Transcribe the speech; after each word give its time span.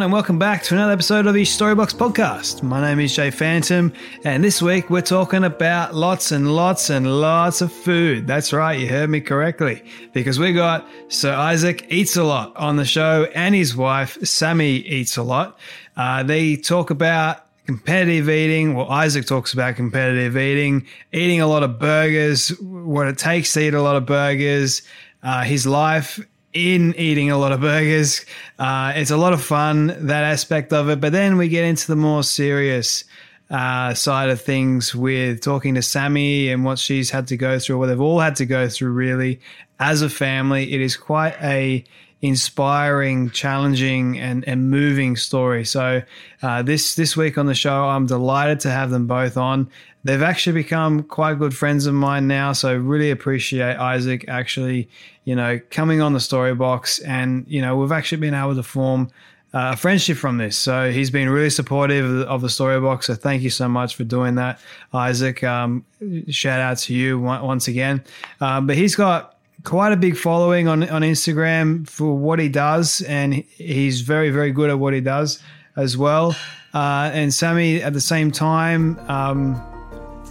everyone, 0.00 0.06
and 0.06 0.12
welcome 0.14 0.38
back 0.38 0.62
to 0.62 0.72
another 0.72 0.92
episode 0.92 1.26
of 1.26 1.34
the 1.34 1.42
Storybox 1.42 1.94
Podcast. 1.94 2.62
My 2.62 2.80
name 2.80 3.00
is 3.00 3.14
Jay 3.14 3.30
Phantom, 3.30 3.92
and 4.24 4.42
this 4.42 4.62
week 4.62 4.88
we're 4.88 5.02
talking 5.02 5.44
about 5.44 5.94
lots 5.94 6.32
and 6.32 6.54
lots 6.56 6.88
and 6.88 7.20
lots 7.20 7.60
of 7.60 7.70
food. 7.70 8.26
That's 8.26 8.50
right, 8.50 8.78
you 8.78 8.88
heard 8.88 9.10
me 9.10 9.20
correctly, 9.20 9.84
because 10.14 10.38
we 10.38 10.54
got 10.54 10.88
Sir 11.08 11.34
Isaac 11.34 11.84
Eats 11.90 12.16
a 12.16 12.24
Lot 12.24 12.56
on 12.56 12.76
the 12.76 12.84
show, 12.86 13.26
and 13.34 13.54
his 13.54 13.76
wife, 13.76 14.18
Sammi, 14.20 14.82
Eats 14.86 15.18
a 15.18 15.22
Lot. 15.22 15.58
Uh, 15.98 16.22
they 16.22 16.56
talk 16.56 16.88
about 16.88 17.44
competitive 17.66 18.30
eating. 18.30 18.72
Well, 18.72 18.88
Isaac 18.88 19.26
talks 19.26 19.52
about 19.52 19.76
competitive 19.76 20.34
eating, 20.34 20.86
eating 21.12 21.42
a 21.42 21.46
lot 21.46 21.62
of 21.62 21.78
burgers, 21.78 22.48
what 22.60 23.06
it 23.06 23.18
takes 23.18 23.52
to 23.52 23.60
eat 23.60 23.74
a 23.74 23.82
lot 23.82 23.96
of 23.96 24.06
burgers, 24.06 24.80
uh, 25.22 25.42
his 25.42 25.66
life 25.66 26.18
in 26.52 26.94
eating 26.96 27.30
a 27.30 27.38
lot 27.38 27.52
of 27.52 27.60
burgers. 27.60 28.24
Uh, 28.58 28.92
it's 28.96 29.10
a 29.10 29.16
lot 29.16 29.32
of 29.32 29.42
fun, 29.42 29.94
that 30.06 30.24
aspect 30.24 30.72
of 30.72 30.88
it. 30.88 31.00
But 31.00 31.12
then 31.12 31.36
we 31.36 31.48
get 31.48 31.64
into 31.64 31.86
the 31.86 31.96
more 31.96 32.22
serious 32.22 33.04
uh, 33.50 33.94
side 33.94 34.30
of 34.30 34.40
things 34.40 34.94
with 34.94 35.40
talking 35.40 35.74
to 35.74 35.82
Sammi 35.82 36.52
and 36.52 36.64
what 36.64 36.78
she's 36.78 37.10
had 37.10 37.26
to 37.28 37.36
go 37.36 37.58
through, 37.58 37.78
what 37.78 37.86
they've 37.86 38.00
all 38.00 38.20
had 38.20 38.36
to 38.36 38.46
go 38.46 38.68
through, 38.68 38.92
really, 38.92 39.40
as 39.78 40.02
a 40.02 40.10
family. 40.10 40.72
It 40.72 40.80
is 40.80 40.96
quite 40.96 41.34
a 41.42 41.84
inspiring, 42.22 43.30
challenging, 43.30 44.18
and, 44.18 44.46
and 44.46 44.70
moving 44.70 45.16
story. 45.16 45.64
So 45.64 46.02
uh, 46.42 46.62
this 46.62 46.94
this 46.94 47.16
week 47.16 47.38
on 47.38 47.46
the 47.46 47.54
show, 47.54 47.88
I'm 47.88 48.06
delighted 48.06 48.60
to 48.60 48.70
have 48.70 48.90
them 48.90 49.06
both 49.06 49.36
on. 49.36 49.70
They've 50.04 50.22
actually 50.22 50.54
become 50.54 51.02
quite 51.02 51.38
good 51.38 51.56
friends 51.56 51.86
of 51.86 51.94
mine 51.94 52.26
now, 52.26 52.52
so 52.52 52.74
really 52.76 53.10
appreciate 53.10 53.76
Isaac 53.76 54.26
actually, 54.28 54.88
you 55.30 55.36
know, 55.36 55.60
coming 55.70 56.00
on 56.00 56.12
the 56.12 56.18
story 56.18 56.56
box, 56.56 56.98
and 56.98 57.44
you 57.46 57.62
know, 57.62 57.76
we've 57.76 57.92
actually 57.92 58.18
been 58.18 58.34
able 58.34 58.56
to 58.56 58.64
form 58.64 59.12
uh, 59.54 59.70
a 59.74 59.76
friendship 59.76 60.16
from 60.16 60.38
this. 60.38 60.58
So 60.58 60.90
he's 60.90 61.08
been 61.08 61.30
really 61.30 61.50
supportive 61.50 62.26
of 62.26 62.40
the, 62.40 62.48
story 62.48 62.80
box. 62.80 63.06
So 63.06 63.14
thank 63.14 63.40
you 63.42 63.50
so 63.50 63.68
much 63.68 63.94
for 63.94 64.02
doing 64.02 64.34
that, 64.34 64.58
Isaac. 64.92 65.44
Um, 65.44 65.84
shout 66.26 66.58
out 66.58 66.78
to 66.78 66.94
you 66.94 67.20
once 67.20 67.68
again. 67.68 68.02
Um, 68.40 68.66
but 68.66 68.74
he's 68.74 68.96
got 68.96 69.38
quite 69.62 69.92
a 69.92 69.96
big 69.96 70.16
following 70.16 70.66
on 70.66 70.82
on 70.88 71.02
Instagram 71.02 71.88
for 71.88 72.12
what 72.18 72.40
he 72.40 72.48
does, 72.48 73.00
and 73.02 73.34
he's 73.34 74.00
very 74.00 74.30
very 74.30 74.50
good 74.50 74.68
at 74.68 74.80
what 74.80 74.94
he 74.94 75.00
does 75.00 75.40
as 75.76 75.96
well. 75.96 76.34
Uh, 76.74 77.12
and 77.14 77.30
Sammi, 77.30 77.80
at 77.82 77.92
the 77.92 78.00
same 78.00 78.32
time, 78.32 78.98
um, 79.08 79.62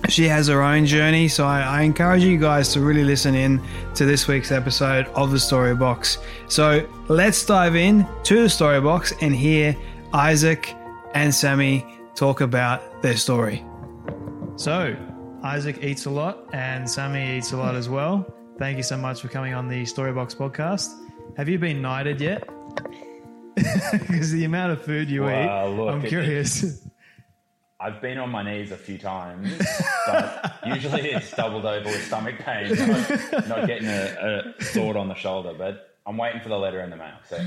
she 0.07 0.25
has 0.25 0.47
her 0.47 0.61
own 0.61 0.85
journey. 0.85 1.27
So 1.27 1.45
I, 1.45 1.61
I 1.61 1.81
encourage 1.81 2.23
you 2.23 2.37
guys 2.37 2.71
to 2.73 2.81
really 2.81 3.03
listen 3.03 3.35
in 3.35 3.61
to 3.95 4.05
this 4.05 4.27
week's 4.27 4.51
episode 4.51 5.07
of 5.07 5.31
the 5.31 5.39
Story 5.39 5.75
Box. 5.75 6.17
So 6.47 6.87
let's 7.09 7.45
dive 7.45 7.75
in 7.75 8.07
to 8.23 8.43
the 8.43 8.49
Story 8.49 8.79
Box 8.81 9.13
and 9.21 9.35
hear 9.35 9.75
Isaac 10.13 10.73
and 11.13 11.31
Sammi 11.33 11.85
talk 12.15 12.41
about 12.41 13.01
their 13.01 13.17
story. 13.17 13.63
So 14.55 14.95
Isaac 15.43 15.83
eats 15.83 16.05
a 16.05 16.09
lot, 16.09 16.49
and 16.53 16.85
Sammi 16.85 17.37
eats 17.37 17.51
a 17.53 17.57
lot 17.57 17.75
as 17.75 17.87
well. 17.89 18.25
Thank 18.57 18.77
you 18.77 18.83
so 18.83 18.97
much 18.97 19.21
for 19.21 19.27
coming 19.29 19.53
on 19.53 19.67
the 19.69 19.85
Story 19.85 20.11
Box 20.11 20.33
podcast. 20.35 20.89
Have 21.37 21.47
you 21.47 21.57
been 21.59 21.81
knighted 21.81 22.19
yet? 22.21 22.47
Because 23.91 24.31
the 24.31 24.45
amount 24.45 24.71
of 24.71 24.81
food 24.83 25.09
you 25.09 25.23
Wow, 25.23 25.67
eat, 25.71 25.75
look, 25.77 25.89
I'm 25.93 26.05
it- 26.05 26.09
curious. 26.09 26.85
I've 27.79 28.01
been 28.01 28.17
on 28.17 28.29
my 28.29 28.43
knees 28.43 28.71
a 28.71 28.77
few 28.77 28.97
times, 28.97 29.51
but 30.05 30.59
usually 30.65 31.11
it's 31.11 31.31
doubled 31.31 31.65
over 31.65 31.85
with 31.85 32.05
stomach 32.05 32.35
pain, 32.39 32.73
not, 32.75 33.47
not 33.47 33.67
getting 33.67 33.87
a, 33.87 34.53
a 34.59 34.63
sword 34.63 34.97
on 34.97 35.07
the 35.07 35.15
shoulder. 35.15 35.53
But 35.57 35.95
I'm 36.05 36.17
waiting 36.17 36.41
for 36.41 36.49
the 36.49 36.57
letter 36.57 36.81
in 36.81 36.89
the 36.89 36.97
mail. 36.97 37.13
So 37.29 37.41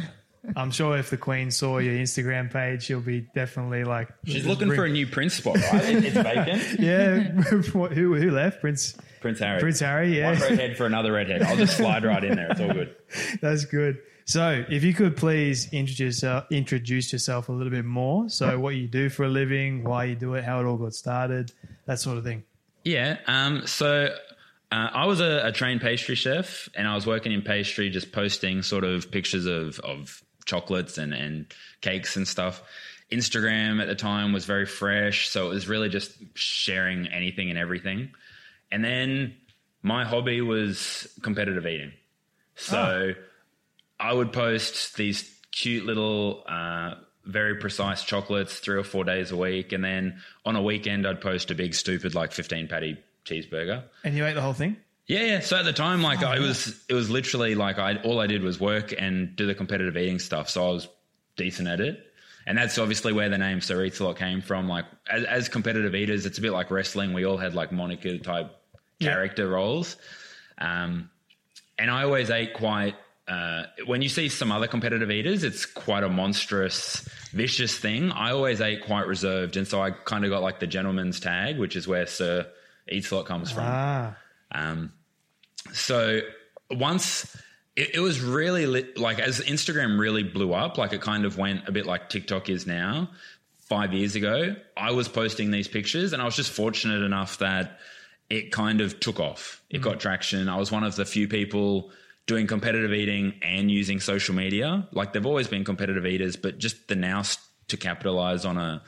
I'm 0.57 0.71
sure 0.71 0.97
if 0.97 1.11
the 1.11 1.17
Queen 1.19 1.51
saw 1.51 1.79
your 1.79 1.95
Instagram 1.95 2.51
page, 2.53 2.85
she'll 2.85 3.01
be 3.01 3.29
definitely 3.35 3.85
like, 3.85 4.09
she's 4.25 4.47
looking 4.47 4.73
for 4.75 4.85
a 4.87 4.89
new 4.91 5.07
prince 5.07 5.35
spot, 5.35 5.57
right? 5.57 5.85
It's 6.05 6.17
vacant. 6.17 6.81
yeah. 6.81 7.17
Who 7.51 8.15
who 8.17 8.31
left? 8.31 8.61
Prince 8.61 8.97
Prince 9.21 9.39
Harry. 9.39 9.61
Prince 9.61 9.81
Harry. 9.81 10.17
yeah. 10.19 10.31
One 10.33 10.39
Yeah, 10.41 10.49
redhead 10.49 10.77
for 10.79 10.87
another 10.87 11.13
redhead. 11.13 11.43
I'll 11.43 11.57
just 11.57 11.77
slide 11.77 12.05
right 12.05 12.25
in 12.25 12.37
there. 12.37 12.49
It's 12.51 12.61
all 12.61 12.73
good. 12.73 12.97
that's 13.43 13.65
good. 13.67 13.99
So, 14.33 14.65
if 14.67 14.83
you 14.83 14.95
could 14.95 15.15
please 15.15 15.71
introduce 15.75 16.25
uh, 16.25 16.47
introduce 16.49 17.13
yourself 17.13 17.51
a 17.51 17.53
little 17.53 17.71
bit 17.71 17.85
more. 17.85 18.31
So, 18.31 18.59
what 18.59 18.77
you 18.77 18.89
do 18.89 19.11
for 19.11 19.25
a 19.25 19.29
living, 19.29 19.85
why 19.85 20.05
you 20.05 20.15
do 20.15 20.33
it, 20.33 20.43
how 20.43 20.59
it 20.59 20.65
all 20.65 20.79
got 20.79 20.95
started, 20.95 21.53
that 21.85 22.01
sort 22.01 22.17
of 22.17 22.25
thing. 22.25 22.43
Yeah. 22.83 23.19
Um, 23.27 23.67
so 23.67 24.07
uh, 24.73 24.89
I 24.91 25.05
was 25.05 25.21
a, 25.21 25.49
a 25.49 25.53
trained 25.53 25.83
pastry 25.83 26.15
chef, 26.15 26.71
and 26.75 26.89
I 26.89 26.95
was 26.95 27.07
working 27.07 27.33
in 27.33 27.43
pastry, 27.43 27.91
just 27.91 28.11
posting 28.11 28.63
sort 28.63 28.85
of 28.85 29.11
pictures 29.11 29.45
of 29.45 29.79
of 29.81 30.23
chocolates 30.47 30.97
and 30.97 31.13
and 31.13 31.45
cakes 31.83 32.17
and 32.17 32.27
stuff. 32.27 32.63
Instagram 33.11 33.83
at 33.83 33.87
the 33.87 33.95
time 33.95 34.33
was 34.33 34.47
very 34.47 34.65
fresh, 34.65 35.29
so 35.29 35.45
it 35.45 35.51
was 35.51 35.69
really 35.69 35.91
just 35.91 36.11
sharing 36.33 37.07
anything 37.09 37.51
and 37.51 37.59
everything. 37.59 38.09
And 38.71 38.83
then 38.83 39.37
my 39.83 40.07
hobby 40.07 40.41
was 40.41 41.07
competitive 41.21 41.67
eating, 41.67 41.93
so 42.55 43.13
I 44.03 44.13
would 44.13 44.33
post 44.33 44.97
these 44.97 45.31
cute 45.53 45.87
little. 45.87 46.45
Uh, 46.47 46.95
very 47.25 47.55
precise 47.57 48.03
chocolates 48.03 48.59
three 48.59 48.77
or 48.77 48.83
four 48.83 49.05
days 49.05 49.31
a 49.31 49.37
week. 49.37 49.71
And 49.73 49.85
then 49.85 50.21
on 50.45 50.57
a 50.57 50.63
weekend, 50.63 51.07
I'd 51.07 51.21
post 51.21 51.53
a 51.53 51.55
big, 51.55 51.73
stupid, 51.73 52.17
like 52.17 52.33
15 52.33 52.67
patty 52.67 52.99
cheeseburger. 53.25 53.85
And 54.05 54.17
you 54.17 54.27
ate 54.27 54.35
the 54.35 54.41
whole 54.41 54.55
thing. 54.55 54.77
Yeah, 55.07 55.25
yeah. 55.25 55.41
So 55.41 55.57
at 55.57 55.65
the 55.65 55.73
time, 55.73 56.03
like 56.03 56.23
I 56.23 56.39
was, 56.39 56.81
it 56.89 56.95
was 56.95 57.11
literally 57.11 57.55
like 57.55 57.79
I 57.79 57.97
all 57.97 58.21
I 58.21 58.27
did 58.27 58.43
was 58.43 58.61
work 58.61 58.95
and 58.97 59.35
do 59.37 59.47
the 59.47 59.55
competitive 59.55 59.97
eating 59.97 60.19
stuff. 60.19 60.49
So 60.49 60.67
I 60.67 60.73
was 60.73 60.89
decent 61.37 61.69
at 61.69 61.81
it, 61.81 62.01
and 62.47 62.57
that's 62.57 62.79
obviously 62.79 63.13
where 63.13 63.29
the 63.29 63.37
name 63.37 63.61
Sir 63.61 63.85
Eats 63.85 63.99
a 63.99 64.05
Lot 64.05 64.17
came 64.17 64.41
from. 64.41 64.69
Like 64.69 64.85
as, 65.11 65.25
as 65.25 65.49
competitive 65.49 65.95
eaters, 65.95 66.25
it's 66.25 66.39
a 66.39 66.41
bit 66.41 66.53
like 66.53 66.71
wrestling. 66.71 67.13
We 67.13 67.27
all 67.27 67.37
had 67.37 67.55
like 67.55 67.73
moniker 67.73 68.17
type 68.19 68.57
character 69.01 69.49
roles, 69.49 69.97
um, 70.59 71.11
and 71.79 71.91
I 71.91 72.05
always 72.05 72.31
ate 72.31 72.55
quite. 72.55 72.95
Uh, 73.29 73.65
when 73.87 74.03
you 74.03 74.09
see 74.09 74.29
some 74.29 74.51
other 74.51 74.67
competitive 74.67 75.11
eaters, 75.11 75.45
it's 75.45 75.65
quite 75.65 76.03
a 76.03 76.09
monstrous, 76.09 77.09
vicious 77.33 77.77
thing. 77.77 78.11
I 78.11 78.33
always 78.33 78.61
ate 78.61 78.85
quite 78.85 79.07
reserved, 79.07 79.57
and 79.57 79.67
so 79.67 79.81
I 79.81 79.91
kind 79.93 80.25
of 80.25 80.31
got 80.31 80.43
like 80.43 80.59
the 80.59 80.67
gentleman's 80.67 81.21
tag, 81.21 81.59
which 81.59 81.77
is 81.77 81.87
where 81.87 82.07
Sir 82.07 82.47
Eats 82.89 83.11
a 83.13 83.17
Lot 83.17 83.27
comes 83.27 83.53
from. 83.53 83.65
Ah, 83.65 84.17
Um, 84.51 84.93
so 85.73 86.21
once 86.71 87.37
it, 87.77 87.95
it 87.95 88.01
was 88.01 88.21
really 88.21 88.67
lit, 88.67 88.99
like 88.99 89.21
as 89.21 89.41
Instagram 89.41 89.99
really 89.99 90.25
blew 90.25 90.53
up, 90.53 90.77
like 90.77 90.93
it 90.93 91.01
kind 91.01 91.25
of 91.25 91.39
went 91.39 91.69
a 91.69 91.73
bit 91.73 91.87
like 91.87 92.09
TikTok 92.09 92.49
is 92.49 92.67
now. 92.67 93.11
Five 93.69 93.95
years 93.95 94.17
ago, 94.17 94.55
I 94.77 94.91
was 94.91 95.09
posting 95.09 95.51
these 95.51 95.69
pictures, 95.69 96.13
and 96.13 96.21
I 96.21 96.25
was 96.27 96.37
just 96.37 96.51
fortunate 96.51 97.03
enough 97.03 97.39
that 97.39 97.79
it 98.29 98.51
kind 98.53 98.81
of 98.81 98.99
took 99.01 99.21
off. 99.21 99.63
It 99.71 99.81
got 99.81 100.01
traction. 100.01 100.49
I 100.49 100.57
was 100.57 100.71
one 100.73 100.85
of 100.85 100.97
the 100.97 101.05
few 101.07 101.29
people 101.29 101.91
doing 102.27 102.47
competitive 102.47 102.93
eating 102.93 103.35
and 103.43 103.71
using 103.71 104.01
social 104.01 104.35
media. 104.35 104.89
Like 104.93 105.13
they've 105.13 105.27
always 105.27 105.49
been 105.49 105.65
competitive 105.65 106.07
eaters, 106.07 106.37
but 106.37 106.59
just 106.59 106.89
the 106.89 106.97
nous 106.97 107.39
to 107.69 107.77
capitalize 107.77 108.45
on 108.45 108.59
a 108.59 108.83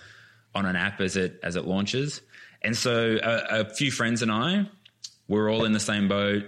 on 0.54 0.66
an 0.66 0.76
app 0.76 1.00
as 1.00 1.16
it 1.16 1.40
as 1.42 1.56
it 1.56 1.66
launches. 1.66 2.20
And 2.62 2.76
so 2.76 3.18
a, 3.22 3.60
a 3.60 3.64
few 3.74 3.90
friends 3.90 4.22
and 4.22 4.30
I 4.30 4.66
we're 5.28 5.50
all 5.50 5.64
in 5.64 5.72
the 5.72 5.80
same 5.80 6.08
boat. 6.08 6.44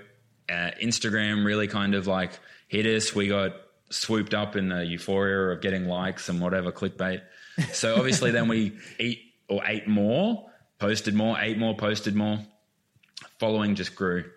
Uh, 0.49 0.71
Instagram 0.83 1.45
really 1.45 1.67
kind 1.67 1.95
of 1.95 2.07
like 2.07 2.39
hit 2.69 2.87
us. 2.87 3.15
We 3.15 3.29
got 3.29 3.53
swooped 3.91 4.35
up 4.35 4.57
in 4.57 4.69
the 4.69 4.85
euphoria 4.85 5.53
of 5.53 5.61
getting 5.61 5.87
likes 5.87 6.29
and 6.29 6.41
whatever 6.41 6.73
clickbait. 6.73 7.23
So 7.73 7.97
obviously, 7.97 8.33
then 8.33 8.49
we 8.49 8.77
eat 8.99 9.21
or 9.49 9.65
ate 9.65 9.89
more, 9.89 10.51
posted 10.79 11.15
more, 11.15 11.39
ate 11.39 11.59
more, 11.59 11.75
posted 11.75 12.15
more. 12.15 12.39
Following 13.39 13.75
just 13.75 13.95
grew, 13.95 14.31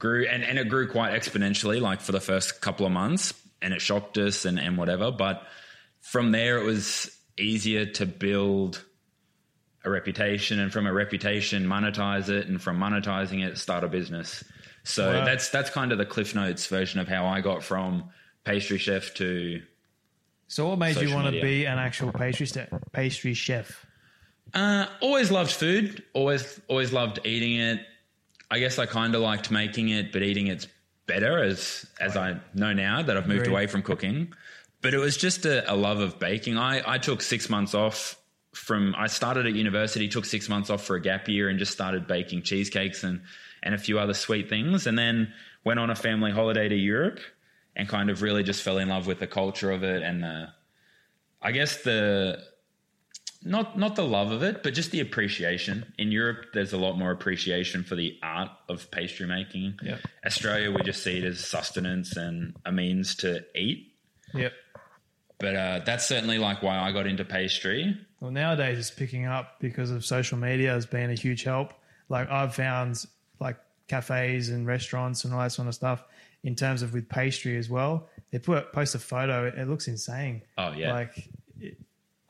grew, 0.00 0.26
and, 0.26 0.42
and 0.42 0.58
it 0.58 0.68
grew 0.68 0.88
quite 0.88 1.12
exponentially, 1.12 1.80
like 1.80 2.00
for 2.00 2.10
the 2.10 2.20
first 2.20 2.60
couple 2.60 2.84
of 2.84 2.90
months, 2.90 3.32
and 3.62 3.72
it 3.72 3.80
shocked 3.80 4.18
us 4.18 4.44
and, 4.44 4.58
and 4.58 4.76
whatever. 4.76 5.12
But 5.12 5.46
from 6.00 6.32
there, 6.32 6.58
it 6.58 6.64
was 6.64 7.16
easier 7.38 7.86
to 7.86 8.06
build 8.06 8.84
a 9.84 9.90
reputation, 9.90 10.58
and 10.58 10.72
from 10.72 10.86
a 10.86 10.92
reputation, 10.92 11.66
monetize 11.66 12.28
it, 12.28 12.48
and 12.48 12.60
from 12.60 12.78
monetizing 12.78 13.46
it, 13.46 13.56
start 13.58 13.84
a 13.84 13.88
business. 13.88 14.42
So 14.82 15.12
Wow. 15.12 15.24
that's 15.24 15.50
that's 15.50 15.70
kind 15.70 15.92
of 15.92 15.98
the 15.98 16.06
Cliff 16.06 16.34
Notes 16.34 16.66
version 16.66 16.98
of 17.00 17.06
how 17.06 17.26
I 17.26 17.40
got 17.42 17.62
from 17.62 18.10
pastry 18.44 18.78
chef 18.78 19.14
to 19.14 19.62
So, 20.48 20.68
what 20.68 20.78
made 20.78 20.96
you 20.96 21.14
want 21.14 21.32
to 21.32 21.40
be 21.40 21.66
an 21.66 21.78
actual 21.78 22.12
pastry 22.12 22.46
chef? 22.46 22.68
Pastry 22.92 23.34
chef. 23.34 23.86
Uh, 24.52 24.86
always 25.00 25.30
loved 25.30 25.52
food. 25.52 26.02
Always, 26.12 26.60
always 26.66 26.92
loved 26.92 27.20
eating 27.24 27.56
it. 27.56 27.80
I 28.50 28.58
guess 28.58 28.78
I 28.78 28.86
kind 28.86 29.14
of 29.14 29.20
liked 29.20 29.50
making 29.50 29.90
it, 29.90 30.12
but 30.12 30.22
eating 30.22 30.48
it's 30.48 30.66
better 31.06 31.42
as 31.42 31.86
as 32.00 32.16
I 32.16 32.40
know 32.54 32.72
now 32.72 33.02
that 33.02 33.16
I've 33.16 33.26
moved 33.26 33.42
Agreed. 33.42 33.52
away 33.52 33.66
from 33.66 33.82
cooking. 33.82 34.32
But 34.82 34.94
it 34.94 34.98
was 34.98 35.16
just 35.16 35.44
a, 35.44 35.70
a 35.72 35.74
love 35.74 36.00
of 36.00 36.18
baking. 36.18 36.58
I 36.58 36.82
I 36.86 36.98
took 36.98 37.22
six 37.22 37.48
months 37.48 37.74
off 37.74 38.16
from. 38.54 38.94
I 38.96 39.06
started 39.06 39.46
at 39.46 39.54
university, 39.54 40.08
took 40.08 40.24
six 40.24 40.48
months 40.48 40.70
off 40.70 40.82
for 40.84 40.96
a 40.96 41.00
gap 41.00 41.28
year, 41.28 41.48
and 41.48 41.58
just 41.58 41.72
started 41.72 42.06
baking 42.06 42.42
cheesecakes 42.42 43.04
and 43.04 43.22
and 43.62 43.74
a 43.74 43.78
few 43.78 43.98
other 43.98 44.14
sweet 44.14 44.48
things. 44.48 44.86
And 44.86 44.98
then 44.98 45.32
went 45.64 45.78
on 45.78 45.90
a 45.90 45.94
family 45.94 46.30
holiday 46.32 46.68
to 46.68 46.76
Europe, 46.76 47.20
and 47.76 47.88
kind 47.88 48.10
of 48.10 48.22
really 48.22 48.42
just 48.42 48.62
fell 48.62 48.78
in 48.78 48.88
love 48.88 49.06
with 49.06 49.20
the 49.20 49.26
culture 49.26 49.70
of 49.70 49.82
it 49.84 50.02
and 50.02 50.22
the. 50.22 50.48
I 51.42 51.52
guess 51.52 51.82
the 51.82 52.42
not 53.42 53.78
not 53.78 53.96
the 53.96 54.04
love 54.04 54.32
of 54.32 54.42
it, 54.42 54.62
but 54.62 54.74
just 54.74 54.90
the 54.90 55.00
appreciation. 55.00 55.92
In 55.98 56.12
Europe, 56.12 56.46
there's 56.52 56.72
a 56.72 56.76
lot 56.76 56.98
more 56.98 57.10
appreciation 57.10 57.84
for 57.84 57.94
the 57.94 58.18
art 58.22 58.50
of 58.68 58.90
pastry 58.90 59.26
making. 59.26 59.78
Yeah. 59.82 59.98
Australia, 60.24 60.70
we 60.70 60.82
just 60.82 61.02
see 61.02 61.18
it 61.18 61.24
as 61.24 61.40
sustenance 61.40 62.16
and 62.16 62.56
a 62.66 62.72
means 62.72 63.14
to 63.16 63.44
eat. 63.54 63.94
Yep. 64.34 64.52
But 65.38 65.56
uh, 65.56 65.80
that's 65.86 66.06
certainly 66.06 66.38
like 66.38 66.62
why 66.62 66.78
I 66.78 66.92
got 66.92 67.06
into 67.06 67.24
pastry. 67.24 67.96
Well, 68.20 68.30
nowadays 68.30 68.78
it's 68.78 68.90
picking 68.90 69.24
up 69.24 69.58
because 69.58 69.90
of 69.90 70.04
social 70.04 70.36
media 70.36 70.72
has 70.72 70.84
been 70.84 71.10
a 71.10 71.14
huge 71.14 71.44
help. 71.44 71.72
Like 72.10 72.30
I've 72.30 72.54
found 72.54 73.02
like 73.40 73.56
cafes 73.88 74.50
and 74.50 74.66
restaurants 74.66 75.24
and 75.24 75.32
all 75.32 75.40
that 75.40 75.52
sort 75.52 75.68
of 75.68 75.74
stuff 75.74 76.04
in 76.42 76.54
terms 76.54 76.82
of 76.82 76.92
with 76.92 77.08
pastry 77.08 77.56
as 77.56 77.70
well. 77.70 78.08
They 78.30 78.38
put 78.38 78.72
post 78.72 78.94
a 78.94 78.98
photo, 78.98 79.46
it 79.46 79.66
looks 79.66 79.88
insane. 79.88 80.42
Oh, 80.58 80.72
yeah. 80.72 80.92
Like 80.92 81.28
it, 81.58 81.78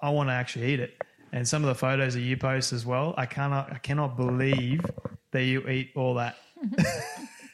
I 0.02 0.11
want 0.11 0.29
to 0.29 0.32
actually 0.32 0.73
eat 0.73 0.81
it. 0.81 1.00
And 1.32 1.47
some 1.47 1.62
of 1.62 1.69
the 1.69 1.75
photos 1.75 2.14
that 2.14 2.20
you 2.20 2.37
post 2.37 2.73
as 2.73 2.85
well, 2.85 3.14
I 3.17 3.26
cannot 3.26 3.73
I 3.73 3.79
cannot 3.79 4.17
believe 4.17 4.85
that 5.31 5.44
you 5.44 5.67
eat 5.69 5.93
all 5.94 6.14
that. 6.14 6.37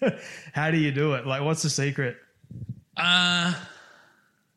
How 0.53 0.71
do 0.71 0.79
you 0.79 0.93
do 0.93 1.15
it? 1.15 1.27
Like 1.27 1.43
what's 1.43 1.63
the 1.63 1.71
secret? 1.71 2.17
Uh 2.97 3.53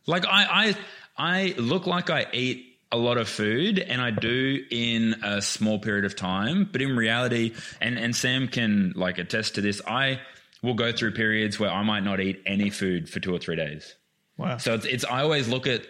like 0.05 0.25
I 0.25 0.75
I 1.17 1.53
I 1.53 1.55
look 1.57 1.85
like 1.85 2.09
I 2.09 2.27
eat 2.31 2.65
a 2.91 2.97
lot 2.97 3.17
of 3.17 3.27
food 3.27 3.77
and 3.77 4.01
I 4.01 4.09
do 4.11 4.65
in 4.71 5.15
a 5.23 5.41
small 5.41 5.79
period 5.79 6.05
of 6.05 6.15
time, 6.15 6.67
but 6.71 6.81
in 6.81 6.95
reality 6.95 7.53
and 7.81 7.99
and 7.99 8.15
Sam 8.15 8.47
can 8.47 8.93
like 8.95 9.17
attest 9.17 9.55
to 9.55 9.61
this, 9.61 9.81
I 9.85 10.21
will 10.61 10.75
go 10.75 10.91
through 10.91 11.11
periods 11.11 11.59
where 11.59 11.69
I 11.69 11.83
might 11.83 12.03
not 12.03 12.19
eat 12.21 12.41
any 12.45 12.69
food 12.69 13.09
for 13.09 13.19
2 13.19 13.33
or 13.33 13.39
3 13.39 13.55
days. 13.55 13.95
Wow. 14.37 14.57
So 14.57 14.73
it's, 14.73 14.85
it's 14.85 15.05
I 15.05 15.21
always 15.21 15.47
look 15.47 15.67
at 15.67 15.85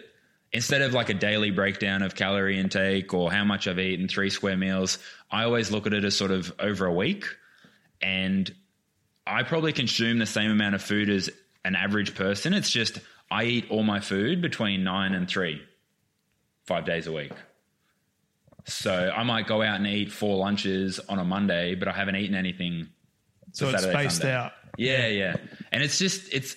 instead 0.52 0.82
of 0.82 0.92
like 0.92 1.08
a 1.08 1.14
daily 1.14 1.50
breakdown 1.50 2.02
of 2.02 2.14
calorie 2.14 2.58
intake 2.58 3.14
or 3.14 3.30
how 3.30 3.44
much 3.44 3.68
I've 3.68 3.78
eaten, 3.78 4.08
three 4.08 4.30
square 4.30 4.56
meals, 4.56 4.98
I 5.30 5.44
always 5.44 5.70
look 5.70 5.86
at 5.86 5.92
it 5.92 6.04
as 6.04 6.16
sort 6.16 6.30
of 6.30 6.52
over 6.58 6.86
a 6.86 6.92
week. 6.92 7.24
And 8.02 8.52
I 9.26 9.42
probably 9.42 9.72
consume 9.72 10.18
the 10.18 10.26
same 10.26 10.50
amount 10.50 10.74
of 10.74 10.82
food 10.82 11.08
as 11.08 11.30
an 11.64 11.76
average 11.76 12.14
person. 12.14 12.52
It's 12.52 12.70
just 12.70 12.98
I 13.30 13.44
eat 13.44 13.70
all 13.70 13.82
my 13.82 14.00
food 14.00 14.42
between 14.42 14.82
nine 14.82 15.14
and 15.14 15.28
three, 15.28 15.62
five 16.66 16.84
days 16.84 17.06
a 17.06 17.12
week. 17.12 17.32
So 18.66 19.12
I 19.14 19.22
might 19.22 19.46
go 19.46 19.62
out 19.62 19.76
and 19.76 19.86
eat 19.86 20.12
four 20.12 20.36
lunches 20.36 20.98
on 20.98 21.18
a 21.18 21.24
Monday, 21.24 21.74
but 21.74 21.88
I 21.88 21.92
haven't 21.92 22.16
eaten 22.16 22.34
anything 22.34 22.88
so 23.52 23.68
it's 23.68 23.80
Saturday, 23.80 23.98
spaced 23.98 24.16
Sunday. 24.18 24.34
out. 24.34 24.52
yeah, 24.76 25.06
yeah. 25.08 25.36
And 25.72 25.82
it's 25.82 25.98
just 25.98 26.32
it's 26.32 26.56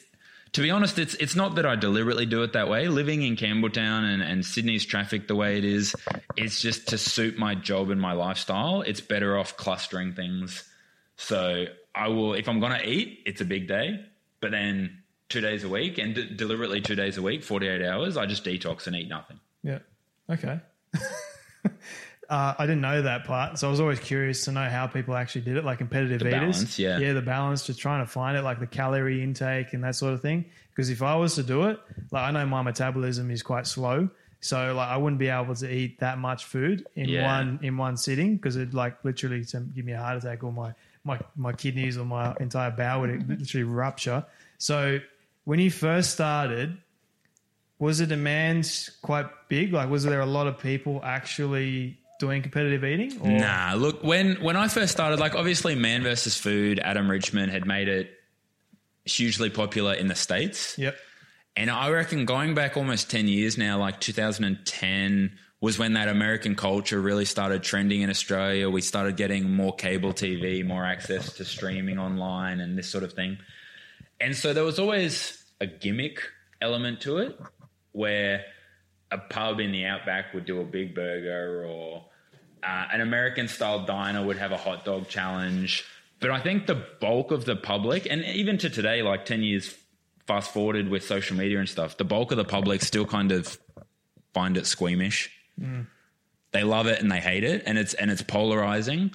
to 0.54 0.62
be 0.62 0.70
honest, 0.70 1.00
it's 1.00 1.16
it's 1.16 1.36
not 1.36 1.56
that 1.56 1.66
I 1.66 1.76
deliberately 1.76 2.26
do 2.26 2.44
it 2.44 2.54
that 2.54 2.70
way. 2.70 2.88
Living 2.88 3.24
in 3.24 3.36
Campbelltown 3.36 4.14
and, 4.14 4.22
and 4.22 4.46
Sydney's 4.46 4.86
traffic 4.86 5.28
the 5.28 5.36
way 5.36 5.58
it 5.58 5.66
is, 5.66 5.96
it's 6.38 6.62
just 6.62 6.90
to 6.90 6.98
suit 6.98 7.38
my 7.38 7.56
job 7.56 7.90
and 7.90 8.00
my 8.00 8.14
lifestyle. 8.14 8.82
It's 8.82 9.02
better 9.02 9.38
off 9.38 9.58
clustering 9.58 10.14
things. 10.14 10.64
So 11.18 11.66
I 11.96 12.08
will 12.10 12.34
if 12.36 12.48
I'm 12.48 12.60
gonna 12.60 12.82
eat, 12.84 13.24
it's 13.26 13.42
a 13.42 13.46
big 13.46 13.68
day, 13.68 14.06
but 14.42 14.52
then 14.52 15.00
two 15.30 15.42
days 15.42 15.64
a 15.64 15.70
week 15.70 15.98
and 15.98 16.14
d- 16.14 16.36
deliberately 16.36 16.82
two 16.82 16.96
days 16.96 17.18
a 17.18 17.22
week, 17.24 17.44
forty 17.44 17.68
eight 17.68 17.84
hours, 17.84 18.16
I 18.16 18.28
just 18.28 18.44
detox 18.44 18.86
and 18.86 18.96
eat 18.96 19.10
nothing. 19.10 19.40
Yeah. 19.64 19.80
Okay. 20.30 20.60
uh, 22.30 22.54
I 22.58 22.66
didn't 22.66 22.82
know 22.82 23.02
that 23.02 23.26
part, 23.26 23.60
so 23.60 23.68
I 23.68 23.72
was 23.72 23.80
always 23.80 24.00
curious 24.00 24.46
to 24.46 24.52
know 24.52 24.68
how 24.70 24.88
people 24.88 25.16
actually 25.16 25.42
did 25.42 25.58
it, 25.58 25.66
like 25.66 25.78
competitive 25.80 26.20
The 26.20 26.28
eaters. 26.30 26.40
balance, 26.58 26.80
yeah. 26.80 26.98
yeah, 26.98 27.14
the 27.14 27.22
balance, 27.22 27.66
just 27.66 27.80
trying 27.80 28.04
to 28.06 28.10
find 28.10 28.38
it, 28.38 28.42
like 28.44 28.60
the 28.60 28.68
calorie 28.68 29.22
intake 29.24 29.74
and 29.74 29.84
that 29.84 29.96
sort 29.96 30.14
of 30.14 30.22
thing. 30.22 30.46
Because 30.70 30.90
if 30.90 31.02
I 31.04 31.16
was 31.16 31.36
to 31.36 31.44
do 31.44 31.64
it, 31.64 31.80
like 32.12 32.24
I 32.24 32.32
know 32.32 32.46
my 32.46 32.62
metabolism 32.62 33.30
is 33.30 33.44
quite 33.44 33.68
slow, 33.68 34.10
so 34.40 34.74
like 34.74 34.90
I 34.90 34.98
wouldn't 34.98 35.20
be 35.20 35.28
able 35.30 35.54
to 35.56 35.72
eat 35.72 36.00
that 36.00 36.18
much 36.18 36.46
food 36.46 36.86
in 36.96 37.10
Yeah. 37.10 37.26
one 37.28 37.60
in 37.62 37.78
one 37.78 37.96
sitting 37.98 38.38
because 38.38 38.56
it 38.56 38.74
like 38.74 39.04
literally 39.06 39.46
to 39.46 39.60
give 39.60 39.86
me 39.86 39.92
a 39.94 40.00
heart 40.00 40.18
attack 40.18 40.44
or 40.44 40.52
my 40.52 40.74
my 41.04 41.20
my 41.36 41.54
kidneys 41.54 41.98
or 41.98 42.06
my 42.06 42.36
entire 42.40 42.72
bowel 42.72 43.02
would 43.02 43.30
literally 43.40 43.64
rupture. 43.64 44.26
So 44.58 45.00
when 45.44 45.60
you 45.60 45.70
first 45.70 46.12
started, 46.12 46.78
was 47.80 48.00
the 48.00 48.08
demand 48.08 48.90
quite 49.02 49.28
big? 49.50 49.74
Like, 49.74 49.90
was 49.90 50.04
there 50.04 50.22
a 50.22 50.26
lot 50.26 50.48
of 50.48 50.58
people 50.58 51.02
actually 51.04 52.00
doing 52.24 52.42
competitive 52.42 52.86
eating? 52.86 53.20
Or? 53.20 53.30
Nah, 53.30 53.74
look, 53.76 54.02
when 54.02 54.36
when 54.42 54.56
I 54.56 54.70
first 54.70 54.94
started, 54.94 55.20
like 55.20 55.36
obviously 55.36 55.76
Man 55.76 56.04
versus 56.04 56.38
Food, 56.38 56.80
Adam 56.80 57.10
Richman 57.12 57.50
had 57.50 57.68
made 57.68 57.90
it 57.90 58.12
hugely 59.04 59.50
popular 59.50 59.94
in 59.94 60.08
the 60.08 60.16
States. 60.16 60.78
Yep. 60.78 60.96
And 61.58 61.70
I 61.70 61.90
reckon 61.92 62.26
going 62.26 62.56
back 62.56 62.78
almost 62.78 63.12
10 63.12 63.28
years 63.28 63.58
now, 63.58 63.78
like 63.78 64.00
2010 64.00 65.38
was 65.60 65.78
when 65.78 65.94
that 65.94 66.08
American 66.08 66.56
culture 66.56 67.00
really 67.00 67.26
started 67.26 67.62
trending 67.62 68.02
in 68.02 68.10
Australia. 68.10 68.70
We 68.70 68.82
started 68.82 69.18
getting 69.18 69.52
more 69.52 69.76
cable 69.76 70.14
TV, 70.14 70.66
more 70.66 70.86
access 70.86 71.34
to 71.34 71.46
streaming 71.46 72.00
online 72.00 72.60
and 72.60 72.78
this 72.78 72.90
sort 72.90 73.04
of 73.04 73.14
thing. 73.14 73.38
And 74.20 74.36
so 74.36 74.54
there 74.54 74.64
was 74.64 74.80
always 74.80 75.44
a 75.60 75.68
gimmick 75.68 76.22
element 76.62 77.02
to 77.02 77.18
it 77.18 77.38
where 77.92 78.46
a 79.12 79.18
pub 79.18 79.60
in 79.60 79.72
the 79.72 79.86
outback 79.86 80.34
would 80.34 80.46
do 80.46 80.60
a 80.60 80.66
big 80.66 80.96
burger 80.96 81.66
or 81.68 82.06
uh, 82.66 82.88
an 82.92 83.02
American 83.02 83.48
style 83.48 83.86
diner 83.86 84.26
would 84.26 84.38
have 84.38 84.52
a 84.52 84.58
hot 84.58 84.86
dog 84.86 85.08
challenge. 85.08 85.86
But 86.20 86.32
I 86.32 86.40
think 86.40 86.68
the 86.68 86.86
bulk 87.02 87.32
of 87.32 87.46
the 87.46 87.56
public, 87.56 88.08
and 88.10 88.24
even 88.24 88.58
to 88.60 88.70
today, 88.70 89.02
like 89.02 89.26
10 89.26 89.44
years 89.44 89.76
fast 90.26 90.52
forwarded 90.52 90.88
with 90.90 91.04
social 91.04 91.36
media 91.36 91.60
and 91.60 91.68
stuff, 91.68 91.98
the 91.98 92.06
bulk 92.06 92.32
of 92.32 92.38
the 92.38 92.46
public 92.46 92.82
still 92.82 93.06
kind 93.06 93.32
of 93.32 93.58
find 94.34 94.56
it 94.58 94.66
squeamish. 94.66 95.30
They 96.52 96.64
love 96.64 96.88
it 96.88 97.02
and 97.02 97.12
they 97.12 97.20
hate 97.20 97.44
it, 97.44 97.64
and 97.66 97.78
it's 97.78 97.94
and 97.96 98.10
it's 98.10 98.22
polarizing. 98.22 99.12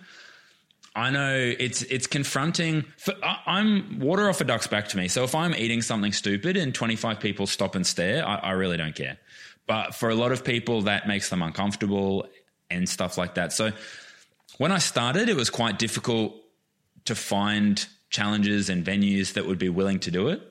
I 0.94 1.10
know 1.10 1.34
it's 1.36 1.82
it's 1.82 2.06
confronting. 2.06 2.84
For, 2.96 3.14
I, 3.22 3.38
I'm 3.46 4.00
water 4.00 4.28
off 4.28 4.40
a 4.40 4.44
duck's 4.44 4.66
back 4.66 4.88
to 4.88 4.96
me. 4.96 5.08
So 5.08 5.24
if 5.24 5.34
I'm 5.34 5.54
eating 5.54 5.80
something 5.80 6.12
stupid 6.12 6.56
and 6.56 6.74
25 6.74 7.20
people 7.20 7.46
stop 7.46 7.74
and 7.74 7.86
stare, 7.86 8.26
I, 8.26 8.36
I 8.36 8.50
really 8.52 8.76
don't 8.76 8.94
care. 8.94 9.18
But 9.66 9.94
for 9.94 10.08
a 10.08 10.14
lot 10.14 10.32
of 10.32 10.44
people, 10.44 10.82
that 10.82 11.06
makes 11.06 11.28
them 11.28 11.42
uncomfortable 11.42 12.26
and 12.70 12.88
stuff 12.88 13.18
like 13.18 13.34
that. 13.34 13.52
So 13.52 13.72
when 14.58 14.72
I 14.72 14.78
started, 14.78 15.28
it 15.28 15.36
was 15.36 15.50
quite 15.50 15.78
difficult 15.78 16.34
to 17.04 17.14
find 17.14 17.86
challenges 18.10 18.68
and 18.68 18.84
venues 18.84 19.34
that 19.34 19.46
would 19.46 19.58
be 19.58 19.68
willing 19.68 19.98
to 20.00 20.10
do 20.10 20.28
it 20.28 20.42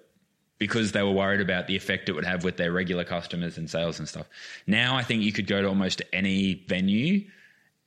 because 0.60 0.92
they 0.92 1.04
were 1.04 1.12
worried 1.12 1.42
about 1.42 1.68
the 1.68 1.76
effect 1.76 2.10
it 2.10 2.14
would 2.14 2.26
have 2.26 2.44
with 2.44 2.58
their 2.58 2.72
regular 2.72 3.04
customers 3.04 3.58
and 3.58 3.70
sales 3.70 4.00
and 4.00 4.08
stuff. 4.08 4.28
Now 4.66 4.96
I 4.96 5.04
think 5.04 5.24
you 5.24 5.32
could 5.32 5.48
go 5.48 5.62
to 5.62 5.68
almost 5.68 6.02
any 6.14 6.66
venue 6.68 7.26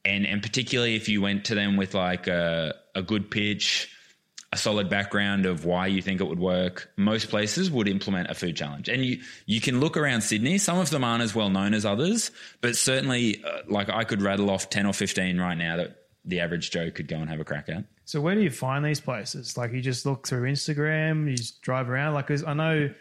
and 0.05 0.27
and 0.27 0.43
particularly 0.43 0.97
if 0.97 1.09
you 1.09 1.21
went 1.21 1.45
to 1.47 1.55
them 1.55 1.77
with 1.77 1.95
like 1.95 2.27
a, 2.27 2.75
a 2.95 3.03
good 3.03 3.31
pitch, 3.31 3.91
a 4.52 4.57
solid 4.57 4.88
background 4.88 5.47
of 5.47 5.64
why 5.64 5.87
you 5.87 6.02
think 6.02 6.21
it 6.21 6.25
would 6.25 6.40
work, 6.40 6.90
most 6.97 7.28
places 7.28 7.71
would 7.71 7.87
implement 7.87 8.28
a 8.30 8.35
food 8.35 8.57
challenge. 8.57 8.88
And 8.88 9.04
you 9.04 9.21
you 9.47 9.61
can 9.61 9.78
look 9.78 9.97
around 9.97 10.23
Sydney. 10.23 10.59
Some 10.59 10.78
of 10.78 10.90
them 10.90 11.04
aren't 11.04 11.23
as 11.23 11.35
well 11.35 11.50
known 11.50 11.73
as 11.73 11.87
others, 11.87 12.33
but 12.61 12.76
certainly 12.76 13.42
uh, 13.45 13.61
like 13.69 13.88
I 13.88 14.04
could 14.04 14.23
rattle 14.23 14.50
off 14.50 14.69
ten 14.69 14.87
or 14.87 14.92
fifteen 14.92 15.38
right 15.38 15.57
now 15.57 15.76
that 15.76 15.97
the 16.25 16.40
average 16.40 16.71
Joe 16.71 16.90
could 16.90 17.07
go 17.07 17.16
and 17.16 17.30
have 17.30 17.40
a 17.40 17.45
crack 17.45 17.69
at. 17.69 17.85
So 18.04 18.21
where 18.21 18.35
do 18.35 18.40
you 18.40 18.50
find 18.50 18.85
these 18.85 19.00
places? 19.00 19.57
Like 19.57 19.73
you 19.73 19.80
just 19.80 20.04
look 20.04 20.26
through 20.26 20.50
Instagram, 20.50 21.30
you 21.30 21.37
just 21.37 21.62
drive 21.62 21.88
around. 21.88 22.14
Like 22.14 22.30
I 22.30 22.54
know 22.54 22.92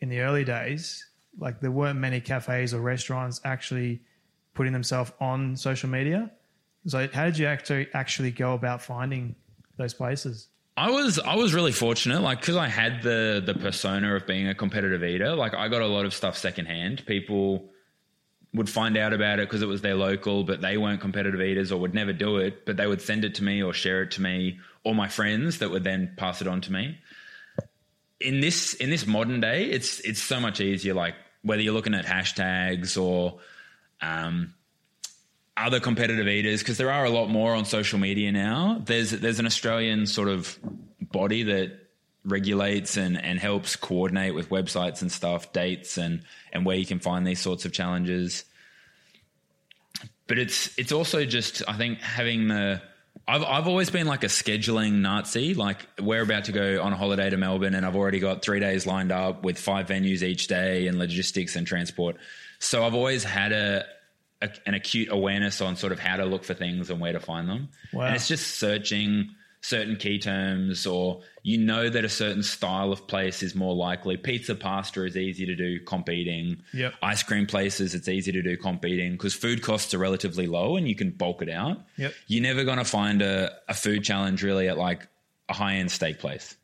in 0.00 0.08
the 0.08 0.20
early 0.20 0.44
days, 0.44 1.04
like 1.38 1.60
there 1.60 1.72
weren't 1.72 1.98
many 1.98 2.20
cafes 2.20 2.72
or 2.72 2.80
restaurants 2.80 3.40
actually 3.44 4.02
putting 4.54 4.72
themselves 4.72 5.10
on 5.20 5.56
social 5.56 5.88
media. 5.88 6.30
So 6.86 7.08
how 7.12 7.24
did 7.24 7.36
you 7.36 7.46
actually 7.46 7.88
actually 7.94 8.30
go 8.30 8.54
about 8.54 8.80
finding 8.80 9.34
those 9.76 9.92
places? 9.92 10.48
I 10.78 10.90
was 10.90 11.18
I 11.18 11.34
was 11.34 11.54
really 11.54 11.72
fortunate, 11.72 12.20
like 12.22 12.40
because 12.40 12.54
I 12.54 12.68
had 12.68 13.02
the 13.02 13.42
the 13.44 13.54
persona 13.54 14.14
of 14.14 14.28
being 14.28 14.46
a 14.46 14.54
competitive 14.54 15.02
eater. 15.02 15.34
Like 15.34 15.52
I 15.52 15.66
got 15.66 15.82
a 15.82 15.88
lot 15.88 16.04
of 16.04 16.14
stuff 16.14 16.38
secondhand. 16.38 17.04
People 17.04 17.68
would 18.54 18.70
find 18.70 18.96
out 18.96 19.12
about 19.12 19.40
it 19.40 19.48
because 19.48 19.60
it 19.60 19.66
was 19.66 19.82
their 19.82 19.96
local, 19.96 20.44
but 20.44 20.60
they 20.60 20.76
weren't 20.76 21.00
competitive 21.00 21.40
eaters 21.40 21.72
or 21.72 21.80
would 21.80 21.94
never 21.94 22.12
do 22.12 22.36
it. 22.36 22.64
But 22.64 22.76
they 22.76 22.86
would 22.86 23.02
send 23.02 23.24
it 23.24 23.34
to 23.36 23.44
me 23.44 23.60
or 23.60 23.72
share 23.72 24.02
it 24.02 24.12
to 24.12 24.22
me, 24.22 24.60
or 24.84 24.94
my 24.94 25.08
friends 25.08 25.58
that 25.58 25.70
would 25.70 25.82
then 25.82 26.14
pass 26.16 26.40
it 26.40 26.46
on 26.46 26.60
to 26.60 26.72
me. 26.72 26.98
In 28.20 28.38
this 28.40 28.74
in 28.74 28.88
this 28.88 29.04
modern 29.04 29.40
day, 29.40 29.64
it's 29.64 29.98
it's 30.00 30.22
so 30.22 30.38
much 30.38 30.60
easier. 30.60 30.94
Like 30.94 31.16
whether 31.42 31.60
you're 31.60 31.74
looking 31.74 31.94
at 31.94 32.06
hashtags 32.06 33.00
or 33.00 33.40
um, 34.00 34.54
other 35.58 35.80
competitive 35.80 36.28
eaters, 36.28 36.60
because 36.60 36.78
there 36.78 36.90
are 36.90 37.04
a 37.04 37.10
lot 37.10 37.28
more 37.28 37.54
on 37.54 37.64
social 37.64 37.98
media 37.98 38.32
now. 38.32 38.80
There's 38.84 39.10
there's 39.10 39.38
an 39.38 39.46
Australian 39.46 40.06
sort 40.06 40.28
of 40.28 40.58
body 41.00 41.42
that 41.44 41.72
regulates 42.24 42.96
and, 42.96 43.20
and 43.22 43.38
helps 43.38 43.76
coordinate 43.76 44.34
with 44.34 44.50
websites 44.50 45.02
and 45.02 45.10
stuff, 45.10 45.52
dates 45.52 45.98
and 45.98 46.22
and 46.52 46.64
where 46.64 46.76
you 46.76 46.86
can 46.86 46.98
find 46.98 47.26
these 47.26 47.40
sorts 47.40 47.64
of 47.64 47.72
challenges. 47.72 48.44
But 50.26 50.38
it's 50.38 50.76
it's 50.78 50.92
also 50.92 51.24
just 51.24 51.62
I 51.66 51.76
think 51.76 52.00
having 52.00 52.48
the 52.48 52.82
I've 53.26 53.42
I've 53.42 53.66
always 53.66 53.90
been 53.90 54.06
like 54.06 54.24
a 54.24 54.28
scheduling 54.28 55.00
Nazi. 55.00 55.54
Like 55.54 55.86
we're 56.00 56.22
about 56.22 56.44
to 56.44 56.52
go 56.52 56.82
on 56.82 56.92
a 56.92 56.96
holiday 56.96 57.30
to 57.30 57.36
Melbourne, 57.36 57.74
and 57.74 57.84
I've 57.84 57.96
already 57.96 58.20
got 58.20 58.42
three 58.42 58.60
days 58.60 58.86
lined 58.86 59.12
up 59.12 59.42
with 59.42 59.58
five 59.58 59.86
venues 59.86 60.22
each 60.22 60.46
day 60.46 60.86
and 60.86 60.98
logistics 60.98 61.56
and 61.56 61.66
transport. 61.66 62.16
So 62.58 62.84
I've 62.84 62.94
always 62.94 63.24
had 63.24 63.52
a, 63.52 63.84
a 64.40 64.50
an 64.66 64.74
acute 64.74 65.08
awareness 65.10 65.60
on 65.60 65.76
sort 65.76 65.92
of 65.92 65.98
how 65.98 66.16
to 66.16 66.24
look 66.24 66.44
for 66.44 66.54
things 66.54 66.90
and 66.90 67.00
where 67.00 67.12
to 67.12 67.20
find 67.20 67.48
them. 67.48 67.68
Wow. 67.92 68.06
And 68.06 68.16
it's 68.16 68.28
just 68.28 68.56
searching 68.56 69.30
certain 69.60 69.96
key 69.96 70.18
terms, 70.18 70.86
or 70.86 71.20
you 71.42 71.58
know 71.58 71.88
that 71.88 72.04
a 72.04 72.08
certain 72.08 72.42
style 72.42 72.92
of 72.92 73.06
place 73.06 73.42
is 73.42 73.54
more 73.54 73.74
likely. 73.74 74.16
Pizza, 74.16 74.54
pasta 74.54 75.04
is 75.04 75.16
easy 75.16 75.46
to 75.46 75.56
do 75.56 75.80
comp 75.84 76.08
eating. 76.08 76.62
Yep. 76.72 76.94
Ice 77.02 77.22
cream 77.22 77.46
places, 77.46 77.94
it's 77.94 78.08
easy 78.08 78.32
to 78.32 78.42
do 78.42 78.56
comp 78.56 78.84
eating 78.84 79.12
because 79.12 79.34
food 79.34 79.62
costs 79.62 79.92
are 79.94 79.98
relatively 79.98 80.46
low 80.46 80.76
and 80.76 80.88
you 80.88 80.94
can 80.94 81.10
bulk 81.10 81.42
it 81.42 81.50
out. 81.50 81.80
Yep. 81.96 82.14
You're 82.28 82.42
never 82.42 82.64
going 82.64 82.78
to 82.78 82.84
find 82.84 83.22
a, 83.22 83.52
a 83.68 83.74
food 83.74 84.04
challenge 84.04 84.42
really 84.42 84.68
at 84.68 84.78
like 84.78 85.08
a 85.48 85.54
high 85.54 85.74
end 85.76 85.90
steak 85.90 86.18
place 86.18 86.56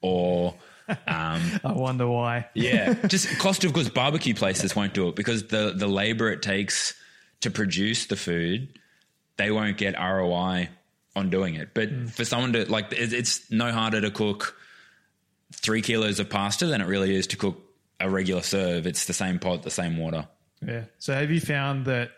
or. 0.00 0.54
Um, 0.88 0.96
I 1.64 1.72
wonder 1.74 2.08
why. 2.08 2.46
yeah, 2.54 2.94
just 3.08 3.38
cost 3.38 3.62
of 3.64 3.74
goods 3.74 3.90
barbecue 3.90 4.32
places 4.32 4.74
won't 4.74 4.94
do 4.94 5.08
it 5.08 5.16
because 5.16 5.48
the 5.48 5.74
the 5.76 5.86
labor 5.86 6.30
it 6.30 6.40
takes 6.40 6.94
to 7.40 7.50
produce 7.50 8.06
the 8.06 8.16
food, 8.16 8.78
they 9.36 9.50
won't 9.50 9.76
get 9.76 9.94
ROI 9.98 10.68
on 11.14 11.30
doing 11.30 11.54
it. 11.54 11.70
But 11.74 11.90
mm. 11.90 12.10
for 12.10 12.24
someone 12.24 12.52
to 12.54 12.70
like, 12.70 12.86
it's 12.90 13.50
no 13.50 13.72
harder 13.72 14.00
to 14.00 14.10
cook 14.10 14.56
three 15.52 15.82
kilos 15.82 16.20
of 16.20 16.28
pasta 16.28 16.66
than 16.66 16.80
it 16.80 16.86
really 16.86 17.14
is 17.14 17.26
to 17.28 17.36
cook 17.36 17.60
a 18.00 18.08
regular 18.08 18.42
serve. 18.42 18.86
It's 18.86 19.06
the 19.06 19.12
same 19.12 19.38
pot, 19.38 19.62
the 19.62 19.70
same 19.70 19.96
water. 19.96 20.28
Yeah. 20.66 20.84
So 20.98 21.14
have 21.14 21.30
you 21.30 21.40
found 21.40 21.86
that 21.86 22.10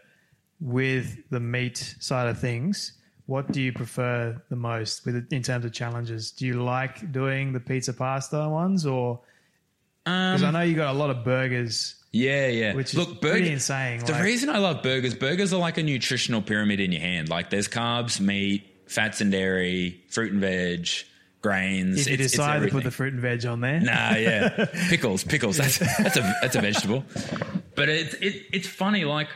with 0.60 1.28
the 1.30 1.40
meat 1.40 1.96
side 2.00 2.28
of 2.28 2.38
things, 2.38 2.92
what 3.26 3.52
do 3.52 3.62
you 3.62 3.72
prefer 3.72 4.42
the 4.48 4.56
most 4.56 5.06
with 5.06 5.32
in 5.32 5.42
terms 5.42 5.64
of 5.64 5.72
challenges? 5.72 6.30
Do 6.32 6.46
you 6.46 6.62
like 6.62 7.12
doing 7.12 7.52
the 7.52 7.60
pizza 7.60 7.92
pasta 7.92 8.48
ones 8.48 8.86
or 8.86 9.20
because 10.04 10.42
um, 10.42 10.48
I 10.48 10.50
know 10.50 10.62
you 10.62 10.74
got 10.74 10.94
a 10.94 10.98
lot 10.98 11.10
of 11.10 11.24
burgers. 11.24 11.99
Yeah, 12.12 12.48
yeah. 12.48 12.74
Which 12.74 12.92
is 12.94 13.06
pretty 13.20 13.50
insane, 13.52 14.00
The 14.04 14.12
like- 14.12 14.24
reason 14.24 14.48
I 14.50 14.58
love 14.58 14.82
burgers, 14.82 15.14
burgers 15.14 15.52
are 15.52 15.60
like 15.60 15.78
a 15.78 15.82
nutritional 15.82 16.42
pyramid 16.42 16.80
in 16.80 16.90
your 16.92 17.00
hand. 17.00 17.28
Like 17.28 17.50
there's 17.50 17.68
carbs, 17.68 18.18
meat, 18.20 18.66
fats 18.86 19.20
and 19.20 19.30
dairy, 19.30 20.00
fruit 20.08 20.32
and 20.32 20.40
veg, 20.40 20.88
grains. 21.40 22.00
If 22.00 22.06
you 22.08 22.14
It's- 22.14 22.24
it's 22.26 22.32
decide 22.32 22.62
to 22.62 22.68
put 22.68 22.82
the 22.84 22.90
fruit 22.90 23.12
and 23.12 23.22
veg 23.22 23.46
on 23.46 23.60
there, 23.60 23.80
Nah, 23.80 24.16
yeah, 24.16 24.64
pickles, 24.88 25.22
pickles. 25.22 25.56
That's 25.56 25.78
that's 25.78 26.16
a 26.16 26.34
that's 26.42 26.56
a 26.56 26.60
vegetable. 26.60 27.04
But 27.76 27.88
it's 27.88 28.14
it, 28.14 28.42
it's 28.52 28.66
funny. 28.66 29.04
Like 29.04 29.28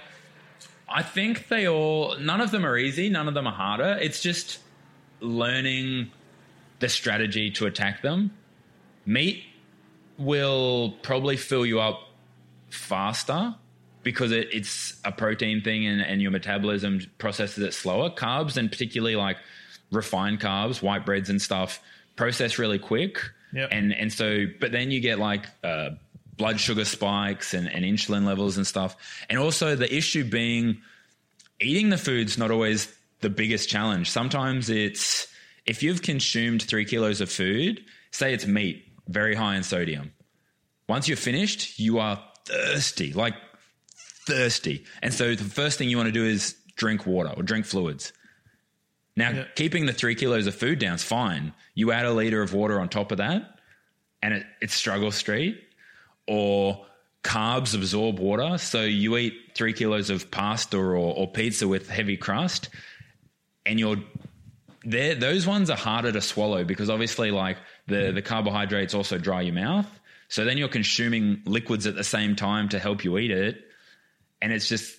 I 0.88 1.02
think 1.02 1.46
they 1.48 1.68
all. 1.68 2.18
None 2.18 2.40
of 2.40 2.50
them 2.50 2.66
are 2.66 2.76
easy. 2.76 3.08
None 3.08 3.28
of 3.28 3.34
them 3.34 3.46
are 3.46 3.52
harder. 3.54 3.98
It's 4.02 4.20
just 4.20 4.58
learning 5.20 6.10
the 6.80 6.88
strategy 6.88 7.50
to 7.52 7.66
attack 7.66 8.02
them. 8.02 8.32
Meat 9.06 9.44
will 10.18 10.94
probably 11.02 11.36
fill 11.36 11.64
you 11.64 11.80
up 11.80 12.00
faster 12.74 13.54
because 14.02 14.32
it, 14.32 14.48
it's 14.52 15.00
a 15.04 15.10
protein 15.10 15.62
thing 15.62 15.86
and, 15.86 16.00
and 16.00 16.22
your 16.22 16.30
metabolism 16.30 17.00
processes 17.18 17.64
it 17.64 17.74
slower. 17.74 18.10
Carbs 18.10 18.56
and 18.56 18.70
particularly 18.70 19.16
like 19.16 19.38
refined 19.90 20.40
carbs, 20.40 20.82
white 20.82 21.06
breads 21.06 21.30
and 21.30 21.40
stuff, 21.40 21.80
process 22.16 22.58
really 22.58 22.78
quick. 22.78 23.18
Yep. 23.52 23.68
And 23.72 23.92
and 23.92 24.12
so, 24.12 24.46
but 24.60 24.72
then 24.72 24.90
you 24.90 25.00
get 25.00 25.18
like 25.18 25.46
uh, 25.62 25.90
blood 26.36 26.60
sugar 26.60 26.84
spikes 26.84 27.54
and, 27.54 27.68
and 27.68 27.84
insulin 27.84 28.24
levels 28.24 28.56
and 28.56 28.66
stuff. 28.66 28.96
And 29.28 29.38
also 29.38 29.76
the 29.76 29.92
issue 29.94 30.24
being 30.24 30.82
eating 31.60 31.90
the 31.90 31.98
food's 31.98 32.36
not 32.36 32.50
always 32.50 32.92
the 33.20 33.30
biggest 33.30 33.68
challenge. 33.68 34.10
Sometimes 34.10 34.68
it's 34.70 35.28
if 35.66 35.82
you've 35.82 36.02
consumed 36.02 36.62
three 36.62 36.84
kilos 36.84 37.20
of 37.20 37.30
food, 37.30 37.84
say 38.10 38.34
it's 38.34 38.46
meat, 38.46 38.84
very 39.08 39.34
high 39.34 39.56
in 39.56 39.62
sodium. 39.62 40.12
Once 40.88 41.08
you're 41.08 41.16
finished, 41.16 41.78
you 41.78 41.98
are 41.98 42.22
thirsty, 42.46 43.12
like 43.12 43.34
thirsty. 44.26 44.84
And 45.02 45.12
so 45.12 45.34
the 45.34 45.44
first 45.44 45.78
thing 45.78 45.88
you 45.88 45.96
want 45.96 46.08
to 46.08 46.12
do 46.12 46.24
is 46.24 46.56
drink 46.76 47.06
water 47.06 47.32
or 47.36 47.42
drink 47.42 47.66
fluids. 47.66 48.12
Now, 49.16 49.30
Yeah. 49.30 49.44
keeping 49.54 49.86
the 49.86 49.92
three 49.92 50.14
kilos 50.14 50.46
of 50.46 50.54
food 50.54 50.78
down 50.78 50.96
is 50.96 51.04
fine. 51.04 51.52
You 51.74 51.92
add 51.92 52.04
a 52.04 52.12
liter 52.12 52.42
of 52.42 52.52
water 52.52 52.80
on 52.80 52.88
top 52.88 53.12
of 53.12 53.18
that, 53.18 53.58
and 54.22 54.34
it, 54.34 54.46
it's 54.60 54.74
struggle 54.74 55.12
street. 55.12 55.60
Or 56.26 56.86
carbs 57.22 57.74
absorb 57.74 58.18
water. 58.18 58.58
So 58.58 58.82
you 58.82 59.16
eat 59.16 59.34
three 59.54 59.72
kilos 59.72 60.10
of 60.10 60.30
pasta 60.30 60.78
or, 60.78 60.94
or 60.96 61.30
pizza 61.30 61.68
with 61.68 61.88
heavy 61.88 62.16
crust, 62.16 62.70
and 63.66 63.78
you're 63.78 63.96
there. 64.84 65.14
Those 65.14 65.46
ones 65.46 65.68
are 65.70 65.76
harder 65.76 66.12
to 66.12 66.20
swallow 66.20 66.64
because 66.64 66.88
obviously, 66.90 67.30
like 67.30 67.58
the 67.86 68.10
the 68.12 68.22
carbohydrates 68.22 68.94
also 68.94 69.18
dry 69.18 69.42
your 69.42 69.54
mouth. 69.54 69.86
So 70.28 70.44
then 70.44 70.58
you're 70.58 70.68
consuming 70.68 71.42
liquids 71.44 71.86
at 71.86 71.94
the 71.94 72.04
same 72.04 72.34
time 72.36 72.68
to 72.70 72.78
help 72.78 73.04
you 73.04 73.18
eat 73.18 73.30
it, 73.30 73.62
and 74.42 74.52
it's 74.52 74.68
just 74.68 74.96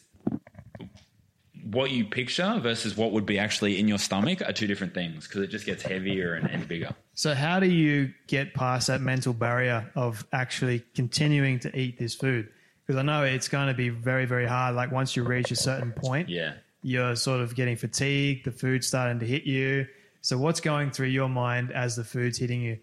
what 1.64 1.90
you 1.92 2.06
picture 2.06 2.60
versus 2.60 2.96
what 2.96 3.12
would 3.12 3.26
be 3.26 3.40
actually 3.40 3.80
in 3.80 3.88
your 3.88 3.98
stomach 3.98 4.42
are 4.42 4.54
two 4.54 4.68
different 4.68 4.94
things 4.94 5.28
because 5.28 5.42
it 5.42 5.48
just 5.48 5.66
gets 5.66 5.82
heavier 5.84 6.36
and, 6.36 6.50
and 6.50 6.68
bigger. 6.68 6.90
So 7.16 7.34
how 7.34 7.60
do 7.60 7.68
you 7.68 8.14
get 8.28 8.54
past 8.54 8.88
that 8.88 9.02
mental 9.02 9.34
barrier 9.34 9.92
of 9.96 10.26
actually 10.32 10.84
continuing 10.94 11.60
to 11.62 11.78
eat 11.78 11.98
this 11.98 12.14
food? 12.14 12.50
Because 12.86 13.00
I 13.00 13.02
know 13.02 13.24
it's 13.24 13.48
going 13.48 13.68
to 13.68 13.74
be 13.74 13.90
very, 13.90 14.26
very 14.26 14.46
hard. 14.46 14.76
Like 14.76 14.92
once 14.92 15.16
you 15.16 15.24
reach 15.24 15.50
a 15.52 15.56
certain 15.56 15.92
point, 15.92 16.30
Yeah. 16.30 16.54
you're 16.84 17.16
sort 17.16 17.42
of 17.42 17.56
getting 17.56 17.76
fatigued, 17.78 18.46
the 18.46 18.52
food's 18.52 18.86
starting 18.88 19.20
to 19.20 19.26
hit 19.26 19.44
you. 19.46 19.88
So 20.22 20.38
what's 20.38 20.60
going 20.60 20.92
through 20.92 21.08
your 21.08 21.30
mind 21.30 21.72
as 21.72 21.96
the 21.96 22.04
food's 22.04 22.38
hitting 22.38 22.62
you? 22.62 22.78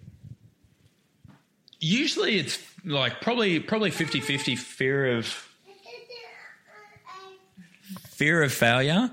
Usually 1.84 2.38
it's 2.38 2.58
like 2.84 3.20
probably 3.20 3.58
probably 3.58 3.90
50-50 3.90 4.56
fear 4.56 5.18
of 5.18 5.26
fear 8.08 8.42
of 8.42 8.52
failure. 8.52 9.10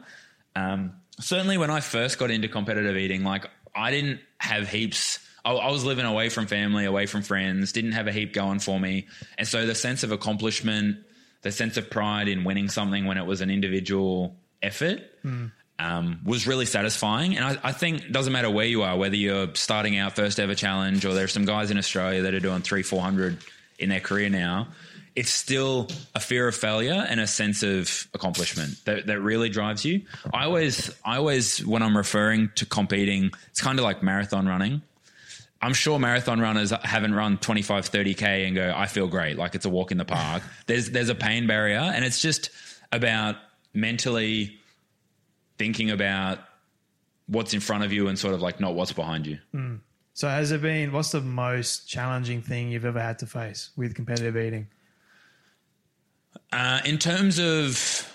Um, 0.55 0.93
certainly 1.19 1.57
when 1.57 1.71
I 1.71 1.79
first 1.79 2.19
got 2.19 2.29
into 2.29 2.47
competitive 2.47 2.95
eating, 2.95 3.23
like 3.23 3.49
I 3.75 3.89
didn't 3.89 4.19
have 4.37 4.69
heaps. 4.69 5.19
I, 5.43 5.51
I 5.53 5.71
was 5.71 5.83
living 5.83 6.05
away 6.05 6.29
from 6.29 6.45
family, 6.45 6.85
away 6.85 7.07
from 7.07 7.23
friends, 7.23 7.71
didn't 7.71 7.93
have 7.93 8.07
a 8.07 8.11
heap 8.11 8.33
going 8.33 8.59
for 8.59 8.79
me. 8.79 9.07
And 9.37 9.47
so 9.47 9.65
the 9.65 9.73
sense 9.73 10.03
of 10.03 10.11
accomplishment, 10.11 10.97
the 11.41 11.51
sense 11.51 11.77
of 11.77 11.89
pride 11.89 12.27
in 12.27 12.43
winning 12.43 12.69
something 12.69 13.05
when 13.05 13.17
it 13.17 13.25
was 13.25 13.41
an 13.41 13.49
individual 13.49 14.35
effort 14.61 15.01
um, 15.79 16.19
was 16.25 16.45
really 16.45 16.65
satisfying. 16.65 17.37
And 17.37 17.45
I, 17.45 17.69
I 17.69 17.71
think 17.71 18.03
it 18.03 18.11
doesn't 18.11 18.33
matter 18.33 18.49
where 18.49 18.65
you 18.65 18.83
are, 18.83 18.97
whether 18.97 19.15
you're 19.15 19.55
starting 19.55 19.97
out 19.97 20.15
first 20.15 20.39
ever 20.39 20.53
challenge 20.53 21.05
or 21.05 21.13
there's 21.13 21.31
some 21.31 21.45
guys 21.45 21.71
in 21.71 21.77
Australia 21.77 22.23
that 22.23 22.33
are 22.33 22.39
doing 22.41 22.61
three, 22.61 22.83
400 22.83 23.37
in 23.79 23.89
their 23.89 24.01
career 24.01 24.29
now. 24.29 24.67
It's 25.15 25.31
still 25.31 25.87
a 26.13 26.19
fear 26.19 26.47
of 26.47 26.55
failure 26.55 27.05
and 27.07 27.19
a 27.19 27.27
sense 27.27 27.63
of 27.63 28.07
accomplishment 28.13 28.75
that, 28.85 29.07
that 29.07 29.21
really 29.21 29.49
drives 29.49 29.83
you. 29.83 30.01
I 30.33 30.45
always, 30.45 30.91
I 31.03 31.17
always, 31.17 31.65
when 31.65 31.81
I'm 31.81 31.97
referring 31.97 32.51
to 32.55 32.65
competing, 32.65 33.31
it's 33.49 33.61
kind 33.61 33.79
of 33.79 33.83
like 33.83 34.03
marathon 34.03 34.47
running. 34.47 34.81
I'm 35.61 35.73
sure 35.73 35.99
marathon 35.99 36.39
runners 36.39 36.71
haven't 36.83 37.13
run 37.13 37.37
25, 37.37 37.89
30K 37.89 38.47
and 38.47 38.55
go, 38.55 38.73
I 38.75 38.85
feel 38.85 39.07
great. 39.07 39.37
Like 39.37 39.55
it's 39.55 39.65
a 39.65 39.69
walk 39.69 39.91
in 39.91 39.97
the 39.97 40.05
park. 40.05 40.43
There's, 40.67 40.91
there's 40.91 41.09
a 41.09 41.15
pain 41.15 41.47
barrier 41.47 41.79
and 41.79 42.05
it's 42.05 42.21
just 42.21 42.49
about 42.91 43.35
mentally 43.73 44.58
thinking 45.59 45.91
about 45.91 46.39
what's 47.27 47.53
in 47.53 47.59
front 47.59 47.83
of 47.83 47.93
you 47.93 48.07
and 48.07 48.17
sort 48.17 48.33
of 48.33 48.41
like 48.41 48.59
not 48.59 48.73
what's 48.73 48.91
behind 48.93 49.27
you. 49.27 49.37
So 50.15 50.27
has 50.27 50.51
it 50.51 50.61
been? 50.61 50.91
What's 50.91 51.11
the 51.11 51.21
most 51.21 51.87
challenging 51.87 52.41
thing 52.41 52.71
you've 52.71 52.85
ever 52.85 52.99
had 52.99 53.19
to 53.19 53.27
face 53.27 53.69
with 53.77 53.93
competitive 53.93 54.35
eating? 54.35 54.67
Uh, 56.51 56.79
in 56.85 56.97
terms 56.97 57.39
of 57.39 58.05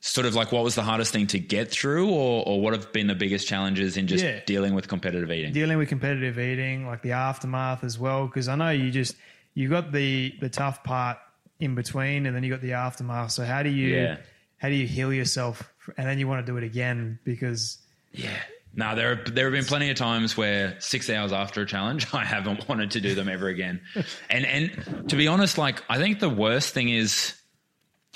sort 0.00 0.26
of 0.26 0.34
like 0.34 0.52
what 0.52 0.62
was 0.64 0.74
the 0.74 0.82
hardest 0.82 1.12
thing 1.12 1.26
to 1.28 1.38
get 1.38 1.70
through, 1.70 2.08
or, 2.10 2.46
or 2.46 2.60
what 2.60 2.72
have 2.72 2.92
been 2.92 3.06
the 3.06 3.14
biggest 3.14 3.48
challenges 3.48 3.96
in 3.96 4.06
just 4.06 4.24
Yeah. 4.24 4.40
dealing 4.46 4.74
with 4.74 4.86
competitive 4.88 5.30
eating? 5.32 5.52
Dealing 5.52 5.78
with 5.78 5.88
competitive 5.88 6.38
eating, 6.38 6.86
like 6.86 7.02
the 7.02 7.12
aftermath 7.12 7.82
as 7.84 7.98
well, 7.98 8.26
because 8.26 8.48
I 8.48 8.54
know 8.54 8.70
you 8.70 8.90
just 8.90 9.16
you 9.54 9.68
got 9.68 9.92
the 9.92 10.34
the 10.40 10.48
tough 10.48 10.84
part 10.84 11.18
in 11.60 11.74
between, 11.74 12.26
and 12.26 12.36
then 12.36 12.44
you 12.44 12.50
got 12.50 12.60
the 12.60 12.74
aftermath. 12.74 13.32
So 13.32 13.44
how 13.44 13.62
do 13.62 13.70
you 13.70 13.96
Yeah. 13.96 14.16
How 14.58 14.68
do 14.68 14.74
you 14.74 14.86
heal 14.86 15.12
yourself, 15.12 15.72
and 15.96 16.06
then 16.06 16.18
you 16.18 16.28
want 16.28 16.44
to 16.44 16.52
do 16.52 16.56
it 16.58 16.64
again 16.64 17.18
because 17.24 17.78
Yeah. 18.12 18.30
No, 18.74 18.94
there 18.94 19.16
have, 19.16 19.34
there 19.34 19.46
have 19.46 19.52
been 19.52 19.64
plenty 19.64 19.90
of 19.90 19.96
times 19.96 20.36
where 20.36 20.76
six 20.78 21.08
hours 21.10 21.32
after 21.32 21.62
a 21.62 21.66
challenge, 21.66 22.06
I 22.14 22.24
haven't 22.24 22.68
wanted 22.68 22.92
to 22.92 23.00
do 23.00 23.14
them 23.14 23.28
ever 23.28 23.48
again. 23.48 23.80
and 24.30 24.44
and 24.44 25.08
to 25.08 25.16
be 25.16 25.26
honest, 25.26 25.58
like 25.58 25.82
I 25.88 25.98
think 25.98 26.20
the 26.20 26.28
worst 26.28 26.74
thing 26.74 26.88
is 26.88 27.34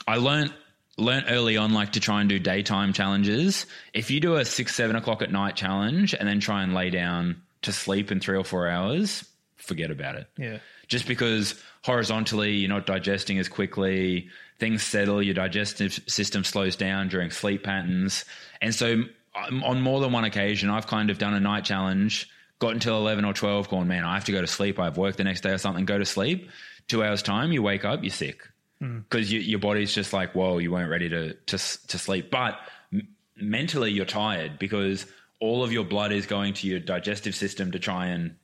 I 0.06 0.16
learned 0.16 0.52
learned 0.98 1.26
early 1.28 1.56
on 1.56 1.72
like 1.72 1.92
to 1.92 2.00
try 2.00 2.20
and 2.20 2.28
do 2.28 2.38
daytime 2.38 2.92
challenges. 2.92 3.66
If 3.94 4.10
you 4.10 4.20
do 4.20 4.36
a 4.36 4.44
six, 4.44 4.74
seven 4.74 4.94
o'clock 4.94 5.22
at 5.22 5.32
night 5.32 5.56
challenge 5.56 6.14
and 6.14 6.28
then 6.28 6.38
try 6.38 6.62
and 6.62 6.74
lay 6.74 6.90
down 6.90 7.42
to 7.62 7.72
sleep 7.72 8.12
in 8.12 8.20
three 8.20 8.36
or 8.36 8.44
four 8.44 8.68
hours, 8.68 9.24
forget 9.56 9.90
about 9.90 10.16
it. 10.16 10.26
yeah, 10.36 10.58
just 10.86 11.08
because 11.08 11.60
horizontally 11.84 12.52
you're 12.52 12.68
not 12.68 12.86
digesting 12.86 13.38
as 13.38 13.48
quickly, 13.48 14.28
things 14.58 14.82
settle, 14.82 15.22
your 15.22 15.34
digestive 15.34 15.98
system 16.06 16.44
slows 16.44 16.76
down 16.76 17.08
during 17.08 17.30
sleep 17.30 17.64
patterns. 17.64 18.24
And 18.60 18.74
so, 18.74 19.02
um, 19.34 19.64
on 19.64 19.80
more 19.80 20.00
than 20.00 20.12
one 20.12 20.24
occasion, 20.24 20.70
I've 20.70 20.86
kind 20.86 21.10
of 21.10 21.18
done 21.18 21.34
a 21.34 21.40
night 21.40 21.64
challenge, 21.64 22.28
got 22.58 22.74
until 22.74 22.98
11 22.98 23.24
or 23.24 23.32
12, 23.32 23.68
going, 23.68 23.88
man, 23.88 24.04
I 24.04 24.14
have 24.14 24.26
to 24.26 24.32
go 24.32 24.40
to 24.40 24.46
sleep. 24.46 24.78
I 24.78 24.84
have 24.84 24.96
work 24.96 25.16
the 25.16 25.24
next 25.24 25.40
day 25.40 25.50
or 25.50 25.58
something, 25.58 25.84
go 25.84 25.98
to 25.98 26.04
sleep. 26.04 26.50
Two 26.88 27.02
hours' 27.02 27.22
time, 27.22 27.52
you 27.52 27.62
wake 27.62 27.84
up, 27.84 28.02
you're 28.02 28.10
sick. 28.10 28.46
Because 28.78 29.32
you, 29.32 29.40
your 29.40 29.60
body's 29.60 29.94
just 29.94 30.12
like, 30.12 30.34
whoa, 30.34 30.58
you 30.58 30.70
weren't 30.72 30.90
ready 30.90 31.08
to, 31.08 31.34
to, 31.34 31.58
to 31.58 31.98
sleep. 31.98 32.30
But 32.30 32.58
m- 32.92 33.08
mentally, 33.36 33.92
you're 33.92 34.04
tired 34.04 34.58
because 34.58 35.06
all 35.40 35.62
of 35.62 35.72
your 35.72 35.84
blood 35.84 36.12
is 36.12 36.26
going 36.26 36.54
to 36.54 36.66
your 36.66 36.80
digestive 36.80 37.34
system 37.34 37.72
to 37.72 37.78
try 37.78 38.08
and 38.08 38.36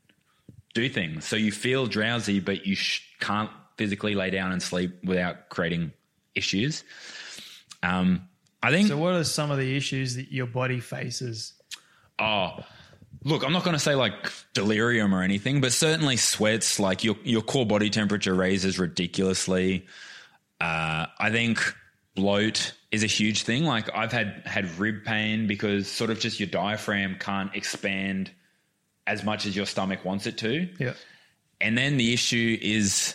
do 0.74 0.88
things. 0.88 1.26
So 1.26 1.36
you 1.36 1.52
feel 1.52 1.86
drowsy, 1.86 2.40
but 2.40 2.66
you 2.66 2.74
sh- 2.74 3.02
can't 3.20 3.50
physically 3.76 4.14
lay 4.14 4.30
down 4.30 4.52
and 4.52 4.62
sleep 4.62 5.04
without 5.04 5.48
creating 5.48 5.92
issues. 6.34 6.84
Um, 7.82 8.28
I 8.62 8.70
think. 8.70 8.88
So, 8.88 8.98
what 8.98 9.14
are 9.14 9.24
some 9.24 9.50
of 9.50 9.58
the 9.58 9.76
issues 9.76 10.16
that 10.16 10.32
your 10.32 10.46
body 10.46 10.80
faces? 10.80 11.54
oh, 12.18 12.64
look, 13.24 13.44
I'm 13.44 13.52
not 13.52 13.64
going 13.64 13.74
to 13.74 13.80
say 13.80 13.94
like 13.94 14.32
delirium 14.54 15.14
or 15.14 15.22
anything, 15.22 15.60
but 15.60 15.72
certainly 15.72 16.16
sweats. 16.16 16.80
Like 16.80 17.04
your 17.04 17.16
your 17.24 17.42
core 17.42 17.66
body 17.66 17.90
temperature 17.90 18.34
raises 18.34 18.78
ridiculously. 18.78 19.86
Uh, 20.60 21.06
I 21.18 21.30
think 21.30 21.74
bloat 22.14 22.72
is 22.90 23.02
a 23.02 23.06
huge 23.06 23.42
thing. 23.42 23.64
Like 23.64 23.94
I've 23.94 24.12
had 24.12 24.42
had 24.44 24.78
rib 24.78 25.04
pain 25.04 25.46
because 25.46 25.88
sort 25.88 26.10
of 26.10 26.18
just 26.18 26.40
your 26.40 26.48
diaphragm 26.48 27.16
can't 27.18 27.54
expand 27.54 28.30
as 29.08 29.24
much 29.24 29.46
as 29.46 29.56
your 29.56 29.66
stomach 29.66 30.04
wants 30.04 30.26
it 30.26 30.38
to. 30.38 30.68
Yeah, 30.78 30.92
And 31.60 31.76
then 31.76 31.96
the 31.96 32.12
issue 32.12 32.58
is 32.60 33.14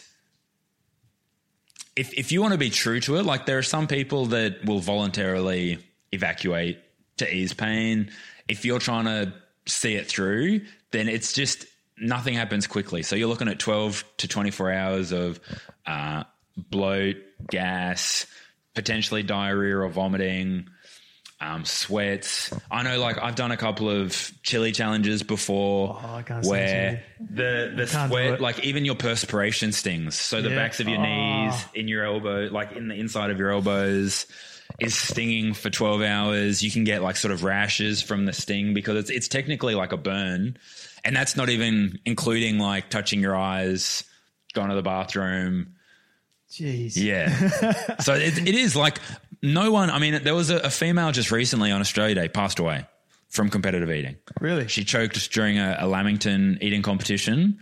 if 1.95 2.13
if 2.13 2.31
you 2.31 2.41
want 2.41 2.53
to 2.53 2.57
be 2.57 2.71
true 2.71 2.99
to 3.01 3.17
it, 3.17 3.23
like 3.23 3.45
there 3.45 3.59
are 3.59 3.63
some 3.63 3.87
people 3.87 4.25
that 4.27 4.65
will 4.65 4.79
voluntarily 4.79 5.77
evacuate 6.11 6.79
to 7.17 7.31
ease 7.31 7.53
pain. 7.53 8.11
If 8.47 8.65
you're 8.65 8.79
trying 8.79 9.05
to 9.05 9.33
see 9.67 9.93
it 9.93 10.07
through, 10.07 10.61
then 10.91 11.07
it's 11.07 11.31
just 11.33 11.65
nothing 11.97 12.33
happens 12.33 12.67
quickly. 12.67 13.03
So 13.03 13.15
you're 13.15 13.29
looking 13.29 13.47
at 13.47 13.59
12 13.59 14.03
to 14.17 14.27
24 14.27 14.71
hours 14.71 15.11
of 15.11 15.39
uh, 15.85 16.23
bloat, 16.57 17.17
gas, 17.49 18.25
potentially 18.73 19.23
diarrhea 19.23 19.77
or 19.77 19.87
vomiting, 19.89 20.69
um, 21.43 21.65
sweats. 21.65 22.51
I 22.71 22.83
know, 22.83 22.99
like 22.99 23.17
I've 23.21 23.35
done 23.35 23.51
a 23.51 23.57
couple 23.57 23.89
of 23.89 24.31
chili 24.43 24.71
challenges 24.71 25.23
before, 25.23 25.99
Oh, 26.01 26.15
I 26.15 26.21
can't 26.23 26.45
stand 26.45 26.49
where 26.49 27.03
the 27.19 27.73
the 27.75 27.85
Can't 27.85 28.11
sweat, 28.11 28.39
like 28.41 28.63
even 28.63 28.85
your 28.85 28.95
perspiration 28.95 29.71
stings. 29.73 30.15
So 30.15 30.41
the 30.41 30.49
Yeah. 30.49 30.55
backs 30.55 30.79
of 30.79 30.87
your 30.87 30.99
Oh. 30.99 31.03
knees, 31.03 31.65
in 31.73 31.87
your 31.87 32.05
elbow, 32.05 32.47
like 32.51 32.71
in 32.71 32.87
the 32.87 32.95
inside 32.95 33.29
of 33.29 33.37
your 33.39 33.51
elbows, 33.51 34.25
is 34.79 34.95
stinging 34.95 35.53
for 35.53 35.69
twelve 35.69 36.01
hours. 36.01 36.63
You 36.63 36.71
can 36.71 36.83
get 36.85 37.01
like 37.01 37.17
sort 37.17 37.33
of 37.33 37.43
rashes 37.43 38.01
from 38.01 38.25
the 38.25 38.33
sting 38.33 38.73
because 38.73 38.97
it's 38.97 39.09
it's 39.09 39.27
technically 39.27 39.75
like 39.75 39.91
a 39.91 39.97
burn, 39.97 40.57
and 41.03 41.15
that's 41.15 41.35
not 41.35 41.49
even 41.49 41.99
including 42.05 42.57
like 42.57 42.89
touching 42.89 43.19
your 43.19 43.35
eyes, 43.35 44.03
going 44.53 44.69
to 44.69 44.75
the 44.75 44.81
bathroom. 44.81 45.75
jeez, 46.49 46.95
Yeah. 46.95 47.97
so 47.99 48.13
it, 48.13 48.37
it 48.47 48.55
is 48.55 48.75
like 48.75 48.99
no 49.43 49.71
one. 49.71 49.91
I 49.91 49.99
mean, 49.99 50.23
there 50.23 50.33
was 50.33 50.49
a, 50.49 50.57
a 50.57 50.69
female 50.71 51.11
just 51.11 51.29
recently 51.31 51.69
on 51.71 51.81
Australia 51.81 52.15
Day 52.15 52.27
passed 52.29 52.57
away 52.57 52.87
from 53.29 53.49
competitive 53.49 53.91
eating. 53.91 54.15
really. 54.39 54.67
She 54.67 54.83
choked 54.83 55.31
during 55.31 55.59
a, 55.59 55.77
a 55.79 55.87
Lamington 55.87 56.57
eating 56.61 56.81
competition, 56.81 57.59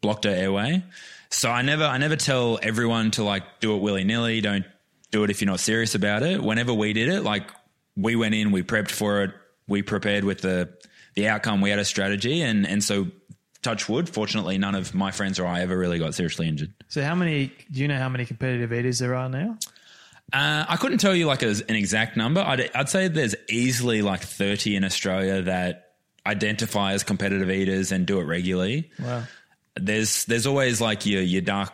blocked 0.00 0.24
her 0.24 0.30
airway. 0.30 0.82
So 1.30 1.50
I 1.50 1.62
never, 1.62 1.84
I 1.84 1.98
never 1.98 2.16
tell 2.16 2.58
everyone 2.62 3.12
to 3.12 3.22
like 3.22 3.44
do 3.60 3.76
it 3.76 3.80
willy 3.80 4.02
nilly. 4.02 4.40
Don't 4.40 4.64
do 5.12 5.22
it 5.22 5.30
if 5.30 5.40
you're 5.40 5.50
not 5.50 5.60
serious 5.60 5.94
about 5.94 6.22
it. 6.22 6.42
Whenever 6.42 6.74
we 6.74 6.92
did 6.92 7.08
it, 7.08 7.22
like 7.22 7.48
we 7.96 8.16
went 8.16 8.34
in, 8.34 8.50
we 8.50 8.62
prepped 8.62 8.90
for 8.90 9.22
it, 9.22 9.30
we 9.68 9.82
prepared 9.82 10.24
with 10.24 10.40
the 10.40 10.68
the 11.14 11.28
outcome. 11.28 11.60
We 11.60 11.70
had 11.70 11.78
a 11.78 11.84
strategy, 11.84 12.42
and 12.42 12.66
and 12.66 12.82
so 12.82 13.08
touch 13.62 13.88
wood. 13.88 14.08
Fortunately, 14.08 14.58
none 14.58 14.74
of 14.74 14.94
my 14.94 15.10
friends 15.10 15.38
or 15.38 15.46
I 15.46 15.60
ever 15.60 15.76
really 15.76 15.98
got 15.98 16.14
seriously 16.14 16.48
injured. 16.48 16.72
So, 16.88 17.02
how 17.02 17.14
many? 17.14 17.52
Do 17.70 17.80
you 17.80 17.88
know 17.88 17.98
how 17.98 18.08
many 18.08 18.24
competitive 18.26 18.72
eaters 18.72 18.98
there 18.98 19.14
are 19.14 19.28
now? 19.28 19.58
Uh, 20.32 20.64
I 20.68 20.76
couldn't 20.76 20.98
tell 20.98 21.14
you 21.14 21.26
like 21.26 21.42
a, 21.42 21.48
an 21.68 21.74
exact 21.74 22.16
number. 22.16 22.40
I'd, 22.40 22.70
I'd 22.74 22.88
say 22.88 23.08
there's 23.08 23.34
easily 23.48 24.02
like 24.02 24.22
30 24.22 24.76
in 24.76 24.84
Australia 24.84 25.42
that 25.42 25.94
identify 26.26 26.92
as 26.92 27.02
competitive 27.02 27.50
eaters 27.50 27.92
and 27.92 28.06
do 28.06 28.20
it 28.20 28.24
regularly. 28.24 28.90
Wow. 28.98 29.24
There's 29.76 30.24
there's 30.26 30.46
always 30.46 30.80
like 30.80 31.06
your 31.06 31.22
your 31.22 31.42
dark 31.42 31.72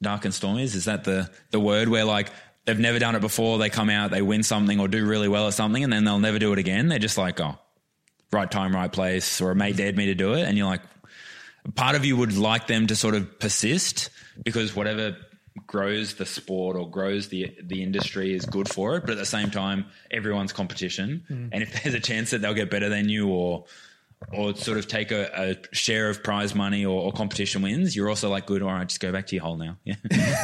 dark 0.00 0.24
and 0.24 0.34
stormies. 0.34 0.74
Is 0.74 0.84
that 0.84 1.04
the 1.04 1.30
the 1.50 1.60
word 1.60 1.88
where 1.88 2.04
like 2.04 2.30
they've 2.64 2.78
never 2.78 2.98
done 2.98 3.14
it 3.14 3.20
before? 3.20 3.58
They 3.58 3.70
come 3.70 3.90
out, 3.90 4.10
they 4.10 4.22
win 4.22 4.42
something 4.42 4.78
or 4.78 4.88
do 4.88 5.04
really 5.04 5.28
well 5.28 5.46
at 5.48 5.54
something, 5.54 5.82
and 5.82 5.92
then 5.92 6.04
they'll 6.04 6.18
never 6.18 6.38
do 6.38 6.52
it 6.52 6.58
again. 6.58 6.88
They're 6.88 6.98
just 6.98 7.18
like, 7.18 7.40
oh, 7.40 7.58
right 8.30 8.50
time, 8.50 8.74
right 8.74 8.92
place, 8.92 9.40
or 9.40 9.50
a 9.50 9.54
mate 9.54 9.76
dared 9.76 9.96
me 9.96 10.06
to 10.06 10.14
do 10.14 10.34
it, 10.34 10.42
and 10.42 10.56
you're 10.56 10.66
like, 10.66 10.82
part 11.74 11.96
of 11.96 12.04
you 12.04 12.16
would 12.16 12.36
like 12.36 12.66
them 12.66 12.86
to 12.86 12.96
sort 12.96 13.14
of 13.14 13.38
persist 13.38 14.10
because 14.44 14.76
whatever 14.76 15.16
grows 15.68 16.14
the 16.14 16.26
sport 16.26 16.76
or 16.76 16.90
grows 16.90 17.28
the 17.28 17.54
the 17.62 17.82
industry 17.82 18.34
is 18.34 18.44
good 18.46 18.68
for 18.68 18.96
it 18.96 19.02
but 19.02 19.10
at 19.10 19.18
the 19.18 19.26
same 19.26 19.50
time 19.50 19.84
everyone's 20.10 20.52
competition. 20.52 21.22
Mm. 21.30 21.50
And 21.52 21.62
if 21.62 21.82
there's 21.82 21.94
a 21.94 22.00
chance 22.00 22.30
that 22.30 22.40
they'll 22.40 22.54
get 22.54 22.70
better 22.70 22.88
than 22.88 23.08
you 23.08 23.28
or 23.28 23.66
or 24.32 24.56
sort 24.56 24.78
of 24.78 24.88
take 24.88 25.12
a, 25.12 25.30
a 25.70 25.74
share 25.76 26.10
of 26.10 26.24
prize 26.24 26.52
money 26.52 26.84
or, 26.84 27.00
or 27.02 27.12
competition 27.12 27.62
wins 27.62 27.94
you're 27.94 28.08
also 28.08 28.28
like 28.28 28.46
good 28.46 28.62
all 28.62 28.72
right 28.72 28.88
just 28.88 29.00
go 29.00 29.12
back 29.12 29.26
to 29.28 29.36
your 29.36 29.44
hole 29.44 29.56
now. 29.56 29.76
Yeah. 29.84 29.94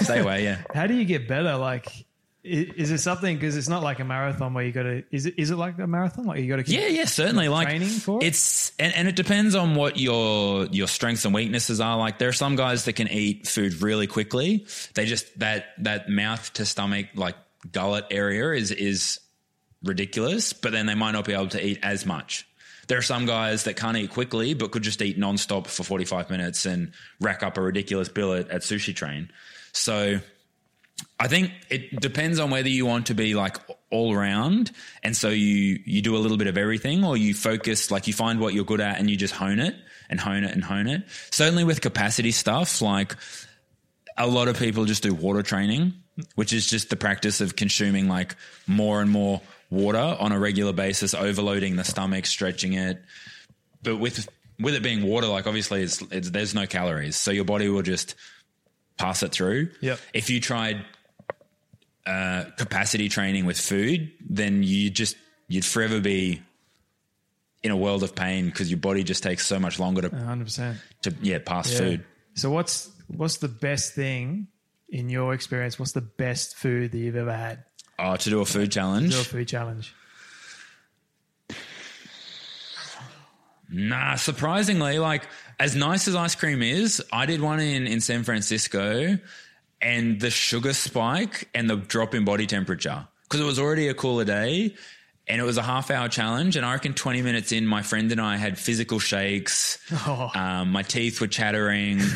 Stay 0.01 0.21
away 0.21 0.45
yeah. 0.45 0.59
How 0.73 0.87
do 0.87 0.95
you 0.95 1.05
get 1.05 1.27
better? 1.27 1.57
Like, 1.57 2.07
is 2.45 2.91
it 2.91 2.99
something? 2.99 3.37
Because 3.37 3.57
it's 3.57 3.69
not 3.69 3.83
like 3.83 4.01
a 4.01 4.05
marathon 4.05 4.53
where 4.53 4.65
you 4.65 4.71
got 4.71 4.83
to. 4.83 5.03
Is 5.11 5.25
it? 5.25 5.35
Is 5.39 5.51
it 5.51 5.57
like 5.57 5.79
a 5.79 5.87
marathon? 5.87 6.27
Like 6.27 6.41
you 6.41 6.55
got 6.55 6.65
to. 6.65 6.71
Yeah, 6.71 6.89
yeah, 6.89 7.07
certainly. 7.07 7.49
Like 7.49 7.69
training 7.69 7.89
for 7.89 8.23
it? 8.23 8.27
it's 8.27 8.73
and, 8.79 8.95
and 8.95 9.09
it 9.09 9.17
depends 9.17 9.55
on 9.55 9.75
what 9.75 9.99
your 9.99 10.67
your 10.67 10.87
strengths 10.87 11.25
and 11.25 11.35
weaknesses 11.35 11.81
are. 11.81 11.97
Like 11.97 12.19
there 12.19 12.29
are 12.29 12.35
some 12.35 12.55
guys 12.55 12.85
that 12.85 12.93
can 12.95 13.09
eat 13.09 13.47
food 13.49 13.81
really 13.81 14.07
quickly. 14.07 14.67
They 14.95 15.07
just 15.07 15.39
that 15.39 15.69
that 15.79 16.11
mouth 16.11 16.53
to 16.55 16.67
stomach 16.67 17.07
like 17.15 17.37
gullet 17.73 18.05
area 18.11 18.53
is 18.53 18.71
is 18.71 19.21
ridiculous, 19.83 20.53
but 20.53 20.73
then 20.73 20.85
they 20.85 20.95
might 20.95 21.13
not 21.13 21.25
be 21.25 21.33
able 21.33 21.49
to 21.49 21.67
eat 21.67 21.79
as 21.83 22.05
much. 22.05 22.47
There 22.89 22.99
are 22.99 23.03
some 23.03 23.25
guys 23.25 23.65
that 23.65 23.77
can't 23.77 23.97
eat 23.97 24.11
quickly, 24.11 24.53
but 24.53 24.71
could 24.71 24.83
just 24.83 25.01
eat 25.01 25.19
nonstop 25.19 25.67
for 25.67 25.83
45 25.83 26.29
minutes 26.29 26.67
and 26.67 26.93
rack 27.21 27.43
up 27.43 27.57
a 27.57 27.63
ridiculous 27.63 28.11
billet 28.11 28.51
at 28.51 28.61
sushi 28.61 28.95
train. 28.95 29.31
So 29.73 30.21
I 31.19 31.29
think 31.29 31.53
it 31.71 32.01
depends 32.01 32.39
on 32.39 32.51
whether 32.51 32.69
you 32.69 32.87
want 32.87 33.07
to 33.07 33.15
be 33.15 33.35
like 33.35 33.57
all 33.91 34.13
around, 34.15 34.73
and 35.03 35.17
so 35.17 35.29
you 35.29 35.81
you 35.85 36.03
do 36.03 36.17
a 36.17 36.19
little 36.19 36.37
bit 36.37 36.47
of 36.47 36.59
everything, 36.59 37.05
or 37.05 37.17
you 37.17 37.35
focus 37.35 37.91
like 37.91 38.07
you 38.07 38.13
find 38.13 38.41
what 38.41 38.55
you're 38.55 38.65
good 38.65 38.81
at 38.81 38.99
and 38.99 39.09
you 39.11 39.17
just 39.17 39.35
hone 39.35 39.59
it 39.59 39.75
and 40.09 40.21
hone 40.21 40.45
it 40.45 40.53
and 40.53 40.63
hone 40.63 40.87
it. 40.87 41.05
Certainly 41.31 41.65
with 41.65 41.81
capacity 41.81 42.31
stuff, 42.31 42.81
like 42.83 43.17
a 44.17 44.27
lot 44.27 44.49
of 44.49 44.59
people 44.59 44.85
just 44.85 45.03
do 45.03 45.15
water 45.15 45.43
training, 45.43 45.95
which 46.35 46.53
is 46.53 46.67
just 46.67 46.91
the 46.91 46.97
practice 46.97 47.41
of 47.41 47.57
consuming 47.57 48.09
like 48.09 48.37
more 48.67 49.01
and 49.01 49.11
more 49.11 49.41
water 49.71 50.17
on 50.19 50.33
a 50.33 50.39
regular 50.39 50.73
basis, 50.73 51.15
overloading 51.15 51.77
the 51.77 51.85
stomach, 51.85 52.27
stretching 52.27 52.75
it. 52.75 53.03
But 53.83 53.97
with 53.97 54.29
with 54.61 54.75
it 54.75 54.83
being 54.83 55.03
water, 55.03 55.27
like 55.27 55.47
obviously 55.47 55.83
it's, 55.83 56.01
it's 56.11 56.31
there's 56.31 56.55
no 56.55 56.67
calories, 56.67 57.17
so 57.17 57.31
your 57.31 57.45
body 57.45 57.69
will 57.69 57.83
just 57.83 58.15
pass 58.99 59.23
it 59.23 59.33
through. 59.33 59.71
Yep. 59.81 59.99
If 60.13 60.31
you 60.31 60.41
tried 60.41 60.85
uh, 62.07 62.45
capacity 62.57 63.09
training 63.09 63.47
with 63.47 63.59
food, 63.59 64.13
then 64.29 64.63
you 64.63 64.91
just 64.91 65.17
you'd 65.49 65.65
forever 65.65 66.01
be 66.01 66.43
in 67.63 67.71
a 67.71 67.77
world 67.77 68.03
of 68.03 68.15
pain 68.15 68.47
because 68.47 68.71
your 68.71 68.79
body 68.79 69.03
just 69.03 69.23
takes 69.23 69.47
so 69.47 69.59
much 69.59 69.79
longer 69.79 70.03
to, 70.03 70.11
100%. 70.11 70.77
to 71.03 71.15
yeah, 71.23 71.39
pass 71.39 71.73
Yeah. 71.73 71.79
food. 71.79 72.05
So 72.35 72.51
what's 72.51 72.91
what's 73.09 73.39
the 73.39 73.49
best 73.49 73.95
thing 73.95 74.49
in 74.89 75.09
your 75.09 75.33
experience? 75.35 75.79
What's 75.79 75.93
the 75.93 76.01
best 76.03 76.57
food 76.57 76.93
that 76.93 76.99
you've 76.99 77.17
ever 77.17 77.35
had? 77.35 77.65
Oh, 77.99 78.17
to 78.17 78.31
do 78.31 78.41
a 78.41 78.45
food 78.45 78.71
challenge. 78.73 79.11
To 79.11 79.17
do 79.17 79.21
a 79.21 79.25
food 79.25 79.49
challenge. 79.49 79.95
Nah, 83.71 84.17
surprisingly, 84.17 84.99
like 84.99 85.27
as 85.59 85.75
nice 85.75 86.09
as 86.09 86.15
ice 86.15 86.35
cream 86.35 86.63
is, 86.63 87.03
I 87.13 87.27
did 87.27 87.41
one 87.41 87.61
in, 87.61 87.87
in 87.87 88.01
San 88.01 88.25
Francisco 88.25 89.19
and 89.81 90.21
the 90.21 90.31
sugar 90.31 90.73
spike 90.73 91.49
and 91.55 91.69
the 91.69 91.77
drop 91.77 92.15
in 92.15 92.25
body 92.25 92.47
temperature 92.47 93.07
because 93.25 93.41
it 93.41 93.45
was 93.45 93.59
already 93.59 93.89
a 93.89 93.95
cooler 93.95 94.25
day 94.25 94.75
and 95.27 95.41
it 95.41 95.45
was 95.45 95.57
a 95.57 95.63
half 95.63 95.91
hour 95.91 96.09
challenge. 96.09 96.57
And 96.57 96.65
I 96.67 96.73
reckon 96.73 96.95
20 96.95 97.23
minutes 97.23 97.53
in, 97.53 97.67
my 97.67 97.83
friend 97.83 98.11
and 98.13 98.21
I 98.21 98.37
had 98.37 98.59
physical 98.59 98.99
shakes. 98.99 99.79
Um, 100.35 100.73
my 100.73 100.83
teeth 100.83 101.21
were 101.21 101.29
chattering. 101.29 102.01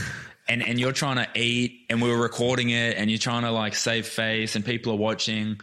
And, 0.50 0.62
and 0.66 0.80
you're 0.80 0.92
trying 0.92 1.16
to 1.16 1.28
eat 1.38 1.84
and 1.90 2.00
we 2.00 2.08
were 2.08 2.16
recording 2.16 2.70
it 2.70 2.96
and 2.96 3.10
you're 3.10 3.18
trying 3.18 3.42
to 3.42 3.50
like 3.50 3.74
save 3.74 4.06
face 4.06 4.56
and 4.56 4.64
people 4.64 4.94
are 4.94 4.96
watching 4.96 5.60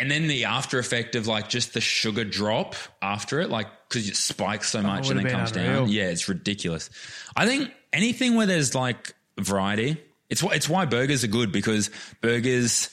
and 0.00 0.10
then 0.10 0.26
the 0.26 0.46
after 0.46 0.78
effect 0.78 1.14
of 1.14 1.26
like 1.26 1.48
just 1.48 1.74
the 1.74 1.80
sugar 1.80 2.24
drop 2.24 2.74
after 3.02 3.40
it, 3.40 3.50
like 3.50 3.66
because 3.88 4.08
it 4.08 4.16
spikes 4.16 4.70
so 4.70 4.82
much 4.82 5.10
and 5.10 5.18
then 5.18 5.30
comes 5.30 5.52
unreal. 5.52 5.80
down. 5.80 5.88
Yeah, 5.90 6.04
it's 6.04 6.28
ridiculous. 6.28 6.88
I 7.36 7.46
think 7.46 7.70
anything 7.92 8.34
where 8.34 8.46
there's 8.46 8.74
like 8.74 9.14
variety, 9.38 10.02
it's 10.30 10.42
why 10.42 10.54
it's 10.54 10.68
why 10.68 10.86
burgers 10.86 11.22
are 11.22 11.28
good 11.28 11.52
because 11.52 11.90
burgers 12.22 12.88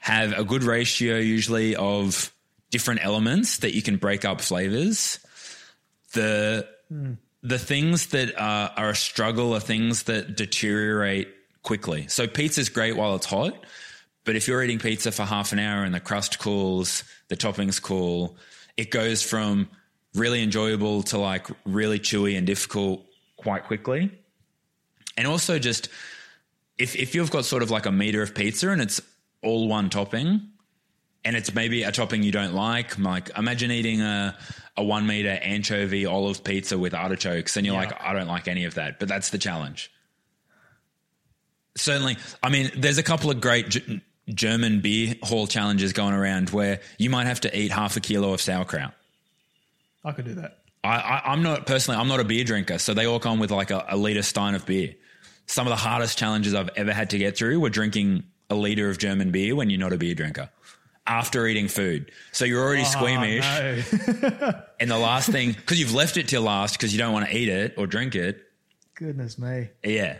have 0.00 0.36
a 0.36 0.44
good 0.44 0.64
ratio 0.64 1.18
usually 1.18 1.76
of 1.76 2.32
different 2.70 3.04
elements 3.04 3.58
that 3.58 3.74
you 3.74 3.82
can 3.82 3.96
break 3.96 4.24
up 4.24 4.40
flavors. 4.40 5.20
The 6.12 6.68
the 7.42 7.58
things 7.58 8.08
that 8.08 8.34
are, 8.36 8.72
are 8.76 8.90
a 8.90 8.96
struggle 8.96 9.54
are 9.54 9.60
things 9.60 10.04
that 10.04 10.36
deteriorate 10.36 11.28
quickly. 11.62 12.08
So 12.08 12.26
pizza's 12.26 12.68
great 12.68 12.96
while 12.96 13.14
it's 13.14 13.26
hot, 13.26 13.64
but 14.28 14.36
if 14.36 14.46
you're 14.46 14.62
eating 14.62 14.78
pizza 14.78 15.10
for 15.10 15.22
half 15.22 15.54
an 15.54 15.58
hour 15.58 15.84
and 15.84 15.94
the 15.94 16.00
crust 16.00 16.38
cools, 16.38 17.02
the 17.28 17.34
toppings 17.34 17.80
cool, 17.80 18.36
it 18.76 18.90
goes 18.90 19.22
from 19.22 19.70
really 20.14 20.42
enjoyable 20.42 21.02
to 21.04 21.16
like 21.16 21.46
really 21.64 21.98
chewy 21.98 22.36
and 22.36 22.46
difficult 22.46 23.06
quite 23.38 23.64
quickly. 23.64 24.12
And 25.16 25.26
also 25.26 25.58
just 25.58 25.88
if 26.76 26.94
if 26.94 27.14
you've 27.14 27.30
got 27.30 27.46
sort 27.46 27.62
of 27.62 27.70
like 27.70 27.86
a 27.86 27.90
meter 27.90 28.20
of 28.20 28.34
pizza 28.34 28.68
and 28.68 28.82
it's 28.82 29.00
all 29.42 29.66
one 29.66 29.88
topping 29.88 30.50
and 31.24 31.34
it's 31.34 31.54
maybe 31.54 31.84
a 31.84 31.90
topping 31.90 32.22
you 32.22 32.30
don't 32.30 32.52
like, 32.52 32.98
like 32.98 33.30
imagine 33.34 33.70
eating 33.70 34.02
a 34.02 34.36
a 34.76 34.84
one 34.84 35.06
meter 35.06 35.38
anchovy 35.40 36.04
olive 36.04 36.44
pizza 36.44 36.76
with 36.76 36.92
artichokes 36.92 37.56
and 37.56 37.64
you're 37.64 37.74
like, 37.74 37.98
I 37.98 38.12
don't 38.12 38.28
like 38.28 38.46
any 38.46 38.66
of 38.66 38.74
that. 38.74 38.98
But 38.98 39.08
that's 39.08 39.30
the 39.30 39.38
challenge. 39.38 39.90
Certainly, 41.78 42.18
I 42.42 42.50
mean, 42.50 42.70
there's 42.76 42.98
a 42.98 43.02
couple 43.02 43.30
of 43.30 43.40
great 43.40 43.80
German 44.28 44.80
beer 44.80 45.14
hall 45.22 45.46
challenges 45.46 45.92
going 45.92 46.14
around 46.14 46.50
where 46.50 46.80
you 46.98 47.10
might 47.10 47.26
have 47.26 47.40
to 47.40 47.58
eat 47.58 47.70
half 47.70 47.96
a 47.96 48.00
kilo 48.00 48.32
of 48.32 48.40
sauerkraut. 48.40 48.92
I 50.04 50.12
could 50.12 50.24
do 50.24 50.34
that. 50.34 50.58
I, 50.84 50.96
I, 50.96 51.32
I'm 51.32 51.42
not 51.42 51.66
personally, 51.66 52.00
I'm 52.00 52.08
not 52.08 52.20
a 52.20 52.24
beer 52.24 52.44
drinker, 52.44 52.78
so 52.78 52.94
they 52.94 53.06
all 53.06 53.20
come 53.20 53.38
with 53.38 53.50
like 53.50 53.70
a, 53.70 53.84
a 53.88 53.96
liter 53.96 54.22
stein 54.22 54.54
of 54.54 54.64
beer. 54.64 54.94
Some 55.46 55.66
of 55.66 55.70
the 55.70 55.76
hardest 55.76 56.18
challenges 56.18 56.54
I've 56.54 56.70
ever 56.76 56.92
had 56.92 57.10
to 57.10 57.18
get 57.18 57.36
through 57.36 57.58
were 57.60 57.70
drinking 57.70 58.24
a 58.50 58.54
liter 58.54 58.88
of 58.88 58.98
German 58.98 59.30
beer 59.30 59.54
when 59.54 59.70
you're 59.70 59.80
not 59.80 59.92
a 59.92 59.98
beer 59.98 60.14
drinker 60.14 60.50
after 61.08 61.46
eating 61.46 61.68
food. 61.68 62.12
So 62.32 62.44
you're 62.44 62.62
already 62.62 62.82
oh, 62.82 62.84
squeamish. 62.84 63.44
No. 64.22 64.62
And 64.80 64.88
the 64.88 64.98
last 64.98 65.28
thing, 65.28 65.50
because 65.50 65.80
you've 65.80 65.94
left 65.94 66.16
it 66.18 66.28
till 66.28 66.42
last 66.42 66.74
because 66.74 66.92
you 66.92 67.00
don't 67.00 67.12
want 67.12 67.26
to 67.26 67.36
eat 67.36 67.48
it 67.48 67.74
or 67.76 67.88
drink 67.88 68.14
it. 68.14 68.44
Goodness 68.94 69.36
me. 69.36 69.70
Yeah. 69.82 70.18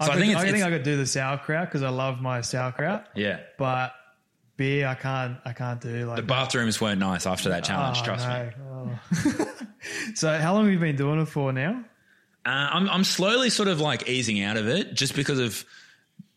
I, 0.00 0.06
So 0.06 0.12
I 0.12 0.14
could, 0.16 0.24
think 0.24 0.36
I 0.36 0.50
think 0.50 0.64
I 0.64 0.70
could 0.70 0.82
do 0.82 0.96
the 0.96 1.06
sauerkraut 1.06 1.66
because 1.68 1.82
I 1.82 1.90
love 1.90 2.20
my 2.20 2.40
sauerkraut. 2.40 3.06
Yeah. 3.14 3.40
But 3.58 3.92
beer, 4.56 4.86
I 4.88 4.94
can't. 4.94 5.38
I 5.44 5.52
can't 5.52 5.80
do 5.80 6.06
like. 6.06 6.16
The 6.16 6.22
bathrooms 6.22 6.80
weren't 6.80 7.00
nice 7.00 7.26
after 7.26 7.50
that 7.50 7.64
challenge, 7.64 7.98
Oh, 8.00 8.04
trust 8.04 8.26
me. 8.28 8.50
Oh. 8.72 9.54
so, 10.14 10.36
how 10.38 10.54
long 10.54 10.64
have 10.64 10.72
you 10.72 10.78
been 10.78 10.96
doing 10.96 11.20
it 11.20 11.26
for 11.26 11.52
now? 11.52 11.84
Uh, 12.44 12.48
I'm 12.48 12.88
I'm 12.88 13.04
slowly 13.04 13.50
sort 13.50 13.68
of 13.68 13.80
like 13.80 14.08
easing 14.08 14.42
out 14.42 14.56
of 14.56 14.66
it 14.68 14.94
just 14.94 15.14
because 15.14 15.38
of 15.38 15.64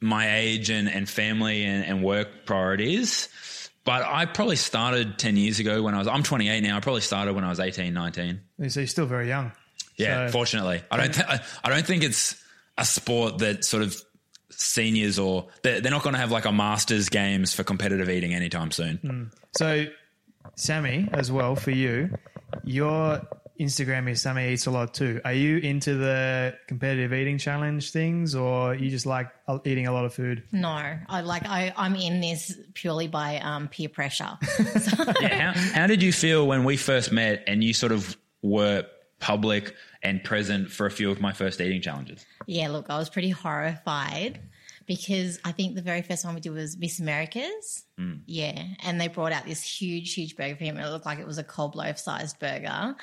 my 0.01 0.35
age 0.37 0.69
and, 0.69 0.89
and 0.89 1.09
family 1.09 1.63
and, 1.63 1.85
and 1.85 2.03
work 2.03 2.45
priorities. 2.45 3.29
But 3.85 4.03
I 4.03 4.25
probably 4.25 4.55
started 4.57 5.17
10 5.17 5.35
years 5.37 5.59
ago 5.59 5.81
when 5.81 5.93
I 5.93 5.99
was, 5.99 6.07
I'm 6.07 6.23
28 6.23 6.61
now. 6.61 6.77
I 6.77 6.79
probably 6.79 7.01
started 7.01 7.33
when 7.35 7.43
I 7.43 7.49
was 7.49 7.59
18, 7.59 7.93
19. 7.93 8.39
So 8.67 8.79
you're 8.81 8.87
still 8.87 9.05
very 9.05 9.27
young. 9.27 9.51
Yeah, 9.97 10.27
So- 10.27 10.31
fortunately. 10.33 10.81
I 10.91 10.97
don't, 10.97 11.13
th- 11.13 11.25
I, 11.27 11.39
I 11.63 11.69
don't 11.69 11.85
think 11.85 12.03
it's 12.03 12.41
a 12.77 12.85
sport 12.85 13.39
that 13.39 13.63
sort 13.63 13.83
of 13.83 14.01
seniors 14.49 15.19
or 15.19 15.47
they're, 15.63 15.81
they're 15.81 15.91
not 15.91 16.03
going 16.03 16.13
to 16.13 16.19
have 16.19 16.31
like 16.31 16.45
a 16.45 16.51
master's 16.51 17.09
games 17.09 17.53
for 17.53 17.63
competitive 17.63 18.09
eating 18.09 18.33
anytime 18.33 18.71
soon. 18.71 19.31
So, 19.57 19.85
Sammi, 20.55 21.09
as 21.13 21.31
well 21.31 21.55
for 21.55 21.71
you, 21.71 22.09
your 22.63 23.21
Instagram 23.59 24.09
is 24.09 24.21
Sammi 24.21 24.51
eats 24.51 24.65
a 24.65 24.71
lot 24.71 24.93
too. 24.93 25.21
Are 25.23 25.33
you 25.33 25.57
into 25.57 25.95
the 25.95 26.55
competitive 26.67 27.13
eating 27.13 27.37
challenge 27.37 27.91
things, 27.91 28.35
or 28.35 28.75
you 28.75 28.89
just 28.89 29.05
like 29.05 29.29
uh, 29.47 29.59
eating 29.65 29.87
a 29.87 29.91
lot 29.91 30.05
of 30.05 30.13
food? 30.13 30.43
No, 30.51 30.69
I 30.69 31.21
like 31.21 31.45
I 31.45 31.73
I'm 31.77 31.95
in 31.95 32.19
this 32.19 32.57
purely 32.73 33.07
by 33.07 33.39
um, 33.39 33.67
peer 33.67 33.89
pressure. 33.89 34.37
Yeah, 35.21 35.53
how, 35.53 35.81
how 35.81 35.87
did 35.87 36.01
you 36.03 36.11
feel 36.11 36.47
when 36.47 36.63
we 36.63 36.75
first 36.77 37.11
met 37.11 37.43
and 37.47 37.63
you 37.63 37.73
sort 37.73 37.91
of 37.91 38.17
were 38.41 38.85
public 39.19 39.73
and 40.03 40.23
present 40.23 40.69
for 40.69 40.85
a 40.85 40.91
few 40.91 41.09
of 41.09 41.21
my 41.21 41.31
first 41.33 41.59
eating 41.61 41.81
challenges? 41.81 42.25
yeah, 42.45 42.67
look, 42.69 42.89
I 42.89 42.97
was 42.97 43.09
pretty 43.09 43.29
horrified 43.29 44.39
because 44.85 45.39
I 45.45 45.53
think 45.53 45.75
the 45.75 45.81
very 45.81 46.01
first 46.01 46.25
one 46.25 46.35
we 46.35 46.41
did 46.41 46.51
was 46.51 46.77
Miss 46.77 46.99
Americas. 46.99 47.85
Mm. 47.99 48.19
Yeah, 48.25 48.61
and 48.83 48.99
they 48.99 49.07
brought 49.07 49.31
out 49.31 49.45
this 49.45 49.63
huge, 49.63 50.13
huge 50.13 50.35
burger 50.35 50.55
for 50.57 50.63
him. 50.65 50.75
And 50.77 50.85
it 50.85 50.89
looked 50.89 51.05
like 51.05 51.19
it 51.19 51.25
was 51.27 51.37
a 51.37 51.43
cob 51.43 51.75
loaf 51.75 51.97
sized 51.97 52.37
burger, 52.39 52.95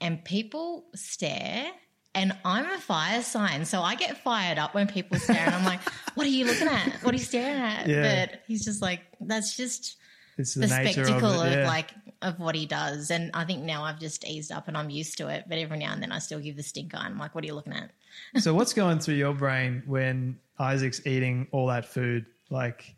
and 0.00 0.24
people 0.24 0.84
stare. 0.94 1.66
And 2.14 2.32
I'm 2.46 2.64
a 2.70 2.78
fire 2.78 3.22
sign, 3.22 3.66
so 3.66 3.82
I 3.82 3.94
get 3.94 4.16
fired 4.22 4.56
up 4.58 4.72
when 4.74 4.86
people 4.86 5.18
stare, 5.18 5.36
and 5.44 5.54
I'm 5.54 5.64
like, 5.66 5.80
"What 6.14 6.26
are 6.26 6.30
you 6.30 6.46
looking 6.46 6.68
at? 6.68 6.92
What 7.02 7.12
are 7.12 7.18
you 7.18 7.22
staring 7.24 7.60
at?" 7.60 7.86
Yeah. 7.88 8.26
But 8.26 8.40
he's 8.46 8.64
just 8.64 8.80
like, 8.80 9.00
"That's 9.20 9.54
just 9.54 9.96
It's 10.38 10.54
the, 10.54 10.60
the 10.60 10.68
spectacle 10.68 11.26
of 11.26 11.46
of, 11.46 11.52
it. 11.52 11.56
yeah. 11.58 11.66
like 11.66 11.90
of 12.22 12.38
what 12.38 12.54
he 12.54 12.66
does. 12.66 13.10
And 13.10 13.30
I 13.34 13.44
think 13.44 13.62
now 13.62 13.84
I've 13.84 14.00
just 14.00 14.26
eased 14.26 14.50
up 14.50 14.68
and 14.68 14.76
I'm 14.76 14.90
used 14.90 15.18
to 15.18 15.28
it. 15.28 15.44
But 15.48 15.58
every 15.58 15.78
now 15.78 15.92
and 15.92 16.02
then 16.02 16.12
I 16.12 16.18
still 16.18 16.40
give 16.40 16.56
the 16.56 16.62
stink 16.62 16.94
eye. 16.94 17.04
I'm 17.04 17.18
like, 17.18 17.34
what 17.34 17.44
are 17.44 17.46
you 17.46 17.54
looking 17.54 17.74
at? 17.74 17.90
so, 18.42 18.54
what's 18.54 18.72
going 18.72 18.98
through 18.98 19.14
your 19.14 19.34
brain 19.34 19.82
when 19.86 20.38
Isaac's 20.58 21.06
eating 21.06 21.48
all 21.52 21.66
that 21.68 21.86
food? 21.86 22.26
Like, 22.50 22.94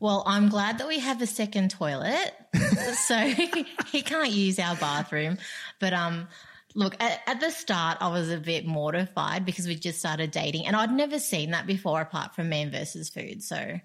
Well, 0.00 0.22
I'm 0.26 0.48
glad 0.48 0.78
that 0.78 0.88
we 0.88 0.98
have 0.98 1.22
a 1.22 1.26
second 1.26 1.70
toilet, 1.70 2.34
so 2.94 3.16
he 3.92 4.02
can't 4.02 4.30
use 4.30 4.58
our 4.58 4.76
bathroom. 4.76 5.38
But 5.78 5.92
um, 5.92 6.28
look, 6.74 6.96
at, 7.00 7.20
at 7.26 7.40
the 7.40 7.50
start, 7.50 7.98
I 8.00 8.08
was 8.08 8.30
a 8.30 8.38
bit 8.38 8.66
mortified 8.66 9.44
because 9.44 9.66
we 9.66 9.76
just 9.76 10.00
started 10.00 10.30
dating, 10.30 10.66
and 10.66 10.76
I'd 10.76 10.92
never 10.92 11.18
seen 11.18 11.52
that 11.52 11.66
before, 11.66 12.00
apart 12.00 12.34
from 12.34 12.48
Man 12.48 12.70
versus 12.70 13.08
Food. 13.08 13.42
So, 13.42 13.80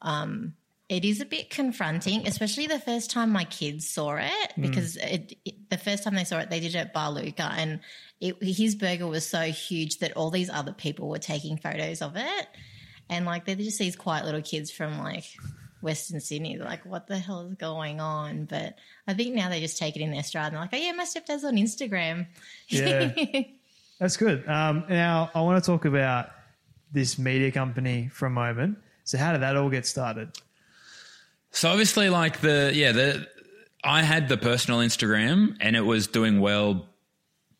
um, 0.00 0.54
it 0.92 1.06
is 1.06 1.22
a 1.22 1.24
bit 1.24 1.48
confronting, 1.48 2.26
especially 2.26 2.66
the 2.66 2.78
first 2.78 3.10
time 3.10 3.30
my 3.30 3.44
kids 3.44 3.88
saw 3.88 4.16
it, 4.16 4.52
because 4.60 4.96
it, 4.98 5.32
it, 5.46 5.70
the 5.70 5.78
first 5.78 6.04
time 6.04 6.14
they 6.14 6.24
saw 6.24 6.38
it, 6.38 6.50
they 6.50 6.60
did 6.60 6.74
it 6.74 6.78
at 6.78 6.92
Bar 6.92 7.12
Luca, 7.12 7.50
and 7.56 7.80
it, 8.20 8.36
his 8.42 8.74
burger 8.74 9.06
was 9.06 9.26
so 9.26 9.40
huge 9.40 10.00
that 10.00 10.14
all 10.18 10.30
these 10.30 10.50
other 10.50 10.74
people 10.74 11.08
were 11.08 11.18
taking 11.18 11.56
photos 11.56 12.02
of 12.02 12.16
it. 12.16 12.46
And 13.08 13.24
like 13.24 13.46
they're 13.46 13.56
just 13.56 13.78
these 13.78 13.96
quiet 13.96 14.26
little 14.26 14.42
kids 14.42 14.70
from 14.70 14.98
like 14.98 15.24
Western 15.80 16.20
Sydney. 16.20 16.58
They're 16.58 16.66
like, 16.66 16.84
what 16.84 17.06
the 17.06 17.18
hell 17.18 17.40
is 17.40 17.54
going 17.54 17.98
on? 17.98 18.44
But 18.44 18.76
I 19.08 19.14
think 19.14 19.34
now 19.34 19.48
they 19.48 19.60
just 19.60 19.78
take 19.78 19.96
it 19.96 20.02
in 20.02 20.10
their 20.10 20.22
stride 20.22 20.48
and 20.48 20.56
they're 20.56 20.60
like, 20.60 20.74
oh 20.74 20.76
yeah, 20.76 20.92
my 20.92 21.04
stepdad's 21.04 21.44
on 21.44 21.56
Instagram. 21.56 22.26
Yeah. 22.68 23.12
That's 23.98 24.18
good. 24.18 24.46
Um, 24.46 24.84
now, 24.90 25.30
I 25.34 25.40
want 25.40 25.62
to 25.62 25.70
talk 25.70 25.86
about 25.86 26.28
this 26.92 27.18
media 27.18 27.50
company 27.50 28.10
for 28.12 28.26
a 28.26 28.30
moment. 28.30 28.76
So, 29.04 29.16
how 29.16 29.32
did 29.32 29.40
that 29.40 29.56
all 29.56 29.70
get 29.70 29.86
started? 29.86 30.36
So 31.52 31.70
obviously, 31.70 32.10
like 32.10 32.40
the 32.40 32.72
yeah, 32.74 32.92
the 32.92 33.28
I 33.84 34.02
had 34.02 34.28
the 34.28 34.36
personal 34.36 34.80
Instagram 34.80 35.56
and 35.60 35.76
it 35.76 35.82
was 35.82 36.06
doing 36.06 36.40
well 36.40 36.88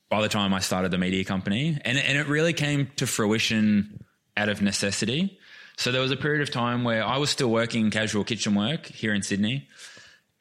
by 0.08 0.22
the 0.22 0.28
time 0.28 0.52
I 0.52 0.60
started 0.60 0.90
the 0.90 0.98
media 0.98 1.24
company, 1.24 1.78
and 1.84 1.98
and 1.98 2.18
it 2.18 2.26
really 2.26 2.52
came 2.52 2.90
to 2.96 3.06
fruition 3.06 4.04
out 4.36 4.48
of 4.48 4.60
necessity. 4.62 5.38
So 5.76 5.90
there 5.90 6.02
was 6.02 6.10
a 6.10 6.16
period 6.16 6.42
of 6.42 6.50
time 6.50 6.84
where 6.84 7.04
I 7.04 7.16
was 7.16 7.30
still 7.30 7.50
working 7.50 7.90
casual 7.90 8.24
kitchen 8.24 8.54
work 8.54 8.86
here 8.86 9.14
in 9.14 9.22
Sydney, 9.22 9.68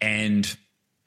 and 0.01 0.57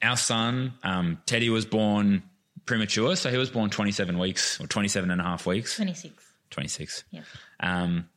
our 0.01 0.17
son 0.17 0.73
um, 0.83 1.19
Teddy 1.25 1.49
was 1.49 1.65
born 1.65 2.23
premature, 2.65 3.15
so 3.15 3.29
he 3.29 3.37
was 3.37 3.49
born 3.49 3.69
27 3.69 4.17
weeks 4.17 4.59
or 4.59 4.67
27 4.67 5.11
and 5.11 5.21
a 5.21 5.23
half 5.23 5.45
weeks. 5.45 5.75
26. 5.75 6.23
26. 6.49 7.03
Yeah. 7.11 7.21
Um, 7.59 8.09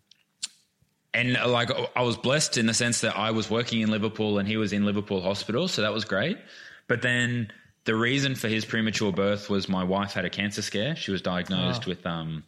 and 1.19 1.37
uh, 1.37 1.49
like 1.49 1.71
I 1.97 2.03
was 2.03 2.17
blessed 2.17 2.59
in 2.59 2.67
the 2.67 2.75
sense 2.75 3.01
that 3.01 3.17
I 3.17 3.31
was 3.33 3.51
working 3.51 3.81
in 3.81 3.91
Liverpool 3.91 4.39
and 4.39 4.49
he 4.49 4.57
was 4.57 4.73
in 4.73 4.85
Liverpool 4.85 5.21
Hospital, 5.21 5.69
so 5.69 5.83
that 5.83 5.93
was 5.93 6.05
great. 6.05 6.39
But 6.87 7.03
then 7.03 7.53
the 7.85 7.95
reason 7.95 8.35
for 8.35 8.49
his 8.49 8.65
premature 8.65 9.13
birth 9.13 9.51
was 9.51 9.69
my 9.69 9.85
wife 9.85 10.13
had 10.13 10.25
a 10.25 10.31
cancer 10.31 10.63
scare. 10.63 10.95
She 10.97 11.11
was 11.11 11.23
diagnosed 11.23 11.87
with 11.87 12.07
um, 12.07 12.45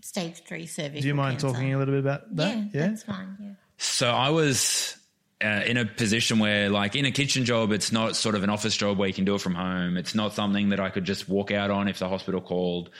Stage 0.00 0.42
three 0.44 0.66
cervical. 0.66 1.00
Do 1.00 1.06
you 1.06 1.14
mind 1.14 1.38
cancer. 1.38 1.54
talking 1.54 1.74
a 1.74 1.78
little 1.78 1.94
bit 1.94 2.00
about 2.00 2.36
that? 2.36 2.56
Yeah, 2.72 2.88
that's 2.88 3.04
fine. 3.04 3.36
Yeah. 3.40 3.52
So 3.78 4.10
I 4.10 4.30
was 4.30 4.96
uh, 5.42 5.62
in 5.66 5.76
a 5.76 5.84
position 5.84 6.38
where, 6.38 6.70
like, 6.70 6.96
in 6.96 7.04
a 7.04 7.12
kitchen 7.12 7.44
job, 7.44 7.72
it's 7.72 7.92
not 7.92 8.16
sort 8.16 8.34
of 8.34 8.42
an 8.42 8.50
office 8.50 8.76
job 8.76 8.98
where 8.98 9.08
you 9.08 9.14
can 9.14 9.24
do 9.24 9.36
it 9.36 9.40
from 9.40 9.54
home. 9.54 9.96
It's 9.96 10.14
not 10.14 10.34
something 10.34 10.70
that 10.70 10.80
I 10.80 10.90
could 10.90 11.04
just 11.04 11.28
walk 11.28 11.50
out 11.50 11.70
on 11.70 11.88
if 11.88 11.98
the 11.98 12.08
hospital 12.08 12.40
called. 12.40 12.90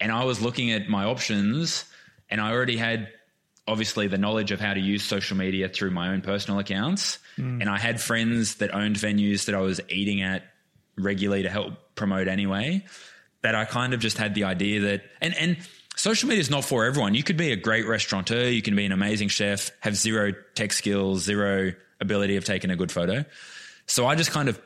And 0.00 0.12
I 0.12 0.24
was 0.24 0.40
looking 0.40 0.70
at 0.70 0.88
my 0.88 1.04
options, 1.04 1.84
and 2.30 2.40
I 2.40 2.52
already 2.52 2.76
had 2.76 3.08
obviously 3.68 4.06
the 4.06 4.18
knowledge 4.18 4.52
of 4.52 4.60
how 4.60 4.74
to 4.74 4.80
use 4.80 5.02
social 5.02 5.36
media 5.36 5.68
through 5.68 5.90
my 5.90 6.08
own 6.08 6.20
personal 6.20 6.58
accounts. 6.58 7.18
Mm. 7.36 7.60
And 7.60 7.70
I 7.70 7.78
had 7.78 8.00
friends 8.00 8.56
that 8.56 8.74
owned 8.74 8.96
venues 8.96 9.46
that 9.46 9.54
I 9.54 9.60
was 9.60 9.80
eating 9.88 10.22
at 10.22 10.44
regularly 10.96 11.42
to 11.42 11.50
help 11.50 11.94
promote 11.94 12.28
anyway. 12.28 12.84
That 13.42 13.54
I 13.54 13.64
kind 13.64 13.94
of 13.94 14.00
just 14.00 14.18
had 14.18 14.34
the 14.34 14.44
idea 14.44 14.80
that, 14.80 15.02
and, 15.20 15.34
and, 15.36 15.56
Social 15.96 16.28
media 16.28 16.42
is 16.42 16.50
not 16.50 16.62
for 16.62 16.84
everyone. 16.84 17.14
You 17.14 17.22
could 17.22 17.38
be 17.38 17.52
a 17.52 17.56
great 17.56 17.86
restaurateur, 17.86 18.50
you 18.50 18.60
can 18.60 18.76
be 18.76 18.84
an 18.84 18.92
amazing 18.92 19.28
chef, 19.28 19.70
have 19.80 19.96
zero 19.96 20.32
tech 20.54 20.74
skills, 20.74 21.22
zero 21.22 21.72
ability 22.00 22.36
of 22.36 22.44
taking 22.44 22.70
a 22.70 22.76
good 22.76 22.92
photo. 22.92 23.24
So 23.86 24.06
I 24.06 24.14
just 24.14 24.30
kind 24.30 24.50
of 24.50 24.60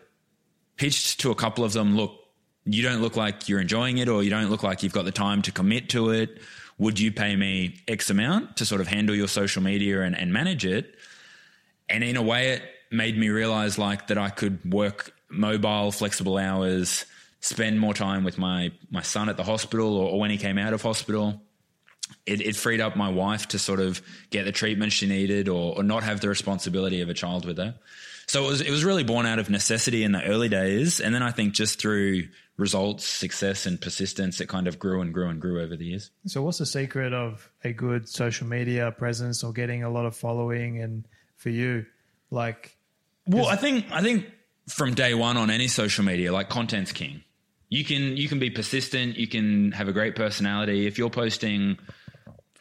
pitched 0.77 1.21
to 1.21 1.31
a 1.31 1.37
couple 1.37 1.63
of 1.63 1.73
them, 1.73 1.97
look, 1.97 2.19
you 2.65 2.83
don't 2.83 3.01
look 3.01 3.17
like 3.17 3.49
you're 3.49 3.61
enjoying 3.61 3.99
it 3.99 4.09
or 4.09 4.25
you 4.25 4.31
don't 4.31 4.51
look 4.51 4.65
like 4.65 4.83
you've 4.83 4.93
got 4.93 5.05
the 5.05 5.13
time 5.13 5.43
to 5.43 5.53
commit 5.53 5.91
to 5.91 6.11
it. 6.11 6.41
Would 6.81 6.99
you 6.99 7.13
pay 7.13 7.37
me 7.37 7.77
X 7.87 8.09
amount 8.09 8.57
to 8.57 8.65
sort 8.65 8.81
of 8.81 8.89
handle 8.89 9.15
your 9.15 9.29
social 9.29 9.63
media 9.63 10.01
and, 10.01 10.17
and 10.17 10.33
manage 10.33 10.65
it? 10.65 10.95
And 11.91 12.03
in 12.03 12.17
a 12.17 12.23
way, 12.23 12.53
it 12.53 12.63
made 12.91 13.19
me 13.19 13.29
realize 13.29 13.77
like 13.77 14.07
that 14.07 14.17
I 14.17 14.31
could 14.31 14.73
work 14.73 15.13
mobile, 15.29 15.93
flexible 15.93 16.39
hours, 16.39 17.05
spend 17.41 17.79
more 17.79 17.93
time 17.93 18.25
with 18.25 18.39
my 18.39 18.73
my 18.91 19.03
son 19.03 19.29
at 19.29 19.37
the 19.37 19.45
hospital 19.45 19.95
or, 19.95 20.13
or 20.13 20.19
when 20.19 20.31
he 20.31 20.39
came 20.39 20.57
out 20.57 20.73
of 20.73 20.81
hospital. 20.81 21.43
It, 22.25 22.41
it 22.41 22.57
freed 22.57 22.81
up 22.81 22.97
my 22.97 23.11
wife 23.11 23.49
to 23.49 23.59
sort 23.59 23.81
of 23.81 24.01
get 24.31 24.47
the 24.47 24.53
treatment 24.53 24.93
she 24.93 25.07
needed 25.07 25.51
or, 25.51 25.77
or 25.77 25.83
not 25.83 26.03
have 26.03 26.23
the 26.23 26.31
responsibility 26.31 27.03
of 27.03 27.11
a 27.11 27.15
child 27.15 27.45
with 27.45 27.59
her. 27.59 27.75
So 28.31 28.45
it 28.45 28.47
was 28.47 28.61
it 28.61 28.71
was 28.71 28.85
really 28.85 29.03
born 29.03 29.27
out 29.27 29.41
of 29.41 29.51
necessity 29.51 30.05
in 30.05 30.13
the 30.13 30.23
early 30.23 30.49
days, 30.49 31.01
and 31.01 31.13
then 31.13 31.21
I 31.21 31.33
think 31.33 31.53
just 31.53 31.81
through 31.81 32.29
results, 32.57 33.05
success, 33.05 33.67
and 33.67 33.81
persistence, 33.81 34.41
it 34.41 34.49
kind 34.49 34.69
of 34.69 34.79
grew 34.79 35.01
and 35.01 35.13
grew 35.13 35.29
and 35.29 35.41
grew 35.41 35.61
over 35.61 35.75
the 35.75 35.87
years. 35.87 36.13
So, 36.27 36.41
what's 36.41 36.59
the 36.59 36.65
secret 36.65 37.13
of 37.13 37.51
a 37.65 37.73
good 37.73 38.09
social 38.09 38.47
media 38.47 38.93
presence 38.93 39.43
or 39.43 39.53
getting 39.53 39.83
a 39.83 39.91
lot 39.91 40.07
of 40.07 40.15
following? 40.15 40.81
And 40.81 41.09
for 41.39 41.49
you, 41.49 41.87
like, 42.31 42.77
Well, 43.27 43.47
I 43.47 43.57
think 43.57 43.87
I 43.91 44.01
think 44.01 44.27
from 44.69 44.95
day 44.95 45.13
one 45.15 45.37
on 45.37 45.51
any 45.51 45.67
social 45.67 46.05
media, 46.05 46.33
like 46.33 46.49
content's 46.49 46.93
king. 46.93 47.25
You 47.69 47.85
can 47.85 48.17
you 48.17 48.29
can 48.29 48.39
be 48.39 48.51
persistent. 48.51 49.17
You 49.17 49.27
can 49.27 49.73
have 49.73 49.89
a 49.89 49.93
great 49.93 50.15
personality. 50.15 50.87
If 50.87 50.99
you're 50.99 51.11
posting 51.11 51.79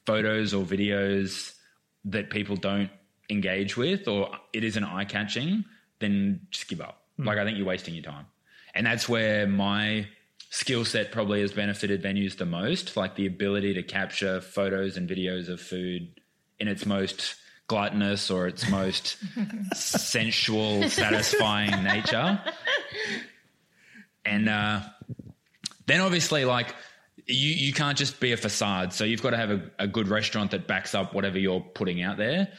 photos 0.08 0.51
or 0.51 0.63
videos 0.63 1.53
that 2.05 2.32
people 2.32 2.55
don't 2.55 2.89
engage 3.29 3.77
with, 3.77 4.07
or 4.07 4.31
it 4.53 4.63
isn't 4.63 4.83
eye 4.83 5.05
catching, 5.05 5.65
then 5.99 6.41
just 6.51 6.67
give 6.67 6.81
up. 6.81 7.03
Like 7.17 7.37
I 7.37 7.43
think 7.43 7.57
you're 7.57 7.67
wasting 7.67 7.93
your 7.93 8.03
time, 8.03 8.25
and 8.73 8.85
that's 8.85 9.09
where 9.09 9.45
my 9.45 10.07
skill 10.51 10.85
set 10.85 11.11
probably 11.11 11.41
has 11.41 11.51
benefited 11.51 12.01
venues 12.01 12.37
the 12.37 12.45
most. 12.45 12.95
Like 12.95 13.15
the 13.15 13.25
ability 13.25 13.73
to 13.73 13.83
capture 13.83 14.41
photos 14.41 14.97
and 14.97 15.09
videos 15.09 15.49
of 15.49 15.59
food 15.59 16.19
in 16.59 16.67
its 16.67 16.85
most 16.85 17.35
gluttonous 17.67 18.31
or 18.31 18.47
its 18.47 18.69
most 18.69 19.17
sensual, 19.73 20.89
satisfying 20.89 21.83
nature. 21.83 22.41
And 24.25 24.47
uh, 24.47 24.81
then 25.87 26.01
obviously, 26.01 26.45
like, 26.45 26.75
you, 27.29 27.53
you 27.53 27.73
can't 27.73 27.97
just 27.97 28.19
be 28.19 28.31
a 28.31 28.37
facade. 28.37 28.93
So 28.93 29.03
you've 29.03 29.21
got 29.21 29.31
to 29.31 29.37
have 29.37 29.51
a, 29.51 29.61
a 29.79 29.87
good 29.87 30.07
restaurant 30.07 30.51
that 30.51 30.67
backs 30.67 30.95
up 30.95 31.13
whatever 31.13 31.37
you're 31.37 31.61
putting 31.61 32.01
out 32.01 32.17
there. 32.17 32.49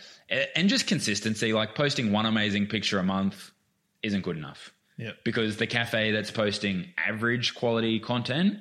And 0.54 0.68
just 0.68 0.86
consistency, 0.86 1.52
like 1.52 1.74
posting 1.74 2.12
one 2.12 2.24
amazing 2.24 2.68
picture 2.68 2.98
a 2.98 3.02
month 3.02 3.50
isn't 4.02 4.22
good 4.22 4.36
enough. 4.36 4.72
Yep. 4.96 5.24
Because 5.24 5.56
the 5.56 5.66
cafe 5.66 6.12
that's 6.12 6.30
posting 6.30 6.86
average 6.96 7.54
quality 7.54 7.98
content 7.98 8.58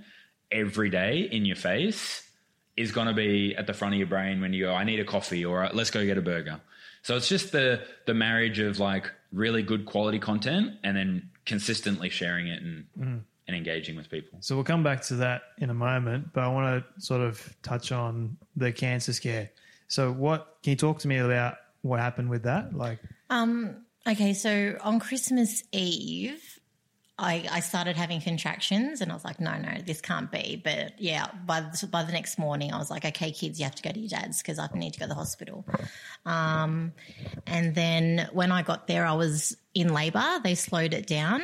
every 0.51 0.89
day 0.89 1.29
in 1.31 1.45
your 1.45 1.55
face 1.55 2.27
is 2.75 2.91
going 2.91 3.07
to 3.07 3.13
be 3.13 3.55
at 3.55 3.67
the 3.67 3.73
front 3.73 3.93
of 3.93 3.99
your 3.99 4.07
brain 4.07 4.41
when 4.41 4.53
you 4.53 4.65
go, 4.65 4.73
I 4.73 4.85
need 4.85 4.99
a 4.99 5.05
coffee 5.05 5.45
or 5.45 5.65
uh, 5.65 5.69
let's 5.73 5.91
go 5.91 6.03
get 6.05 6.17
a 6.17 6.21
burger. 6.21 6.59
So 7.03 7.15
it's 7.15 7.29
just 7.29 7.51
the 7.51 7.81
the 8.05 8.13
marriage 8.13 8.59
of 8.59 8.79
like 8.79 9.11
really 9.31 9.63
good 9.63 9.85
quality 9.85 10.19
content 10.19 10.73
and 10.83 10.97
then 10.97 11.29
consistently 11.45 12.09
sharing 12.09 12.47
it 12.47 12.61
and 12.61 12.85
mm. 12.99 13.21
And 13.49 13.57
engaging 13.57 13.95
with 13.95 14.09
people. 14.11 14.37
so 14.41 14.53
we'll 14.53 14.63
come 14.63 14.83
back 14.83 15.01
to 15.01 15.15
that 15.15 15.41
in 15.57 15.71
a 15.71 15.73
moment, 15.73 16.31
but 16.33 16.43
I 16.43 16.47
want 16.49 16.85
to 16.85 17.01
sort 17.01 17.21
of 17.21 17.55
touch 17.63 17.91
on 17.91 18.37
the 18.55 18.71
cancer 18.71 19.11
scare. 19.11 19.49
So, 19.87 20.11
what 20.11 20.57
can 20.61 20.69
you 20.69 20.77
talk 20.77 20.99
to 20.99 21.07
me 21.07 21.17
about 21.17 21.55
what 21.81 21.99
happened 21.99 22.29
with 22.29 22.43
that? 22.43 22.75
Like, 22.75 22.99
Um, 23.31 23.77
okay, 24.07 24.33
so 24.33 24.77
on 24.81 24.99
Christmas 24.99 25.63
Eve, 25.71 26.59
I, 27.17 27.47
I 27.51 27.59
started 27.59 27.97
having 27.97 28.21
contractions 28.21 29.01
and 29.01 29.11
I 29.11 29.15
was 29.15 29.25
like, 29.25 29.39
no, 29.39 29.57
no, 29.57 29.81
this 29.83 29.99
can't 29.99 30.31
be. 30.31 30.61
But 30.63 30.93
yeah, 31.01 31.27
by 31.45 31.61
the, 31.61 31.87
by 31.87 32.03
the 32.03 32.11
next 32.11 32.37
morning, 32.37 32.71
I 32.71 32.77
was 32.77 32.91
like, 32.91 33.03
okay, 33.03 33.31
kids, 33.31 33.59
you 33.59 33.65
have 33.65 33.75
to 33.75 33.83
go 33.83 33.91
to 33.91 33.99
your 33.99 34.09
dad's 34.09 34.41
because 34.43 34.59
I 34.59 34.69
need 34.75 34.93
to 34.93 34.99
go 34.99 35.05
to 35.05 35.09
the 35.09 35.15
hospital. 35.15 35.65
Um, 36.25 36.93
and 37.47 37.73
then 37.73 38.29
when 38.31 38.51
I 38.51 38.61
got 38.61 38.87
there, 38.87 39.05
I 39.05 39.13
was 39.13 39.57
in 39.73 39.91
labor. 39.91 40.39
They 40.43 40.53
slowed 40.53 40.93
it 40.93 41.07
down. 41.07 41.41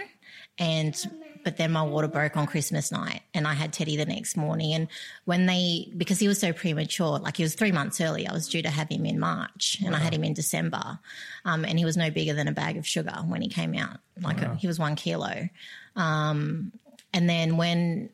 And 0.58 0.96
but 1.46 1.58
then 1.58 1.72
my 1.72 1.84
water 1.84 2.08
broke 2.08 2.36
on 2.36 2.48
Christmas 2.48 2.92
night 2.92 3.22
and 3.36 3.48
I 3.48 3.54
had 3.54 3.72
Teddy 3.72 3.98
the 3.98 4.06
next 4.08 4.36
morning. 4.36 4.74
And 4.74 4.88
when 5.26 5.46
they, 5.46 5.92
because 5.96 6.20
he 6.20 6.28
was 6.28 6.40
so 6.40 6.52
premature, 6.52 7.20
like 7.20 7.38
he 7.38 7.44
was 7.44 7.54
three 7.54 7.72
months 7.72 8.02
early, 8.02 8.28
I 8.28 8.34
was 8.34 8.50
due 8.50 8.64
to 8.64 8.70
have 8.70 8.90
him 8.90 9.06
in 9.06 9.20
March 9.20 9.78
and 9.86 9.96
I 9.96 10.00
had 10.00 10.12
him 10.12 10.24
in 10.24 10.34
December. 10.34 11.00
Um, 11.46 11.64
and 11.64 11.78
he 11.78 11.86
was 11.86 11.98
no 11.98 12.10
bigger 12.10 12.34
than 12.34 12.48
a 12.48 12.52
bag 12.52 12.78
of 12.78 12.88
sugar 12.88 13.14
when 13.28 13.44
he 13.44 13.48
came 13.48 13.76
out. 13.76 14.00
Like 14.20 14.58
he 14.58 14.66
was 14.66 14.80
one 14.80 14.96
kilo. 14.96 15.48
Um, 15.96 16.72
and 17.14 17.30
then 17.30 17.58
when 17.58 18.10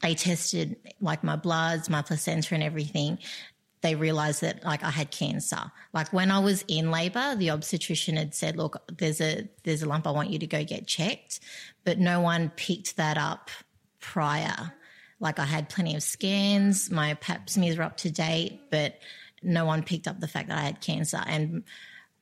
they 0.00 0.14
tested 0.14 0.76
like 1.02 1.22
my 1.22 1.36
bloods, 1.36 1.90
my 1.90 2.00
placenta 2.00 2.54
and 2.54 2.64
everything, 2.64 3.18
they 3.82 3.94
realized 3.94 4.42
that 4.42 4.64
like 4.64 4.82
I 4.82 4.90
had 4.90 5.10
cancer. 5.10 5.72
Like 5.92 6.12
when 6.12 6.30
I 6.30 6.38
was 6.38 6.64
in 6.68 6.90
labor, 6.90 7.34
the 7.34 7.50
obstetrician 7.50 8.16
had 8.16 8.34
said, 8.34 8.56
"Look, 8.56 8.76
there's 8.98 9.20
a 9.20 9.48
there's 9.64 9.82
a 9.82 9.88
lump. 9.88 10.06
I 10.06 10.10
want 10.10 10.30
you 10.30 10.38
to 10.38 10.46
go 10.46 10.64
get 10.64 10.86
checked," 10.86 11.40
but 11.84 11.98
no 11.98 12.20
one 12.20 12.50
picked 12.56 12.96
that 12.96 13.16
up 13.16 13.50
prior. 14.00 14.72
Like 15.18 15.38
I 15.38 15.44
had 15.44 15.68
plenty 15.68 15.94
of 15.94 16.02
scans, 16.02 16.90
my 16.90 17.14
Pap 17.14 17.50
smears 17.50 17.76
were 17.76 17.84
up 17.84 17.98
to 17.98 18.10
date, 18.10 18.60
but 18.70 18.98
no 19.42 19.66
one 19.66 19.82
picked 19.82 20.08
up 20.08 20.18
the 20.18 20.28
fact 20.28 20.48
that 20.48 20.58
I 20.58 20.62
had 20.62 20.80
cancer. 20.80 21.22
And 21.26 21.64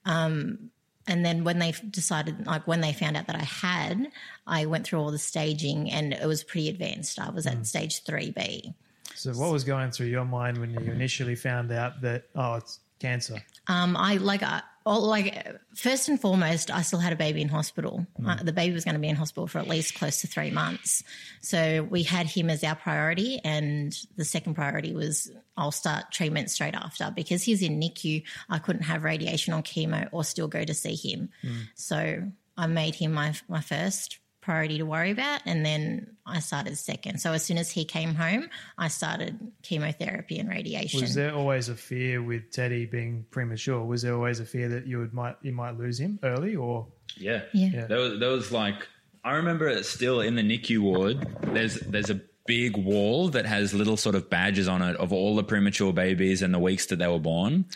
um, 0.05 0.71
and 1.07 1.25
then 1.25 1.43
when 1.43 1.59
they 1.59 1.73
decided, 1.91 2.47
like 2.47 2.67
when 2.67 2.81
they 2.81 2.93
found 2.93 3.17
out 3.17 3.27
that 3.29 3.37
I 3.37 3.45
had, 3.45 4.09
I 4.47 4.67
went 4.67 4.85
through 4.87 5.01
all 5.01 5.11
the 5.11 5.19
staging, 5.19 5.91
and 5.91 6.13
it 6.13 6.27
was 6.27 6.45
pretty 6.45 6.69
advanced. 6.69 7.19
I 7.19 7.31
was 7.31 7.47
at 7.47 7.67
stage 7.67 8.05
three 8.05 8.31
B. 8.31 8.75
so 9.19 9.33
what 9.33 9.51
was 9.51 9.65
going 9.65 9.91
through 9.91 10.07
your 10.07 10.25
mind 10.25 10.59
when 10.59 10.71
you 10.71 10.79
initially 10.79 11.35
found 11.35 11.73
out 11.73 12.01
that 12.03 12.25
oh, 12.37 12.55
it's 12.55 12.79
cancer? 13.01 13.43
Um, 13.67 13.97
I 13.97 14.17
like, 14.17 14.43
uh, 14.43 14.61
all, 14.87 15.03
like 15.03 15.47
first 15.75 16.09
and 16.09 16.21
foremost, 16.21 16.71
I 16.71 16.83
still 16.83 16.99
had 16.99 17.13
a 17.13 17.17
baby 17.17 17.43
in 17.43 17.49
hospital. 17.49 18.07
Uh, 18.25 18.43
the 18.43 18.53
baby 18.53 18.73
was 18.73 18.85
going 18.85 18.95
to 18.95 19.01
be 19.01 19.09
in 19.09 19.17
hospital 19.17 19.47
for 19.47 19.59
at 19.59 19.69
least 19.69 19.95
close 19.95 20.21
to 20.23 20.27
three 20.27 20.51
months, 20.51 21.03
so 21.43 21.83
we 21.91 22.03
had 22.05 22.27
him 22.27 22.49
as 22.49 22.65
our 22.65 22.75
priority, 22.75 23.41
and 23.45 23.95
the 24.17 24.25
second 24.25 24.55
priority 24.55 24.95
was 24.95 25.31
I'll 25.57 25.73
start 25.73 26.11
treatment 26.11 26.51
straight 26.51 26.75
after 26.75 27.13
because 27.15 27.43
he's 27.43 27.61
in 27.61 27.79
NICU. 27.79 28.23
I 28.49 28.59
couldn't 28.59 28.83
have 28.83 29.05
radiation 29.05 29.53
or 29.53 29.63
chemo 29.63 30.09
or 30.13 30.25
still 30.25 30.49
go 30.49 30.65
to 30.65 30.75
see 30.75 30.95
him, 30.95 31.29
so 31.75 32.23
I 32.57 32.67
made 32.67 32.95
him 32.95 33.13
my 33.13 33.35
my 33.49 33.61
first 33.61 34.19
priority 34.49 34.79
to 34.79 34.85
worry 34.85 35.11
about 35.11 35.43
and 35.45 35.63
then 35.63 36.17
I 36.25 36.41
started 36.41 36.79
second. 36.79 37.21
So 37.21 37.35
as 37.35 37.45
soon 37.45 37.59
as 37.59 37.71
he 37.71 37.85
came 37.85 38.15
home, 38.15 38.49
I 38.79 38.89
started 38.89 39.39
chemotherapy 39.63 40.39
and 40.39 40.49
radiation. 40.49 41.03
Was 41.03 41.15
there 41.15 41.35
always 41.35 41.69
a 41.69 41.75
fear 41.75 42.23
with 42.23 42.51
Teddy 42.51 42.87
being 42.87 43.27
premature? 43.31 43.85
Was 43.85 44.01
there 44.01 44.15
always 44.15 44.41
a 44.41 44.47
fear 44.47 44.71
that 44.71 44.87
you 44.87 45.01
would 45.01 45.13
might 45.13 45.37
you 45.43 45.53
might 45.53 45.77
lose 45.77 46.01
him 46.01 46.19
early, 46.23 46.57
or 46.57 46.87
Yeah. 47.19 47.43
Yeah. 47.53 47.85
There 47.89 47.99
was, 47.99 48.21
there 48.21 48.31
was 48.31 48.51
like, 48.51 48.89
I 49.23 49.33
remember 49.33 49.69
it 49.69 49.85
still 49.85 50.23
in 50.23 50.35
the 50.35 50.43
NICU 50.43 50.79
ward, 50.79 51.27
there's, 51.43 51.75
there's 51.81 52.09
a 52.09 52.19
big 52.47 52.79
wall 52.79 53.29
that 53.29 53.45
has 53.45 53.75
little 53.75 53.99
sort 53.99 54.15
of 54.15 54.31
badges 54.31 54.67
on 54.67 54.81
it 54.81 54.97
of 54.97 55.13
all 55.13 55.37
the 55.37 55.45
premature 55.45 55.93
babies 55.93 56.41
and 56.41 56.55
the 56.55 56.59
weeks 56.59 56.87
that 56.87 56.99
they 56.99 57.07
were 57.07 57.19
born. 57.19 57.67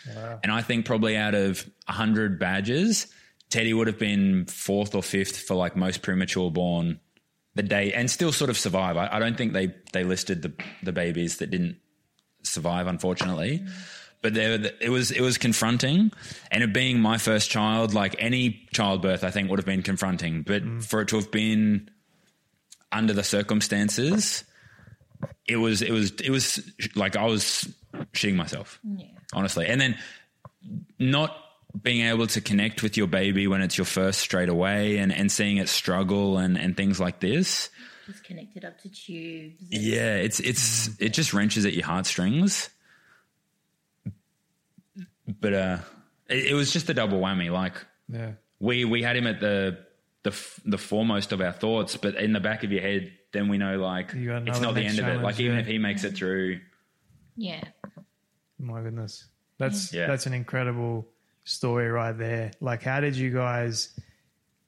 And 0.41 0.51
I 0.51 0.63
think 0.63 0.87
probably 0.87 1.15
out 1.15 1.35
of 1.35 1.69
100 1.85 2.39
badges, 2.39 3.13
Teddy 3.53 3.71
would 3.71 3.85
have 3.85 3.99
been 3.99 4.45
fourth 4.47 4.95
or 4.95 5.03
fifth 5.03 5.37
for 5.37 5.53
like 5.53 5.75
most 5.75 6.01
premature 6.01 6.49
born 6.49 6.99
the 7.53 7.61
day 7.61 7.93
and 7.93 8.09
still 8.09 8.31
sort 8.31 8.49
of 8.49 8.57
survive. 8.57 8.97
I, 8.97 9.07
I 9.11 9.19
don't 9.19 9.37
think 9.37 9.53
they, 9.53 9.75
they 9.91 10.03
listed 10.03 10.41
the, 10.41 10.53
the 10.81 10.91
babies 10.91 11.37
that 11.37 11.51
didn't 11.51 11.77
survive, 12.41 12.87
unfortunately. 12.87 13.63
But 14.23 14.33
there, 14.33 14.71
it 14.81 14.89
was 14.89 15.11
it 15.11 15.21
was 15.21 15.37
confronting, 15.37 16.11
and 16.49 16.63
it 16.63 16.73
being 16.73 16.99
my 16.99 17.19
first 17.19 17.51
child, 17.51 17.93
like 17.93 18.15
any 18.17 18.65
childbirth, 18.73 19.23
I 19.23 19.29
think 19.29 19.51
would 19.51 19.59
have 19.59 19.67
been 19.67 19.83
confronting. 19.83 20.41
But 20.41 20.63
mm. 20.63 20.83
for 20.83 21.01
it 21.01 21.09
to 21.09 21.17
have 21.17 21.29
been 21.29 21.91
under 22.91 23.13
the 23.13 23.23
circumstances, 23.23 24.45
it 25.45 25.57
was 25.57 25.83
it 25.83 25.91
was 25.91 26.11
it 26.13 26.31
was 26.31 26.59
like 26.95 27.15
I 27.15 27.25
was 27.25 27.71
shitting 28.13 28.35
myself, 28.35 28.79
honestly. 29.31 29.67
And 29.67 29.79
then 29.79 29.97
not 30.97 31.35
being 31.81 32.05
able 32.05 32.27
to 32.27 32.41
connect 32.41 32.83
with 32.83 32.97
your 32.97 33.07
baby 33.07 33.47
when 33.47 33.61
it's 33.61 33.77
your 33.77 33.85
first 33.85 34.19
straight 34.19 34.49
away, 34.49 34.97
and 34.97 35.11
and 35.13 35.31
seeing 35.31 35.57
it 35.57 35.69
struggle 35.69 36.37
and 36.37 36.57
and 36.57 36.77
things 36.77 36.99
like 36.99 37.19
this. 37.19 37.69
Just 38.05 38.23
connected 38.23 38.65
up 38.65 38.79
to 38.81 38.89
tubes. 38.89 39.55
Yeah, 39.69 40.15
it's 40.15 40.39
it's 40.39 40.89
it 40.99 41.09
just 41.13 41.33
wrenches 41.33 41.65
at 41.65 41.73
your 41.73 41.85
heartstrings. 41.85 42.69
But 45.39 45.53
uh, 45.53 45.77
it, 46.29 46.47
it 46.47 46.53
was 46.53 46.71
just 46.71 46.89
a 46.89 46.93
double 46.93 47.19
whammy. 47.19 47.51
Like 47.51 47.73
Yeah. 48.09 48.33
we 48.59 48.85
we 48.85 49.01
had 49.01 49.15
him 49.15 49.27
at 49.27 49.39
the 49.39 49.79
the 50.23 50.35
the 50.65 50.77
foremost 50.77 51.31
of 51.31 51.41
our 51.41 51.53
thoughts, 51.53 51.97
but 51.97 52.15
in 52.15 52.33
the 52.33 52.39
back 52.39 52.63
of 52.63 52.71
your 52.71 52.81
head, 52.81 53.11
then 53.31 53.47
we 53.47 53.57
know 53.57 53.77
like 53.79 54.11
it's 54.13 54.59
not 54.61 54.75
the 54.75 54.81
end 54.81 54.99
of 54.99 55.07
it. 55.07 55.15
Like 55.15 55.35
challenge, 55.35 55.39
even 55.39 55.55
yeah. 55.55 55.61
if 55.61 55.67
he 55.67 55.77
makes 55.77 56.03
it 56.03 56.15
through, 56.15 56.59
Yeah. 57.35 57.63
My 58.59 58.81
goodness. 58.81 59.25
That's 59.57 59.93
Yeah. 59.93 60.07
that's 60.07 60.25
an 60.25 60.33
incredible 60.33 61.07
story 61.43 61.89
right 61.89 62.17
there. 62.17 62.51
Like 62.61 62.83
how 62.83 62.99
did 62.99 63.15
you 63.15 63.31
guys 63.31 63.97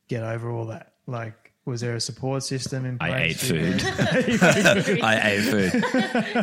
get 0.07 0.23
over 0.23 0.51
all 0.51 0.65
that? 0.67 0.93
Like 1.07 1.45
was 1.65 1.81
there 1.81 1.95
a 1.95 1.99
support 1.99 2.43
system 2.43 2.85
in 2.85 2.99
place? 2.99 3.11
I 3.11 3.23
ate 3.23 3.38
food. 3.38 5.01
I 5.03 5.31
ate 5.31 5.41
food. 5.41 5.83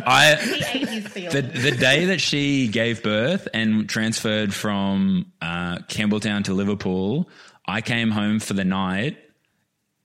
I 0.05 0.37
ate 0.73 1.31
the 1.31 1.41
the 1.41 1.71
day 1.71 2.05
that 2.05 2.19
she 2.19 2.67
gave 2.67 3.01
birth 3.01 3.47
and 3.53 3.87
transferred 3.87 4.53
from 4.53 5.31
uh, 5.41 5.77
Campbelltown 5.87 6.43
to 6.45 6.53
Liverpool, 6.53 7.29
I 7.65 7.81
came 7.81 8.11
home 8.11 8.39
for 8.39 8.53
the 8.53 8.65
night, 8.65 9.17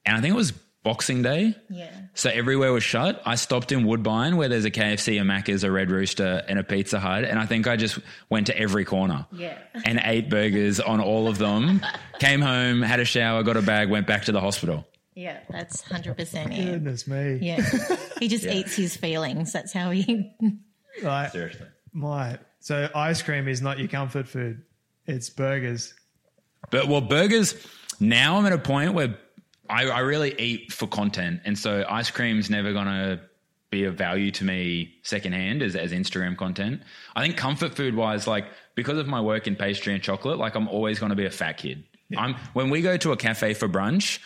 and 0.06 0.16
I 0.16 0.20
think 0.20 0.34
it 0.34 0.36
was 0.36 0.52
Boxing 0.84 1.22
Day. 1.22 1.54
Yeah. 1.68 1.90
So 2.14 2.30
everywhere 2.30 2.72
was 2.72 2.82
shut. 2.84 3.20
I 3.26 3.34
stopped 3.34 3.72
in 3.72 3.84
Woodbine 3.86 4.36
where 4.36 4.48
there's 4.48 4.64
a 4.64 4.70
KFC, 4.70 5.20
a 5.20 5.24
Macca's, 5.24 5.64
a 5.64 5.70
Red 5.70 5.90
Rooster, 5.90 6.42
and 6.48 6.58
a 6.58 6.64
Pizza 6.64 6.98
Hut. 7.00 7.24
And 7.24 7.38
I 7.38 7.46
think 7.46 7.66
I 7.66 7.76
just 7.76 7.98
went 8.30 8.46
to 8.46 8.56
every 8.58 8.84
corner 8.84 9.26
Yeah. 9.32 9.58
and 9.84 10.00
ate 10.04 10.30
burgers 10.30 10.80
on 10.80 11.00
all 11.00 11.28
of 11.28 11.38
them. 11.38 11.84
Came 12.20 12.40
home, 12.40 12.80
had 12.82 13.00
a 13.00 13.04
shower, 13.04 13.42
got 13.42 13.56
a 13.56 13.62
bag, 13.62 13.90
went 13.90 14.06
back 14.06 14.24
to 14.26 14.32
the 14.32 14.40
hospital. 14.40 14.86
Yeah. 15.14 15.38
That's 15.50 15.82
100% 15.82 16.56
yeah. 16.56 16.64
Goodness 16.64 17.06
me. 17.08 17.38
Yeah. 17.42 17.60
He 18.20 18.28
just 18.28 18.46
eats 18.46 18.74
his 18.76 18.96
feelings. 18.96 19.52
That's 19.52 19.72
how 19.72 19.90
he. 19.90 20.32
Like 21.02 21.30
Seriously. 21.30 21.66
my 21.92 22.38
so 22.58 22.88
ice 22.92 23.22
cream 23.22 23.46
is 23.46 23.62
not 23.62 23.78
your 23.78 23.86
comfort 23.86 24.26
food. 24.26 24.62
It's 25.06 25.30
burgers. 25.30 25.94
But 26.72 26.88
well, 26.88 27.00
burgers, 27.02 27.54
now 28.00 28.36
I'm 28.38 28.46
at 28.46 28.52
a 28.52 28.58
point 28.58 28.94
where 28.94 29.16
I, 29.68 29.86
I 29.88 30.00
really 30.00 30.34
eat 30.38 30.72
for 30.72 30.86
content. 30.86 31.40
And 31.44 31.58
so 31.58 31.84
ice 31.88 32.10
cream's 32.10 32.50
never 32.50 32.72
going 32.72 32.86
to 32.86 33.20
be 33.70 33.84
of 33.84 33.96
value 33.96 34.30
to 34.30 34.44
me 34.44 34.94
secondhand 35.02 35.62
as, 35.62 35.76
as 35.76 35.92
Instagram 35.92 36.36
content. 36.36 36.82
I 37.14 37.22
think 37.22 37.36
comfort 37.36 37.74
food 37.74 37.94
wise, 37.94 38.26
like 38.26 38.46
because 38.74 38.98
of 38.98 39.06
my 39.06 39.20
work 39.20 39.46
in 39.46 39.56
pastry 39.56 39.92
and 39.94 40.02
chocolate, 40.02 40.38
like 40.38 40.54
I'm 40.54 40.68
always 40.68 40.98
going 40.98 41.10
to 41.10 41.16
be 41.16 41.26
a 41.26 41.30
fat 41.30 41.54
kid. 41.54 41.84
I'm 42.16 42.34
when 42.54 42.70
we 42.70 42.80
go 42.80 42.96
to 42.96 43.12
a 43.12 43.16
cafe 43.16 43.52
for 43.52 43.68
brunch, 43.68 44.18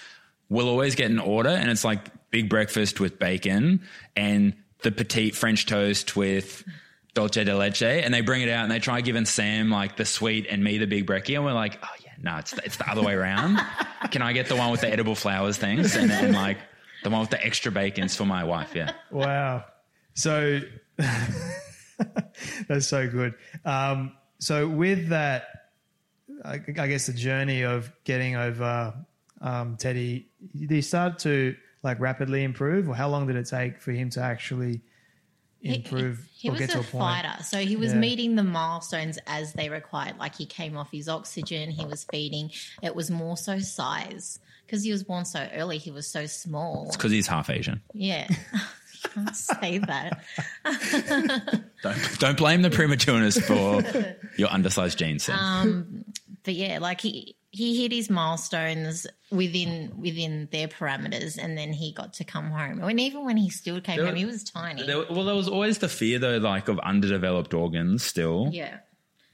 we'll 0.48 0.68
always 0.68 0.94
get 0.94 1.10
an 1.10 1.18
order 1.18 1.48
and 1.48 1.70
it's 1.70 1.84
like 1.84 2.08
big 2.30 2.48
breakfast 2.48 3.00
with 3.00 3.18
bacon 3.18 3.80
and 4.14 4.54
the 4.82 4.92
petite 4.92 5.34
French 5.34 5.66
toast 5.66 6.14
with 6.14 6.64
dolce 7.14 7.44
de 7.44 7.56
leche. 7.56 7.82
And 7.82 8.14
they 8.14 8.20
bring 8.20 8.42
it 8.42 8.48
out 8.48 8.62
and 8.62 8.70
they 8.70 8.78
try 8.78 9.00
giving 9.00 9.24
Sam 9.24 9.70
like 9.70 9.96
the 9.96 10.04
sweet 10.04 10.46
and 10.48 10.62
me 10.62 10.78
the 10.78 10.86
big 10.86 11.06
brekkie. 11.06 11.34
And 11.34 11.44
we're 11.44 11.52
like, 11.52 11.78
oh 11.82 11.94
yeah, 12.01 12.01
no, 12.22 12.36
it's 12.38 12.52
the, 12.52 12.64
it's 12.64 12.76
the 12.76 12.88
other 12.88 13.02
way 13.02 13.14
around. 13.14 13.60
Can 14.10 14.22
I 14.22 14.32
get 14.32 14.48
the 14.48 14.56
one 14.56 14.70
with 14.70 14.80
the 14.80 14.90
edible 14.90 15.14
flowers 15.14 15.56
things 15.58 15.96
and, 15.96 16.10
and 16.10 16.32
like 16.34 16.58
the 17.02 17.10
one 17.10 17.20
with 17.20 17.30
the 17.30 17.44
extra 17.44 17.72
bacons 17.72 18.14
for 18.14 18.24
my 18.24 18.44
wife? 18.44 18.72
Yeah. 18.74 18.92
Wow. 19.10 19.64
So 20.14 20.60
that's 22.68 22.86
so 22.86 23.08
good. 23.08 23.34
Um, 23.64 24.12
so 24.38 24.68
with 24.68 25.08
that, 25.08 25.48
I, 26.44 26.54
I 26.54 26.86
guess 26.86 27.06
the 27.06 27.12
journey 27.12 27.62
of 27.62 27.92
getting 28.04 28.36
over 28.36 28.94
um, 29.40 29.76
Teddy, 29.76 30.28
did 30.56 30.70
he 30.70 30.82
start 30.82 31.18
to 31.20 31.56
like 31.82 31.98
rapidly 31.98 32.44
improve, 32.44 32.88
or 32.88 32.94
how 32.94 33.08
long 33.08 33.26
did 33.26 33.36
it 33.36 33.46
take 33.46 33.80
for 33.80 33.90
him 33.90 34.10
to 34.10 34.20
actually 34.20 34.80
improve 35.62 36.28
He 36.34 36.48
or 36.48 36.52
was 36.52 36.60
get 36.60 36.70
to 36.70 36.78
a 36.78 36.80
a 36.80 36.84
point? 36.84 37.02
fighter, 37.02 37.42
so 37.44 37.58
he 37.58 37.76
was 37.76 37.92
Yeah. 37.92 37.98
meeting 38.00 38.34
the 38.36 38.42
milestones 38.42 39.18
as 39.26 39.52
they 39.52 39.68
required. 39.68 40.18
Like 40.18 40.34
he 40.34 40.46
came 40.46 40.76
off 40.76 40.90
his 40.90 41.08
oxygen, 41.08 41.70
he 41.70 41.84
was 41.86 42.04
feeding. 42.10 42.50
It 42.82 42.94
was 42.96 43.10
more 43.10 43.36
so 43.36 43.58
size 43.60 44.38
because 44.66 44.82
he 44.84 44.90
was 44.92 45.04
born 45.04 45.24
so 45.24 45.48
early. 45.54 45.78
He 45.78 45.90
was 45.90 46.06
so 46.06 46.26
small. 46.26 46.86
It's 46.88 46.96
because 46.96 47.12
he's 47.12 47.26
half 47.28 47.48
Asian. 47.50 47.80
Yeah, 47.94 48.26
you 48.52 49.10
can't 49.14 49.36
say 49.36 49.78
that. 49.78 50.22
Don't, 51.82 52.18
don't 52.20 52.36
blame 52.38 52.62
the 52.62 52.70
prematureness 52.70 53.42
for 53.42 54.16
your 54.38 54.48
undersized 54.52 54.98
genes. 54.98 55.24
Sam. 55.24 55.36
Um, 55.38 56.04
but 56.44 56.54
yeah, 56.54 56.78
like 56.78 57.00
he 57.00 57.34
he 57.54 57.80
hit 57.82 57.92
his 57.92 58.08
milestones 58.10 59.06
within 59.30 59.92
within 59.96 60.48
their 60.50 60.68
parameters, 60.68 61.38
and 61.38 61.56
then 61.56 61.72
he 61.72 61.92
got 61.92 62.14
to 62.14 62.24
come 62.24 62.50
home. 62.50 62.82
And 62.82 62.98
even 62.98 63.24
when 63.24 63.36
he 63.36 63.50
still 63.50 63.80
came 63.80 63.98
There- 63.98 64.06
home, 64.06 64.16
he 64.16 64.24
was 64.24 64.42
tiny. 64.42 64.82
There, 64.86 65.04
well, 65.10 65.24
there 65.24 65.34
was 65.34 65.48
always 65.48 65.78
the 65.78 65.88
fear, 65.88 66.18
though, 66.18 66.38
like 66.38 66.68
of 66.68 66.78
underdeveloped 66.80 67.54
organs 67.54 68.02
still. 68.02 68.48
yeah. 68.52 68.78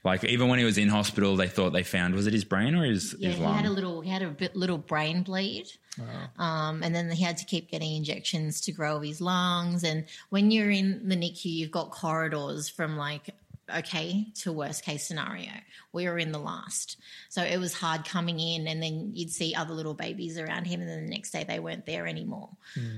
Like 0.05 0.23
even 0.23 0.47
when 0.47 0.59
he 0.59 0.65
was 0.65 0.77
in 0.77 0.87
hospital, 0.87 1.35
they 1.35 1.49
thought 1.49 1.71
they 1.73 1.83
found 1.83 2.15
was 2.15 2.25
it 2.25 2.31
his 2.31 2.45
brain 2.45 2.73
or 2.73 2.85
his, 2.85 3.13
Yeah, 3.19 3.29
his 3.29 3.37
he 3.37 3.43
lung? 3.43 3.53
had 3.55 3.65
a 3.65 3.69
little 3.69 3.99
he 3.99 4.09
had 4.09 4.21
a 4.21 4.29
bit 4.29 4.55
little 4.55 4.77
brain 4.77 5.23
bleed. 5.23 5.67
wow. 5.97 6.29
Um, 6.45 6.83
and 6.83 6.95
then 6.95 7.11
he 7.11 7.21
had 7.21 7.35
to 7.37 7.45
keep 7.45 7.69
getting 7.69 7.97
injections 7.97 8.61
to 8.61 8.71
grow 8.71 9.01
his 9.01 9.19
lungs. 9.19 9.83
And 9.83 10.05
when 10.29 10.51
you're 10.51 10.71
in 10.71 11.09
the 11.09 11.15
NICU, 11.17 11.45
you've 11.51 11.71
got 11.71 11.91
corridors 11.91 12.69
from 12.69 12.95
like 12.95 13.31
okay 13.77 14.27
to 14.41 14.51
worst 14.51 14.83
case 14.83 15.07
scenario. 15.07 15.49
We 15.93 16.07
were 16.07 16.17
in 16.17 16.31
the 16.31 16.39
last. 16.39 16.97
So 17.29 17.43
it 17.43 17.57
was 17.57 17.73
hard 17.73 18.05
coming 18.05 18.39
in 18.39 18.67
and 18.67 18.81
then 18.81 19.11
you'd 19.13 19.31
see 19.31 19.55
other 19.55 19.73
little 19.73 19.93
babies 19.93 20.37
around 20.37 20.65
him 20.65 20.81
and 20.81 20.89
then 20.89 21.05
the 21.05 21.11
next 21.11 21.31
day 21.31 21.43
they 21.47 21.59
weren't 21.59 21.85
there 21.85 22.07
anymore. 22.07 22.49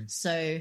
So 0.06 0.60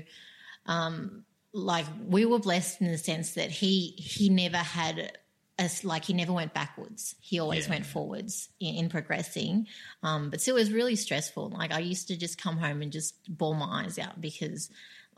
um 0.65 1.23
like 1.53 1.85
we 2.07 2.25
were 2.25 2.39
blessed 2.39 2.81
in 2.81 2.91
the 2.91 2.97
sense 2.97 3.33
that 3.33 3.51
he 3.51 3.89
he 3.97 4.29
never 4.29 4.57
had 4.57 5.17
as 5.59 5.83
like 5.83 6.05
he 6.05 6.13
never 6.13 6.33
went 6.33 6.53
backwards. 6.53 7.15
He 7.19 7.39
always 7.39 7.65
Yeah. 7.65 7.71
went 7.71 7.85
forwards 7.85 8.49
in, 8.59 8.75
in 8.75 8.89
progressing. 8.89 9.67
Um, 10.01 10.29
but 10.29 10.41
still, 10.41 10.55
it 10.55 10.59
was 10.59 10.71
really 10.71 10.95
stressful. 10.95 11.49
Like 11.49 11.71
I 11.71 11.79
used 11.79 12.07
to 12.07 12.17
just 12.17 12.41
come 12.41 12.57
home 12.57 12.81
and 12.81 12.91
just 12.91 13.15
bawl 13.27 13.53
my 13.53 13.83
eyes 13.83 13.99
out 13.99 14.19
because 14.19 14.69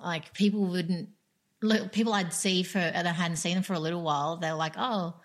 like 0.04 0.34
people 0.34 0.66
wouldn't 0.66 1.10
look. 1.64 1.92
People 1.92 2.14
I'd 2.14 2.34
see 2.34 2.64
for 2.64 2.80
that 2.80 3.06
I 3.06 3.12
hadn't 3.12 3.38
seen 3.38 3.56
them 3.56 3.64
for 3.64 3.74
a 3.74 3.80
little 3.80 4.04
while. 4.04 4.38
They're 4.38 4.54
like, 4.54 4.74
oh. 4.78 5.16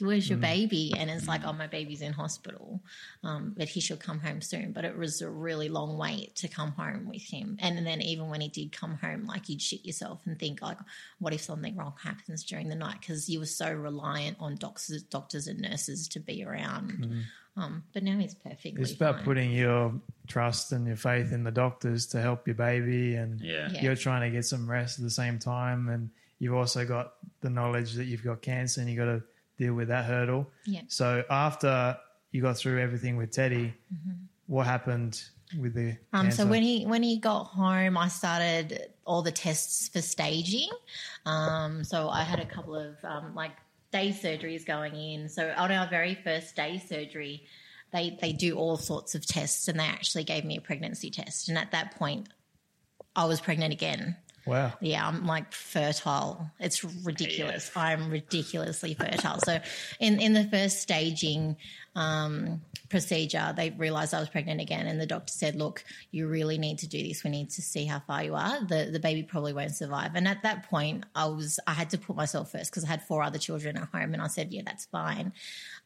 Where's 0.00 0.28
your 0.28 0.38
baby? 0.38 0.92
And 0.98 1.08
it's 1.08 1.28
like, 1.28 1.42
oh, 1.44 1.52
my 1.52 1.68
baby's 1.68 2.02
in 2.02 2.12
hospital, 2.12 2.82
um, 3.22 3.54
but 3.56 3.68
he 3.68 3.78
should 3.78 4.00
come 4.00 4.18
home 4.18 4.40
soon. 4.40 4.72
But 4.72 4.84
it 4.84 4.98
was 4.98 5.22
a 5.22 5.30
really 5.30 5.68
long 5.68 5.96
wait 5.96 6.34
to 6.34 6.48
come 6.48 6.72
home 6.72 7.08
with 7.08 7.22
him. 7.22 7.56
And 7.60 7.86
then 7.86 8.02
even 8.02 8.28
when 8.28 8.40
he 8.40 8.48
did 8.48 8.72
come 8.72 8.96
home, 8.96 9.26
like 9.26 9.48
you'd 9.48 9.62
shit 9.62 9.86
yourself 9.86 10.22
and 10.24 10.36
think, 10.36 10.62
like, 10.62 10.78
what 11.20 11.32
if 11.32 11.42
something 11.42 11.76
wrong 11.76 11.94
happens 12.02 12.42
during 12.42 12.68
the 12.68 12.74
night? 12.74 12.96
Because 12.98 13.28
you 13.28 13.38
were 13.38 13.46
so 13.46 13.72
reliant 13.72 14.36
on 14.40 14.56
doctors, 14.56 15.04
doctors 15.04 15.46
and 15.46 15.60
nurses 15.60 16.08
to 16.08 16.18
be 16.18 16.42
around. 16.44 17.24
Um, 17.58 17.82
but 17.92 18.02
now 18.02 18.16
he's 18.18 18.34
perfectly. 18.34 18.80
It's 18.80 18.92
about 18.92 19.16
fine. 19.16 19.24
putting 19.24 19.50
your 19.52 19.92
trust 20.26 20.72
and 20.72 20.86
your 20.86 20.96
faith 20.96 21.32
in 21.32 21.42
the 21.44 21.50
doctors 21.50 22.06
to 22.08 22.20
help 22.20 22.46
your 22.46 22.54
baby, 22.54 23.16
and 23.16 23.40
yeah. 23.40 23.68
Yeah. 23.72 23.82
you're 23.82 23.96
trying 23.96 24.22
to 24.22 24.34
get 24.34 24.44
some 24.44 24.70
rest 24.70 24.98
at 24.98 25.04
the 25.04 25.10
same 25.10 25.38
time, 25.38 25.88
and 25.88 26.10
you've 26.38 26.54
also 26.54 26.84
got 26.86 27.14
the 27.40 27.50
knowledge 27.50 27.94
that 27.94 28.04
you've 28.04 28.22
got 28.24 28.42
cancer 28.42 28.80
and 28.80 28.88
you 28.90 28.96
got 28.96 29.06
to 29.06 29.22
deal 29.58 29.74
with 29.74 29.88
that 29.88 30.04
hurdle. 30.04 30.46
Yeah. 30.66 30.82
So 30.88 31.24
after 31.30 31.96
you 32.30 32.42
got 32.42 32.56
through 32.56 32.80
everything 32.80 33.16
with 33.16 33.30
Teddy, 33.32 33.74
what 34.46 34.66
happened 34.66 35.20
with 35.58 35.74
the 35.74 35.96
Um, 36.12 36.26
cancer? 36.26 36.42
so 36.42 36.46
when 36.46 36.62
he 36.62 36.84
when 36.84 37.02
he 37.02 37.18
got 37.18 37.44
home, 37.44 37.96
I 37.96 38.08
started 38.08 38.90
all 39.04 39.22
the 39.22 39.32
tests 39.32 39.88
for 39.88 40.00
staging. 40.02 40.68
Um, 41.26 41.82
so 41.84 42.08
I 42.08 42.22
had 42.22 42.38
a 42.38 42.46
couple 42.46 42.76
of 42.76 42.96
um, 43.02 43.34
like 43.34 43.52
day 43.90 44.10
surgeries 44.10 44.66
going 44.66 44.94
in. 44.94 45.28
So 45.28 45.52
on 45.56 45.72
our 45.72 45.88
very 45.88 46.14
first 46.14 46.54
day 46.56 46.78
surgery, 46.78 47.44
they 47.92 48.18
they 48.20 48.32
do 48.32 48.56
all 48.56 48.76
sorts 48.76 49.14
of 49.14 49.26
tests, 49.26 49.68
and 49.68 49.80
they 49.80 49.84
actually 49.84 50.24
gave 50.24 50.44
me 50.44 50.58
a 50.58 50.60
pregnancy 50.60 51.10
test. 51.10 51.48
And 51.48 51.56
at 51.56 51.70
that 51.72 51.96
point, 51.96 52.28
I 53.16 53.24
was 53.24 53.40
pregnant 53.40 53.72
again. 53.72 54.16
wow, 54.46 54.72
Yeah, 54.80 55.06
I'm 55.06 55.26
like 55.26 55.52
fertile. 55.52 56.50
It's 56.60 56.84
ridiculous. 56.84 57.70
I'm 57.74 58.10
ridiculously 58.10 58.94
fertile. 58.94 59.40
So, 59.40 59.60
in 60.00 60.20
in 60.20 60.34
the 60.34 60.44
first 60.44 60.82
staging, 60.82 61.56
um, 61.94 62.60
procedure, 62.88 63.52
they 63.56 63.70
realized 63.70 64.14
I 64.14 64.20
was 64.20 64.28
pregnant 64.28 64.60
again, 64.60 64.86
and 64.86 65.00
the 65.00 65.06
doctor 65.06 65.32
said, 65.32 65.56
"Look, 65.56 65.84
you 66.10 66.26
really 66.28 66.58
need 66.58 66.78
to 66.78 66.88
do 66.88 67.02
this. 67.02 67.24
We 67.24 67.30
need 67.30 67.50
to 67.50 67.62
see 67.62 67.84
how 67.84 68.00
far 68.00 68.24
you 68.24 68.34
are. 68.34 68.64
The 68.64 68.88
the 68.90 69.00
baby 69.00 69.22
probably 69.22 69.52
won't 69.52 69.74
survive." 69.74 70.12
And 70.14 70.26
at 70.26 70.42
that 70.42 70.68
point, 70.68 71.04
I 71.14 71.26
was 71.26 71.60
I 71.66 71.72
had 71.74 71.90
to 71.90 71.98
put 71.98 72.16
myself 72.16 72.52
first 72.52 72.70
because 72.70 72.84
I 72.84 72.88
had 72.88 73.02
four 73.02 73.22
other 73.22 73.38
children 73.38 73.76
at 73.76 73.88
home, 73.88 74.14
and 74.14 74.22
I 74.22 74.28
said, 74.28 74.52
"Yeah, 74.52 74.62
that's 74.64 74.86
fine." 74.86 75.32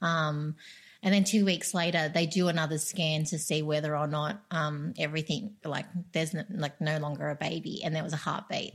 Um, 0.01 0.57
and 1.03 1.13
then 1.13 1.25
two 1.25 1.45
weeks 1.45 1.75
later, 1.75 2.09
they 2.09 2.27
do 2.27 2.47
another 2.47 2.79
scan 2.79 3.25
to 3.25 3.39
see 3.39 3.63
whether 3.63 3.97
or 3.97 4.07
not 4.07 4.41
um, 4.53 4.95
everything 4.97 5.57
like 5.65 5.87
there's 6.13 6.33
no, 6.33 6.45
like 6.51 6.81
no 6.81 6.99
longer 6.99 7.29
a 7.29 7.35
baby, 7.35 7.83
and 7.85 7.95
there 7.95 8.05
was 8.05 8.13
a 8.13 8.17
heartbeat. 8.17 8.75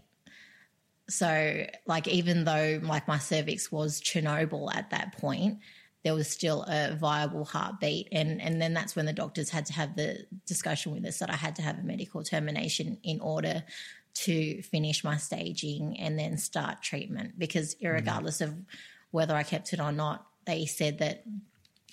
So, 1.10 1.66
like, 1.86 2.10
even 2.10 2.44
though 2.44 2.82
like 2.84 3.08
my 3.08 3.18
cervix 3.18 3.72
was 3.72 4.02
Chernobyl 4.02 4.74
at 4.76 4.90
that 4.90 5.18
point, 5.18 5.60
there 6.08 6.14
was 6.14 6.30
still 6.30 6.64
a 6.70 6.96
viable 6.96 7.44
heartbeat, 7.44 8.08
and 8.14 8.42
and 8.42 8.62
then 8.62 8.74
that's 8.74 8.96
when 8.96 9.06
the 9.06 9.12
doctors 9.12 9.50
had 9.50 9.66
to 9.66 9.74
have 9.74 9.98
the 9.98 10.26
discussion 10.46 10.94
with 10.94 11.04
us 11.04 11.20
that 11.20 11.30
I 11.30 11.36
had 11.36 11.58
to 11.58 11.62
have 11.62 11.80
a 11.80 11.84
medical 11.84 12.24
termination 12.24 12.98
in 13.04 13.20
order 13.20 13.66
to 14.14 14.62
finish 14.62 15.04
my 15.04 15.18
staging 15.18 16.00
and 16.00 16.18
then 16.18 16.38
start 16.38 16.82
treatment 16.82 17.38
because, 17.38 17.76
mm. 17.76 17.92
regardless 17.92 18.40
of 18.40 18.56
whether 19.12 19.36
I 19.36 19.44
kept 19.44 19.74
it 19.74 19.82
or 19.82 19.92
not, 19.92 20.26
they 20.46 20.66
said 20.66 21.00
that 21.00 21.26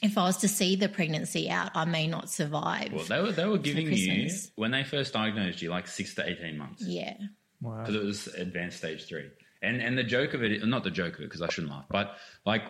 if 0.01 0.17
I 0.17 0.23
was 0.23 0.37
to 0.39 0.49
see 0.49 0.77
the 0.77 0.89
pregnancy 0.89 1.51
out, 1.51 1.73
I 1.75 1.85
may 1.85 2.07
not 2.07 2.31
survive. 2.31 2.93
Well, 2.93 3.05
they 3.05 3.21
were 3.21 3.33
they 3.33 3.47
were 3.47 3.59
giving 3.59 3.93
you 3.93 4.31
when 4.55 4.71
they 4.71 4.85
first 4.85 5.13
diagnosed 5.13 5.61
you 5.61 5.71
like 5.71 5.89
six 5.89 6.15
to 6.15 6.29
eighteen 6.29 6.57
months 6.57 6.85
yeah. 6.87 7.17
because 7.61 7.97
it 7.97 8.05
was 8.05 8.29
advanced 8.29 8.77
stage 8.77 9.09
three. 9.09 9.29
And 9.61 9.83
and 9.83 9.99
the 9.99 10.05
joke 10.05 10.35
of 10.35 10.45
it, 10.45 10.65
not 10.65 10.85
the 10.85 10.93
joke 10.93 11.15
of 11.15 11.23
it, 11.23 11.31
because 11.31 11.43
I 11.43 11.49
shouldn't 11.49 11.73
laugh, 11.73 11.87
but 11.91 12.15
like 12.47 12.63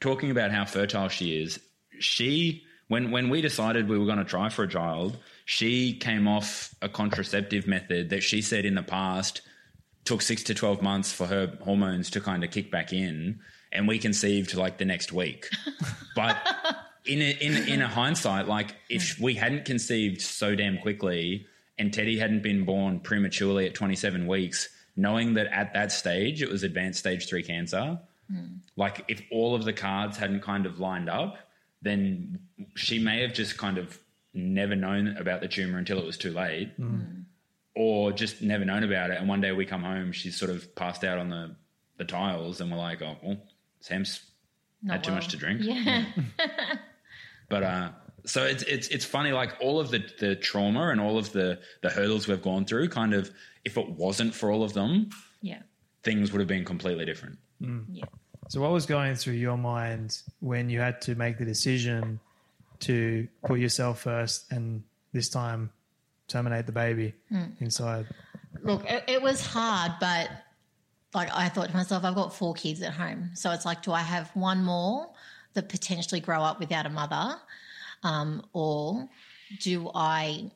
talking 0.00 0.30
about 0.30 0.50
how 0.50 0.64
fertile 0.64 1.08
she 1.08 1.42
is, 1.42 1.60
she 1.98 2.64
when 2.88 3.12
when 3.12 3.28
we 3.28 3.40
decided 3.40 3.88
we 3.88 3.98
were 3.98 4.06
going 4.06 4.18
to 4.18 4.24
try 4.24 4.48
for 4.48 4.64
a 4.64 4.68
child, 4.68 5.16
she 5.44 5.94
came 5.94 6.26
off 6.26 6.74
a 6.82 6.88
contraceptive 6.88 7.66
method 7.66 8.10
that 8.10 8.22
she 8.22 8.42
said 8.42 8.64
in 8.64 8.74
the 8.74 8.82
past 8.82 9.42
took 10.04 10.22
six 10.22 10.42
to 10.44 10.54
twelve 10.54 10.82
months 10.82 11.12
for 11.12 11.26
her 11.26 11.56
hormones 11.62 12.10
to 12.10 12.20
kind 12.20 12.42
of 12.42 12.50
kick 12.50 12.70
back 12.70 12.92
in, 12.92 13.38
and 13.70 13.86
we 13.86 13.98
conceived 13.98 14.54
like 14.54 14.78
the 14.78 14.84
next 14.84 15.12
week. 15.12 15.48
but 16.16 16.36
in 17.06 17.20
a, 17.20 17.30
in 17.40 17.68
in 17.68 17.82
a 17.82 17.88
hindsight, 17.88 18.48
like 18.48 18.74
if 18.88 19.20
we 19.20 19.34
hadn't 19.34 19.64
conceived 19.64 20.20
so 20.20 20.56
damn 20.56 20.78
quickly, 20.78 21.46
and 21.78 21.92
Teddy 21.94 22.18
hadn't 22.18 22.42
been 22.42 22.64
born 22.64 22.98
prematurely 23.00 23.66
at 23.66 23.74
twenty 23.74 23.96
seven 23.96 24.26
weeks, 24.26 24.68
knowing 24.96 25.34
that 25.34 25.46
at 25.52 25.74
that 25.74 25.92
stage 25.92 26.42
it 26.42 26.48
was 26.48 26.64
advanced 26.64 26.98
stage 26.98 27.28
three 27.28 27.44
cancer, 27.44 28.00
like 28.76 29.04
if 29.08 29.22
all 29.30 29.54
of 29.54 29.64
the 29.64 29.72
cards 29.72 30.16
hadn't 30.16 30.40
kind 30.42 30.66
of 30.66 30.78
lined 30.80 31.08
up, 31.08 31.38
then 31.82 32.38
she 32.76 32.98
may 32.98 33.22
have 33.22 33.32
just 33.32 33.58
kind 33.58 33.78
of 33.78 33.98
never 34.34 34.76
known 34.76 35.16
about 35.16 35.40
the 35.40 35.48
tumor 35.48 35.78
until 35.78 35.98
it 35.98 36.06
was 36.06 36.16
too 36.16 36.32
late, 36.32 36.70
or 37.74 38.12
just 38.12 38.42
never 38.42 38.64
known 38.64 38.84
about 38.84 39.10
it. 39.10 39.18
And 39.18 39.28
one 39.28 39.40
day 39.40 39.52
we 39.52 39.66
come 39.66 39.82
home, 39.82 40.12
she's 40.12 40.36
sort 40.36 40.50
of 40.50 40.74
passed 40.74 41.04
out 41.04 41.18
on 41.18 41.30
the 41.30 41.56
the 41.98 42.04
tiles, 42.04 42.60
and 42.60 42.70
we're 42.70 42.78
like, 42.78 43.02
oh 43.02 43.16
well, 43.22 43.36
Sam's 43.80 44.20
had 44.88 45.04
too 45.04 45.12
much 45.12 45.28
to 45.28 45.36
drink. 45.36 45.60
Yeah. 45.62 46.04
But 47.50 47.64
uh, 47.64 47.88
so 48.24 48.44
it's 48.44 48.62
it's 48.62 48.88
it's 48.88 49.04
funny, 49.04 49.32
like 49.32 49.56
all 49.60 49.80
of 49.80 49.90
the 49.90 50.08
the 50.20 50.36
trauma 50.36 50.88
and 50.88 51.00
all 51.00 51.18
of 51.18 51.32
the 51.32 51.58
the 51.82 51.90
hurdles 51.90 52.28
we've 52.28 52.40
gone 52.40 52.64
through. 52.64 52.88
Kind 52.88 53.12
of, 53.12 53.30
if 53.64 53.76
it 53.76 53.88
wasn't 53.90 54.34
for 54.34 54.50
all 54.50 54.62
of 54.62 54.72
them, 54.72 55.10
yeah. 55.42 55.62
things 56.04 56.32
would 56.32 56.38
have 56.38 56.48
been 56.48 56.64
completely 56.64 57.04
different. 57.04 57.38
Yeah. 57.92 58.04
So, 58.48 58.60
what 58.60 58.72
was 58.72 58.86
going 58.86 59.14
through 59.14 59.34
your 59.34 59.56
mind 59.56 60.22
when 60.40 60.70
you 60.70 60.80
had 60.80 61.00
to 61.02 61.14
make 61.14 61.38
the 61.38 61.44
decision 61.44 62.18
to 62.80 63.28
put 63.44 63.60
yourself 63.60 64.00
first 64.00 64.50
and 64.50 64.82
this 65.12 65.28
time 65.28 65.70
terminate 66.26 66.66
the 66.66 66.72
baby 66.72 67.14
inside? 67.60 68.06
Look, 68.62 68.84
it, 68.88 69.04
it 69.06 69.22
was 69.22 69.44
hard, 69.44 69.92
but 70.00 70.30
like 71.14 71.28
I 71.34 71.48
thought 71.48 71.68
to 71.68 71.76
myself, 71.76 72.04
I've 72.04 72.14
got 72.14 72.34
four 72.34 72.54
kids 72.54 72.82
at 72.82 72.92
home. 72.92 73.30
So 73.34 73.50
it's 73.50 73.64
like, 73.64 73.82
do 73.82 73.92
I 73.92 74.00
have 74.00 74.30
one 74.34 74.64
more 74.64 75.08
that 75.54 75.68
potentially 75.68 76.20
grow 76.20 76.42
up 76.42 76.60
without 76.60 76.86
a 76.86 76.90
mother? 76.90 77.36
Um, 78.02 78.44
or 78.52 79.08
do 79.60 79.90
I 79.94 80.50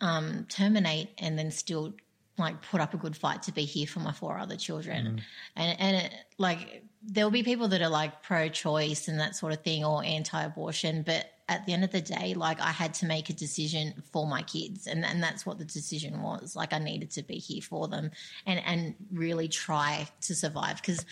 um, 0.00 0.46
terminate 0.48 1.10
and 1.18 1.38
then 1.38 1.50
still 1.50 1.92
like 2.38 2.62
put 2.62 2.80
up 2.80 2.94
a 2.94 2.96
good 2.96 3.16
fight 3.16 3.42
to 3.44 3.52
be 3.52 3.64
here 3.64 3.86
for 3.86 4.00
my 4.00 4.12
four 4.12 4.38
other 4.38 4.56
children? 4.56 5.04
Mm. 5.04 5.20
And, 5.56 5.80
and 5.80 5.96
it, 5.96 6.14
like, 6.38 6.84
there'll 7.02 7.30
be 7.30 7.42
people 7.42 7.68
that 7.68 7.82
are 7.82 7.88
like 7.88 8.22
pro 8.22 8.48
choice 8.48 9.08
and 9.08 9.20
that 9.20 9.36
sort 9.36 9.52
of 9.52 9.60
thing 9.62 9.84
or 9.84 10.04
anti 10.04 10.40
abortion, 10.42 11.02
but 11.02 11.26
at 11.48 11.66
the 11.66 11.72
end 11.72 11.84
of 11.84 11.90
the 11.90 12.00
day, 12.00 12.34
like 12.34 12.60
I 12.60 12.70
had 12.70 12.94
to 12.94 13.06
make 13.06 13.28
a 13.28 13.32
decision 13.32 14.02
for 14.12 14.26
my 14.26 14.42
kids, 14.42 14.86
and, 14.86 15.04
and 15.04 15.22
that's 15.22 15.44
what 15.44 15.58
the 15.58 15.64
decision 15.64 16.22
was. 16.22 16.56
Like 16.56 16.72
I 16.72 16.78
needed 16.78 17.10
to 17.12 17.22
be 17.22 17.34
here 17.34 17.60
for 17.60 17.88
them 17.88 18.10
and, 18.46 18.60
and 18.64 18.94
really 19.12 19.48
try 19.48 20.08
to 20.22 20.34
survive 20.34 20.76
because 20.76 21.04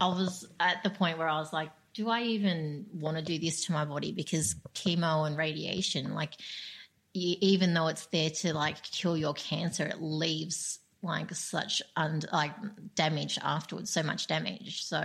I 0.00 0.06
was 0.06 0.46
at 0.60 0.82
the 0.82 0.90
point 0.90 1.18
where 1.18 1.28
I 1.28 1.38
was 1.38 1.52
like, 1.52 1.70
do 1.94 2.08
I 2.08 2.22
even 2.22 2.86
want 2.92 3.16
to 3.18 3.22
do 3.22 3.38
this 3.38 3.66
to 3.66 3.72
my 3.72 3.84
body? 3.84 4.12
Because 4.12 4.54
chemo 4.74 5.26
and 5.26 5.36
radiation, 5.36 6.14
like, 6.14 6.34
even 7.14 7.74
though 7.74 7.88
it's 7.88 8.06
there 8.06 8.30
to 8.30 8.54
like 8.54 8.82
kill 8.82 9.16
your 9.16 9.34
cancer, 9.34 9.84
it 9.84 10.00
leaves 10.00 10.78
like 11.02 11.34
such 11.34 11.82
und- 11.96 12.26
like 12.32 12.52
damage 12.94 13.38
afterwards, 13.42 13.90
so 13.90 14.02
much 14.02 14.26
damage. 14.26 14.84
So, 14.84 14.98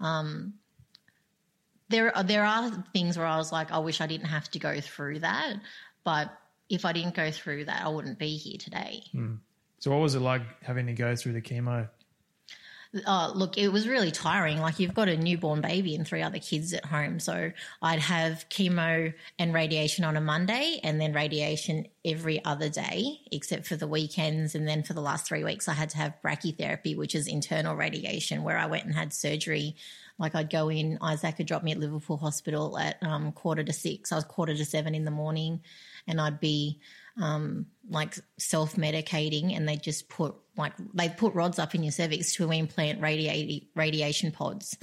um, 0.00 0.54
there 1.88 2.16
are, 2.16 2.22
there 2.22 2.44
are 2.44 2.84
things 2.92 3.16
where 3.16 3.26
I 3.26 3.36
was 3.36 3.50
like, 3.52 3.72
I 3.72 3.78
wish 3.78 4.00
I 4.00 4.06
didn't 4.06 4.26
have 4.28 4.50
to 4.50 4.58
go 4.58 4.80
through 4.80 5.20
that, 5.20 5.54
but 6.04 6.30
if 6.68 6.84
I 6.84 6.92
didn't 6.92 7.14
go 7.14 7.30
through 7.30 7.64
that, 7.64 7.82
I 7.84 7.88
wouldn't 7.88 8.18
be 8.18 8.36
here 8.36 8.58
today. 8.58 9.02
So, 9.80 9.90
what 9.90 10.00
was 10.00 10.14
it 10.14 10.20
like 10.20 10.42
having 10.62 10.86
to 10.86 10.92
go 10.92 11.14
through 11.16 11.32
the 11.32 11.42
chemo? 11.42 11.88
Uh, 13.06 13.30
look, 13.34 13.58
it 13.58 13.68
was 13.68 13.86
really 13.86 14.10
tiring. 14.10 14.60
Like 14.60 14.78
you've 14.78 14.94
got 14.94 15.08
a 15.08 15.16
newborn 15.16 15.60
baby 15.60 15.94
and 15.94 16.06
three 16.06 16.22
other 16.22 16.38
kids 16.38 16.72
at 16.72 16.86
home. 16.86 17.20
So 17.20 17.52
I'd 17.82 17.98
have 17.98 18.46
chemo 18.48 19.12
and 19.38 19.54
radiation 19.54 20.04
on 20.04 20.16
a 20.16 20.20
Monday 20.20 20.80
and 20.82 20.98
then 20.98 21.12
radiation 21.12 21.86
every 22.04 22.42
other 22.44 22.70
day, 22.70 23.20
except 23.30 23.66
for 23.66 23.76
the 23.76 23.86
weekends. 23.86 24.54
And 24.54 24.66
then 24.66 24.82
for 24.82 24.94
the 24.94 25.02
last 25.02 25.26
three 25.26 25.44
weeks, 25.44 25.68
I 25.68 25.74
had 25.74 25.90
to 25.90 25.98
have 25.98 26.14
brachytherapy, 26.24 26.96
which 26.96 27.14
is 27.14 27.28
internal 27.28 27.76
radiation, 27.76 28.42
where 28.42 28.56
I 28.56 28.66
went 28.66 28.86
and 28.86 28.94
had 28.94 29.12
surgery. 29.12 29.76
Like 30.18 30.34
I'd 30.34 30.50
go 30.50 30.70
in, 30.70 30.98
Isaac 31.02 31.36
had 31.36 31.46
dropped 31.46 31.64
me 31.64 31.72
at 31.72 31.78
Liverpool 31.78 32.16
Hospital 32.16 32.78
at 32.78 32.96
um, 33.02 33.32
quarter 33.32 33.62
to 33.62 33.72
six. 33.72 34.12
I 34.12 34.16
was 34.16 34.24
quarter 34.24 34.54
to 34.54 34.64
seven 34.64 34.94
in 34.94 35.04
the 35.04 35.10
morning 35.10 35.60
and 36.08 36.20
I'd 36.20 36.40
be 36.40 36.80
um, 37.20 37.66
like 37.90 38.14
self 38.38 38.76
medicating, 38.76 39.56
and 39.56 39.68
they 39.68 39.76
just 39.76 40.08
put 40.08 40.34
like 40.56 40.72
they 40.94 41.08
put 41.08 41.34
rods 41.34 41.58
up 41.58 41.74
in 41.74 41.82
your 41.82 41.92
cervix 41.92 42.34
to 42.34 42.50
implant 42.50 43.00
radiati- 43.00 43.66
radiation 43.74 44.30
pods, 44.32 44.76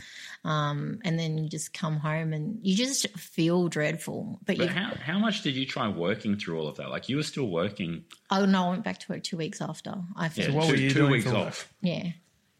um, 0.43 0.99
and 1.03 1.17
then 1.19 1.37
you 1.37 1.49
just 1.49 1.73
come 1.73 1.97
home 1.97 2.33
and 2.33 2.59
you 2.61 2.75
just 2.75 3.07
feel 3.17 3.67
dreadful. 3.67 4.39
But, 4.45 4.57
But 4.57 4.69
how 4.69 4.93
how 4.95 5.19
much 5.19 5.41
did 5.43 5.55
you 5.55 5.65
try 5.65 5.87
working 5.87 6.37
through 6.37 6.59
all 6.59 6.67
of 6.67 6.77
that? 6.77 6.89
Like 6.89 7.09
you 7.09 7.17
were 7.17 7.23
still 7.23 7.47
working. 7.47 8.03
oh 8.31 8.45
no, 8.45 8.65
I 8.65 8.69
went 8.71 8.83
back 8.83 8.99
to 8.99 9.11
work 9.13 9.23
two 9.23 9.37
weeks 9.37 9.61
after 9.61 9.93
I 10.15 10.23
Yeah, 10.25 10.29
finished. 10.29 10.55
what 10.55 10.65
two, 10.65 10.71
were 10.71 10.77
you 10.77 10.89
two 10.89 10.99
doing 10.99 11.11
weeks 11.11 11.25
for 11.25 11.33
work? 11.33 11.47
off. 11.47 11.73
yeah. 11.81 12.09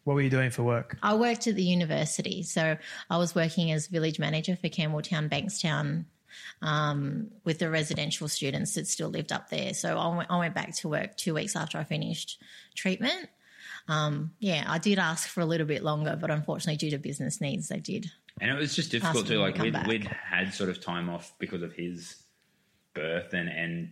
What 0.03 0.13
were 0.13 0.21
you 0.21 0.29
doing 0.29 0.51
for 0.51 0.61
work? 0.61 0.97
I 1.01 1.15
worked 1.15 1.47
at 1.47 1.55
the 1.55 1.63
university, 1.63 2.43
so 2.43 2.77
I 3.09 3.17
was 3.17 3.33
working 3.33 3.71
as 3.71 3.87
village 3.87 4.19
manager 4.19 4.55
for 4.55 4.69
Campbelltown, 4.69 5.29
Bankstown, 5.31 6.05
um, 6.61 7.29
with 7.43 7.59
the 7.59 7.69
residential 7.69 8.27
students 8.27 8.73
that 8.75 8.87
still 8.87 9.09
lived 9.09 9.31
up 9.31 9.49
there. 9.49 9.73
So 9.73 9.97
I 9.97 10.15
went, 10.15 10.31
I 10.31 10.37
went 10.37 10.55
back 10.55 10.75
to 10.77 10.89
work 10.89 11.17
two 11.17 11.33
weeks 11.33 11.55
after 11.55 11.77
I 11.77 11.83
finished 11.83 12.41
treatment. 12.75 13.29
Um, 13.87 14.31
yeah, 14.39 14.65
I 14.67 14.77
did 14.77 14.99
ask 14.99 15.27
for 15.27 15.41
a 15.41 15.45
little 15.45 15.67
bit 15.67 15.83
longer, 15.83 16.17
but 16.19 16.31
unfortunately, 16.31 16.77
due 16.77 16.91
to 16.91 16.97
business 16.97 17.39
needs, 17.39 17.67
they 17.67 17.79
did. 17.79 18.09
And 18.41 18.51
it 18.51 18.57
was 18.57 18.75
just 18.75 18.91
difficult 18.91 19.27
too. 19.27 19.45
me 19.45 19.51
to 19.53 19.61
Like 19.61 19.87
we'd, 19.87 19.87
we'd 19.87 20.07
had 20.07 20.53
sort 20.53 20.69
of 20.69 20.81
time 20.81 21.09
off 21.09 21.33
because 21.39 21.61
of 21.61 21.73
his 21.73 22.23
birth 22.93 23.33
and 23.33 23.49
and 23.49 23.91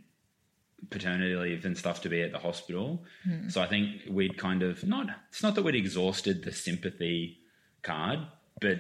paternity 0.90 1.36
leave 1.36 1.66
and 1.66 1.78
stuff 1.78 2.02
to 2.02 2.10
be 2.10 2.22
at 2.22 2.32
the 2.32 2.40
hospital. 2.40 3.04
Hmm. 3.24 3.50
So 3.50 3.62
I 3.62 3.68
think 3.68 4.02
we'd 4.10 4.38
kind 4.38 4.64
of 4.64 4.84
not. 4.84 5.08
It's 5.30 5.44
not 5.44 5.56
that 5.56 5.64
we'd 5.64 5.76
exhausted 5.76 6.44
the 6.44 6.52
sympathy 6.52 7.40
card, 7.84 8.20
but 8.60 8.80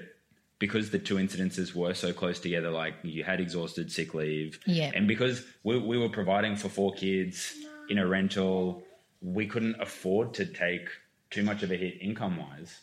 because 0.60 0.91
the 0.91 0.99
two 0.99 1.16
incidences 1.16 1.74
were 1.76 1.93
so 1.93 2.14
close 2.14 2.39
together, 2.39 2.70
like 2.70 2.95
you 3.04 3.24
had 3.24 3.39
exhausted 3.41 3.91
sick 3.91 4.14
leave, 4.14 4.60
Yeah. 4.66 4.91
and 4.95 5.08
because 5.08 5.43
we, 5.64 5.78
we 5.80 5.97
were 5.97 6.10
providing 6.10 6.56
for 6.56 6.70
four 6.70 6.93
kids 6.93 7.54
in 7.89 7.97
a 7.97 8.08
rental, 8.08 8.84
we 9.22 9.45
couldn't 9.47 9.76
afford 9.82 10.34
to 10.36 10.45
take 10.45 10.88
too 11.32 11.43
much 11.43 11.64
of 11.64 11.72
a 11.72 11.76
hit 11.76 11.97
income 12.01 12.38
wise 12.38 12.80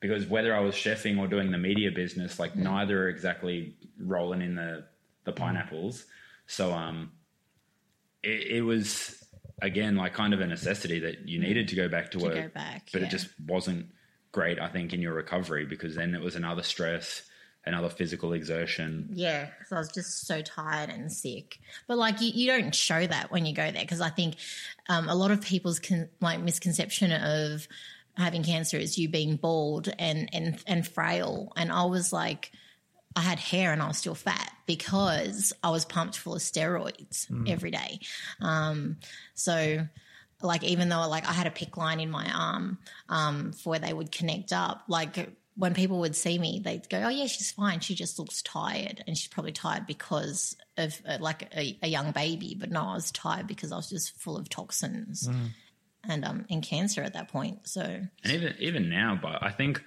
because 0.00 0.26
whether 0.26 0.54
I 0.54 0.60
was 0.60 0.74
chefing 0.74 1.18
or 1.18 1.26
doing 1.26 1.50
the 1.50 1.58
media 1.58 1.90
business, 1.90 2.38
like 2.38 2.54
neither 2.56 3.04
are 3.04 3.08
exactly 3.08 3.74
rolling 3.98 4.42
in 4.42 4.54
the 4.56 4.84
the 5.24 5.32
pineapples. 5.32 6.04
So 6.46 6.72
um, 6.72 7.12
it, 8.22 8.56
it 8.58 8.62
was 8.62 9.24
again 9.62 9.96
like 9.96 10.12
kind 10.14 10.34
of 10.34 10.40
a 10.40 10.46
necessity 10.46 10.98
that 11.00 11.28
you 11.28 11.38
needed 11.40 11.68
to 11.68 11.76
go 11.76 11.88
back 11.88 12.10
to, 12.10 12.18
To 12.18 12.24
work, 12.24 12.34
go 12.34 12.48
back, 12.48 12.88
but 12.92 13.00
yeah. 13.00 13.06
it 13.06 13.10
just 13.10 13.28
wasn't 13.46 13.86
great. 14.32 14.58
I 14.58 14.68
think 14.68 14.92
in 14.92 15.00
your 15.00 15.14
recovery 15.14 15.64
because 15.66 15.94
then 15.94 16.14
it 16.14 16.20
was 16.20 16.36
another 16.36 16.62
stress. 16.62 17.22
another 17.64 17.88
physical 17.88 18.32
exertion. 18.32 19.08
Yeah, 19.12 19.46
because 19.46 19.72
I 19.72 19.78
was 19.78 19.92
just 19.92 20.26
so 20.26 20.42
tired 20.42 20.90
and 20.90 21.12
sick. 21.12 21.58
But 21.86 21.96
like 21.96 22.20
you, 22.20 22.30
you 22.34 22.46
don't 22.48 22.74
show 22.74 23.06
that 23.06 23.30
when 23.30 23.46
you 23.46 23.54
go 23.54 23.70
there 23.70 23.82
because 23.82 24.00
I 24.00 24.08
think 24.10 24.34
um, 24.88 25.08
a 25.08 25.14
lot 25.14 25.30
of 25.30 25.40
people's 25.42 25.78
con- 25.78 26.08
like 26.20 26.40
misconception 26.40 27.12
of 27.12 27.68
having 28.16 28.42
cancer 28.42 28.76
is 28.76 28.98
you 28.98 29.08
being 29.08 29.36
bald 29.36 29.88
and 29.98 30.28
and 30.32 30.58
and 30.66 30.86
frail. 30.86 31.52
And 31.56 31.70
I 31.70 31.84
was 31.84 32.12
like, 32.12 32.50
I 33.14 33.20
had 33.20 33.38
hair 33.38 33.72
and 33.72 33.80
I 33.80 33.86
was 33.86 33.98
still 33.98 34.16
fat 34.16 34.50
because 34.66 35.52
I 35.62 35.70
was 35.70 35.84
pumped 35.84 36.16
full 36.18 36.34
of 36.34 36.40
steroids 36.40 37.26
every 37.48 37.70
day. 37.70 38.00
Um, 38.40 38.96
so 39.34 39.86
like 40.44 40.64
even 40.64 40.88
though 40.88 41.08
like 41.08 41.26
I 41.28 41.32
had 41.32 41.46
a 41.46 41.50
PICC 41.50 41.76
line 41.76 42.00
in 42.00 42.10
my 42.10 42.30
arm 42.32 42.78
um, 43.08 43.52
for 43.52 43.70
where 43.70 43.78
they 43.78 43.92
would 43.92 44.12
connect 44.12 44.52
up, 44.52 44.84
like 44.88 45.36
when 45.54 45.74
people 45.74 46.00
would 46.00 46.16
see 46.16 46.38
me, 46.38 46.60
they'd 46.64 46.88
go, 46.88 46.98
"Oh 46.98 47.08
yeah, 47.08 47.26
she's 47.26 47.52
fine. 47.52 47.80
She 47.80 47.94
just 47.94 48.18
looks 48.18 48.42
tired, 48.42 49.04
and 49.06 49.16
she's 49.16 49.28
probably 49.28 49.52
tired 49.52 49.86
because 49.86 50.56
of 50.76 51.00
uh, 51.06 51.18
like 51.20 51.54
a, 51.54 51.78
a 51.82 51.88
young 51.88 52.12
baby." 52.12 52.56
But 52.58 52.70
no, 52.70 52.82
I 52.82 52.94
was 52.94 53.10
tired 53.10 53.46
because 53.46 53.72
I 53.72 53.76
was 53.76 53.90
just 53.90 54.18
full 54.18 54.36
of 54.36 54.48
toxins 54.48 55.28
and 56.08 56.24
um 56.24 56.46
and 56.50 56.62
cancer 56.62 57.02
at 57.02 57.14
that 57.14 57.28
point. 57.28 57.68
So 57.68 57.82
And 57.82 58.32
even 58.32 58.54
even 58.58 58.88
now, 58.88 59.18
but 59.20 59.42
I 59.42 59.50
think 59.50 59.82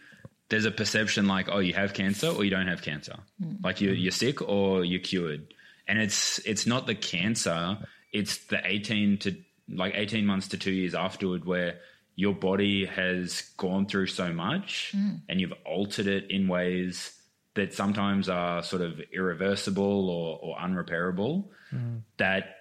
there's 0.49 0.66
a 0.66 0.72
perception 0.72 1.28
like, 1.28 1.49
oh, 1.49 1.60
you 1.60 1.74
have 1.74 1.93
cancer 1.93 2.28
or 2.28 2.43
you 2.43 2.51
don't 2.51 2.68
have 2.68 2.82
cancer. 2.82 3.16
Like 3.64 3.82
you 3.82 3.91
you're 3.91 4.12
sick 4.12 4.41
or 4.41 4.86
you're 4.86 4.99
cured. 4.99 5.53
And 5.88 5.99
it's 5.99 6.39
it's 6.39 6.66
not 6.66 6.88
the 6.88 6.95
cancer, 6.95 7.78
it's 8.12 8.38
the 8.47 8.60
18 8.64 9.18
to 9.20 9.36
like 9.70 9.93
18 9.95 10.26
months 10.26 10.47
to 10.49 10.57
2 10.57 10.72
years 10.72 10.95
afterward 10.95 11.45
where 11.45 11.80
your 12.16 12.34
body 12.34 12.86
has 12.86 13.41
gone 13.57 13.86
through 13.86 14.07
so 14.07 14.32
much 14.32 14.93
mm. 14.95 15.20
and 15.28 15.41
you've 15.41 15.53
altered 15.66 16.07
it 16.07 16.30
in 16.32 16.47
ways 16.47 17.20
that 17.55 17.74
sometimes 17.74 18.30
are 18.30 18.63
sort 18.63 18.82
of 18.82 19.01
irreversible 19.13 20.09
or, 20.09 20.39
or 20.41 20.57
unrepairable 20.57 21.45
mm. 21.74 22.01
that 22.18 22.55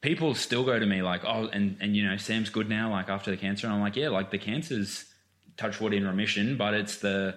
people 0.00 0.34
still 0.34 0.64
go 0.64 0.78
to 0.78 0.86
me 0.86 1.00
like, 1.00 1.24
oh, 1.24 1.48
and 1.52 1.76
and 1.80 1.96
you 1.96 2.06
know, 2.06 2.16
Sam's 2.18 2.50
good 2.50 2.68
now, 2.68 2.90
like 2.90 3.08
after 3.08 3.30
the 3.30 3.36
cancer, 3.36 3.66
and 3.66 3.74
I'm 3.74 3.80
like, 3.80 3.96
yeah, 3.96 4.10
like 4.10 4.30
the 4.30 4.38
cancer's 4.38 5.06
touch 5.56 5.80
wood 5.80 5.94
in 5.94 6.06
remission, 6.06 6.56
but 6.56 6.74
it's 6.74 6.96
the 6.98 7.36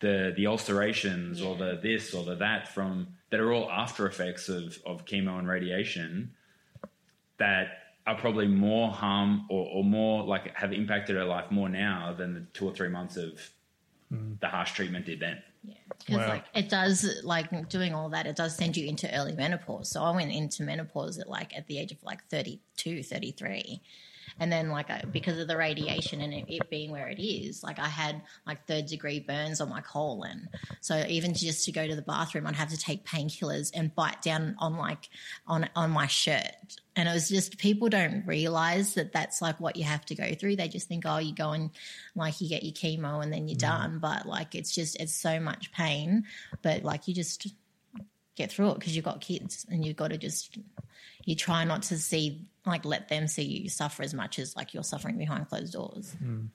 the 0.00 0.32
the 0.36 0.46
ulcerations 0.46 1.42
or 1.42 1.56
the 1.56 1.78
this 1.82 2.14
or 2.14 2.24
the 2.24 2.36
that 2.36 2.68
from 2.72 3.08
that 3.30 3.40
are 3.40 3.52
all 3.52 3.70
after 3.70 4.06
effects 4.06 4.48
of 4.48 4.78
of 4.86 5.04
chemo 5.04 5.38
and 5.38 5.48
radiation 5.48 6.32
that 7.38 7.68
are 8.08 8.14
probably 8.14 8.48
more 8.48 8.90
harm 8.90 9.44
or, 9.50 9.68
or 9.70 9.84
more 9.84 10.24
like 10.24 10.56
have 10.56 10.72
impacted 10.72 11.14
her 11.14 11.24
life 11.24 11.50
more 11.50 11.68
now 11.68 12.14
than 12.16 12.32
the 12.32 12.40
two 12.54 12.66
or 12.66 12.72
three 12.74 12.88
months 12.88 13.18
of 13.18 13.50
mm. 14.10 14.40
the 14.40 14.48
harsh 14.48 14.72
treatment 14.72 15.04
did 15.04 15.20
then. 15.20 15.42
because 15.98 16.16
Wow. 16.16 16.28
like 16.28 16.44
it 16.54 16.70
does 16.70 17.06
like 17.22 17.68
doing 17.68 17.92
all 17.94 18.08
that 18.08 18.26
it 18.26 18.34
does 18.34 18.56
send 18.56 18.78
you 18.78 18.86
into 18.86 19.14
early 19.14 19.32
menopause 19.32 19.90
so 19.90 20.02
i 20.02 20.10
went 20.10 20.32
into 20.32 20.62
menopause 20.62 21.18
at 21.18 21.28
like 21.28 21.54
at 21.54 21.66
the 21.66 21.78
age 21.78 21.92
of 21.92 22.02
like 22.02 22.24
32 22.28 23.02
33 23.02 23.82
and 24.40 24.52
then 24.52 24.70
like 24.70 24.90
I, 24.90 25.02
because 25.10 25.38
of 25.38 25.48
the 25.48 25.56
radiation 25.56 26.20
and 26.20 26.32
it, 26.32 26.44
it 26.48 26.70
being 26.70 26.90
where 26.90 27.08
it 27.08 27.20
is 27.20 27.62
like 27.62 27.78
i 27.78 27.88
had 27.88 28.22
like 28.46 28.66
third 28.66 28.86
degree 28.86 29.20
burns 29.20 29.60
on 29.60 29.68
my 29.68 29.80
colon. 29.80 30.48
So 30.80 31.04
even 31.08 31.34
just 31.34 31.64
to 31.64 31.72
go 31.72 31.86
to 31.86 31.96
the 31.96 32.02
bathroom 32.02 32.46
i'd 32.46 32.56
have 32.56 32.70
to 32.70 32.76
take 32.76 33.04
painkillers 33.04 33.70
and 33.74 33.94
bite 33.94 34.22
down 34.22 34.56
on 34.58 34.76
like 34.76 35.08
on 35.46 35.68
on 35.74 35.90
my 35.90 36.06
shirt. 36.06 36.52
And 36.96 37.08
it 37.08 37.12
was 37.12 37.28
just 37.28 37.58
people 37.58 37.88
don't 37.88 38.26
realize 38.26 38.94
that 38.94 39.12
that's 39.12 39.40
like 39.40 39.60
what 39.60 39.76
you 39.76 39.84
have 39.84 40.04
to 40.06 40.16
go 40.16 40.34
through. 40.34 40.56
They 40.56 40.68
just 40.68 40.88
think 40.88 41.04
oh 41.06 41.18
you 41.18 41.34
go 41.34 41.52
and 41.52 41.70
like 42.16 42.40
you 42.40 42.48
get 42.48 42.64
your 42.64 42.72
chemo 42.72 43.22
and 43.22 43.32
then 43.32 43.46
you're 43.46 43.56
mm. 43.56 43.60
done. 43.60 43.98
But 44.00 44.26
like 44.26 44.54
it's 44.54 44.74
just 44.74 44.96
it's 45.00 45.14
so 45.14 45.38
much 45.38 45.70
pain. 45.72 46.24
But 46.62 46.82
like 46.82 47.06
you 47.06 47.14
just 47.14 47.46
get 48.38 48.50
through 48.50 48.70
it 48.70 48.78
because 48.78 48.94
you've 48.94 49.04
got 49.04 49.20
kids 49.20 49.66
and 49.68 49.84
you've 49.84 49.96
got 49.96 50.08
to 50.08 50.16
just 50.16 50.58
you 51.28 51.36
try 51.36 51.62
not 51.64 51.82
to 51.82 51.98
see 51.98 52.46
like 52.64 52.84
let 52.84 53.08
them 53.08 53.28
see 53.28 53.42
you 53.42 53.68
suffer 53.68 54.02
as 54.02 54.14
much 54.14 54.38
as 54.38 54.56
like 54.56 54.72
you're 54.72 54.82
suffering 54.82 55.18
behind 55.18 55.46
closed 55.48 55.74
doors 55.74 56.16
hmm. 56.18 56.46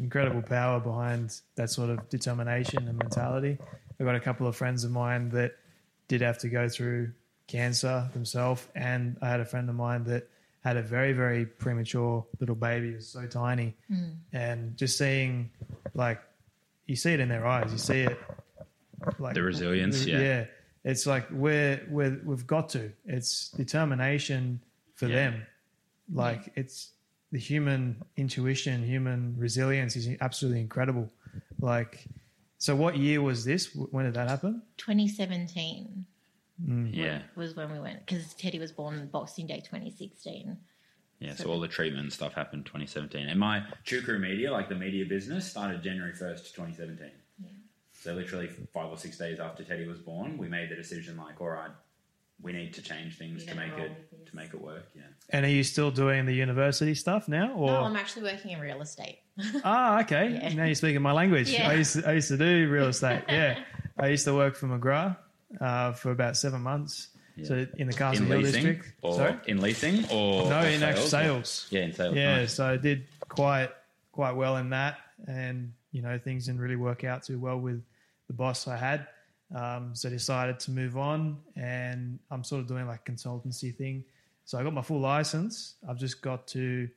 incredible 0.00 0.42
power 0.42 0.80
behind 0.80 1.40
that 1.56 1.68
sort 1.68 1.90
of 1.90 2.08
determination 2.08 2.88
and 2.88 2.96
mentality. 2.98 3.58
I've 3.98 4.06
got 4.06 4.14
a 4.14 4.20
couple 4.20 4.46
of 4.46 4.56
friends 4.56 4.84
of 4.84 4.90
mine 4.90 5.28
that 5.30 5.52
did 6.08 6.22
have 6.22 6.38
to 6.38 6.48
go 6.48 6.68
through 6.68 7.12
cancer 7.46 8.08
themselves, 8.14 8.66
and 8.74 9.18
I 9.20 9.28
had 9.28 9.40
a 9.40 9.44
friend 9.44 9.68
of 9.68 9.74
mine 9.74 10.04
that 10.04 10.28
had 10.64 10.78
a 10.78 10.82
very, 10.82 11.12
very 11.12 11.44
premature 11.44 12.24
little 12.38 12.54
baby. 12.54 12.90
It 12.90 12.96
was 12.96 13.08
so 13.08 13.26
tiny, 13.26 13.76
hmm. 13.88 14.12
and 14.32 14.76
just 14.76 14.96
seeing, 14.96 15.50
like, 15.92 16.20
you 16.86 16.96
see 16.96 17.12
it 17.12 17.20
in 17.20 17.28
their 17.28 17.46
eyes. 17.46 17.70
You 17.72 17.78
see 17.78 18.00
it, 18.00 18.18
like 19.18 19.34
The 19.34 19.42
resilience, 19.42 20.06
yeah. 20.06 20.20
yeah. 20.20 20.44
It's 20.84 21.06
like 21.06 21.26
we're 21.30 21.86
we're 21.90 22.20
we've 22.24 22.46
got 22.46 22.68
to. 22.70 22.92
It's 23.04 23.50
determination 23.50 24.60
for 24.94 25.06
Yeah. 25.06 25.14
them. 25.14 25.46
Like 26.12 26.52
it's 26.56 26.92
the 27.32 27.38
human 27.38 28.02
intuition, 28.16 28.82
human 28.82 29.34
resilience 29.38 29.94
is 29.94 30.08
absolutely 30.20 30.60
incredible. 30.60 31.10
Like, 31.60 32.04
so 32.58 32.74
what 32.74 32.96
year 32.96 33.22
was 33.22 33.44
this? 33.44 33.74
When 33.74 34.04
did 34.04 34.14
that 34.14 34.28
happen? 34.28 34.62
2017 34.78 36.04
mm. 36.66 36.90
Yeah. 36.94 37.22
was 37.36 37.54
when 37.54 37.70
we 37.72 37.78
went 37.78 38.04
because 38.04 38.34
teddy 38.34 38.58
was 38.58 38.72
born 38.72 39.06
boxing 39.12 39.46
day 39.46 39.60
2016 39.60 40.56
Yeah, 41.20 41.34
so 41.34 41.50
all 41.50 41.60
the 41.60 41.68
treatment 41.68 42.02
and 42.04 42.12
stuff 42.12 42.32
happened 42.34 42.64
2017. 42.66 43.28
And 43.28 43.38
my 43.38 43.62
Chew 43.84 44.02
Crew 44.02 44.18
Media, 44.18 44.50
like 44.50 44.68
the 44.68 44.74
media 44.74 45.04
business, 45.04 45.48
started 45.48 45.82
January 45.82 46.12
1st, 46.12 46.52
2017. 46.54 47.10
So 48.00 48.14
literally 48.14 48.48
five 48.72 48.90
or 48.90 48.96
six 48.96 49.18
days 49.18 49.38
after 49.40 49.62
Teddy 49.62 49.86
was 49.86 49.98
born, 49.98 50.38
we 50.38 50.48
made 50.48 50.70
the 50.70 50.74
decision 50.76 51.16
like, 51.16 51.40
all 51.40 51.48
right, 51.50 51.70
we 52.42 52.52
need 52.52 52.72
to 52.74 52.82
change 52.82 53.18
things 53.18 53.44
to 53.44 53.54
make 53.54 53.72
it 53.74 54.26
to 54.26 54.36
make 54.36 54.54
it 54.54 54.60
work. 54.60 54.86
Yeah. 54.96 55.02
And 55.30 55.44
are 55.44 55.50
you 55.50 55.62
still 55.62 55.90
doing 55.90 56.24
the 56.24 56.32
university 56.34 56.94
stuff 56.94 57.28
now? 57.28 57.52
Or 57.52 57.66
no 57.68 57.80
i'm 57.82 57.96
actually 57.96 58.22
working 58.22 58.52
in 58.52 58.60
real 58.60 58.80
estate 58.80 59.18
ah, 59.64 60.00
okay. 60.00 60.32
Yeah. 60.42 60.54
Now 60.54 60.64
you're 60.64 60.74
speaking 60.74 61.00
my 61.02 61.12
language. 61.12 61.50
Yeah. 61.50 61.68
I 61.68 61.74
used 61.74 61.94
to, 62.00 62.08
I 62.08 62.12
used 62.12 62.28
to 62.28 62.36
do 62.38 62.68
real 62.70 62.86
estate. 62.88 63.22
Yeah, 63.28 63.62
I 63.98 64.08
used 64.08 64.24
to 64.26 64.34
work 64.34 64.54
for 64.56 64.66
McGrath 64.66 65.16
uh, 65.60 65.92
for 65.92 66.10
about 66.10 66.36
seven 66.36 66.60
months. 66.62 67.08
So 67.44 67.66
in 67.78 67.86
the 67.86 67.92
Castle 67.94 68.24
In 68.24 68.30
Hill 68.30 68.38
leasing 68.40 68.64
district. 68.64 68.92
or 69.02 69.14
Sorry. 69.14 69.34
in 69.46 69.60
leasing 69.62 70.04
or 70.10 70.50
No, 70.50 70.60
or 70.60 70.66
in 70.66 70.82
actual 70.82 71.04
or- 71.04 71.08
sales. 71.08 71.66
Yeah, 71.70 71.82
in 71.82 71.92
sales. 71.94 72.14
Yeah, 72.14 72.36
Nice. 72.40 72.52
so 72.54 72.66
I 72.66 72.76
did 72.76 73.06
quite 73.28 73.70
quite 74.12 74.32
well 74.32 74.56
in 74.58 74.70
that, 74.70 74.98
and 75.26 75.72
you 75.92 76.02
know 76.02 76.18
things 76.18 76.46
didn't 76.46 76.60
really 76.60 76.76
work 76.76 77.04
out 77.04 77.22
too 77.22 77.38
well 77.38 77.58
with 77.58 77.82
the 78.30 78.36
boss 78.36 78.68
I 78.68 78.76
had. 78.76 79.08
Um, 79.52 79.90
so 79.94 80.08
decided 80.08 80.60
to 80.60 80.70
move 80.70 80.96
on, 80.96 81.38
and 81.56 82.20
I'm 82.30 82.44
sort 82.44 82.60
of 82.60 82.68
doing 82.68 82.86
like 82.86 83.04
consultancy 83.04 83.74
thing. 83.74 84.04
So 84.44 84.58
I 84.58 84.62
got 84.62 84.72
my 84.72 84.82
full 84.82 85.00
license. 85.00 85.74
I've 85.88 85.98
just 85.98 86.22
got 86.22 86.46
to 86.48 86.88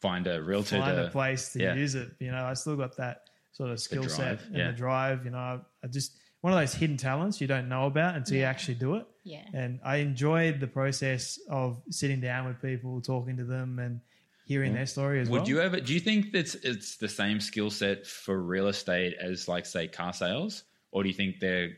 Find 0.00 0.26
a 0.26 0.42
realtor 0.42 0.78
find 0.78 0.96
to 0.96 1.06
a 1.06 1.10
place 1.10 1.52
to 1.52 1.62
yeah. 1.62 1.74
use 1.74 1.94
it. 1.94 2.08
You 2.18 2.30
know, 2.30 2.44
I 2.44 2.54
still 2.54 2.76
got 2.76 2.96
that 2.96 3.28
sort 3.52 3.70
of 3.70 3.80
skill 3.80 4.08
set 4.08 4.38
drive, 4.38 4.46
and 4.46 4.56
yeah. 4.56 4.70
the 4.70 4.76
drive. 4.76 5.24
You 5.26 5.30
know, 5.32 5.38
I, 5.38 5.58
I 5.82 5.86
just 5.88 6.12
one 6.40 6.52
of 6.52 6.58
those 6.58 6.74
hidden 6.74 6.96
talents 6.96 7.40
you 7.40 7.46
don't 7.46 7.68
know 7.68 7.86
about 7.86 8.14
until 8.14 8.38
you 8.38 8.44
actually 8.44 8.74
do 8.76 8.96
it. 8.96 9.06
Yeah. 9.24 9.42
And 9.52 9.80
I 9.84 9.96
enjoyed 9.96 10.60
the 10.60 10.66
process 10.66 11.38
of 11.50 11.82
sitting 11.90 12.20
down 12.20 12.46
with 12.46 12.62
people, 12.62 13.00
talking 13.02 13.36
to 13.36 13.44
them, 13.44 13.78
and 13.78 14.00
hearing 14.46 14.72
their 14.72 14.86
story 14.86 15.20
as 15.20 15.28
Would 15.28 15.42
well. 15.42 15.48
you 15.48 15.60
ever? 15.60 15.80
Do 15.80 15.92
you 15.92 16.00
think 16.00 16.32
that 16.32 16.54
it's 16.64 16.96
the 16.96 17.08
same 17.08 17.40
skill 17.40 17.70
set 17.70 18.06
for 18.06 18.40
real 18.42 18.68
estate 18.68 19.14
as, 19.20 19.48
like, 19.48 19.66
say, 19.66 19.86
car 19.88 20.12
sales, 20.12 20.64
or 20.92 21.02
do 21.02 21.08
you 21.08 21.14
think 21.14 21.40
they're 21.40 21.72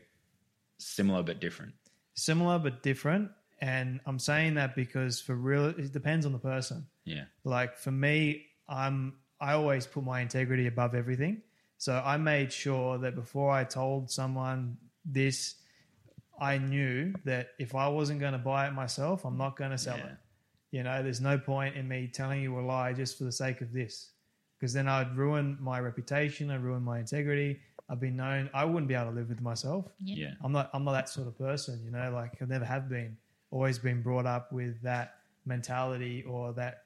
similar 0.77 1.23
but 1.23 1.41
different? 1.41 1.73
Similar 2.13 2.59
but 2.59 2.81
different. 2.83 3.31
And 3.61 3.99
I'm 4.05 4.19
saying 4.19 4.53
that 4.53 4.75
because 4.75 5.19
for 5.19 5.35
real, 5.35 5.65
it 5.65 5.91
depends 5.91 6.25
on 6.25 6.31
the 6.31 6.39
person. 6.39 6.85
Yeah, 7.03 7.25
Like 7.43 7.75
for 7.75 7.91
me, 7.91 8.45
I'm 8.69 9.15
I 9.41 9.53
always 9.53 9.87
put 9.87 10.03
my 10.03 10.21
integrity 10.21 10.67
above 10.67 10.93
everything. 10.95 11.41
So 11.77 12.01
I 12.05 12.17
made 12.17 12.51
sure 12.53 12.97
that 12.99 13.15
before 13.15 13.51
I 13.51 13.63
told 13.63 14.11
someone 14.11 14.77
this, 15.03 15.55
I 16.39 16.57
knew 16.57 17.13
that 17.25 17.49
if 17.57 17.73
I 17.73 17.87
wasn't 17.87 18.19
going 18.19 18.33
to 18.33 18.37
buy 18.39 18.67
it 18.67 18.73
myself, 18.73 19.25
I'm 19.25 19.37
not 19.37 19.55
going 19.57 19.71
to 19.71 19.77
sell 19.77 19.97
Yeah. 19.97 20.07
it. 20.07 20.17
You 20.71 20.83
know, 20.83 21.01
there's 21.01 21.21
no 21.21 21.37
point 21.37 21.75
in 21.75 21.87
me 21.87 22.07
telling 22.13 22.41
you 22.41 22.59
a 22.59 22.61
lie 22.61 22.93
just 22.93 23.17
for 23.17 23.23
the 23.23 23.31
sake 23.31 23.61
of 23.61 23.73
this, 23.73 24.11
because 24.59 24.73
then 24.73 24.87
I'd 24.87 25.15
ruin 25.17 25.57
my 25.59 25.79
reputation, 25.79 26.51
I'd 26.51 26.61
ruin 26.63 26.83
my 26.83 26.99
integrity. 26.99 27.59
I've 27.89 27.99
been 27.99 28.15
known 28.15 28.51
I 28.53 28.65
wouldn't 28.65 28.87
be 28.87 28.93
able 28.93 29.11
to 29.11 29.15
live 29.15 29.29
with 29.29 29.41
myself. 29.41 29.85
yeah, 29.99 30.33
I'm 30.43 30.51
not 30.51 30.69
I'm 30.73 30.83
not 30.83 30.91
that 30.91 31.09
sort 31.09 31.27
of 31.27 31.37
person, 31.37 31.81
you 31.83 31.89
know, 31.91 32.11
like 32.13 32.39
I 32.41 32.45
never 32.45 32.65
have 32.65 32.87
been. 32.89 33.17
Always 33.51 33.79
been 33.79 34.03
brought 34.03 34.27
up 34.27 34.51
with 34.51 34.79
that 34.83 35.15
mentality 35.45 36.23
or 36.27 36.53
that 36.53 36.83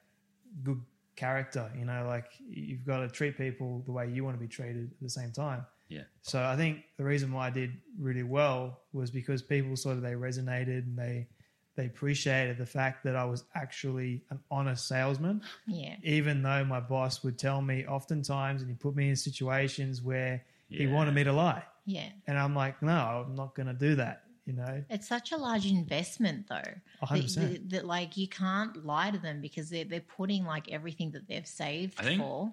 good 0.62 0.80
character, 1.14 1.70
you 1.78 1.84
know, 1.84 2.06
like 2.06 2.30
you've 2.48 2.86
got 2.86 3.00
to 3.00 3.08
treat 3.08 3.36
people 3.36 3.82
the 3.84 3.92
way 3.92 4.08
you 4.08 4.24
want 4.24 4.34
to 4.34 4.40
be 4.40 4.48
treated 4.48 4.90
at 4.90 5.02
the 5.02 5.10
same 5.10 5.30
time. 5.30 5.66
yeah. 5.90 6.04
So 6.22 6.42
I 6.42 6.56
think 6.56 6.84
the 6.96 7.04
reason 7.04 7.32
why 7.32 7.48
I 7.48 7.50
did 7.50 7.72
really 8.00 8.22
well 8.22 8.80
was 8.94 9.10
because 9.10 9.42
people 9.42 9.76
sort 9.76 9.96
of 9.96 10.02
they 10.02 10.12
resonated 10.12 10.84
and 10.86 10.96
they 10.98 11.28
they 11.76 11.86
appreciated 11.86 12.56
the 12.58 12.66
fact 12.66 13.02
that 13.04 13.16
I 13.16 13.24
was 13.24 13.44
actually 13.54 14.22
an 14.30 14.38
honest 14.50 14.86
salesman 14.88 15.42
yeah 15.66 15.96
even 16.02 16.42
though 16.42 16.64
my 16.64 16.80
boss 16.80 17.22
would 17.24 17.38
tell 17.38 17.60
me 17.62 17.86
oftentimes 17.86 18.62
and 18.62 18.70
he 18.70 18.76
put 18.76 18.94
me 18.96 19.08
in 19.10 19.16
situations 19.16 20.02
where 20.02 20.44
he 20.68 20.86
wanted 20.86 21.14
me 21.14 21.24
to 21.24 21.32
lie 21.32 21.62
Yeah. 21.86 22.08
And 22.26 22.38
I'm 22.38 22.54
like, 22.56 22.80
no, 22.82 23.24
I'm 23.26 23.34
not 23.34 23.54
going 23.54 23.66
to 23.66 23.74
do 23.74 23.94
that. 23.96 24.22
You 24.46 24.54
know, 24.54 24.82
It's 24.90 25.06
such 25.08 25.32
a 25.32 25.36
large 25.36 25.66
investment, 25.66 26.46
though. 26.48 26.72
Hundred 27.02 27.20
that- 27.20 27.22
percent. 27.24 27.52
That, 27.52 27.70
that, 27.70 27.84
like 27.86 28.16
you 28.16 28.26
can't 28.28 28.84
lie 28.84 29.10
to 29.10 29.18
them 29.18 29.40
because 29.40 29.70
they're 29.70 29.84
they're 29.84 30.00
putting 30.18 30.44
like 30.44 30.70
everything 30.70 31.10
that 31.12 31.28
they've 31.28 31.46
saved 31.46 31.94
I 32.00 32.02
think 32.04 32.20
for 32.20 32.52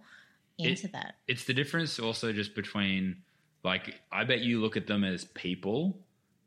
it- 0.60 0.68
into 0.70 0.88
that. 0.90 1.16
It's 1.28 1.46
the 1.46 1.54
difference 1.54 1.98
also 2.00 2.32
just 2.34 2.54
between 2.56 3.24
like 3.64 3.96
I 4.12 4.24
bet 4.26 4.42
you 4.42 4.62
look 4.62 4.78
at 4.78 4.86
them 4.88 5.04
as 5.04 5.26
people 5.26 5.98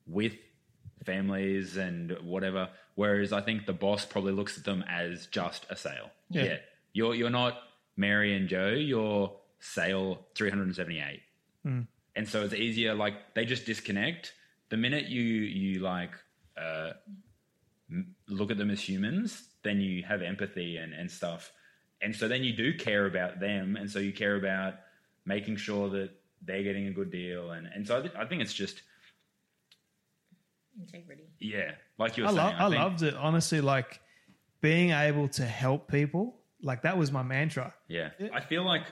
with 0.06 0.34
families 1.04 1.76
and 1.76 2.16
whatever, 2.22 2.68
whereas 2.94 3.32
I 3.32 3.40
think 3.40 3.66
the 3.66 3.72
boss 3.72 4.04
probably 4.04 4.32
looks 4.32 4.58
at 4.58 4.64
them 4.64 4.84
as 4.88 5.26
just 5.26 5.66
a 5.70 5.76
sale. 5.76 6.10
Yeah. 6.30 6.56
You're 6.92 7.14
you're 7.14 7.30
not 7.30 7.58
Mary 7.96 8.36
and 8.36 8.48
Joe, 8.48 8.70
you're 8.70 9.32
sale 9.60 10.26
378. 10.34 11.20
And 12.16 12.28
so 12.28 12.44
it's 12.44 12.54
easier 12.54 12.94
like 12.94 13.34
they 13.34 13.44
just 13.44 13.66
disconnect. 13.66 14.32
The 14.68 14.76
minute 14.76 15.06
you 15.06 15.22
you 15.22 15.80
like 15.80 16.12
uh 16.56 16.92
look 18.28 18.50
at 18.50 18.58
them 18.58 18.70
as 18.70 18.80
humans, 18.80 19.48
then 19.62 19.80
you 19.80 20.02
have 20.04 20.22
empathy 20.22 20.76
and, 20.76 20.92
and 20.92 21.10
stuff. 21.10 21.52
And 22.00 22.14
so 22.14 22.28
then 22.28 22.44
you 22.44 22.52
do 22.52 22.76
care 22.76 23.06
about 23.06 23.40
them. 23.40 23.76
And 23.76 23.90
so 23.90 23.98
you 23.98 24.12
care 24.12 24.36
about 24.36 24.74
making 25.24 25.56
sure 25.56 25.88
that 25.90 26.10
they're 26.42 26.62
getting 26.62 26.86
a 26.86 26.92
good 26.92 27.10
deal. 27.10 27.50
And, 27.52 27.66
and 27.74 27.86
so 27.86 27.98
I, 27.98 28.00
th- 28.02 28.14
I 28.14 28.24
think 28.26 28.42
it's 28.42 28.52
just, 28.52 28.82
Integrity. 30.80 31.24
yeah, 31.38 31.72
like 31.98 32.16
you 32.16 32.24
were 32.24 32.30
I, 32.30 32.34
saying. 32.34 32.46
lo- 32.58 32.66
I 32.66 32.70
think- 32.70 32.80
loved 32.82 33.02
it. 33.02 33.14
Honestly, 33.14 33.60
like 33.60 34.00
being 34.60 34.90
able 34.90 35.28
to 35.28 35.44
help 35.44 35.88
people, 35.90 36.36
like 36.62 36.82
that 36.82 36.96
was 36.98 37.12
my 37.12 37.22
mantra. 37.22 37.74
Yeah. 37.88 38.10
I 38.32 38.40
feel 38.40 38.64
like 38.64 38.82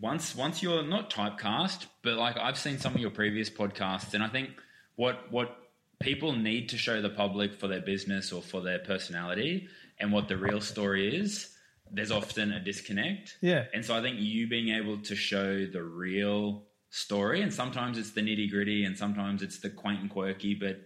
once 0.00 0.34
once 0.34 0.62
you're 0.62 0.82
not 0.82 1.10
typecast, 1.10 1.86
but 2.02 2.14
like 2.14 2.36
I've 2.36 2.58
seen 2.58 2.78
some 2.78 2.94
of 2.94 3.00
your 3.00 3.10
previous 3.10 3.48
podcasts 3.50 4.14
and 4.14 4.22
I 4.22 4.28
think 4.28 4.50
what 4.96 5.30
what 5.30 5.56
people 6.00 6.32
need 6.32 6.68
to 6.70 6.76
show 6.78 7.00
the 7.00 7.08
public 7.10 7.54
for 7.54 7.68
their 7.68 7.80
business 7.80 8.32
or 8.32 8.42
for 8.42 8.60
their 8.60 8.78
personality 8.80 9.68
and 9.98 10.12
what 10.12 10.28
the 10.28 10.36
real 10.36 10.60
story 10.60 11.16
is, 11.16 11.56
there's 11.90 12.10
often 12.10 12.52
a 12.52 12.60
disconnect. 12.60 13.38
Yeah. 13.40 13.64
And 13.72 13.82
so 13.84 13.94
I 13.96 14.02
think 14.02 14.18
you 14.20 14.46
being 14.46 14.68
able 14.70 14.98
to 14.98 15.16
show 15.16 15.64
the 15.66 15.82
real 15.82 16.64
story 16.90 17.40
and 17.42 17.52
sometimes 17.52 17.96
it's 17.96 18.10
the 18.10 18.20
nitty 18.20 18.50
gritty 18.50 18.84
and 18.84 18.96
sometimes 18.96 19.42
it's 19.42 19.58
the 19.60 19.70
quaint 19.70 20.00
and 20.00 20.10
quirky, 20.10 20.54
but 20.54 20.80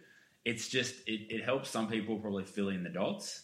it's 0.45 0.69
just 0.69 0.95
it, 1.07 1.33
it 1.35 1.45
helps 1.45 1.71
some 1.71 1.89
people 1.89 2.19
probably 2.19 2.45
fill 2.45 2.69
in 2.69 2.83
the 2.83 2.91
dots 2.91 3.43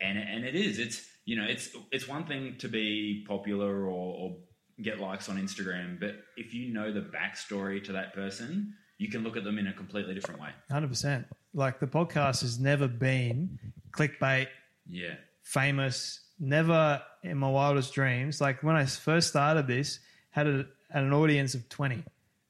and 0.00 0.18
and 0.18 0.44
it 0.44 0.54
is 0.54 0.78
it's 0.78 1.06
you 1.24 1.36
know 1.36 1.44
it's 1.44 1.70
it's 1.90 2.08
one 2.08 2.24
thing 2.26 2.56
to 2.58 2.68
be 2.68 3.24
popular 3.26 3.84
or, 3.84 4.14
or 4.14 4.36
get 4.82 5.00
likes 5.00 5.28
on 5.28 5.36
Instagram, 5.38 5.98
but 5.98 6.16
if 6.36 6.52
you 6.52 6.72
know 6.72 6.92
the 6.92 7.00
backstory 7.00 7.82
to 7.84 7.92
that 7.92 8.14
person, 8.14 8.74
you 8.98 9.08
can 9.08 9.22
look 9.22 9.36
at 9.36 9.44
them 9.44 9.58
in 9.58 9.66
a 9.66 9.72
completely 9.72 10.14
different 10.14 10.40
way. 10.40 10.50
Hundred 10.70 10.88
percent. 10.88 11.26
Like 11.54 11.80
the 11.80 11.86
podcast 11.86 12.42
has 12.42 12.58
never 12.58 12.88
been 12.88 13.58
clickbait, 13.90 14.48
Yeah, 14.86 15.14
famous. 15.42 16.20
Never 16.38 17.00
in 17.22 17.38
my 17.38 17.48
wildest 17.48 17.94
dreams. 17.94 18.40
Like 18.40 18.62
when 18.62 18.76
I 18.76 18.84
first 18.84 19.28
started 19.28 19.66
this, 19.66 20.00
had 20.30 20.46
a, 20.46 20.66
had 20.90 21.04
an 21.04 21.14
audience 21.14 21.54
of 21.54 21.68
twenty. 21.68 22.04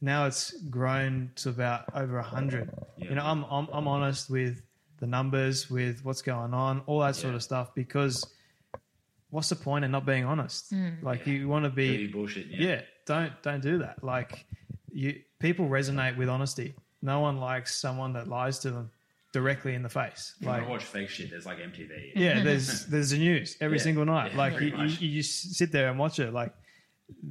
Now 0.06 0.26
it's 0.26 0.52
grown 0.70 1.30
to 1.36 1.48
about 1.50 1.84
over 1.94 2.20
hundred. 2.22 2.70
Yeah. 2.96 3.08
You 3.10 3.14
know, 3.16 3.24
I'm, 3.24 3.44
I'm 3.50 3.66
I'm 3.72 3.88
honest 3.88 4.30
with 4.30 4.62
the 5.00 5.06
numbers, 5.06 5.68
with 5.70 6.04
what's 6.04 6.22
going 6.22 6.54
on, 6.54 6.82
all 6.86 7.00
that 7.00 7.16
sort 7.16 7.34
of 7.34 7.42
stuff. 7.42 7.74
Because 7.74 8.24
what's 9.30 9.48
the 9.48 9.56
point 9.56 9.84
in 9.84 9.90
not 9.90 10.06
being 10.06 10.24
honest? 10.24 10.70
Hmm. 10.70 10.90
Like 11.02 11.26
you 11.26 11.48
want 11.48 11.64
to 11.64 11.70
be 11.70 11.90
Really 11.90 12.06
bullshit. 12.06 12.46
Yeah. 12.46 12.68
yeah 12.68 12.80
don't 13.06 13.32
don't 13.42 13.62
do 13.62 13.78
that 13.78 14.02
like 14.02 14.44
you 14.90 15.20
people 15.38 15.68
resonate 15.68 16.16
with 16.16 16.28
honesty 16.28 16.74
no 17.02 17.20
one 17.20 17.36
likes 17.38 17.76
someone 17.80 18.12
that 18.14 18.26
lies 18.26 18.58
to 18.60 18.70
them 18.70 18.90
directly 19.32 19.74
in 19.74 19.82
the 19.84 19.88
face 19.88 20.34
If 20.38 20.42
you 20.42 20.48
want 20.48 20.62
like 20.62 20.70
watch 20.70 20.84
fake 20.84 21.08
shit, 21.10 21.30
there's 21.30 21.46
like 21.46 21.58
MTV. 21.58 22.12
yeah 22.16 22.42
there's 22.42 22.86
there's 22.92 23.10
the 23.10 23.18
news 23.18 23.56
every 23.60 23.76
Yeah. 23.78 23.82
single 23.84 24.04
night 24.04 24.32
Yeah, 24.32 24.38
like 24.38 24.60
you, 24.60 24.68
you, 24.76 24.84
you 25.08 25.22
just 25.22 25.54
sit 25.54 25.70
there 25.70 25.88
and 25.90 25.98
watch 26.00 26.18
it 26.18 26.32
like 26.32 26.52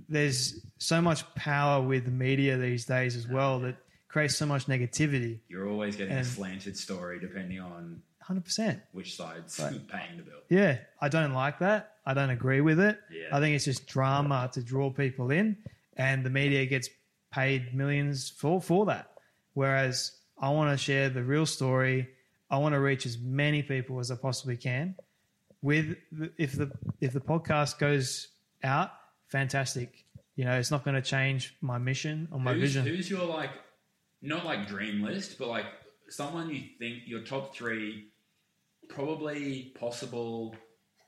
there's 0.08 0.66
so 0.78 1.02
much 1.02 1.24
power 1.36 1.82
with 1.82 2.06
the 2.06 2.12
media 2.12 2.58
these 2.58 2.86
days 2.86 3.16
as 3.16 3.28
well 3.28 3.60
that 3.60 3.76
creates 4.08 4.36
so 4.36 4.46
much 4.46 4.68
negativity 4.68 5.40
You're 5.50 5.68
always 5.70 5.96
getting 5.96 6.14
a 6.14 6.24
slanted 6.24 6.78
story 6.78 7.20
depending 7.20 7.60
on 7.60 8.02
100% 8.28 8.82
which 8.94 9.16
side's 9.18 9.60
Right. 9.60 9.88
paying 9.88 10.18
the 10.18 10.24
bill. 10.24 10.40
Yeah, 10.50 10.78
I 11.02 11.10
don't 11.10 11.34
like 11.34 11.60
that. 11.60 11.94
I 12.06 12.14
don't 12.14 12.30
agree 12.30 12.62
with 12.62 12.80
it. 12.80 12.98
Yeah. 13.12 13.36
I 13.36 13.40
think 13.40 13.56
it's 13.56 13.66
just 13.66 13.86
drama 13.88 14.50
to 14.54 14.62
draw 14.64 14.90
people 14.92 15.32
in, 15.32 15.58
and 15.98 16.24
the 16.26 16.30
media 16.30 16.66
gets 16.66 16.90
paid 17.32 17.74
millions 17.76 18.30
for 18.30 18.62
for 18.62 18.86
that. 18.88 19.12
Whereas 19.54 20.12
I 20.40 20.50
want 20.50 20.72
to 20.72 20.78
share 20.84 21.10
the 21.10 21.24
real 21.24 21.46
story. 21.46 22.08
I 22.50 22.58
want 22.58 22.74
to 22.74 22.80
reach 22.80 23.06
as 23.06 23.18
many 23.18 23.62
people 23.64 24.00
as 24.00 24.10
I 24.12 24.16
possibly 24.16 24.58
can. 24.58 24.96
With 25.62 25.96
the, 26.12 26.32
if 26.38 26.54
the 26.54 26.72
if 27.02 27.12
the 27.14 27.20
podcast 27.22 27.78
goes 27.80 28.30
out, 28.64 28.92
fantastic. 29.28 30.06
You 30.36 30.46
know, 30.46 30.58
it's 30.58 30.72
not 30.72 30.84
going 30.84 30.96
to 30.96 31.02
change 31.02 31.56
my 31.62 31.78
mission 31.78 32.28
or 32.32 32.40
my 32.40 32.54
who's, 32.54 32.62
vision. 32.62 32.86
Who's 32.86 33.10
your 33.10 33.26
like, 33.26 33.52
not 34.22 34.46
like 34.46 34.68
dream 34.68 35.02
list, 35.02 35.38
but 35.38 35.48
like 35.48 35.66
someone 36.10 36.50
you 36.50 36.62
think 36.80 37.04
your 37.06 37.22
top 37.22 37.56
three 37.56 38.10
probably 38.90 39.74
possible 39.80 40.56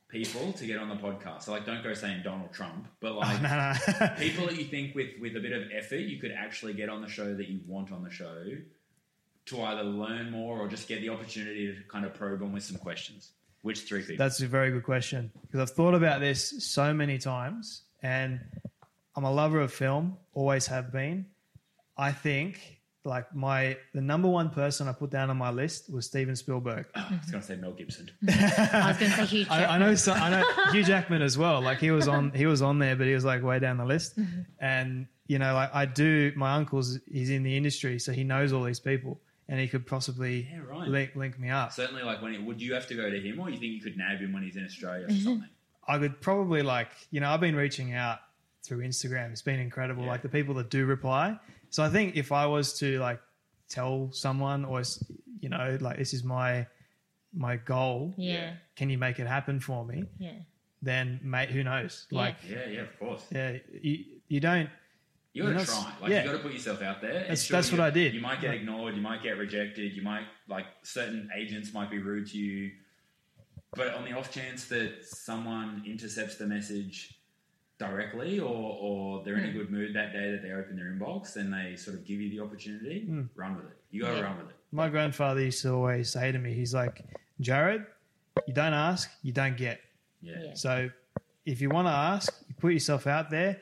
people 0.10 0.54
to 0.54 0.66
get 0.66 0.80
on 0.80 0.90
the 0.90 0.96
podcast. 0.96 1.44
So 1.44 1.52
like, 1.52 1.66
don't 1.66 1.84
go 1.84 1.94
saying 1.94 2.22
Donald 2.24 2.54
Trump, 2.54 2.88
but 3.02 3.12
oh, 3.12 3.18
like 3.20 3.42
no, 3.42 3.74
no. 4.00 4.08
people 4.18 4.48
that 4.48 4.58
you 4.58 4.66
think 4.66 4.96
with 4.96 5.10
with 5.20 5.36
a 5.36 5.40
bit 5.40 5.52
of 5.52 5.64
effort 5.74 5.98
you 5.98 6.20
could 6.20 6.32
actually 6.32 6.74
get 6.74 6.90
on 6.90 7.02
the 7.02 7.10
show 7.10 7.34
that 7.34 7.48
you 7.48 7.60
want 7.68 7.92
on 7.92 8.04
the 8.04 8.10
show 8.10 8.46
to 9.48 9.62
either 9.64 9.84
learn 9.84 10.30
more 10.30 10.60
or 10.60 10.68
just 10.68 10.88
get 10.88 11.02
the 11.02 11.10
opportunity 11.10 11.68
to 11.68 11.82
kind 11.88 12.06
of 12.06 12.14
probe 12.14 12.40
them 12.40 12.52
with 12.52 12.64
some 12.64 12.78
questions. 12.78 13.32
Which 13.64 13.82
three 13.82 14.02
people? 14.02 14.18
That's 14.18 14.42
a 14.42 14.48
very 14.48 14.72
good 14.72 14.84
question 14.84 15.32
because 15.42 15.60
I've 15.60 15.76
thought 15.76 15.94
about 15.94 16.22
this 16.22 16.64
so 16.64 16.94
many 16.94 17.18
times, 17.18 17.84
and 18.02 18.40
I'm 19.16 19.24
a 19.24 19.32
lover 19.32 19.60
of 19.62 19.74
film, 19.74 20.18
always 20.34 20.68
have 20.68 20.92
been. 20.92 21.26
I 21.98 22.12
think 22.12 22.78
like 23.04 23.34
my 23.34 23.78
the 23.94 24.02
number 24.02 24.28
one 24.28 24.50
person 24.50 24.88
I 24.88 24.92
put 24.92 25.10
down 25.10 25.30
on 25.30 25.38
my 25.38 25.50
list 25.50 25.92
was 25.92 26.06
Steven 26.06 26.36
Spielberg. 26.36 26.86
Oh, 26.96 27.08
I 27.10 27.18
was 27.22 27.32
going 27.32 27.42
to 27.42 27.48
say 27.48 27.56
Mel 27.56 27.72
Gibson. 27.72 28.12
I 28.30 28.90
was 28.90 28.98
going 28.98 29.12
to 29.12 29.18
say 29.18 29.26
Hugh 29.26 29.46
I, 29.50 29.66
I 29.66 29.78
know 29.78 29.96
so, 29.96 30.14
I 30.14 30.30
know 30.30 30.72
Hugh 30.72 30.84
Jackman 30.84 31.22
as 31.22 31.38
well. 31.38 31.62
Like 31.62 31.80
he 31.80 31.90
was 31.92 32.08
on 32.08 32.32
he 32.32 32.46
was 32.46 32.62
on 32.62 32.80
there, 32.80 32.96
but 32.96 33.08
he 33.08 33.14
was 33.14 33.26
like 33.26 33.42
way 33.44 33.60
down 33.60 33.78
the 33.78 33.86
list. 33.86 34.20
Mm-hmm. 34.20 34.42
And 34.60 35.08
you 35.28 35.40
know, 35.40 35.54
like 35.54 35.74
I 35.74 35.86
do. 35.86 36.32
My 36.36 36.54
uncle's 36.56 37.00
he's 37.12 37.30
in 37.30 37.44
the 37.44 37.56
industry, 37.58 37.98
so 38.00 38.12
he 38.12 38.24
knows 38.24 38.54
all 38.54 38.64
these 38.64 38.80
people, 38.80 39.20
and 39.50 39.60
he 39.60 39.68
could 39.68 39.88
possibly 39.88 40.48
Yeah, 40.52 40.60
right. 40.60 40.88
link 40.88 41.16
link 41.16 41.40
me 41.40 41.50
up. 41.50 41.72
Certainly, 41.72 42.04
like 42.04 42.22
when 42.22 42.34
it, 42.34 42.44
would 42.44 42.62
you 42.62 42.74
have 42.74 42.88
to 42.88 42.96
go 42.96 43.10
to 43.10 43.20
him, 43.20 43.40
or 43.40 43.50
you 43.50 43.58
think 43.58 43.74
you 43.74 43.82
could 43.82 43.98
nab 43.98 44.20
him 44.20 44.32
when 44.34 44.44
he's 44.44 44.56
in 44.58 44.66
Australia 44.66 45.08
or 45.08 45.12
something? 45.24 45.50
I 45.88 45.98
could 45.98 46.20
probably 46.22 46.62
like, 46.62 46.90
you 47.12 47.20
know, 47.20 47.30
I've 47.30 47.40
been 47.42 47.56
reaching 47.56 47.94
out 47.94 48.20
through 48.66 48.80
Instagram. 48.80 49.32
It's 49.32 49.42
been 49.42 49.60
incredible. 49.60 50.04
Yeah. 50.04 50.10
Like 50.10 50.22
the 50.22 50.30
people 50.30 50.54
that 50.56 50.70
do 50.70 50.86
reply. 50.86 51.40
So 51.70 51.84
I 51.84 51.90
think 51.90 52.16
if 52.16 52.32
I 52.32 52.46
was 52.46 52.78
to 52.80 53.00
like 53.00 53.20
tell 53.70 54.10
someone 54.12 54.66
or, 54.66 54.82
you 55.40 55.50
know, 55.50 55.78
like 55.80 55.98
this 55.98 56.14
is 56.14 56.24
my, 56.24 56.68
my 57.34 57.58
goal. 57.58 58.14
Yeah. 58.18 58.54
Can 58.76 58.90
you 58.90 58.98
make 58.98 59.20
it 59.20 59.28
happen 59.28 59.60
for 59.60 59.86
me? 59.86 60.06
Yeah. 60.20 60.32
Then 60.82 61.20
mate, 61.24 61.50
who 61.50 61.64
knows? 61.64 62.08
Yeah. 62.10 62.20
Like, 62.20 62.36
Yeah, 62.48 62.68
yeah, 62.70 62.82
of 62.82 63.00
course. 63.00 63.24
yeah, 63.32 63.58
you, 63.82 64.04
you 64.28 64.40
don't, 64.40 64.70
You 65.34 65.44
got 65.44 65.50
to 65.50 65.54
You're 65.56 65.58
not- 65.60 65.66
try. 65.68 65.94
Like 66.02 66.12
yeah. 66.12 66.24
you 66.24 66.32
got 66.32 66.38
to 66.38 66.44
put 66.44 66.54
yourself 66.54 66.82
out 66.82 67.02
there. 67.02 67.14
That's- 67.14 67.44
sure 67.44 67.58
that's 67.58 67.72
what 67.72 67.80
I 67.82 67.90
did. 67.90 68.14
You 68.14 68.22
might 68.22 68.42
get 68.42 68.50
Like- 68.52 68.60
ignored. 68.62 68.96
You 68.96 69.02
might 69.02 69.24
get 69.24 69.38
rejected. 69.38 69.94
You 69.94 70.02
might 70.02 70.24
like 70.50 70.66
certain 70.84 71.30
agents 71.36 71.74
might 71.74 71.90
be 71.90 72.00
rude 72.00 72.28
to 72.28 72.38
you. 72.38 72.72
But 73.76 73.94
on 73.94 74.06
the 74.06 74.14
off 74.14 74.32
chance 74.32 74.66
that 74.66 75.04
someone 75.06 75.84
intercepts 75.86 76.36
the 76.38 76.48
message 76.48 77.20
directly, 77.80 78.40
or 78.40 78.78
or 78.82 79.24
they're 79.24 79.38
in 79.38 79.44
Hmm. 79.44 79.50
a 79.50 79.54
good 79.54 79.70
mood 79.72 79.96
that 79.96 80.12
day 80.14 80.32
that 80.32 80.42
they 80.42 80.52
open 80.52 80.76
their 80.76 80.92
inbox 80.92 81.36
and 81.36 81.54
they 81.54 81.76
sort 81.76 81.96
of 81.98 82.06
give 82.06 82.20
you 82.20 82.30
the 82.30 82.40
opportunity, 82.40 83.06
Hmm. 83.06 83.24
run 83.36 83.56
with 83.56 83.66
it. 83.66 83.78
You 83.92 84.02
got 84.02 84.12
to 84.12 84.18
Yeah. 84.18 84.22
run 84.24 84.38
with 84.38 84.50
it. 84.50 84.54
my 84.72 84.90
grandfather 84.90 85.42
used 85.42 85.62
to 85.62 85.72
always 85.72 86.10
say 86.10 86.30
to 86.32 86.38
me, 86.38 86.54
he's 86.54 86.74
like, 86.74 87.02
Jared, 87.40 87.86
you 88.48 88.54
don't 88.54 88.74
ask, 88.74 89.10
you 89.24 89.32
don't 89.32 89.56
get. 89.56 89.80
Yeah. 90.22 90.34
Yeah. 90.44 90.54
So 90.56 90.90
if 91.46 91.62
you 91.62 91.70
want 91.70 91.88
to 91.88 91.92
ask, 91.94 92.34
you 92.50 92.56
put 92.56 92.74
yourself 92.74 93.08
out 93.08 93.30
there. 93.30 93.62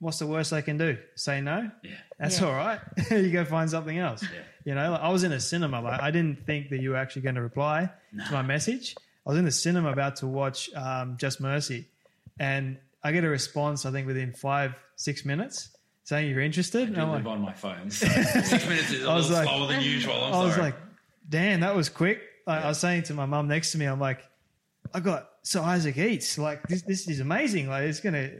What's 0.00 0.18
the 0.18 0.26
worst 0.26 0.50
they 0.50 0.62
can 0.62 0.78
do? 0.78 0.98
Say 1.14 1.40
no. 1.40 1.70
Yeah. 1.84 1.92
That's 2.18 2.40
Yeah. 2.40 2.46
all 2.48 2.54
right. 2.54 2.80
you 3.10 3.30
go 3.30 3.44
find 3.44 3.70
something 3.70 3.98
else. 3.98 4.22
Yeah. 4.22 4.42
You 4.64 4.74
know, 4.74 4.90
like, 4.92 5.00
I 5.00 5.10
was 5.10 5.22
in 5.22 5.30
a 5.32 5.38
cinema. 5.40 5.80
Like 5.80 6.00
I 6.02 6.10
didn't 6.10 6.44
think 6.44 6.70
that 6.70 6.80
you 6.80 6.90
were 6.90 6.96
actually 6.96 7.22
going 7.22 7.36
to 7.36 7.42
reply 7.42 7.88
to 8.26 8.32
my 8.32 8.42
message. 8.42 8.96
I 9.26 9.30
was 9.30 9.38
in 9.38 9.44
the 9.44 9.50
cinema 9.50 9.90
about 9.90 10.16
to 10.16 10.26
watch 10.26 10.72
um, 10.74 11.16
Just 11.18 11.40
Mercy, 11.40 11.86
and 12.38 12.76
I 13.02 13.12
get 13.12 13.24
a 13.24 13.28
response. 13.28 13.84
I 13.84 13.90
think 13.90 14.06
within 14.06 14.32
five 14.32 14.74
six 14.96 15.24
minutes 15.24 15.70
saying 16.04 16.30
you're 16.30 16.40
interested. 16.40 16.82
I 16.82 16.86
And 16.86 16.94
do 16.94 17.00
I'm 17.02 17.10
like, 17.10 17.26
on 17.26 17.40
my 17.40 17.52
phone. 17.52 17.90
So 17.90 18.06
six 18.44 18.66
minutes 18.68 18.92
is 18.92 19.04
a 19.04 19.08
I 19.10 19.14
was 19.16 19.28
little 19.30 19.44
like- 19.44 19.54
slower 19.54 19.66
than 19.68 19.80
usual. 19.82 20.14
I'm 20.14 20.34
I 20.34 20.44
was 20.44 20.52
sorry. 20.54 20.66
like, 20.66 20.76
damn, 21.28 21.60
that 21.60 21.74
was 21.74 21.88
quick. 21.88 22.20
Like, 22.46 22.64
I 22.64 22.68
was 22.68 22.78
saying 22.78 23.02
to 23.04 23.14
my 23.14 23.26
mum 23.26 23.48
next 23.48 23.72
to 23.72 23.78
me, 23.78 23.86
I'm 23.86 23.98
like, 23.98 24.20
I 24.94 25.00
got 25.00 25.28
so 25.42 25.62
Isaac 25.64 25.96
Eats. 25.98 26.38
Like 26.38 26.62
this, 26.68 26.82
this 26.82 27.08
is 27.08 27.18
amazing. 27.18 27.68
Like 27.68 27.82
it's 27.84 27.98
gonna 28.00 28.30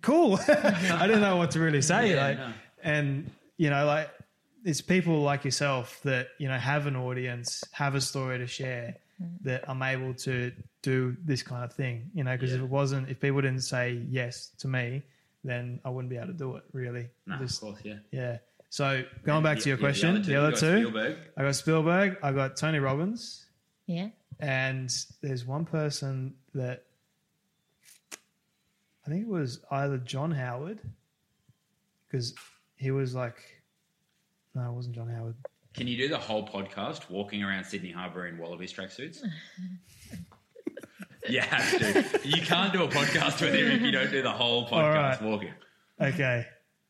cool. 0.00 0.38
I 0.48 1.06
didn't 1.06 1.20
know 1.20 1.36
what 1.36 1.50
to 1.52 1.60
really 1.60 1.82
say. 1.82 2.10
Yeah, 2.14 2.26
like, 2.26 2.38
no. 2.38 2.52
and 2.82 3.30
you 3.58 3.70
know, 3.70 3.84
like 3.86 4.10
it's 4.64 4.80
people 4.80 5.20
like 5.20 5.44
yourself 5.44 6.00
that 6.04 6.28
you 6.38 6.48
know 6.48 6.56
have 6.56 6.86
an 6.86 6.96
audience, 6.96 7.62
have 7.72 7.94
a 7.94 8.00
story 8.00 8.38
to 8.38 8.46
share. 8.46 8.96
That 9.40 9.64
I'm 9.68 9.82
able 9.82 10.12
to 10.14 10.52
do 10.82 11.16
this 11.24 11.42
kind 11.42 11.64
of 11.64 11.72
thing, 11.72 12.10
you 12.14 12.22
know, 12.22 12.32
because 12.36 12.52
if 12.52 12.60
it 12.60 12.68
wasn't, 12.68 13.08
if 13.08 13.18
people 13.18 13.40
didn't 13.40 13.62
say 13.62 14.02
yes 14.10 14.48
to 14.58 14.68
me, 14.68 15.02
then 15.42 15.80
I 15.86 15.88
wouldn't 15.88 16.10
be 16.10 16.16
able 16.16 16.26
to 16.28 16.32
do 16.34 16.56
it. 16.56 16.64
Really, 16.72 17.08
No, 17.26 17.38
Just- 17.38 17.62
of 17.62 17.68
course, 17.68 17.80
yeah. 17.82 17.98
yeah. 18.10 18.38
So 18.68 19.04
going 19.24 19.42
back 19.42 19.58
to 19.60 19.68
your 19.70 19.78
Yeah, 19.78 19.82
question, 19.84 20.20
the 20.22 20.34
other, 20.36 20.48
you 20.48 20.52
got 20.52 20.60
two, 20.60 20.78
Spielberg. 20.82 21.16
I 21.36 21.42
got 21.44 21.54
Spielberg, 21.54 22.18
I 22.22 22.32
got 22.32 22.56
Tony 22.58 22.78
Robbins, 22.78 23.46
Yeah. 23.86 24.10
and 24.38 24.90
there's 25.22 25.46
one 25.46 25.64
person 25.64 26.34
that 26.54 26.84
I 28.12 29.08
think 29.08 29.22
it 29.22 29.28
was 29.28 29.60
either 29.70 29.98
John 29.98 30.30
Howard, 30.32 30.80
because 32.06 32.34
he 32.74 32.90
was 32.90 33.14
like, 33.14 33.36
no, 34.54 34.68
it 34.68 34.72
wasn't 34.72 34.94
John 34.96 35.08
Howard. 35.08 35.36
Can 35.76 35.86
you 35.86 35.96
do 35.98 36.08
the 36.08 36.18
whole 36.18 36.48
podcast 36.48 37.10
walking 37.10 37.44
around 37.44 37.64
Sydney 37.64 37.90
Harbour 37.90 38.26
in 38.26 38.38
Wallabies 38.38 38.72
tracksuits? 38.72 39.22
you 41.28 41.40
have 41.40 41.78
to. 41.78 42.20
You 42.26 42.40
can't 42.40 42.72
do 42.72 42.82
a 42.84 42.88
podcast 42.88 43.42
with 43.42 43.54
him 43.54 43.70
if 43.70 43.82
you 43.82 43.90
don't 43.90 44.10
do 44.10 44.22
the 44.22 44.30
whole 44.30 44.66
podcast 44.66 45.20
right. 45.20 45.22
walking. 45.22 45.52
Okay. 46.00 46.46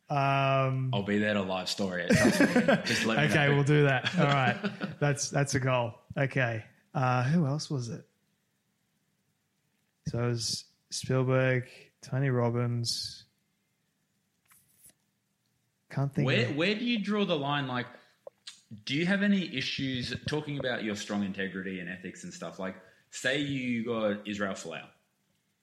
Um, 0.09 0.91
I'll 0.95 1.03
be 1.03 1.19
there 1.19 1.35
to 1.35 1.43
live 1.43 1.69
story 1.69 2.07
it. 2.09 2.85
Just 2.87 3.07
let 3.07 3.19
me 3.19 3.25
okay, 3.25 3.49
we'll 3.49 3.65
do 3.65 3.83
that. 3.83 4.17
All 4.17 4.27
right, 4.27 4.57
that's 5.01 5.31
that's 5.31 5.57
a 5.57 5.61
goal. 5.61 5.95
Okay, 6.17 6.63
uh, 6.95 7.25
who 7.25 7.45
else 7.45 7.69
was 7.69 7.89
it? 7.89 8.07
So 10.07 10.23
it 10.23 10.29
was 10.29 10.65
Spielberg, 10.91 11.65
Tony 12.03 12.31
Robbins. 12.31 13.25
Can't 15.91 16.15
think. 16.15 16.27
Where 16.27 16.47
of, 16.47 16.57
where 16.57 16.77
do 16.77 16.85
you 16.85 17.01
draw 17.01 17.25
the 17.25 17.37
line? 17.37 17.67
Like, 17.67 17.87
do 18.85 18.95
you 18.95 19.07
have 19.07 19.23
any 19.23 19.55
issues 19.57 20.15
talking 20.27 20.59
about 20.59 20.83
your 20.83 20.97
strong 20.97 21.25
integrity 21.25 21.81
and 21.81 21.89
ethics 21.89 22.25
and 22.25 22.33
stuff? 22.33 22.59
Like, 22.59 22.77
say 23.11 23.39
you 23.39 23.85
got 23.85 24.27
Israel 24.27 24.55
Folau, 24.55 24.85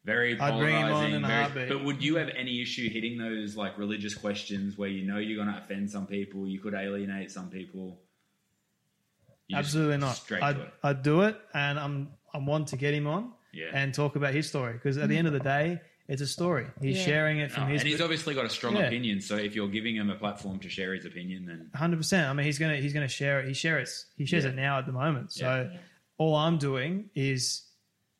very 0.06 0.39
I'd 0.39 0.58
bring 0.58 0.76
him 0.76 0.86
on 0.86 1.12
polarizing. 1.22 1.54
very- 1.54 1.70
but 1.70 1.84
would 1.84 2.04
you 2.04 2.16
have 2.16 2.30
any 2.30 2.62
issue 2.62 2.89
hitting 2.89 3.18
those 3.18 3.56
like 3.56 3.78
religious 3.78 4.16
questions 4.16 4.78
where 4.78 4.89
you 4.89 5.06
know 5.06 5.18
you're 5.18 5.43
going 5.43 5.54
to 5.54 5.62
offend 5.62 5.91
some 5.91 6.08
people, 6.08 6.47
you 6.47 6.60
could 6.60 6.74
alienate 6.74 7.32
some 7.32 7.49
people? 7.49 7.99
You 9.47 9.58
Absolutely 9.58 9.97
not. 9.97 10.16
Straight 10.16 10.41
I'd, 10.41 10.58
it. 10.58 10.74
I'd 10.84 11.04
do 11.04 11.22
it, 11.22 11.38
and 11.54 11.78
I'm 11.78 12.10
I 12.34 12.38
want 12.39 12.70
to 12.70 12.78
get 12.78 12.93
him 12.93 13.08
on 13.08 13.34
Yeah. 13.51 13.68
and 13.74 13.93
talk 13.93 14.16
about 14.16 14.34
his 14.34 14.47
story 14.47 14.74
because 14.74 14.97
at 14.97 15.10
the 15.10 15.18
end 15.18 15.28
of 15.28 15.34
the 15.34 15.39
mm. 15.39 15.43
day, 15.43 15.82
it's 16.14 16.22
a 16.22 16.28
story. 16.28 16.68
He's 16.82 16.97
Yeah. 16.97 17.05
sharing 17.05 17.39
it 17.39 17.51
from 17.51 17.64
No, 17.64 17.70
his 17.74 17.82
and 17.82 17.89
he's 17.89 18.01
obviously 18.01 18.34
got 18.36 18.45
a 18.45 18.49
strong 18.49 18.76
Yeah. 18.76 18.84
opinion. 18.88 19.20
So 19.22 19.36
if 19.38 19.55
you're 19.55 19.68
giving 19.78 19.95
him 19.95 20.09
a 20.09 20.16
platform 20.16 20.59
to 20.59 20.70
share 20.70 20.93
his 20.93 21.05
opinion, 21.05 21.45
then 21.45 21.70
Hundred 21.74 21.97
percent. 21.97 22.28
I 22.30 22.34
mean, 22.34 22.45
he's 22.45 22.59
gonna 22.59 22.78
he's 22.78 22.93
gonna 22.93 23.07
share 23.22 23.39
it. 23.41 23.47
He 23.47 23.53
shares 23.53 24.05
he 24.16 24.26
shares 24.26 24.43
Yeah. 24.45 24.51
it 24.51 24.55
now 24.55 24.78
at 24.80 24.86
the 24.86 24.91
moment. 24.91 25.32
So 25.32 25.70
Yeah. 25.74 25.80
all 26.18 26.36
I'm 26.36 26.57
doing 26.57 27.09
is 27.16 27.64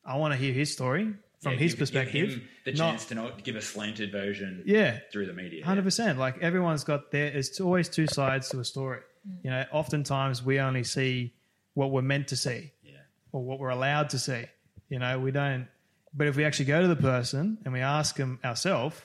I 0.04 0.16
want 0.16 0.32
to 0.34 0.38
hear 0.38 0.52
his 0.52 0.72
story 0.72 1.14
from 1.42 1.52
yeah, 1.52 1.58
his 1.58 1.72
give- 1.72 1.78
give 1.78 1.78
perspective. 1.78 2.30
him 2.34 2.48
the 2.64 2.72
not- 2.72 2.90
chance 2.90 3.04
to 3.06 3.14
not 3.14 3.44
give 3.44 3.56
a 3.56 3.62
slanted 3.62 4.10
version. 4.12 4.62
yeah, 4.66 4.98
through 5.12 5.26
the 5.26 5.32
media. 5.32 5.64
hundred 5.64 5.84
percent. 5.84 6.18
Like 6.18 6.38
everyone's 6.42 6.84
got 6.84 7.10
their. 7.12 7.26
It's 7.26 7.60
always 7.60 7.88
two 7.88 8.06
sides 8.06 8.48
to 8.50 8.58
a 8.60 8.64
story. 8.64 9.00
Mm. 9.28 9.44
You 9.44 9.50
know, 9.50 9.64
oftentimes 9.72 10.42
we 10.42 10.58
only 10.58 10.84
see 10.84 11.34
what 11.74 11.90
we're 11.92 12.02
meant 12.02 12.28
to 12.28 12.36
see. 12.36 12.72
Yeah. 12.82 12.90
or 13.32 13.42
what 13.44 13.58
we're 13.58 13.70
allowed 13.70 14.10
to 14.10 14.18
see. 14.18 14.44
You 14.88 14.98
know, 15.00 15.18
we 15.18 15.30
don't. 15.32 15.66
But 16.16 16.26
if 16.28 16.36
we 16.36 16.44
actually 16.44 16.66
go 16.66 16.80
to 16.80 16.88
the 16.88 16.96
person 16.96 17.58
and 17.64 17.72
we 17.74 17.80
ask 17.80 18.16
them 18.16 18.38
ourselves, 18.44 19.00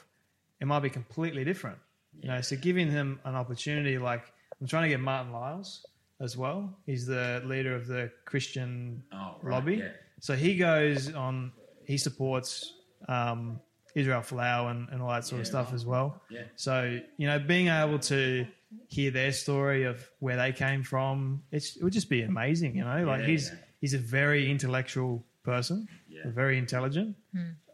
it 0.61 0.67
might 0.67 0.81
be 0.81 0.89
completely 0.89 1.43
different. 1.43 1.77
You 2.21 2.27
know, 2.29 2.41
so 2.41 2.55
giving 2.55 2.93
them 2.93 3.19
an 3.23 3.35
opportunity, 3.35 3.97
like 3.97 4.23
I'm 4.61 4.67
trying 4.67 4.83
to 4.83 4.89
get 4.89 4.99
Martin 4.99 5.31
Lyles 5.31 5.85
as 6.19 6.35
well. 6.37 6.77
He's 6.85 7.05
the 7.05 7.41
leader 7.45 7.73
of 7.75 7.87
the 7.87 8.11
Christian 8.25 9.03
Oh, 9.13 9.35
right, 9.41 9.53
lobby. 9.53 9.75
yeah. 9.77 9.89
So 10.19 10.35
he 10.35 10.57
goes 10.57 11.13
on. 11.13 11.51
He 11.85 11.97
supports 11.97 12.73
um, 13.07 13.59
Israel 13.95 14.21
Folau 14.21 14.69
and, 14.69 14.89
and 14.89 15.01
all 15.01 15.09
that 15.09 15.25
sort 15.25 15.41
of 15.41 15.47
stuff 15.47 15.73
as 15.73 15.85
well. 15.85 16.21
Yeah. 16.29 16.41
So 16.57 16.99
you 17.17 17.25
know, 17.27 17.39
being 17.39 17.69
able 17.69 17.99
to 17.99 18.45
hear 18.87 19.09
their 19.11 19.31
story 19.31 19.85
of 19.85 20.07
where 20.19 20.35
they 20.37 20.51
came 20.51 20.83
from, 20.83 21.41
it's, 21.51 21.75
it 21.77 21.83
would 21.83 21.93
just 21.93 22.09
be 22.09 22.21
amazing. 22.21 22.75
You 22.75 22.83
know, 22.83 23.05
like 23.05 23.21
Yeah, 23.21 23.27
he's 23.27 23.49
yeah. 23.49 23.55
he's 23.81 23.93
a 23.95 23.97
very 23.97 24.51
intellectual 24.51 25.23
person, 25.43 25.87
Yeah. 26.23 26.31
very 26.31 26.57
intelligent. 26.57 27.15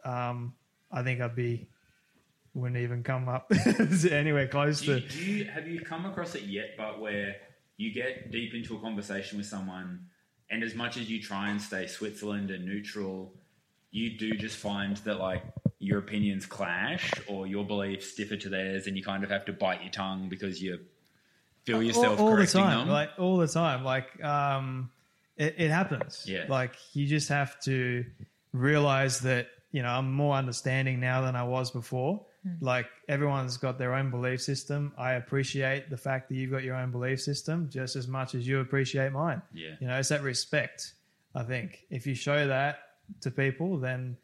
Um, 0.03 0.53
I 0.91 1.03
think 1.03 1.21
I'd 1.21 1.35
be 1.35 1.67
wouldn't 2.53 2.79
even 2.79 3.03
come 3.03 3.27
up 3.27 3.51
anywhere 4.11 4.47
close 4.47 4.79
Do 4.81 4.93
you, 4.93 4.99
to. 5.01 5.07
do 5.09 5.19
you 5.31 5.45
have 5.45 5.67
you 5.67 5.81
come 5.81 6.05
across 6.05 6.35
it 6.35 6.43
yet? 6.43 6.75
But 6.77 6.99
where 7.01 7.35
you 7.77 7.93
get 7.93 8.31
deep 8.31 8.53
into 8.53 8.75
a 8.77 8.79
conversation 8.79 9.37
with 9.37 9.47
someone, 9.47 10.05
and 10.49 10.63
as 10.63 10.73
much 10.73 10.95
as 10.97 11.09
you 11.09 11.21
try 11.21 11.49
and 11.49 11.61
stay 11.61 11.85
Switzerland 11.87 12.51
and 12.51 12.65
neutral, 12.65 13.33
you 13.91 14.17
do 14.17 14.31
just 14.33 14.57
find 14.57 14.95
that 14.97 15.19
like 15.19 15.43
your 15.79 15.99
opinions 15.99 16.45
clash 16.45 17.11
or 17.27 17.45
your 17.45 17.65
beliefs 17.65 18.15
differ 18.15 18.37
to 18.37 18.49
theirs, 18.49 18.87
and 18.87 18.95
you 18.97 19.03
kind 19.03 19.23
of 19.23 19.29
have 19.29 19.45
to 19.45 19.53
bite 19.53 19.81
your 19.81 19.91
tongue 19.91 20.29
because 20.29 20.61
you 20.61 20.79
feel 21.65 21.83
yourself 21.83 22.19
all, 22.19 22.29
all 22.29 22.35
the 22.37 22.47
time, 22.47 22.79
them. 22.79 22.89
like 22.89 23.09
all 23.17 23.35
the 23.37 23.47
time. 23.47 23.83
Like 23.83 24.23
um, 24.23 24.89
it, 25.35 25.55
it 25.57 25.71
happens. 25.71 26.23
Yeah. 26.25 26.45
Like 26.47 26.75
you 26.93 27.05
just 27.05 27.27
have 27.29 27.59
to 27.61 28.05
realize 28.59 29.19
that 29.21 29.47
you 29.71 29.81
know 29.83 29.89
I'm 29.89 30.11
more 30.11 30.35
understanding 30.35 30.99
now 30.99 31.21
than 31.21 31.35
I 31.35 31.43
was 31.43 31.71
before. 31.71 32.25
Like 32.61 32.85
everyone's 33.09 33.57
got 33.57 33.79
their 33.79 33.95
own 33.95 34.11
belief 34.11 34.39
system. 34.39 34.93
I 34.99 35.13
appreciate 35.13 35.89
the 35.89 35.97
fact 35.97 36.29
that 36.29 36.35
you've 36.35 36.51
got 36.51 36.61
your 36.61 36.75
own 36.75 36.91
belief 36.91 37.19
system 37.19 37.69
just 37.71 37.95
as 37.95 38.07
much 38.07 38.35
as 38.35 38.47
you 38.47 38.59
appreciate 38.59 39.11
mine. 39.11 39.41
Yeah. 39.51 39.71
You 39.79 39.87
know, 39.87 39.97
it's 39.97 40.09
that 40.09 40.21
respect. 40.21 40.93
I 41.33 41.41
think 41.41 41.87
if 41.89 42.05
you 42.05 42.13
show 42.13 42.45
that 42.45 42.81
to 43.21 43.31
people, 43.31 43.79
then 43.79 44.15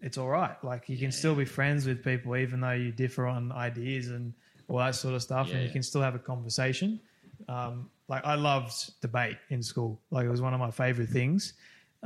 it's 0.00 0.16
all 0.16 0.28
right. 0.28 0.54
Like 0.62 0.88
you 0.88 0.96
can 0.96 1.10
still 1.10 1.34
be 1.34 1.44
friends 1.44 1.86
with 1.88 2.04
people 2.04 2.36
even 2.36 2.60
though 2.60 2.70
you 2.70 2.92
differ 2.92 3.26
on 3.26 3.50
ideas 3.50 4.10
and 4.10 4.32
all 4.68 4.78
that 4.78 4.94
sort 4.94 5.14
of 5.16 5.22
stuff, 5.22 5.48
and 5.50 5.58
Yeah. 5.58 5.66
you 5.66 5.72
can 5.72 5.82
still 5.82 6.02
have 6.02 6.14
a 6.14 6.20
conversation. 6.20 7.00
Um, 7.48 7.90
like 8.06 8.24
I 8.24 8.36
loved 8.36 9.00
debate 9.00 9.38
in 9.50 9.60
school. 9.60 10.00
Like 10.12 10.24
it 10.24 10.30
was 10.30 10.40
one 10.40 10.54
of 10.54 10.60
my 10.60 10.70
favorite 10.70 11.08
things. 11.08 11.54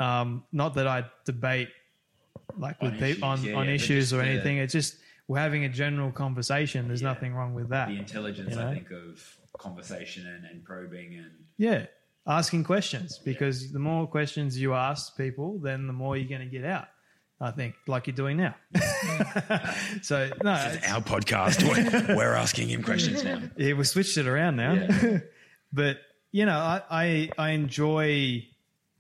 Um, 0.01 0.45
not 0.53 0.75
that 0.75 0.87
I 0.87 1.05
debate 1.25 1.69
like 2.57 2.77
On 2.81 2.91
with 2.91 3.01
people 3.01 3.29
on, 3.29 3.39
issues, 3.39 3.47
yeah, 3.51 3.57
on 3.57 3.67
yeah, 3.67 3.73
issues 3.75 4.05
just 4.11 4.13
or 4.15 4.17
the- 4.25 4.29
anything. 4.31 4.57
It's 4.59 4.73
just 4.73 4.97
we're 5.29 5.39
having 5.39 5.65
a 5.65 5.69
general 5.69 6.11
conversation. 6.11 6.89
There's 6.89 7.03
Yeah. 7.03 7.09
nothing 7.13 7.35
wrong 7.35 7.55
with 7.55 7.69
that. 7.69 7.89
the 7.89 7.99
intelligence, 7.99 8.51
you 8.51 8.57
know? 8.57 8.69
I 8.69 8.75
think, 8.75 8.91
of 8.91 9.23
conversation 9.59 10.27
and, 10.27 10.45
and 10.47 10.65
probing 10.65 11.15
and 11.17 11.31
Yeah, 11.59 11.87
asking 12.27 12.65
questions 12.65 13.19
because 13.25 13.71
the 13.73 13.79
more 13.79 14.07
questions 14.09 14.59
you 14.61 14.75
ask 14.75 15.17
people, 15.17 15.59
then 15.61 15.87
the 15.87 15.93
more 15.93 16.17
you're 16.17 16.29
going 16.29 16.41
to 16.51 16.59
get 16.59 16.65
out. 16.65 16.89
I 17.43 17.51
think, 17.53 17.75
like 17.87 18.07
you're 18.07 18.17
doing 18.17 18.37
now. 18.37 18.55
so 20.03 20.31
no, 20.43 20.53
it's- 20.55 20.91
our 20.93 21.01
podcast. 21.01 21.63
We're, 21.63 22.17
we're 22.17 22.35
asking 22.35 22.69
him 22.69 22.83
questions 22.83 23.25
now. 23.25 23.41
yeah, 23.57 23.73
we 23.75 23.85
switched 23.85 24.17
it 24.19 24.27
around 24.27 24.57
now. 24.57 24.75
Yeah. 24.75 25.19
but 25.73 25.99
you 26.33 26.45
know, 26.47 26.59
I, 26.59 26.83
I 26.91 27.31
I 27.39 27.51
enjoy 27.51 28.47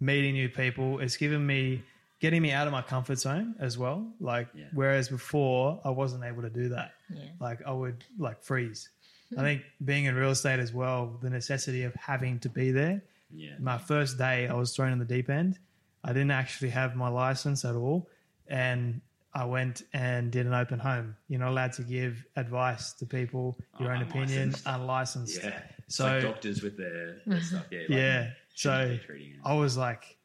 meeting 0.00 0.34
new 0.34 0.48
people. 0.48 0.98
It's 1.00 1.16
given 1.16 1.46
me 1.46 1.82
getting 2.20 2.42
me 2.42 2.52
out 2.52 2.66
of 2.66 2.72
my 2.72 2.82
comfort 2.82 3.18
zone 3.18 3.54
as 3.60 3.78
well. 3.78 4.06
Like 4.20 4.48
Yeah. 4.54 4.64
whereas 4.74 5.08
before 5.08 5.80
I 5.84 5.90
wasn't 5.90 6.24
able 6.24 6.42
to 6.42 6.50
do 6.50 6.68
that. 6.70 6.92
Yeah. 7.08 7.24
Like 7.40 7.60
I 7.66 7.72
would 7.72 8.04
like 8.18 8.42
freeze. 8.42 8.90
I 9.38 9.42
think 9.42 9.62
being 9.84 10.04
in 10.06 10.14
real 10.14 10.30
estate 10.30 10.58
as 10.60 10.72
well, 10.72 11.16
the 11.22 11.30
necessity 11.30 11.84
of 11.84 11.94
having 11.94 12.38
to 12.40 12.48
be 12.48 12.70
there. 12.72 13.02
Yeah. 13.32 13.52
My 13.60 13.78
first 13.78 14.18
day, 14.18 14.48
I 14.48 14.54
was 14.54 14.74
thrown 14.74 14.92
in 14.92 14.98
the 14.98 15.04
deep 15.04 15.30
end. 15.30 15.58
I 16.02 16.08
didn't 16.08 16.32
actually 16.32 16.70
have 16.70 16.96
my 16.96 17.08
license 17.08 17.64
at 17.64 17.74
all, 17.76 18.08
and 18.48 19.00
I 19.34 19.44
went 19.44 19.82
and 19.92 20.32
did 20.32 20.46
an 20.46 20.54
open 20.54 20.78
home. 20.80 21.14
You're 21.28 21.38
not 21.40 21.50
allowed 21.50 21.72
to 21.74 21.82
give 21.82 22.24
advice 22.36 22.92
to 22.94 23.06
people, 23.06 23.56
your 23.78 23.92
Oh, 23.92 23.94
own 23.94 24.02
opinion, 24.02 24.54
unlicensed. 24.66 24.66
unlicensed. 24.66 25.42
Yeah. 25.44 25.62
It's 25.86 25.96
So- 25.96 26.06
like 26.06 26.22
doctors 26.22 26.62
with 26.62 26.76
their, 26.76 27.18
their 27.26 27.40
stuff. 27.40 27.66
Yeah. 27.70 27.80
Like 27.80 27.88
yeah. 27.90 28.30
So 28.60 28.70
shouldn't 28.82 29.00
be 29.00 29.06
treating 29.06 29.30
it. 29.32 29.38
I 29.44 29.54
was 29.54 29.76
like, 29.76 30.16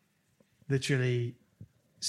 literally, 0.69 1.35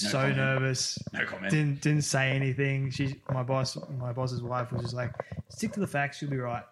No 0.03 0.09
so 0.09 0.17
comment. 0.19 0.37
nervous. 0.37 0.99
No 1.13 1.25
comment. 1.25 1.51
Didn't 1.51 1.81
didn't 1.81 2.03
say 2.03 2.31
anything. 2.31 2.91
She, 2.91 3.15
my 3.31 3.43
boss, 3.43 3.77
my 3.97 4.11
boss's 4.11 4.41
wife 4.43 4.71
was 4.71 4.81
just 4.81 4.93
like, 4.93 5.11
stick 5.49 5.71
to 5.73 5.79
the 5.79 5.87
facts. 5.87 6.21
You'll 6.21 6.31
be 6.31 6.37
right. 6.37 6.63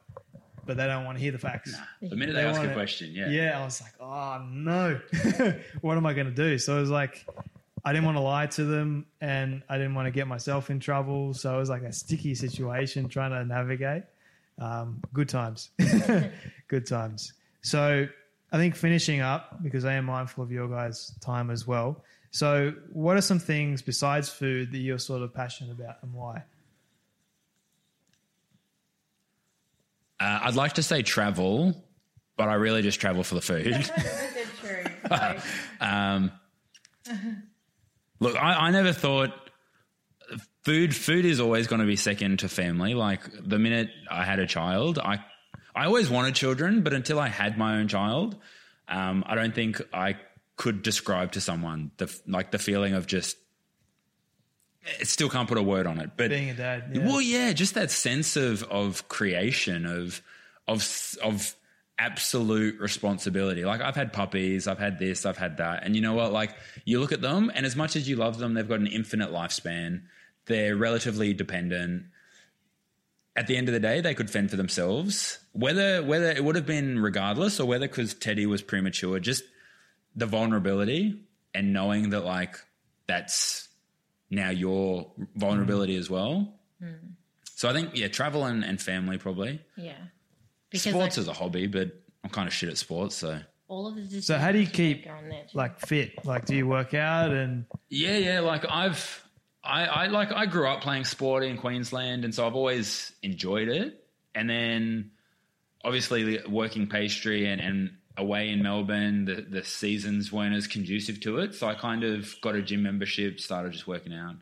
But 0.66 0.78
they 0.78 0.88
don't 0.88 1.06
want 1.06 1.18
to 1.18 1.24
hear 1.24 1.32
the 1.32 1.38
facts. 1.38 1.74
The 2.02 2.16
minute 2.16 2.34
they, 2.34 2.42
They 2.42 2.48
ask 2.48 2.62
a 2.62 2.74
question, 2.74 3.12
yeah. 3.14 3.30
Yeah, 3.30 3.62
I 3.62 3.64
was 3.64 3.82
like, 3.82 3.94
oh 4.02 4.44
no, 4.50 5.00
what 5.82 5.96
am 5.96 6.06
I 6.08 6.14
going 6.14 6.26
to 6.28 6.34
do? 6.34 6.58
So 6.58 6.76
I 6.76 6.80
was 6.80 6.90
like, 6.90 7.26
I 7.86 7.94
didn't 7.94 8.06
want 8.06 8.18
to 8.18 8.22
lie 8.22 8.48
to 8.48 8.66
them, 8.66 9.06
and 9.22 9.62
I 9.70 9.78
didn't 9.78 9.94
want 9.94 10.08
to 10.08 10.12
get 10.12 10.28
myself 10.28 10.72
in 10.72 10.80
trouble. 10.80 11.34
So 11.36 11.56
it 11.56 11.60
was 11.60 11.70
like 11.70 11.84
a 11.84 11.94
sticky 11.94 12.34
situation 12.34 13.08
trying 13.08 13.30
to 13.32 13.46
navigate. 13.46 14.04
Um, 14.58 15.02
good 15.14 15.30
times, 15.30 15.70
good 16.68 16.88
times. 16.88 17.34
So 17.62 18.08
I 18.56 18.58
think 18.58 18.78
finishing 18.78 19.20
up 19.20 19.62
because 19.62 19.84
I 19.84 19.96
am 19.96 20.06
mindful 20.06 20.42
of 20.42 20.50
your 20.50 20.70
guys' 20.70 21.14
time 21.20 21.52
as 21.52 21.68
well. 21.68 22.02
So 22.32 22.72
what 22.94 23.18
are 23.18 23.22
some 23.22 23.38
things 23.38 23.82
besides 23.82 24.30
food 24.30 24.72
that 24.72 24.78
you're 24.78 24.98
sort 24.98 25.24
of 25.24 25.34
passionate 25.34 25.74
about, 25.74 25.98
and 26.02 26.14
why? 26.14 26.44
Uh, 30.22 30.40
I'd 30.44 30.56
like 30.56 30.72
to 30.74 30.84
say 30.84 31.02
travel, 31.02 31.84
but 32.38 32.48
I 32.48 32.54
really 32.54 32.82
just 32.82 33.02
travel 33.02 33.24
for 33.26 33.36
the 33.36 33.42
food. 33.42 33.92
um, 35.82 36.32
look, 38.22 38.42
I, 38.42 38.68
I 38.68 38.72
never 38.72 38.94
thought 38.94 39.34
food. 40.64 40.96
Food 40.96 41.26
is 41.26 41.42
always 41.42 41.68
going 41.68 41.82
to 41.82 41.86
be 41.86 41.98
second 41.98 42.40
to 42.40 42.48
family. 42.48 42.94
Like 42.94 43.20
the 43.38 43.60
minute 43.60 43.90
I 44.10 44.24
had 44.24 44.40
a 44.40 44.48
child, 44.48 44.98
I 44.98 45.20
I 45.76 45.86
always 45.86 46.10
wanted 46.10 46.36
children, 46.36 46.82
but 46.82 46.94
until 46.94 47.20
I 47.20 47.28
had 47.28 47.58
my 47.58 47.78
own 47.78 47.88
child, 47.88 48.38
um, 48.88 49.24
I 49.28 49.36
don't 49.36 49.54
think 49.54 49.82
I 49.94 50.16
could 50.56 50.82
describe 50.82 51.34
to 51.34 51.42
someone 51.42 51.92
the 51.98 52.16
like 52.28 52.52
the 52.52 52.60
feeling 52.60 52.94
of 52.94 53.08
just. 53.08 53.38
It 55.00 55.08
still 55.08 55.30
can't 55.30 55.50
put 55.50 55.58
a 55.58 55.64
word 55.64 55.88
on 55.88 56.00
it, 56.00 56.12
but 56.16 56.30
Being 56.30 56.52
a 56.52 56.54
dad, 56.54 56.92
yeah. 56.94 57.08
well, 57.08 57.20
yeah, 57.20 57.54
just 57.54 57.74
that 57.74 57.90
sense 57.90 58.36
of 58.36 58.64
of 58.64 59.08
creation 59.08 59.86
of 59.86 60.22
of 60.68 60.88
of 61.24 61.56
absolute 61.98 62.80
responsibility. 62.80 63.66
Like 63.66 63.82
I've 63.82 63.96
had 63.96 64.14
puppies, 64.14 64.68
I've 64.68 64.78
had 64.80 65.00
this, 65.00 65.26
I've 65.26 65.38
had 65.38 65.58
that, 65.58 65.84
and 65.84 65.96
you 65.96 66.02
know 66.02 66.14
what? 66.14 66.32
Like 66.32 66.56
you 66.86 67.00
look 67.00 67.12
at 67.12 67.22
them, 67.22 67.52
and 67.54 67.66
as 67.66 67.76
much 67.76 67.96
as 67.96 68.08
you 68.08 68.16
love 68.16 68.38
them, 68.38 68.54
they've 68.54 68.68
got 68.68 68.80
an 68.80 68.88
infinite 68.88 69.32
lifespan. 69.32 70.04
They're 70.46 70.76
relatively 70.76 71.34
dependent. 71.34 72.06
At 73.38 73.48
the 73.48 73.58
end 73.58 73.68
of 73.68 73.74
the 73.74 73.80
day, 73.80 74.00
they 74.00 74.14
could 74.14 74.30
fend 74.30 74.50
for 74.50 74.56
themselves. 74.56 75.40
Whether 75.52 76.02
whether 76.04 76.32
it 76.32 76.44
would 76.44 76.56
have 76.56 76.66
been 76.66 77.00
regardless, 77.00 77.60
or 77.60 77.68
whether 77.68 77.88
because 77.88 78.14
Teddy 78.14 78.46
was 78.46 78.62
premature, 78.62 79.20
just 79.20 79.44
the 80.16 80.26
vulnerability 80.26 81.20
and 81.54 81.74
knowing 81.74 82.12
that 82.12 82.24
like 82.24 82.58
that's 83.08 83.68
now 84.30 84.50
your 84.50 85.12
vulnerability 85.36 85.96
mm. 85.96 86.00
as 86.00 86.10
well. 86.10 86.54
Mm. 86.82 87.14
So 87.56 87.70
I 87.70 87.74
think 87.74 87.92
yeah, 87.94 88.08
travel 88.08 88.46
and, 88.46 88.64
and 88.64 88.82
family 88.82 89.18
probably. 89.18 89.62
Yeah. 89.76 89.94
sports 90.74 90.96
like, 90.96 91.18
is 91.18 91.28
a 91.28 91.34
hobby, 91.34 91.68
but 91.68 91.92
I'm 92.24 92.30
kind 92.30 92.48
of 92.48 92.54
shit 92.54 92.70
at 92.70 92.78
sports, 92.78 93.16
so 93.16 93.40
all 93.68 93.88
of 93.88 93.96
the 93.96 94.22
So 94.22 94.38
how 94.38 94.52
do 94.52 94.60
you 94.60 94.68
keep 94.68 95.06
there 95.06 95.46
like 95.54 95.80
fit? 95.80 96.26
Like, 96.26 96.46
do 96.46 96.56
you 96.56 96.68
work 96.68 96.94
out 96.94 97.32
and 97.32 97.66
yeah, 97.90 98.18
yeah. 98.18 98.40
Like 98.42 98.66
I've 98.70 99.25
I, 99.66 99.86
I 99.86 100.08
like 100.08 100.32
I 100.32 100.46
grew 100.46 100.68
up 100.68 100.82
playing 100.82 101.06
sport 101.06 101.44
in 101.44 101.58
Queensland, 101.58 102.24
and 102.26 102.34
so 102.34 102.46
I've 102.46 102.56
always 102.56 103.12
enjoyed 103.22 103.68
it. 103.68 104.06
And 104.34 104.50
then 104.50 105.12
obviously 105.84 106.40
working 106.48 106.88
pastry 106.88 107.48
and, 107.48 107.62
and 107.62 107.92
away 108.18 108.50
in 108.50 108.64
Melbourne, 108.64 109.26
the, 109.26 109.42
the 109.42 109.64
seasons 109.64 110.32
weren't 110.32 110.56
as 110.56 110.68
conducive 110.68 111.22
to 111.22 111.40
it. 111.40 111.54
So 111.54 111.68
I 111.68 111.76
kind 111.76 112.04
of 112.04 112.36
got 112.42 112.56
a 112.56 112.62
gym 112.62 112.84
membership, 112.84 113.40
started 113.40 113.72
just 113.72 113.88
working 113.88 114.14
out. 114.14 114.36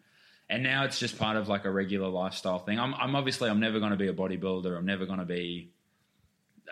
And 0.49 0.63
now 0.63 0.85
it's 0.85 0.99
just 0.99 1.17
part 1.17 1.35
of 1.37 1.47
like 1.47 1.65
a 1.65 1.71
regular 1.71 2.07
lifestyle 2.07 2.59
thing. 2.59 2.79
I'm, 2.79 2.93
I'm 2.95 3.15
obviously 3.15 3.49
I'm 3.49 3.59
never 3.59 3.79
going 3.79 3.91
to 3.91 3.97
be 3.97 4.07
a 4.07 4.13
bodybuilder. 4.13 4.77
I'm 4.77 4.85
never 4.85 5.05
going 5.05 5.19
to 5.19 5.25
be 5.25 5.71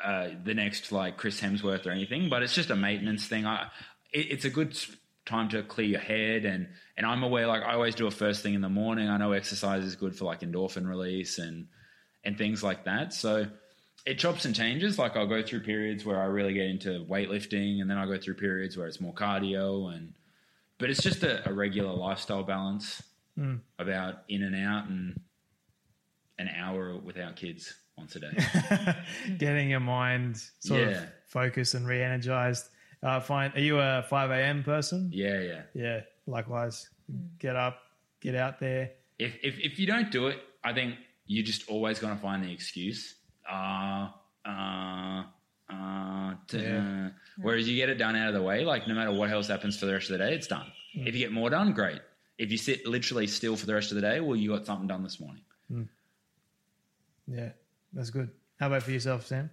uh, 0.03 0.29
the 0.43 0.53
next 0.53 0.91
like 0.91 1.17
Chris 1.17 1.41
Hemsworth 1.41 1.85
or 1.85 1.91
anything, 1.91 2.29
but 2.29 2.43
it's 2.43 2.53
just 2.53 2.69
a 2.69 2.75
maintenance 2.75 3.25
thing. 3.25 3.45
I, 3.45 3.67
it, 4.11 4.31
it's 4.31 4.45
a 4.45 4.49
good 4.49 4.77
time 5.25 5.49
to 5.49 5.63
clear 5.63 5.87
your 5.87 5.99
head, 5.99 6.45
and 6.45 6.67
and 6.97 7.05
I'm 7.05 7.23
aware 7.23 7.47
like 7.47 7.63
I 7.63 7.73
always 7.73 7.95
do 7.95 8.07
a 8.07 8.11
first 8.11 8.43
thing 8.43 8.53
in 8.53 8.61
the 8.61 8.69
morning. 8.69 9.09
I 9.09 9.17
know 9.17 9.31
exercise 9.31 9.83
is 9.83 9.95
good 9.95 10.15
for 10.15 10.25
like 10.25 10.41
endorphin 10.41 10.87
release 10.87 11.37
and 11.39 11.67
and 12.23 12.37
things 12.37 12.63
like 12.63 12.85
that. 12.85 13.13
So 13.13 13.47
it 14.05 14.19
chops 14.19 14.45
and 14.45 14.55
changes. 14.55 14.97
Like 14.97 15.15
I'll 15.15 15.27
go 15.27 15.43
through 15.43 15.61
periods 15.61 16.05
where 16.05 16.19
I 16.21 16.25
really 16.25 16.53
get 16.53 16.65
into 16.65 17.05
weightlifting, 17.09 17.81
and 17.81 17.89
then 17.89 17.97
I'll 17.97 18.07
go 18.07 18.17
through 18.19 18.35
periods 18.35 18.77
where 18.77 18.87
it's 18.87 19.01
more 19.01 19.13
cardio 19.13 19.93
and. 19.93 20.13
But 20.77 20.89
it's 20.89 21.03
just 21.03 21.21
a, 21.21 21.47
a 21.47 21.53
regular 21.53 21.93
lifestyle 21.93 22.41
balance 22.41 23.03
mm. 23.37 23.59
about 23.77 24.23
in 24.29 24.41
and 24.41 24.55
out 24.55 24.87
and 24.87 25.19
an 26.39 26.49
hour 26.57 26.97
without 26.97 27.35
kids 27.35 27.75
once 27.95 28.15
a 28.15 28.19
day. 28.19 28.95
getting 29.37 29.69
your 29.69 29.79
mind 29.79 30.41
sort 30.59 30.81
Yeah. 30.81 30.87
of 31.03 31.09
focused 31.27 31.75
and 31.75 31.87
re-energized? 31.87 32.67
Uh, 33.03 33.19
fine. 33.19 33.51
Are 33.55 33.59
you 33.59 33.79
a 33.79 34.03
five 34.09 34.29
a.m. 34.31 34.63
person? 34.63 35.09
yeah, 35.13 35.39
yeah. 35.41 35.61
Yeah. 35.73 36.01
Likewise. 36.27 36.89
Get 37.39 37.55
up, 37.55 37.79
get 38.21 38.35
out 38.35 38.59
there. 38.59 38.91
If, 39.19 39.35
if 39.43 39.59
if 39.59 39.79
you 39.79 39.85
don't 39.87 40.11
do 40.11 40.27
it, 40.27 40.39
I 40.63 40.71
think 40.73 40.95
you're 41.25 41.43
just 41.45 41.67
always 41.69 41.99
going 41.99 42.15
to 42.15 42.21
find 42.21 42.43
the 42.43 42.51
excuse. 42.51 43.15
Uh, 43.49 44.09
uh, 44.45 45.23
uh, 45.69 46.33
to, 46.47 46.57
Yeah. 46.61 47.07
uh. 47.07 47.09
Whereas 47.41 47.67
you 47.67 47.75
get 47.75 47.89
it 47.89 47.95
done 47.95 48.15
out 48.15 48.27
of 48.29 48.33
the 48.35 48.41
way, 48.41 48.63
like 48.63 48.87
no 48.87 48.93
matter 48.93 49.11
what 49.11 49.29
else 49.31 49.47
happens 49.47 49.77
for 49.79 49.87
the 49.87 49.93
rest 49.93 50.09
of 50.11 50.19
the 50.19 50.25
day, 50.25 50.33
it's 50.35 50.47
done. 50.47 50.67
Mm. 50.95 51.07
If 51.07 51.15
you 51.15 51.19
get 51.21 51.31
more 51.31 51.49
done, 51.49 51.73
great. 51.73 52.01
If 52.37 52.51
you 52.51 52.57
sit 52.57 52.85
literally 52.85 53.25
still 53.27 53.55
for 53.55 53.65
the 53.65 53.73
rest 53.73 53.91
of 53.91 53.95
the 53.95 54.01
day, 54.01 54.19
well, 54.19 54.35
you 54.35 54.49
got 54.51 54.65
something 54.65 54.87
done 54.87 55.03
this 55.03 55.19
morning. 55.19 55.41
Yeah, 57.27 57.49
that's 57.93 58.09
good. 58.09 58.29
How 58.59 58.67
about 58.67 58.83
for 58.83 58.91
yourself, 58.91 59.25
Sam? 59.25 59.49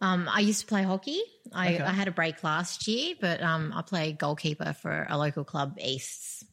Um, 0.00 0.28
I 0.30 0.40
used 0.40 0.60
to 0.60 0.66
play 0.66 0.82
hockey. 0.82 1.20
I, 1.52 1.74
Okay. 1.74 1.82
I 1.84 1.92
had 1.92 2.06
a 2.08 2.10
break 2.10 2.44
last 2.44 2.86
year, 2.86 3.14
but 3.20 3.42
um, 3.42 3.72
I 3.74 3.82
play 3.82 4.12
goalkeeper 4.12 4.74
for 4.74 5.06
a 5.08 5.16
local 5.16 5.44
club, 5.44 5.78
Easts. 5.82 6.44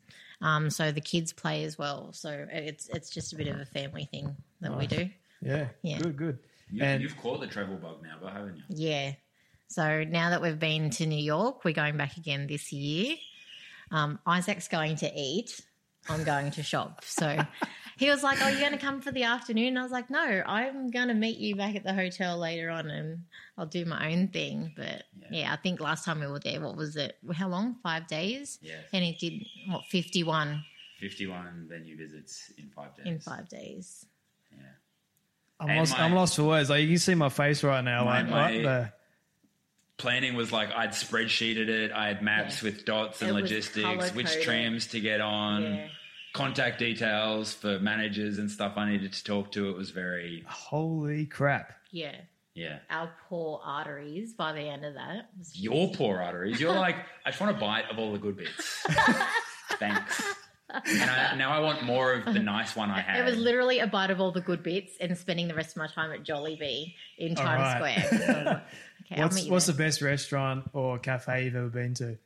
Um, 0.42 0.70
so 0.70 0.92
the 0.92 1.02
kids 1.02 1.34
play 1.34 1.64
as 1.64 1.78
well. 1.78 2.12
So 2.14 2.46
it's 2.52 2.90
it's 2.90 3.10
just 3.10 3.34
a 3.34 3.36
bit 3.36 3.48
of 3.48 3.60
a 3.60 3.66
family 3.66 4.06
thing 4.12 4.36
that 4.62 4.78
we 4.78 4.88
do. 4.88 5.10
Yeah. 5.42 5.68
Yeah. 5.82 6.00
Good. 6.00 6.18
Good. 6.18 6.40
You, 6.72 6.84
And- 6.84 7.02
you've 7.02 7.18
caught 7.18 7.40
the 7.42 7.48
travel 7.48 7.76
bug 7.76 8.02
now, 8.04 8.16
but 8.22 8.34
haven't 8.34 8.58
you? 8.58 8.64
Yeah. 8.70 9.12
So 9.68 10.04
now 10.04 10.30
that 10.32 10.42
we've 10.42 10.60
been 10.60 10.90
to 10.92 11.06
New 11.06 11.22
York, 11.24 11.66
we're 11.66 11.74
going 11.74 11.98
back 11.98 12.18
again 12.18 12.48
this 12.48 12.72
year. 12.72 13.16
Um, 13.92 14.20
Isaac's 14.26 14.68
going 14.68 14.98
to 14.98 15.12
eat. 15.16 15.62
I'm 16.10 16.24
going 16.24 16.52
to 16.52 16.64
shop. 16.64 17.04
So 17.06 17.40
he 17.98 18.10
was 18.10 18.24
like, 18.24 18.40
"Oh, 18.42 18.48
you're 18.48 18.60
going 18.60 18.72
to 18.74 18.78
come 18.78 19.02
for 19.02 19.12
the 19.12 19.24
afternoon?" 19.24 19.70
And 19.70 19.80
I 19.80 19.84
was 19.84 19.92
like, 19.92 20.10
"No, 20.10 20.44
I'm 20.46 20.90
going 20.92 21.08
to 21.10 21.14
meet 21.14 21.38
you 21.38 21.56
back 21.56 21.76
at 21.76 21.84
the 21.84 21.94
hotel 21.94 22.38
later 22.38 22.70
on, 22.70 22.90
and 22.90 23.24
I'll 23.58 23.66
do 23.66 23.86
my 23.86 24.12
own 24.12 24.28
thing." 24.30 24.74
But 24.76 25.04
yeah, 25.32 25.54
I 25.54 25.58
think 25.58 25.80
last 25.80 26.06
time 26.06 26.20
we 26.20 26.28
were 26.28 26.40
there, 26.40 26.60
what 26.62 26.76
was 26.76 26.96
it? 26.96 27.18
How 27.34 27.48
long? 27.48 27.76
Five 27.84 28.08
days. 28.08 28.60
Yes. 28.62 28.84
And 28.94 29.04
he 29.04 29.14
did 29.14 29.46
what? 29.72 29.86
Fifty-one 29.90 30.64
51 31.00 31.68
venue 31.70 31.98
visits 31.98 32.52
in 32.58 32.70
five 32.70 32.96
days. 32.96 33.06
in 33.06 33.20
five 33.20 33.50
days. 33.50 34.06
Yeah. 34.52 34.58
I'm 35.60 35.70
And 35.70 35.80
lost. 35.80 35.92
my- 35.98 36.04
I'm 36.04 36.14
lost 36.14 36.36
for 36.38 36.44
words. 36.44 36.70
Like 36.70 36.82
you 36.84 36.88
can 36.90 36.98
see 36.98 37.16
my 37.16 37.30
face 37.30 37.64
right 37.64 37.84
now. 37.84 38.06
My- 38.06 38.22
like 38.22 38.30
my- 38.30 38.52
what 38.54 38.64
the? 38.64 38.94
planning 39.98 40.36
was 40.36 40.52
like 40.52 40.72
I'd 40.72 40.90
spreadsheeted 40.92 41.68
it. 41.70 41.92
I 41.92 42.08
had 42.08 42.22
maps 42.22 42.62
Yeah. 42.64 42.70
with 42.70 42.86
dots 42.86 43.22
and 43.22 43.32
It 43.32 43.34
logistics, 43.34 44.14
which 44.14 44.42
trams 44.44 44.88
to 44.88 45.00
get 45.00 45.22
on, 45.22 45.64
Yeah. 45.64 45.88
Contact 46.34 46.80
details 46.80 47.54
for 47.54 47.80
managers 47.80 48.38
and 48.40 48.50
stuff 48.50 48.74
I 48.76 48.90
needed 48.90 49.14
to 49.14 49.24
talk 49.24 49.52
to. 49.54 49.70
It 49.70 49.78
was 49.78 49.92
very 49.92 50.44
Holy 50.48 51.26
crap! 51.26 51.74
Yeah. 51.92 52.16
yeah. 52.56 52.80
Our 52.90 53.12
poor 53.30 53.62
arteries 53.64 54.34
by 54.34 54.52
the 54.54 54.62
end 54.62 54.84
of 54.84 54.96
that. 54.96 55.30
was 55.38 55.50
just- 55.50 55.60
Your 55.64 55.92
poor 55.94 56.20
arteries. 56.22 56.60
You're 56.60 56.74
like 56.76 56.98
I 57.26 57.30
just 57.30 57.40
want 57.42 57.56
a 57.56 57.60
bite 57.60 57.86
of 57.92 58.00
all 58.00 58.12
the 58.12 58.20
good 58.20 58.38
bits. 58.38 58.84
Thanks. 59.80 60.24
And 60.70 61.08
I, 61.10 61.36
now 61.36 61.52
I 61.52 61.60
want 61.60 61.84
more 61.84 62.14
of 62.14 62.26
the 62.34 62.40
nice 62.40 62.76
one 62.76 62.90
I 62.90 63.02
had. 63.02 63.20
It 63.20 63.26
was 63.26 63.38
literally 63.38 63.78
a 63.78 63.86
bite 63.86 64.10
of 64.10 64.20
all 64.20 64.32
the 64.32 64.42
good 64.42 64.64
bits 64.64 64.94
and 65.00 65.16
spending 65.16 65.48
the 65.48 65.54
rest 65.54 65.72
of 65.72 65.78
my 65.78 65.88
time 65.88 66.12
at 66.12 66.24
Jollibee 66.24 66.96
in 67.20 67.36
Times 67.36 67.80
right. 67.82 68.00
Square. 68.08 68.10
So 68.26 68.34
I 68.34 68.38
was 68.38 68.46
like, 68.46 68.62
okay, 69.12 69.16
I'll 69.22 69.28
What's 69.28 69.36
meet 69.44 69.52
what's 69.52 69.66
the 69.68 69.74
best 69.74 70.02
restaurant 70.02 70.70
or 70.74 70.98
cafe 70.98 71.46
you've 71.46 71.56
ever 71.56 71.68
been 71.68 71.94
to? 71.96 72.18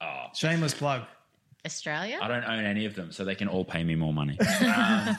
Oh, 0.00 0.24
Shameless 0.34 0.74
plug. 0.74 1.02
Australia? 1.68 2.18
I 2.22 2.28
don't 2.28 2.44
own 2.44 2.64
any 2.64 2.86
of 2.86 2.94
them, 2.94 3.12
so 3.12 3.24
they 3.24 3.34
can 3.34 3.48
all 3.48 3.64
pay 3.64 3.84
me 3.84 3.94
more 3.94 4.12
money. 4.12 4.38
Um, 4.60 5.16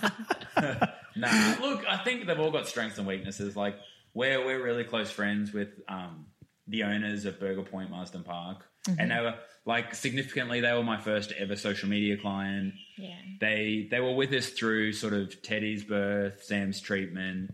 nah, 1.16 1.56
look, 1.62 1.86
I 1.88 1.98
think 2.04 2.26
they've 2.26 2.40
all 2.40 2.52
got 2.52 2.68
strengths 2.68 2.98
and 2.98 3.08
weaknesses. 3.08 3.56
Like 3.56 3.78
we're 4.14 4.44
we're 4.46 4.62
really 4.62 4.84
close 4.84 5.10
friends 5.10 5.54
with 5.54 5.70
um, 5.88 6.26
the 6.68 6.84
owners 6.84 7.26
of 7.26 7.40
Burger 7.40 7.62
Point 7.62 7.90
Marsden 7.90 8.24
Park, 8.24 8.66
and 8.98 9.12
they 9.12 9.20
were 9.20 9.36
like 9.66 9.94
significantly 9.94 10.60
they 10.60 10.74
were 10.74 10.84
my 10.84 10.98
first 10.98 11.32
ever 11.38 11.56
social 11.56 11.88
media 11.88 12.18
client. 12.18 12.74
Yeah. 12.98 13.16
They 13.40 13.88
they 13.90 14.00
were 14.00 14.14
with 14.14 14.34
us 14.34 14.50
through 14.50 14.94
sort 14.94 15.14
of 15.14 15.42
Teddy's 15.42 15.84
birth, 15.84 16.44
Sam's 16.44 16.82
treatment. 16.82 17.54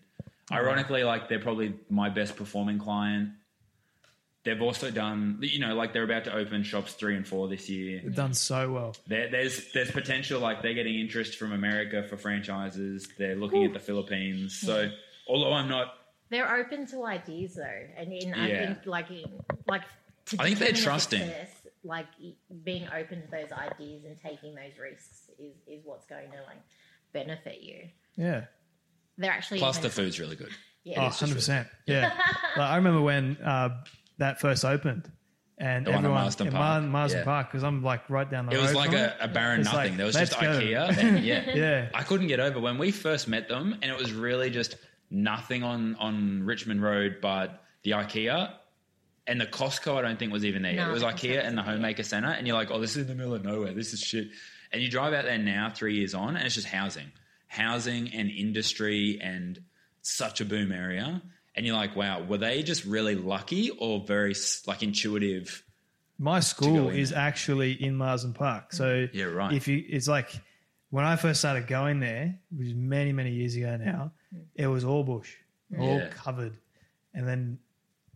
Ironically, 0.52 1.04
like 1.04 1.28
they're 1.30 1.40
probably 1.40 1.76
my 1.90 2.10
best 2.10 2.36
performing 2.36 2.80
client. 2.80 3.30
They've 4.46 4.62
also 4.62 4.92
done, 4.92 5.40
you 5.42 5.60
know, 5.60 5.74
like 5.74 5.92
they're 5.92 6.04
about 6.04 6.26
to 6.26 6.36
open 6.36 6.62
shops 6.62 6.94
three 6.94 7.16
and 7.16 7.28
four 7.28 7.48
this 7.48 7.68
year. 7.68 8.00
They've 8.04 8.14
done 8.16 8.36
so 8.36 8.72
well. 8.72 8.96
There, 9.08 9.30
there's 9.30 9.72
there's 9.74 9.90
potential 9.90 10.40
like 10.40 10.62
they're 10.62 10.76
getting 10.76 11.00
interest 11.00 11.38
from 11.38 11.52
America 11.52 12.04
for 12.08 12.16
franchises. 12.16 13.08
They're 13.18 13.36
looking 13.36 13.66
at 13.66 13.74
the 13.74 13.80
Philippines. 13.80 14.56
So 14.60 14.92
although 15.28 15.52
I'm 15.54 15.68
not, 15.68 15.96
They're 16.30 16.56
open 16.58 16.86
to 16.88 17.06
ideas 17.06 17.56
though. 17.56 17.88
And 17.98 18.14
in, 18.14 18.34
I 18.36 18.48
think 18.48 18.86
like 18.86 19.10
in, 19.10 19.26
like 19.68 19.82
to 20.28 20.38
I 20.40 20.46
think 20.46 20.60
they're 20.60 20.74
trusting. 20.74 21.22
success, 21.22 21.50
like 21.84 22.08
being 22.64 22.88
open 22.96 23.24
to 23.24 23.32
those 23.32 23.52
ideas 23.52 24.06
and 24.06 24.16
taking 24.22 24.54
those 24.54 24.78
risks 24.80 25.32
is, 25.40 25.56
is 25.68 25.82
what's 25.84 26.06
going 26.06 26.30
to 26.30 26.38
like 26.46 26.62
benefit 27.14 27.62
you. 27.62 27.90
Yeah. 28.16 28.46
They're 29.18 29.32
actually 29.32 29.60
plus 29.60 29.80
the 29.80 29.90
food's 29.90 30.20
really 30.20 30.36
good. 30.36 30.52
Yeah. 30.84 31.06
Oh, 31.06 31.10
100%. 31.10 31.68
Yeah. 31.88 32.14
like, 32.58 32.70
I 32.70 32.76
remember 32.76 33.02
when 33.02 33.38
uh, 33.38 33.70
that 34.18 34.40
first 34.40 34.64
opened 34.66 35.12
and 35.58 35.86
The 35.86 35.92
one 35.92 36.00
at 36.00 36.06
everyone 36.06 36.22
Marsden 36.24 36.48
in 36.48 36.54
Park. 36.54 36.82
Mar- 36.84 36.90
Marsden 36.92 37.20
Yeah. 37.20 37.26
Park 37.26 37.48
because 37.52 37.64
I'm 37.64 37.82
like 37.84 38.10
right 38.10 38.30
down 38.30 38.46
the 38.48 38.54
It 38.54 38.56
road. 38.58 38.62
was 38.64 38.74
like 38.76 38.94
a, 38.94 39.16
a 39.22 39.28
barren 39.28 39.62
It's 39.62 39.72
nothing. 39.72 39.92
like, 39.92 39.98
there 39.98 40.06
was 40.06 40.16
just 40.16 40.40
go. 40.40 40.48
IKEA. 40.60 40.98
And 41.04 41.24
yeah. 41.24 41.52
Yeah. 41.56 41.90
I 41.94 42.04
couldn't 42.04 42.28
get 42.28 42.40
over 42.40 42.60
when 42.60 42.78
we 42.78 42.92
first 42.92 43.28
met 43.28 43.48
them, 43.48 43.74
and 43.82 43.92
it 43.92 43.98
was 43.98 44.12
really 44.12 44.50
just 44.50 44.76
nothing 45.10 45.64
on 45.64 45.96
on 45.96 46.44
Richmond 46.44 46.82
Road, 46.82 47.18
but 47.22 47.64
the 47.84 47.92
IKEA. 47.92 48.52
And 49.28 49.42
the 49.42 49.48
Costco, 49.48 49.98
I 49.98 50.02
don't 50.04 50.20
think 50.20 50.32
was 50.32 50.46
even 50.46 50.62
there. 50.62 50.74
No, 50.76 50.90
it 50.90 50.94
was 50.94 51.02
IKEA 51.02 51.38
Costco 51.42 51.48
and 51.48 51.58
the. 51.58 51.64
Homemaker 51.64 52.04
Center, 52.04 52.30
and 52.30 52.46
you're 52.46 52.56
like, 52.56 52.70
"Oh, 52.70 52.80
this 52.80 52.92
is 52.92 52.98
in 52.98 53.08
the 53.08 53.16
middle 53.16 53.34
of 53.34 53.44
nowhere. 53.44 53.74
This 53.74 53.92
is 53.92 54.00
shit." 54.00 54.28
And 54.72 54.84
you 54.84 54.90
drive 54.90 55.14
out 55.14 55.26
there 55.26 55.38
now, 55.40 55.72
three 55.74 55.96
years 55.96 56.14
on, 56.14 56.36
and 56.38 56.46
it's 56.46 56.54
just 56.54 56.68
housing, 56.68 57.12
housing 57.48 58.14
and 58.14 58.30
industry, 58.30 59.20
and 59.24 59.60
such 60.04 60.42
a 60.42 60.46
boom 60.46 60.72
area. 60.72 61.24
And 61.56 61.66
you're 61.66 61.76
like, 61.76 61.96
"Wow, 61.96 62.24
were 62.24 62.38
they 62.38 62.64
just 62.64 62.86
really 62.86 63.16
lucky 63.16 63.70
or 63.72 64.04
very 64.06 64.36
like 64.68 64.84
intuitive?" 64.84 65.64
My 66.18 66.40
school 66.40 66.90
in 66.90 66.98
is 66.98 67.10
there. 67.10 67.20
actually 67.20 67.72
in 67.74 67.96
Marsden 67.96 68.34
Park. 68.34 68.74
So 68.74 69.08
Yeah, 69.14 69.26
right. 69.26 69.54
If 69.54 69.68
you, 69.68 69.84
it's 69.88 70.08
like 70.08 70.32
when 70.90 71.04
I 71.06 71.16
first 71.18 71.40
started 71.42 71.68
going 71.68 72.00
there, 72.00 72.40
which 72.56 72.68
is 72.70 72.74
many 72.74 73.12
many 73.12 73.32
years 73.32 73.56
ago 73.56 73.76
now, 73.78 74.12
mm. 74.34 74.44
it 74.56 74.68
was 74.68 74.84
all 74.86 75.04
bush, 75.04 75.34
all 75.78 75.98
Yeah. 75.98 76.08
covered, 76.10 76.58
and 77.14 77.28
then 77.28 77.60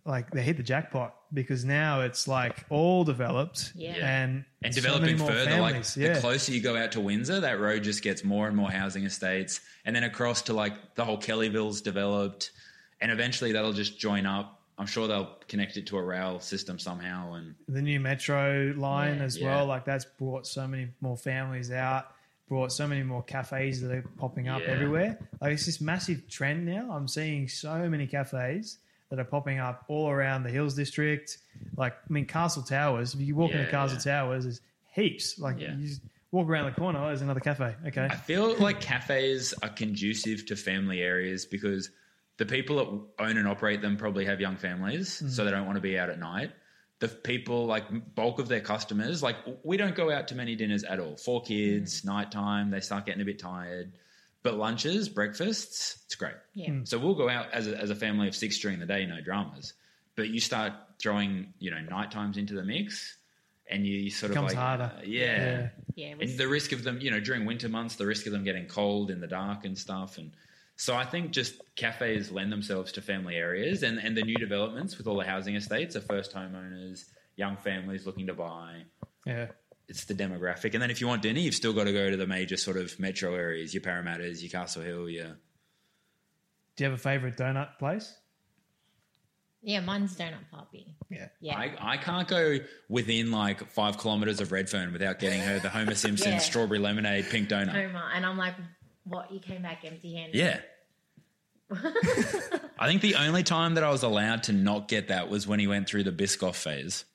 like 0.05 0.31
they 0.31 0.41
hit 0.41 0.57
the 0.57 0.63
jackpot 0.63 1.13
because 1.33 1.63
now 1.65 2.01
it's 2.01 2.27
like 2.27 2.65
all 2.69 3.03
developed 3.03 3.73
Yeah. 3.75 3.95
and 4.01 4.45
and 4.63 4.73
so 4.73 4.81
developing 4.81 5.17
many 5.17 5.29
further, 5.29 5.49
families. 5.49 5.95
like 5.97 6.05
yeah. 6.05 6.13
the 6.13 6.21
closer 6.21 6.51
you 6.51 6.61
go 6.61 6.75
out 6.75 6.93
to 6.93 6.99
Windsor, 7.01 7.41
that 7.41 7.59
road 7.59 7.83
just 7.83 8.01
gets 8.01 8.23
more 8.23 8.47
and 8.47 8.55
more 8.55 8.71
housing 8.71 9.03
estates, 9.03 9.59
and 9.85 9.95
then 9.95 10.03
across 10.03 10.41
to 10.43 10.53
like 10.53 10.95
the 10.95 11.05
whole 11.05 11.17
Kellyville's 11.17 11.81
developed, 11.81 12.51
and 13.01 13.11
eventually 13.11 13.51
that'll 13.51 13.73
just 13.73 13.99
join 13.99 14.25
up. 14.25 14.55
I'm 14.77 14.85
sure 14.87 15.07
they'll 15.07 15.35
connect 15.49 15.75
it 15.77 15.85
to 15.87 15.97
a 15.97 16.01
rail 16.03 16.39
system 16.39 16.79
somehow, 16.79 17.33
and 17.33 17.53
the 17.67 17.81
new 17.81 17.99
metro 17.99 18.73
line 18.77 19.17
Yeah. 19.17 19.23
as 19.23 19.37
Yeah. 19.37 19.47
well. 19.47 19.65
Like 19.65 19.83
that's 19.85 20.05
brought 20.05 20.47
so 20.47 20.67
many 20.67 20.87
more 21.01 21.17
families 21.17 21.69
out, 21.71 22.13
brought 22.47 22.71
so 22.71 22.87
many 22.87 23.03
more 23.03 23.21
cafes 23.23 23.81
that 23.81 23.91
are 23.91 24.01
popping 24.17 24.47
up 24.47 24.61
Yeah. 24.61 24.67
everywhere. 24.69 25.19
Like 25.41 25.53
it's 25.53 25.65
this 25.65 25.81
massive 25.81 26.27
trend 26.29 26.65
now. 26.65 26.89
I'm 26.91 27.07
seeing 27.09 27.47
so 27.49 27.89
many 27.89 28.07
cafes 28.07 28.77
that 29.09 29.19
are 29.19 29.25
popping 29.25 29.59
up 29.59 29.83
all 29.89 30.09
around 30.09 30.43
the 30.43 30.49
Hills 30.49 30.75
District. 30.75 31.37
Like 31.75 31.93
I 31.93 32.13
mean, 32.13 32.25
Castle 32.25 32.63
Towers. 32.63 33.13
If 33.13 33.19
you 33.21 33.35
walk 33.35 33.51
into 33.51 33.69
Castle. 33.69 33.97
Towers, 33.99 34.45
there's 34.45 34.61
heaps. 34.93 35.37
Like 35.39 35.59
you 35.59 35.67
just 35.75 36.01
walk 36.31 36.47
around 36.47 36.67
the 36.67 36.79
corner, 36.79 36.99
there's 37.07 37.21
another 37.21 37.39
cafe. 37.41 37.75
Okay, 37.87 38.05
I 38.05 38.15
feel 38.15 38.55
like 38.59 38.79
cafes 38.79 39.53
are 39.61 39.69
conducive 39.69 40.45
to 40.45 40.55
family 40.55 41.01
areas 41.01 41.45
because 41.45 41.89
the 42.39 42.45
people 42.45 42.77
that 42.77 43.23
own 43.23 43.37
and 43.37 43.47
operate 43.47 43.81
them 43.81 43.97
probably 43.97 44.23
have 44.23 44.39
young 44.39 44.55
families, 44.55 45.17
so 45.17 45.25
mm. 45.25 45.45
they 45.45 45.51
don't 45.51 45.65
want 45.65 45.75
to 45.75 45.81
be 45.81 45.99
out 45.99 46.09
at 46.09 46.17
night. 46.17 46.51
The 46.99 47.09
people, 47.09 47.65
like 47.65 48.15
bulk 48.15 48.39
of 48.39 48.47
their 48.47 48.61
customers, 48.61 49.21
like 49.21 49.35
we 49.63 49.75
don't 49.75 49.93
go 49.93 50.09
out 50.09 50.29
to 50.29 50.35
many 50.35 50.55
dinners 50.55 50.85
at 50.85 51.01
all. 51.01 51.17
Four 51.17 51.41
kids, 51.43 52.01
mm. 52.01 52.05
nighttime, 52.05 52.71
they 52.71 52.79
start 52.79 53.05
getting 53.05 53.21
a 53.21 53.25
bit 53.25 53.39
tired. 53.39 53.91
But 54.41 54.55
lunches, 54.55 55.09
breakfasts, 55.09 55.99
it's 56.05 56.15
great. 56.15 56.35
Yeah. 56.53 56.69
Mm. 56.69 56.87
So 56.87 56.97
we'll 56.97 57.15
go 57.15 57.27
out 57.27 57.51
as 57.51 57.67
a, 57.67 57.77
as 57.77 57.89
a 57.89 57.95
family 57.95 58.29
of 58.29 58.35
six 58.35 58.57
during 58.59 58.79
the 58.79 58.85
day, 58.85 59.05
no 59.05 59.19
dramas. 59.19 59.73
But 60.15 60.29
you 60.29 60.39
start 60.39 60.71
throwing, 60.97 61.53
you 61.59 61.71
know, 61.71 61.81
night 61.81 62.11
times 62.11 62.37
into 62.37 62.53
the 62.53 62.63
mix, 62.63 63.17
and 63.69 63.85
you 63.85 64.09
sort 64.09 64.31
Becomes 64.31 64.53
of 64.53 64.57
like, 64.57 64.65
harder. 64.65 64.91
uh, 64.97 65.01
yeah. 65.03 65.69
Yeah. 65.95 66.07
it 66.07 66.19
was- 66.19 66.31
And 66.31 66.39
the 66.39 66.47
risk 66.47 66.71
of 66.71 66.85
them, 66.85 67.01
you 67.01 67.11
know, 67.11 67.19
during 67.19 67.45
winter 67.45 67.67
months, 67.67 67.97
the 67.97 68.05
risk 68.05 68.27
of 68.27 68.31
them 68.31 68.45
getting 68.45 68.67
cold 68.67 69.11
in 69.11 69.19
the 69.19 69.27
dark 69.27 69.65
and 69.65 69.77
stuff. 69.77 70.17
And 70.17 70.31
so 70.81 70.95
I 70.95 71.03
think 71.03 71.31
just 71.31 71.55
cafes 71.75 72.31
lend 72.31 72.53
themselves 72.53 72.93
to 72.93 73.01
family 73.01 73.35
areas 73.35 73.83
and, 73.83 73.99
and 73.99 74.15
the 74.15 74.21
new 74.23 74.35
developments 74.35 74.97
with 74.97 75.07
all 75.07 75.17
the 75.17 75.25
housing 75.25 75.55
estates 75.55 75.97
are 75.97 76.01
first 76.01 76.33
homeowners, 76.33 77.03
young 77.35 77.57
families 77.57 78.05
looking 78.05 78.27
to 78.27 78.33
buy. 78.33 78.83
yeah. 79.25 79.47
It's 79.89 80.05
the 80.05 80.13
demographic. 80.13 80.73
And 80.75 80.81
then 80.81 80.89
if 80.91 81.01
you 81.01 81.07
want 81.07 81.21
dinner, 81.23 81.39
you've 81.39 81.55
still 81.55 81.73
got 81.73 81.85
to 81.85 81.91
go 81.91 82.09
to 82.11 82.15
the 82.15 82.27
major 82.27 82.55
sort 82.57 82.77
of 82.77 82.97
metro 82.99 83.33
areas, 83.35 83.73
your 83.73 83.81
Parramatta's, 83.81 84.41
your 84.43 84.51
Castle 84.51 84.83
Hill, 84.83 85.09
your. 85.09 85.25
Do 86.75 86.83
you 86.83 86.89
have 86.91 86.93
a 86.93 87.01
favorite 87.01 87.35
donut 87.37 87.77
place? 87.79 88.15
yeah, 89.61 89.81
mine's 89.81 90.15
Donut 90.15 90.45
Papi. 90.53 90.93
Yeah. 91.09 91.27
Yeah. 91.41 91.57
I, 91.57 91.75
I 91.81 91.97
can't 91.97 92.27
go 92.27 92.59
within 92.87 93.31
like 93.31 93.69
five 93.71 93.97
kilometers 93.97 94.39
of 94.39 94.51
Redfern 94.53 94.93
without 94.93 95.19
getting 95.19 95.41
her 95.41 95.59
the 95.59 95.69
Homer 95.69 95.95
Simpson 96.05 96.33
Yeah. 96.33 96.37
strawberry 96.37 96.79
lemonade 96.79 97.25
pink 97.29 97.49
donut. 97.49 97.71
Homer, 97.71 98.03
and 98.15 98.25
I'm 98.25 98.37
like, 98.37 98.53
what? 99.09 99.31
You 99.31 99.39
came 99.39 99.61
back 99.61 99.83
empty 99.85 100.13
handed? 100.15 100.35
Yeah. 100.35 100.59
I 102.79 102.87
think 102.87 103.01
the 103.01 103.15
only 103.15 103.43
time 103.43 103.75
that 103.75 103.83
I 103.83 103.91
was 103.91 104.03
allowed 104.03 104.43
to 104.43 104.53
not 104.53 104.87
get 104.87 105.09
that 105.09 105.29
was 105.29 105.45
when 105.47 105.59
he 105.59 105.67
went 105.67 105.87
through 105.87 106.03
the 106.03 106.11
Biscoff 106.11 106.55
phase. 106.55 107.05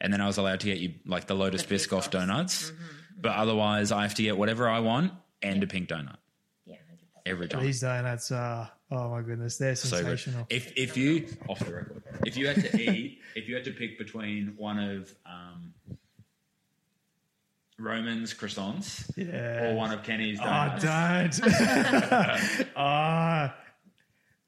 And 0.00 0.10
then 0.10 0.22
I 0.22 0.26
was 0.26 0.38
allowed 0.38 0.60
to 0.60 0.66
get 0.68 0.78
you 0.78 0.94
like 1.04 1.26
the 1.26 1.34
Lotus 1.34 1.62
Mm. 1.64 1.68
The 1.68 1.74
Biscoff 1.74 2.04
Biscoffs. 2.06 2.10
donuts. 2.10 2.70
Mm-hmm. 2.70 2.84
But 3.20 3.32
otherwise, 3.36 3.92
I 3.92 4.02
have 4.02 4.14
to 4.14 4.22
get 4.22 4.38
whatever 4.38 4.66
I 4.66 4.80
want 4.80 5.12
and 5.42 5.62
a 5.62 5.66
pink 5.66 5.90
donut 5.90 6.16
Yeah. 6.64 6.76
100%. 6.76 6.78
every 7.26 7.46
time. 7.48 7.62
These 7.62 7.80
donuts 7.82 8.32
are 8.32 8.70
oh 8.90 9.10
my 9.10 9.20
goodness, 9.20 9.58
they're 9.58 9.76
So 9.76 9.98
sensational. 9.98 10.46
If 10.48 10.72
if 10.78 10.96
you 10.96 11.26
off 11.46 11.58
the 11.58 11.74
record, 11.74 12.02
if 12.24 12.38
you 12.38 12.46
had 12.46 12.56
to 12.56 12.80
eat, 12.80 13.18
if 13.34 13.48
you 13.50 13.54
had 13.54 13.64
to 13.64 13.72
pick 13.72 13.98
between 13.98 14.54
one 14.56 14.78
of 14.78 15.14
um, 15.26 15.74
Roman's 17.80 18.34
croissants 18.34 19.10
yeah. 19.16 19.70
or 19.70 19.74
one 19.74 19.90
of 19.92 20.02
Kenny's 20.02 20.38
donuts. 20.38 20.84
Oh, 20.84 20.88
donuts, 20.88 21.38
don't. 21.40 22.66
Ah, 22.76 23.56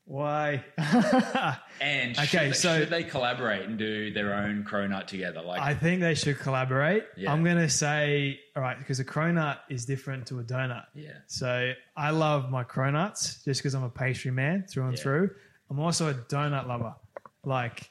why? 0.04 0.62
and 1.80 2.18
Okay, 2.18 2.26
should, 2.26 2.40
they, 2.40 2.52
so- 2.52 2.78
should 2.80 2.90
they 2.90 3.04
collaborate 3.04 3.62
and 3.66 3.78
do 3.78 4.12
their 4.12 4.34
own 4.34 4.64
cronut 4.68 5.06
together? 5.06 5.40
Like 5.40 5.60
I 5.62 5.74
think 5.74 6.00
they 6.02 6.14
should 6.14 6.38
collaborate. 6.38 7.04
Yeah. 7.16 7.32
I'm 7.32 7.42
going 7.42 7.56
to 7.56 7.68
say, 7.70 8.38
all 8.54 8.62
right, 8.62 8.78
because 8.78 9.00
a 9.00 9.04
cronut 9.04 9.58
is 9.70 9.86
different 9.86 10.26
to 10.26 10.40
a 10.40 10.44
donut. 10.44 10.84
Yeah. 10.94 11.12
So 11.28 11.72
I 11.96 12.10
love 12.10 12.50
my 12.50 12.64
cronuts 12.64 13.42
just 13.44 13.60
because 13.62 13.74
I'm 13.74 13.84
a 13.84 13.90
pastry 13.90 14.30
man 14.32 14.66
through 14.68 14.84
and 14.88 14.96
Yeah. 14.96 15.02
through. 15.02 15.30
I'm 15.70 15.78
also 15.80 16.10
a 16.10 16.14
donut 16.14 16.66
lover. 16.68 16.94
Like, 17.44 17.88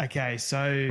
okay, 0.00 0.38
so. 0.38 0.90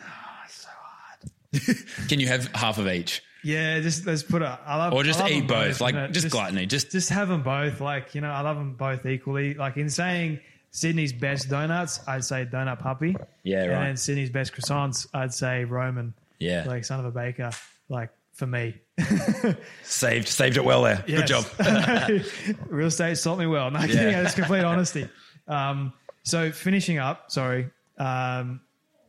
Ah, 0.00 0.42
it's 0.46 0.54
so 0.54 0.68
hard. 0.72 1.30
Can 2.08 2.20
you 2.20 2.26
have 2.28 2.48
half 2.54 2.78
of 2.78 2.88
each? 2.88 3.22
Yeah, 3.42 3.78
just 3.80 4.06
let's 4.06 4.22
put 4.24 4.42
it. 4.42 4.46
I 4.66 4.76
love, 4.76 4.92
Or 4.92 5.04
just 5.04 5.20
love 5.20 5.30
eat 5.30 5.38
them 5.40 5.46
both, 5.46 5.80
like 5.80 5.94
you 5.94 6.00
know, 6.00 6.08
just, 6.08 6.30
gluttony, 6.30 6.66
just, 6.66 6.90
just 6.90 7.10
have 7.10 7.28
them 7.28 7.42
both. 7.42 7.80
Like 7.80 8.14
you 8.14 8.20
know, 8.20 8.30
I 8.30 8.40
love 8.40 8.56
them 8.56 8.74
both 8.74 9.06
equally. 9.06 9.54
Like 9.54 9.76
in 9.76 9.88
saying 9.88 10.40
Sydney's 10.72 11.12
best 11.12 11.48
donuts, 11.48 12.00
I'd 12.08 12.24
say 12.24 12.44
Donut 12.44 12.82
Papi. 12.82 13.14
Yeah, 13.44 13.62
And 13.62 13.70
right. 13.72 13.84
then 13.86 13.96
Sydney's 13.96 14.30
best 14.30 14.52
croissants, 14.52 15.06
I'd 15.14 15.32
say 15.32 15.64
Roman. 15.64 16.12
yeah, 16.40 16.64
Like 16.66 16.84
son 16.84 16.98
of 16.98 17.06
a 17.06 17.10
baker. 17.12 17.50
Like 17.88 18.10
for 18.34 18.46
me. 18.46 18.74
saved 19.82 20.28
saved 20.28 20.56
it 20.56 20.64
well 20.64 20.82
there. 20.82 21.02
Good 21.06 21.26
job. 21.26 21.44
Real 22.68 22.88
estate 22.88 23.18
taught 23.22 23.38
me 23.38 23.46
well. 23.46 23.70
No, 23.70 23.78
I'm 23.78 23.88
kidding. 23.88 24.08
Yeah. 24.10 24.22
That's 24.22 24.34
complete 24.34 24.64
honesty. 24.64 25.08
Um, 25.48 25.92
so 26.24 26.50
finishing 26.50 26.98
up, 26.98 27.30
sorry. 27.30 27.70
Um, 27.98 28.60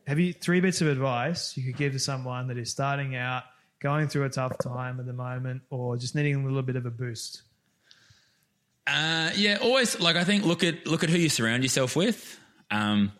have 0.08 0.18
you 0.18 0.32
three 0.32 0.60
bits 0.60 0.80
of 0.80 0.88
advice 0.88 1.54
you 1.54 1.62
could 1.62 1.76
give 1.76 1.92
to 1.92 1.98
someone 1.98 2.48
that 2.48 2.56
is 2.56 2.70
starting 2.70 3.14
out, 3.14 3.42
going 3.78 4.08
through 4.08 4.24
a 4.24 4.30
tough 4.30 4.56
time 4.56 4.98
at 4.98 5.04
the 5.04 5.12
moment, 5.12 5.60
or 5.68 5.98
just 5.98 6.14
needing 6.14 6.34
a 6.34 6.44
little 6.46 6.62
bit 6.62 6.76
of 6.76 6.86
a 6.86 6.90
boost? 6.90 7.42
Uh, 8.86 9.30
yeah, 9.36 9.58
always 9.60 10.00
like 10.00 10.16
I 10.16 10.24
think 10.24 10.46
look 10.46 10.64
at 10.64 10.86
look 10.86 11.04
at 11.04 11.10
who 11.10 11.18
you 11.18 11.28
surround 11.28 11.62
yourself 11.62 11.94
with, 11.94 12.40
um, 12.70 13.12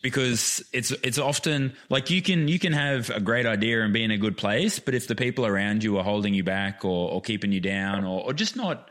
because 0.00 0.64
it's 0.72 0.90
it's 0.90 1.18
often 1.18 1.74
like 1.90 2.08
you 2.08 2.22
can 2.22 2.48
you 2.48 2.58
can 2.58 2.72
have 2.72 3.10
a 3.10 3.20
great 3.20 3.44
idea 3.44 3.82
and 3.82 3.92
be 3.92 4.02
in 4.02 4.10
a 4.10 4.16
good 4.16 4.38
place, 4.38 4.78
but 4.78 4.94
if 4.94 5.08
the 5.08 5.14
people 5.14 5.44
around 5.44 5.84
you 5.84 5.98
are 5.98 6.04
holding 6.04 6.32
you 6.32 6.42
back 6.42 6.82
or, 6.82 7.10
or 7.10 7.20
keeping 7.20 7.52
you 7.52 7.60
down 7.60 8.06
or, 8.06 8.24
or 8.24 8.32
just 8.32 8.56
not 8.56 8.90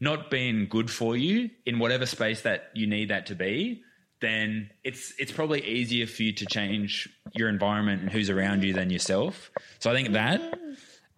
not 0.00 0.28
being 0.28 0.66
good 0.66 0.90
for 0.90 1.16
you 1.16 1.50
in 1.64 1.78
whatever 1.78 2.04
space 2.04 2.42
that 2.42 2.70
you 2.74 2.88
need 2.88 3.10
that 3.10 3.26
to 3.26 3.36
be, 3.36 3.84
then 4.20 4.70
it's 4.84 5.12
it's 5.18 5.32
probably 5.32 5.64
easier 5.64 6.06
for 6.06 6.22
you 6.22 6.32
to 6.32 6.46
change 6.46 7.08
your 7.34 7.48
environment 7.48 8.02
and 8.02 8.10
who's 8.10 8.30
around 8.30 8.64
you 8.64 8.72
than 8.72 8.90
yourself. 8.90 9.50
So 9.78 9.90
I 9.90 9.94
think 9.94 10.12
that 10.12 10.40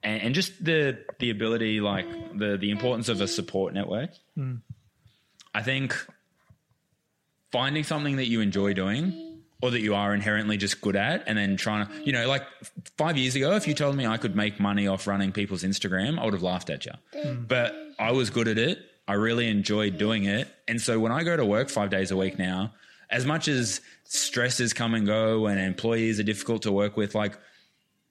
and, 0.03 0.22
and 0.22 0.34
just 0.34 0.62
the 0.62 0.98
the 1.18 1.30
ability, 1.30 1.80
like 1.80 2.07
the 2.38 2.57
the 2.57 2.70
importance 2.70 3.09
of 3.09 3.20
a 3.20 3.28
support 3.28 3.74
network. 3.74 4.11
Hmm. 4.34 4.57
I 5.55 5.62
think 5.62 5.96
finding 7.53 7.84
something 7.84 8.16
that 8.16 8.26
you 8.26 8.40
enjoy 8.40 8.74
doing 8.74 9.40
or 9.62 9.70
that 9.70 9.80
you 9.80 9.94
are 9.94 10.14
inherently 10.14 10.57
just 10.57 10.80
good 10.80 10.96
at 10.96 11.24
and 11.26 11.36
then 11.36 11.57
trying 11.57 11.86
to 11.86 11.92
you 12.05 12.12
know 12.12 12.28
like 12.28 12.44
five 12.96 13.16
years 13.16 13.34
ago 13.34 13.57
if 13.57 13.66
you 13.66 13.74
told 13.74 13.96
me 13.96 14.07
i 14.07 14.16
could 14.16 14.36
make 14.36 14.61
money 14.61 14.86
off 14.86 15.09
running 15.09 15.32
people's 15.32 15.64
instagram 15.64 16.16
i 16.20 16.24
would 16.24 16.32
have 16.32 16.44
laughed 16.44 16.70
at 16.70 16.86
you 16.86 16.92
hmm. 17.12 17.42
but 17.42 17.74
i 17.98 18.12
was 18.12 18.30
good 18.30 18.46
at 18.48 18.59
it. 18.59 18.78
I 19.09 19.14
really 19.14 19.48
enjoyed 19.48 19.98
doing 19.98 20.22
it. 20.22 20.46
And 20.68 20.80
so 20.80 21.01
when 21.01 21.11
i 21.11 21.24
go 21.24 21.36
to 21.36 21.44
work 21.44 21.68
five 21.68 21.90
days 21.90 22.12
a 22.12 22.16
week 22.16 22.38
now 22.38 22.72
as 23.11 23.26
much 23.26 23.48
as 23.48 23.80
stresses 24.04 24.72
come 24.72 24.94
and 24.94 25.06
go 25.06 25.46
and 25.46 25.61
employees 25.61 26.18
are 26.20 26.24
difficult 26.24 26.62
to 26.62 26.72
work 26.72 26.96
with 26.96 27.14
like 27.14 27.38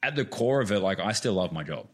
at 0.01 0.15
the 0.15 0.25
core 0.25 0.61
of 0.61 0.71
it 0.71 0.79
like 0.79 0.99
i 0.99 1.11
still 1.11 1.33
love 1.33 1.51
my 1.51 1.63
job 1.63 1.87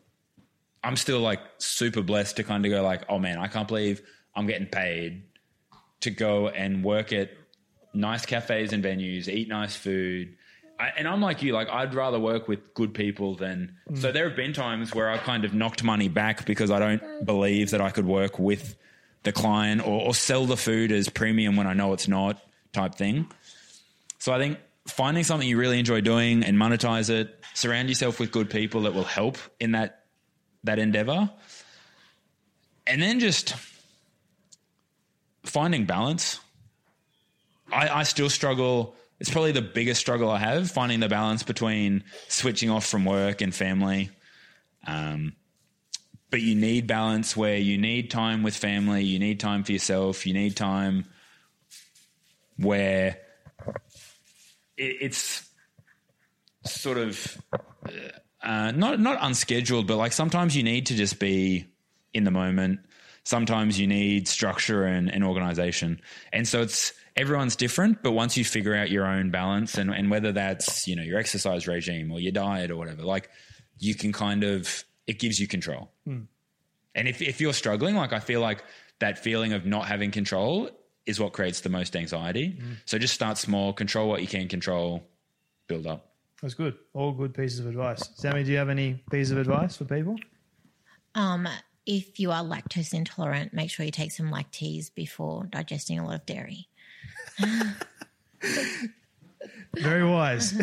i'm 0.83 0.95
still 0.95 1.19
like 1.19 1.39
super 1.57 2.01
blessed 2.01 2.35
to 2.35 2.43
kind 2.43 2.65
of 2.65 2.71
go 2.71 2.83
like 2.83 3.03
oh 3.09 3.17
man 3.17 3.37
i 3.37 3.47
can't 3.47 3.67
believe 3.67 4.01
i'm 4.35 4.45
getting 4.45 4.67
paid 4.67 5.23
to 6.01 6.11
go 6.11 6.49
and 6.49 6.83
work 6.83 7.11
at 7.11 7.31
nice 7.95 8.25
cafes 8.25 8.73
and 8.73 8.83
venues, 8.83 9.27
eat 9.27 9.47
nice 9.47 9.75
food. 9.75 10.35
I, 10.79 10.89
and 10.97 11.07
I'm 11.07 11.21
like 11.21 11.41
you, 11.41 11.53
like 11.53 11.69
I'd 11.69 11.93
rather 11.93 12.19
work 12.19 12.47
with 12.47 12.73
good 12.73 12.93
people 12.93 13.35
than. 13.35 13.75
Mm. 13.89 13.97
So 13.97 14.11
there 14.11 14.27
have 14.27 14.35
been 14.35 14.53
times 14.53 14.93
where 14.93 15.09
I 15.09 15.17
kind 15.17 15.45
of 15.45 15.53
knocked 15.53 15.83
money 15.83 16.09
back 16.09 16.45
because 16.45 16.69
I 16.69 16.79
don't 16.79 17.25
believe 17.25 17.71
that 17.71 17.81
I 17.81 17.91
could 17.91 18.05
work 18.05 18.37
with 18.39 18.75
the 19.23 19.31
client 19.31 19.81
or, 19.81 20.07
or 20.07 20.13
sell 20.13 20.45
the 20.45 20.57
food 20.57 20.91
as 20.91 21.09
premium 21.09 21.55
when 21.55 21.65
I 21.65 21.73
know 21.73 21.93
it's 21.93 22.07
not 22.07 22.41
type 22.75 22.95
thing. 22.95 23.27
So 24.19 24.33
I 24.33 24.39
think 24.39 24.59
finding 24.87 25.23
something 25.23 25.47
you 25.47 25.57
really 25.57 25.79
enjoy 25.79 26.01
doing 26.01 26.43
and 26.43 26.57
monetize 26.57 27.09
it, 27.09 27.43
surround 27.53 27.89
yourself 27.89 28.19
with 28.19 28.31
good 28.31 28.49
people 28.49 28.81
that 28.81 28.93
will 28.93 29.03
help 29.03 29.37
in 29.59 29.71
that 29.71 30.03
that 30.63 30.79
endeavor. 30.79 31.29
And 32.87 33.01
then 33.01 33.19
just 33.19 33.55
finding 35.43 35.85
balance. 35.85 36.39
I, 37.71 37.89
I 37.89 38.03
still 38.03 38.29
struggle. 38.29 38.95
It's 39.19 39.29
probably 39.29 39.51
the 39.51 39.61
biggest 39.61 40.01
struggle 40.01 40.29
I 40.29 40.37
have 40.39 40.69
finding 40.69 40.99
the 40.99 41.09
balance 41.09 41.43
between 41.43 42.03
switching 42.27 42.69
off 42.69 42.85
from 42.85 43.05
work 43.05 43.41
and 43.41 43.53
family. 43.53 44.09
Um, 44.85 45.33
but 46.29 46.41
you 46.41 46.55
need 46.55 46.85
balance 46.87 47.37
where 47.37 47.57
you 47.57 47.77
need 47.77 48.11
time 48.11 48.43
with 48.43 48.55
family, 48.55 49.03
you 49.03 49.19
need 49.19 49.39
time 49.39 49.63
for 49.63 49.71
yourself, 49.71 50.25
you 50.27 50.33
need 50.33 50.57
time 50.57 51.05
where 52.57 53.17
it, 54.77 54.97
it's 55.01 55.49
sort 56.65 56.97
of 56.97 57.41
uh, 58.41 58.71
not 58.71 58.99
not 58.99 59.17
unscheduled, 59.21 59.87
but 59.87 59.97
like 59.97 60.13
sometimes 60.13 60.55
you 60.55 60.63
need 60.63 60.87
to 60.87 60.95
just 60.95 61.19
be 61.19 61.65
in 62.13 62.23
the 62.23 62.31
moment. 62.31 62.79
Sometimes 63.23 63.79
you 63.79 63.87
need 63.87 64.27
structure 64.27 64.83
and, 64.83 65.11
and 65.11 65.23
organization, 65.23 65.99
and 66.31 66.47
so 66.47 66.61
it's 66.61 66.93
everyone's 67.15 67.55
different. 67.55 68.03
But 68.03 68.11
once 68.11 68.37
you 68.37 68.45
figure 68.45 68.75
out 68.75 68.91
your 68.91 69.05
own 69.07 69.31
balance 69.31 69.77
and, 69.77 69.89
and 69.89 70.11
whether 70.11 70.31
that's 70.31 70.87
you 70.87 70.95
know 70.95 71.03
your 71.03 71.17
exercise 71.17 71.67
regime 71.67 72.11
or 72.11 72.19
your 72.19 72.31
diet 72.31 72.69
or 72.69 72.75
whatever, 72.75 73.03
like 73.03 73.29
you 73.79 73.95
can 73.95 74.13
kind 74.13 74.43
of 74.43 74.83
it 75.07 75.19
gives 75.19 75.39
you 75.39 75.47
control. 75.47 75.91
And 76.93 77.07
if 77.07 77.21
if 77.21 77.41
you're 77.41 77.53
struggling, 77.53 77.95
like 77.95 78.13
I 78.13 78.19
feel 78.19 78.41
like 78.41 78.63
that 78.99 79.19
feeling 79.19 79.53
of 79.53 79.65
not 79.65 79.87
having 79.87 80.11
control 80.11 80.69
is 81.05 81.19
what 81.19 81.33
creates 81.33 81.61
the 81.61 81.69
most 81.69 81.95
anxiety. 81.95 82.57
So 82.85 82.97
just 82.97 83.13
start 83.13 83.37
small, 83.37 83.73
control 83.73 84.09
what 84.09 84.21
you 84.21 84.27
can 84.27 84.47
control, 84.47 85.03
build 85.67 85.85
up. 85.87 86.11
That's 86.41 86.53
good. 86.53 86.75
All 86.93 87.11
good 87.11 87.33
pieces 87.33 87.59
of 87.59 87.67
advice. 87.67 88.03
Sammi, 88.17 88.43
do 88.43 88.51
you 88.51 88.57
have 88.57 88.69
any 88.69 89.03
pieces 89.11 89.31
of 89.31 89.37
advice 89.37 89.77
for 89.77 89.85
people? 89.85 90.15
Um, 91.15 91.47
if 91.85 92.19
you 92.19 92.31
are 92.31 92.43
lactose 92.43 92.93
intolerant, 92.93 93.53
make 93.53 93.69
sure 93.69 93.85
you 93.85 93.91
take 93.91 94.11
some 94.11 94.31
lactase 94.31 94.93
before 94.93 95.45
digesting 95.45 95.99
a 95.99 96.05
lot 96.05 96.15
of 96.15 96.25
dairy. 96.25 96.67
Very 99.77 100.05
wise. 100.05 100.53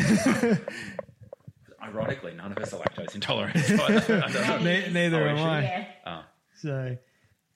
Ironically, 1.82 2.34
none 2.34 2.53
of 2.53 2.59
us 2.59 2.72
are 2.72 2.80
lactose 2.82 3.14
intolerant. 3.14 3.57
So 3.64 4.59
Ne- 4.59 4.90
neither 4.93 5.28
Oh, 5.28 5.30
am 5.30 5.38
I. 5.38 5.62
Yeah. 5.62 6.22
So, 6.59 6.97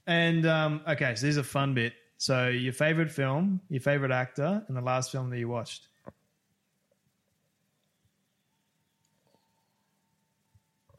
and 0.07 0.47
um, 0.47 0.81
okay, 0.89 1.15
so 1.15 1.27
this 1.27 1.33
is 1.33 1.37
a 1.37 1.45
fun 1.45 1.75
bit. 1.75 1.93
So, 2.19 2.49
your 2.49 2.73
favorite 2.73 3.11
film, 3.11 3.61
your 3.69 3.81
favorite 3.81 4.11
actor, 4.11 4.65
and 4.69 4.77
the 4.77 4.81
last 4.81 5.13
film 5.13 5.31
that 5.31 5.39
you 5.39 5.49
watched. 5.49 5.87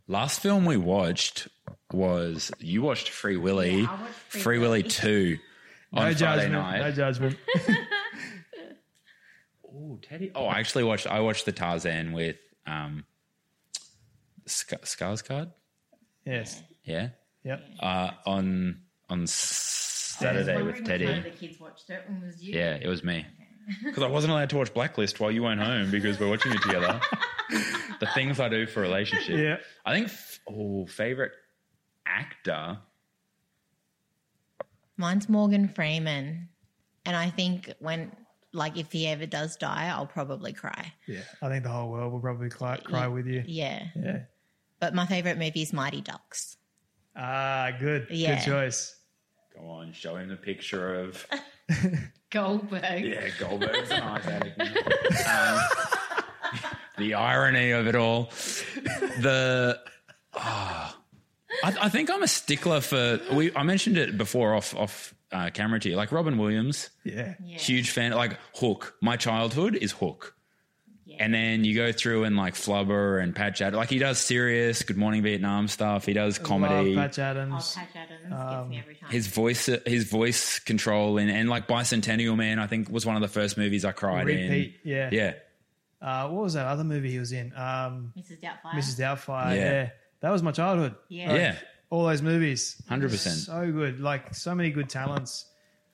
Last 0.07 0.39
film 0.41 0.65
we 0.65 0.77
watched 0.77 1.47
was 1.91 2.51
you 2.59 2.81
watched 2.81 3.09
Free 3.09 3.35
Willy, 3.37 3.81
Yeah, 3.81 4.01
watched 4.01 4.13
Free 4.29 4.41
Free 4.41 4.57
Willy 4.59 4.79
Willy. 4.81 4.89
two 4.89 5.37
on 5.93 6.11
No 6.11 6.15
Friday 6.15 6.49
night. 6.49 6.79
No 6.79 6.91
judgment. 6.91 7.37
Oh, 9.79 9.99
Teddy. 10.01 10.31
Oh, 10.33 10.45
I 10.47 10.57
actually 10.59 10.85
watched. 10.85 11.05
I 11.05 11.19
watched 11.19 11.45
the 11.45 11.51
Tarzan 11.51 12.11
with 12.11 12.37
um, 12.65 13.05
Sc- 14.47 14.81
Skarsgård. 14.81 15.51
yes. 16.25 16.63
Yeah, 16.83 17.09
Yep. 17.43 17.63
uh, 17.79 18.11
on 18.25 18.79
on 19.07 19.27
Saturday 20.19 20.61
with 20.61 20.83
Teddy. 20.85 21.05
the 21.21 21.29
kids 21.29 21.59
watched 21.59 21.89
it 21.89 22.03
and 22.07 22.21
was 22.23 22.41
you. 22.43 22.53
Yeah, 22.57 22.75
it 22.81 22.87
was 22.87 23.03
me. 23.03 23.25
Because 23.83 24.01
I 24.03 24.07
wasn't 24.07 24.31
allowed 24.31 24.49
to 24.51 24.57
watch 24.57 24.73
Blacklist 24.73 25.19
while 25.19 25.31
you 25.31 25.43
weren't 25.43 25.61
home 25.61 25.91
because 25.91 26.19
we're 26.19 26.29
watching 26.29 26.53
it 26.53 26.61
together. 26.61 26.99
the 27.99 28.07
things 28.13 28.39
I 28.39 28.47
do 28.49 28.65
for 28.65 28.79
a 28.79 28.83
relationship. 28.83 29.37
Yeah. 29.37 29.57
I 29.85 29.93
think. 29.93 30.07
f- 30.07 30.39
Oh, 30.49 30.85
favorite 30.85 31.33
actor. 32.05 32.77
Mine's 34.95 35.27
Morgan 35.29 35.67
Freeman. 35.67 36.49
And 37.05 37.15
I 37.15 37.29
think 37.29 37.73
when, 37.79 38.11
like, 38.53 38.77
if 38.77 38.91
he 38.91 39.07
ever 39.07 39.25
does 39.25 39.55
die, 39.57 39.89
I'll 39.93 40.07
probably 40.07 40.53
cry. 40.53 40.93
Yeah. 41.07 41.19
I 41.41 41.49
think 41.49 41.63
the 41.63 41.69
whole 41.69 41.89
world 41.91 42.11
will 42.13 42.19
probably 42.19 42.49
cry, 42.49 42.77
cry 42.77 43.07
with 43.07 43.27
you. 43.27 43.43
Yeah. 43.45 43.83
Yeah. 43.95 44.19
But 44.79 44.93
my 44.95 45.05
favorite 45.05 45.37
movie 45.37 45.61
is 45.61 45.73
Mighty 45.73 46.01
Ducks. 46.01 46.57
Ah, 47.15 47.71
good. 47.79 48.07
Yeah. 48.09 48.35
Good 48.35 48.45
choice. 48.45 48.95
Go 49.59 49.67
on, 49.69 49.91
show 49.93 50.15
him 50.15 50.29
the 50.29 50.35
picture 50.35 50.95
of 50.95 51.25
Goldberg. 52.29 53.05
yeah 53.05 53.29
Goldberg's 53.39 53.89
an 53.91 54.03
ice 54.03 54.25
addict. 54.27 54.59
Um, 54.61 55.59
the 56.97 57.13
irony 57.15 57.71
of 57.71 57.87
it 57.87 57.95
all. 57.95 58.29
The 59.19 59.79
ah, 60.33 60.97
I, 61.63 61.75
I 61.81 61.89
think 61.89 62.11
I'm 62.11 62.23
a 62.23 62.27
stickler 62.27 62.81
for. 62.81 63.19
We 63.33 63.55
I 63.55 63.63
mentioned 63.63 63.97
it 63.97 64.17
before 64.17 64.53
off 64.53 64.75
off 64.75 65.13
uh, 65.31 65.49
camera 65.49 65.79
to 65.79 65.89
you, 65.89 65.95
like 65.95 66.11
Robin 66.11 66.37
Williams. 66.37 66.89
Yeah. 67.03 67.33
Huge 67.43 67.89
fan. 67.89 68.11
Like 68.11 68.37
Hook. 68.55 68.95
My 69.01 69.17
childhood 69.17 69.75
is 69.75 69.91
Hook. 69.93 70.35
And 71.19 71.33
then 71.33 71.63
you 71.63 71.73
go 71.75 71.91
through 71.91 72.25
and 72.25 72.35
like 72.37 72.53
Flubber 72.55 73.21
and 73.21 73.35
Patch 73.35 73.61
Adams. 73.61 73.77
Like 73.77 73.89
he 73.89 73.97
does 73.99 74.19
serious 74.19 74.83
Good 74.83 74.97
Morning 74.97 75.23
Vietnam 75.23 75.67
stuff. 75.67 76.05
He 76.05 76.13
does 76.13 76.37
comedy. 76.37 76.93
Love 76.95 77.05
Patch 77.11 77.19
Oh, 77.19 77.23
Adams. 77.23 77.75
Patch 77.75 77.87
Adams 77.95 78.21
gets 78.29 78.69
me 78.69 78.79
every 78.79 78.95
time. 78.95 79.09
his 79.09 79.27
voice, 79.27 79.65
his 79.85 80.09
voice 80.09 80.59
control, 80.59 81.17
and, 81.17 81.29
and 81.31 81.49
like 81.49 81.67
Bicentennial 81.67 82.35
Man, 82.35 82.59
I 82.59 82.67
think 82.67 82.89
was 82.89 83.05
one 83.05 83.15
of 83.15 83.21
the 83.21 83.27
first 83.27 83.57
movies 83.57 83.85
I 83.85 83.91
cried 83.93 84.27
Repeat. 84.27 84.75
in. 84.83 84.91
Yeah. 84.91 85.09
Yeah, 85.11 85.33
Uh, 86.01 86.29
what 86.29 86.43
was 86.43 86.53
that 86.53 86.67
other 86.67 86.83
movie 86.83 87.11
he 87.11 87.19
was 87.19 87.31
in? 87.31 87.53
Um, 87.55 88.13
Mrs. 88.17 88.39
Doubtfire. 88.41 88.73
Mrs. 88.73 88.99
Doubtfire. 88.99 89.55
Yeah. 89.55 89.71
Yeah. 89.71 89.89
That 90.21 90.31
was 90.31 90.43
my 90.43 90.51
childhood. 90.51 90.95
Yeah. 91.09 91.33
yeah, 91.35 91.55
All 91.89 92.05
those 92.05 92.21
movies. 92.21 92.81
100%. 92.89 93.11
So 93.45 93.71
good. 93.71 93.99
Like 93.99 94.33
so 94.35 94.53
many 94.55 94.71
good 94.71 94.89
talents 94.89 95.45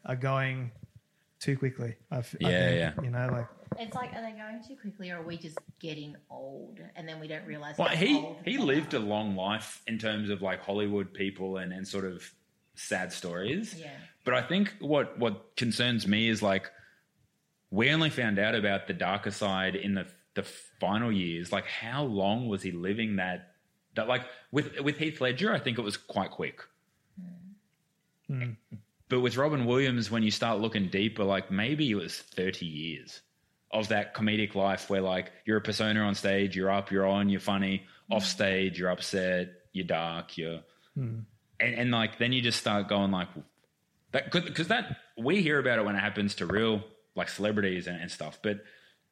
are 0.05 0.15
going 0.15 0.71
too 1.39 1.57
quickly. 1.57 1.95
I 2.09 2.17
f- 2.19 2.35
I 2.43 2.49
Yeah, 2.49 2.59
think, 2.69 2.77
yeah. 2.97 3.03
You 3.03 3.09
know, 3.11 3.29
like 3.31 3.47
It's 3.79 3.95
like, 3.95 4.13
are 4.13 4.21
they 4.21 4.31
going 4.37 4.63
too 4.67 4.75
quickly 4.75 5.11
or 5.11 5.17
are 5.17 5.21
we 5.23 5.37
just 5.37 5.57
getting 5.79 6.15
old 6.29 6.79
and 6.95 7.07
then 7.07 7.19
we 7.19 7.27
don't 7.27 7.45
realize 7.45 7.77
Well, 7.77 7.89
he 7.89 8.15
old 8.15 8.37
he 8.45 8.57
we 8.57 8.63
lived 8.63 8.93
are? 8.93 8.97
a 8.97 9.01
long 9.01 9.35
life 9.35 9.81
in 9.87 9.97
terms 9.97 10.29
of 10.29 10.41
like 10.41 10.61
Hollywood 10.61 11.13
people 11.13 11.57
and 11.57 11.71
and 11.73 11.87
sort 11.87 12.05
of 12.05 12.29
sad 12.75 13.11
stories. 13.13 13.75
Yeah. 13.77 13.91
But 14.25 14.33
I 14.35 14.41
think 14.41 14.73
what 14.79 15.17
what 15.19 15.55
concerns 15.55 16.07
me 16.07 16.29
is 16.29 16.41
like 16.41 16.71
we 17.71 17.89
only 17.89 18.09
found 18.11 18.37
out 18.37 18.53
about 18.55 18.87
the 18.87 18.93
darker 18.93 19.31
side 19.31 19.75
in 19.75 19.95
the 19.95 20.05
the 20.35 20.43
final 20.79 21.11
years. 21.11 21.51
Like, 21.51 21.65
how 21.65 22.03
long 22.03 22.47
was 22.47 22.61
he 22.61 22.71
living 22.71 23.17
that? 23.17 23.53
That 23.95 24.07
like 24.07 24.23
with 24.51 24.79
with 24.79 24.97
Heath 24.97 25.21
Ledger, 25.21 25.53
I 25.53 25.59
think 25.59 25.77
it 25.77 25.81
was 25.81 25.97
quite 25.97 26.31
quick. 26.31 26.61
Hmm. 28.27 28.43
Hmm. 28.43 28.51
But 29.09 29.19
with 29.19 29.37
Robin 29.37 29.65
Williams, 29.65 30.09
when 30.09 30.23
you 30.23 30.31
start 30.31 30.59
looking 30.59 30.87
deeper, 30.87 31.23
like 31.23 31.51
maybe 31.51 31.89
it 31.91 31.95
was 31.95 32.17
thirty 32.17 32.65
years 32.65 33.21
of 33.73 33.87
that 33.89 34.13
comedic 34.13 34.55
life 34.55 34.89
where 34.89 35.01
like 35.01 35.31
you're 35.45 35.57
a 35.57 35.61
persona 35.61 35.99
on 36.01 36.15
stage, 36.15 36.55
you're 36.55 36.71
up, 36.71 36.91
you're 36.91 37.07
on, 37.07 37.27
you're 37.29 37.41
funny. 37.41 37.83
Mm. 38.09 38.15
Off 38.15 38.25
stage, 38.25 38.79
you're 38.79 38.89
upset, 38.89 39.49
you're 39.73 39.85
dark, 39.85 40.37
you're 40.37 40.61
mm. 40.97 41.23
and, 41.59 41.75
and 41.75 41.91
like 41.91 42.19
then 42.19 42.31
you 42.31 42.41
just 42.41 42.59
start 42.59 42.87
going 42.87 43.11
like 43.11 43.27
that 44.11 44.31
because 44.31 44.67
that 44.67 44.97
we 45.17 45.41
hear 45.41 45.59
about 45.59 45.79
it 45.79 45.85
when 45.85 45.95
it 45.95 45.99
happens 45.99 46.35
to 46.35 46.45
real 46.45 46.83
like 47.15 47.29
celebrities 47.29 47.87
and, 47.87 47.99
and 47.99 48.11
stuff 48.11 48.39
but 48.41 48.63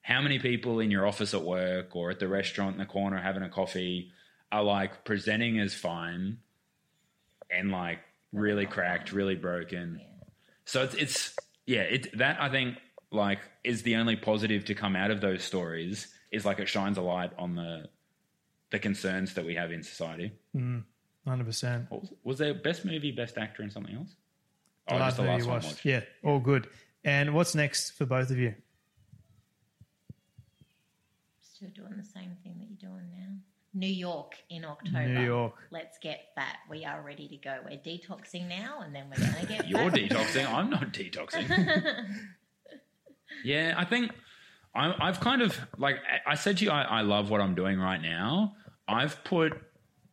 how 0.01 0.21
many 0.21 0.39
people 0.39 0.79
in 0.79 0.89
your 0.89 1.07
office 1.07 1.33
at 1.33 1.43
work 1.43 1.95
or 1.95 2.09
at 2.09 2.19
the 2.19 2.27
restaurant 2.27 2.73
in 2.73 2.79
the 2.79 2.85
corner 2.85 3.17
having 3.17 3.43
a 3.43 3.49
coffee 3.49 4.11
are 4.51 4.63
like 4.63 5.05
presenting 5.05 5.59
as 5.59 5.73
fine 5.73 6.37
and 7.49 7.71
like 7.71 7.99
really 8.31 8.65
cracked 8.65 9.11
really 9.11 9.35
broken? 9.35 10.01
So 10.65 10.83
it's 10.83 10.95
it's 10.95 11.35
yeah 11.65 11.81
it 11.81 12.17
that 12.17 12.41
i 12.41 12.49
think 12.49 12.77
like 13.11 13.39
is 13.63 13.83
the 13.83 13.95
only 13.95 14.15
positive 14.15 14.65
to 14.65 14.75
come 14.75 14.95
out 14.95 15.11
of 15.11 15.21
those 15.21 15.43
stories 15.43 16.07
is 16.31 16.45
like 16.45 16.59
it 16.59 16.69
shines 16.69 16.97
a 16.97 17.01
light 17.01 17.31
on 17.37 17.55
the 17.55 17.89
the 18.71 18.79
concerns 18.79 19.33
that 19.33 19.45
we 19.45 19.53
have 19.55 19.71
in 19.71 19.83
society 19.83 20.31
mm-hmm. 20.55 20.79
hundred 21.29 21.45
percent. 21.45 21.91
was, 21.91 22.13
was 22.23 22.37
there 22.37 22.53
best 22.53 22.85
movie, 22.85 23.11
best 23.11 23.37
actor, 23.37 23.63
and 23.63 23.71
something 23.71 23.95
else? 23.95 24.15
The 24.87 24.95
Oh, 24.95 24.97
last 24.97 25.17
the 25.17 25.23
last 25.23 25.41
you 25.41 25.47
one 25.47 25.55
watched. 25.55 25.67
watched. 25.67 25.85
Yeah, 25.85 26.01
all 26.23 26.39
good. 26.39 26.67
And 27.03 27.33
what's 27.33 27.53
next 27.53 27.91
for 27.91 28.05
both 28.05 28.29
of 28.31 28.37
you? 28.37 28.53
Still 31.41 31.69
doing 31.75 31.95
the 31.97 32.03
same 32.03 32.35
thing 32.43 32.55
that 32.59 32.67
you're 32.69 32.91
doing 32.91 33.09
now. 33.11 33.27
New 33.73 33.87
York 33.87 34.35
in 34.49 34.65
October. 34.65 35.07
New 35.07 35.25
York. 35.25 35.53
Let's 35.69 35.97
get 35.99 36.29
fat. 36.35 36.57
We 36.69 36.83
are 36.83 37.01
ready 37.01 37.27
to 37.29 37.37
go. 37.37 37.59
We're 37.63 37.77
detoxing 37.77 38.49
now 38.49 38.81
and 38.81 38.93
then 38.93 39.05
we're 39.09 39.23
going 39.25 39.39
to 39.39 39.45
get 39.45 39.67
You're 39.69 39.89
detoxing. 39.89 40.51
I'm 40.51 40.69
not 40.69 40.91
detoxing. 40.91 41.47
yeah, 43.43 43.73
I 43.77 43.85
think 43.85 44.11
I'm, 44.73 44.93
I've 44.99 45.19
kind 45.19 45.41
of 45.41 45.57
like 45.77 45.97
I 45.97 46.31
I 46.31 46.35
said 46.35 46.57
to 46.57 46.65
you, 46.65 46.71
I, 46.71 46.83
I 46.83 47.01
love 47.01 47.29
what 47.29 47.41
I'm 47.41 47.55
doing 47.55 47.79
right 47.79 48.01
now. 48.01 48.55
I've 48.87 49.23
put 49.23 49.53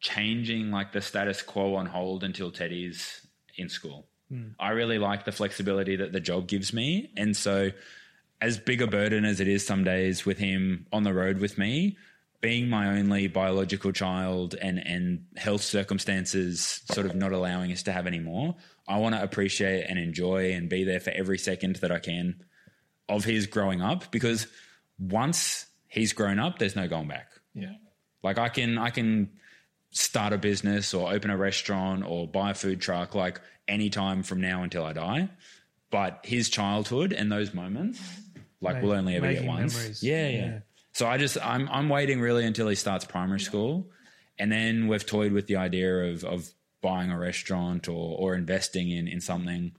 changing 0.01 0.71
like 0.71 0.93
the 0.93 1.01
status 1.01 1.43
quo 1.43 1.75
on 1.75 1.87
hold 1.87 2.25
until 2.25 2.51
Teddy's 2.51 3.27
in 3.57 3.69
school. 3.69 4.07
Hmm. 4.29 4.49
I 4.59 4.71
really 4.71 4.99
like 4.99 5.25
the 5.25 5.33
flexibility 5.33 5.97
that 5.97 6.13
the 6.13 6.21
job 6.21 6.47
gives 6.47 6.73
me. 6.73 7.11
And 7.17 7.37
so, 7.37 7.71
as 8.41 8.59
big 8.59 8.83
a 8.83 8.87
burden 8.87 9.25
as 9.25 9.41
it 9.41 9.49
is 9.49 9.67
some 9.67 9.85
days 9.85 10.25
with 10.25 10.39
him 10.39 10.87
on 10.93 11.03
the 11.03 11.13
road 11.13 11.39
with 11.39 11.59
me, 11.59 11.97
being 12.41 12.69
my 12.69 12.99
only 12.99 13.27
biological 13.27 13.91
child 13.91 14.55
and, 14.55 14.79
and 14.79 15.25
health 15.37 15.63
circumstances 15.63 16.83
sort 16.93 17.05
of 17.05 17.17
not 17.17 17.33
allowing 17.33 17.73
us 17.73 17.83
to 17.85 17.93
have 17.93 18.07
any 18.07 18.21
more, 18.21 18.55
I 18.87 18.99
want 18.99 19.17
to 19.17 19.23
appreciate 19.23 19.87
and 19.89 19.99
enjoy 19.99 20.53
and 20.53 20.69
be 20.69 20.85
there 20.85 21.01
for 21.01 21.11
every 21.11 21.39
second 21.39 21.77
that 21.77 21.91
I 21.91 21.99
can 21.99 22.45
of 23.09 23.25
his 23.25 23.47
growing 23.47 23.81
up 23.81 24.11
because 24.11 24.47
once 24.99 25.67
he's 25.89 26.13
grown 26.13 26.39
up, 26.39 26.59
there's 26.59 26.77
no 26.77 26.89
going 26.89 27.09
back. 27.09 27.31
Yeah. 27.55 27.75
Like 28.23 28.39
I 28.39 28.49
can 28.49 28.79
I 28.79 28.91
can 28.91 29.31
start 29.91 30.33
a 30.33 30.39
business 30.39 30.93
or 30.93 31.13
open 31.13 31.31
a 31.31 31.37
restaurant 31.37 32.05
or 32.07 32.27
buy 32.29 32.51
a 32.51 32.55
food 32.55 32.81
truck 32.81 33.15
like 33.15 33.41
any 33.67 33.91
time 33.91 34.23
from 34.23 34.41
now 34.41 34.63
until 34.63 34.85
I 34.85 34.93
die. 34.93 35.29
But 35.91 36.21
his 36.23 36.51
childhood 36.51 37.13
and 37.13 37.33
those 37.33 37.55
moments, 37.55 38.01
like 38.61 38.77
Make- 38.77 38.85
we'll 38.85 38.93
only 38.93 39.17
ever 39.17 39.33
get 39.33 39.45
once. 39.45 40.03
Yeah, 40.03 40.29
yeah, 40.29 40.39
Yeah. 40.39 40.59
So 40.93 41.07
I 41.07 41.17
just 41.17 41.39
I'm 41.45 41.69
I'm 41.71 41.89
waiting 41.89 42.21
really 42.21 42.45
until 42.45 42.69
he 42.69 42.75
starts 42.75 43.05
primary 43.05 43.41
school. 43.41 43.91
And 44.39 44.53
then 44.53 44.89
we've 44.89 45.07
toyed 45.07 45.33
with 45.33 45.47
the 45.47 45.57
idea 45.57 46.13
of 46.13 46.25
of 46.25 46.51
buying 46.81 47.11
a 47.11 47.19
restaurant 47.19 47.89
or 47.89 48.17
or 48.19 48.35
investing 48.35 48.91
in 48.91 49.09
in 49.09 49.21
something 49.21 49.73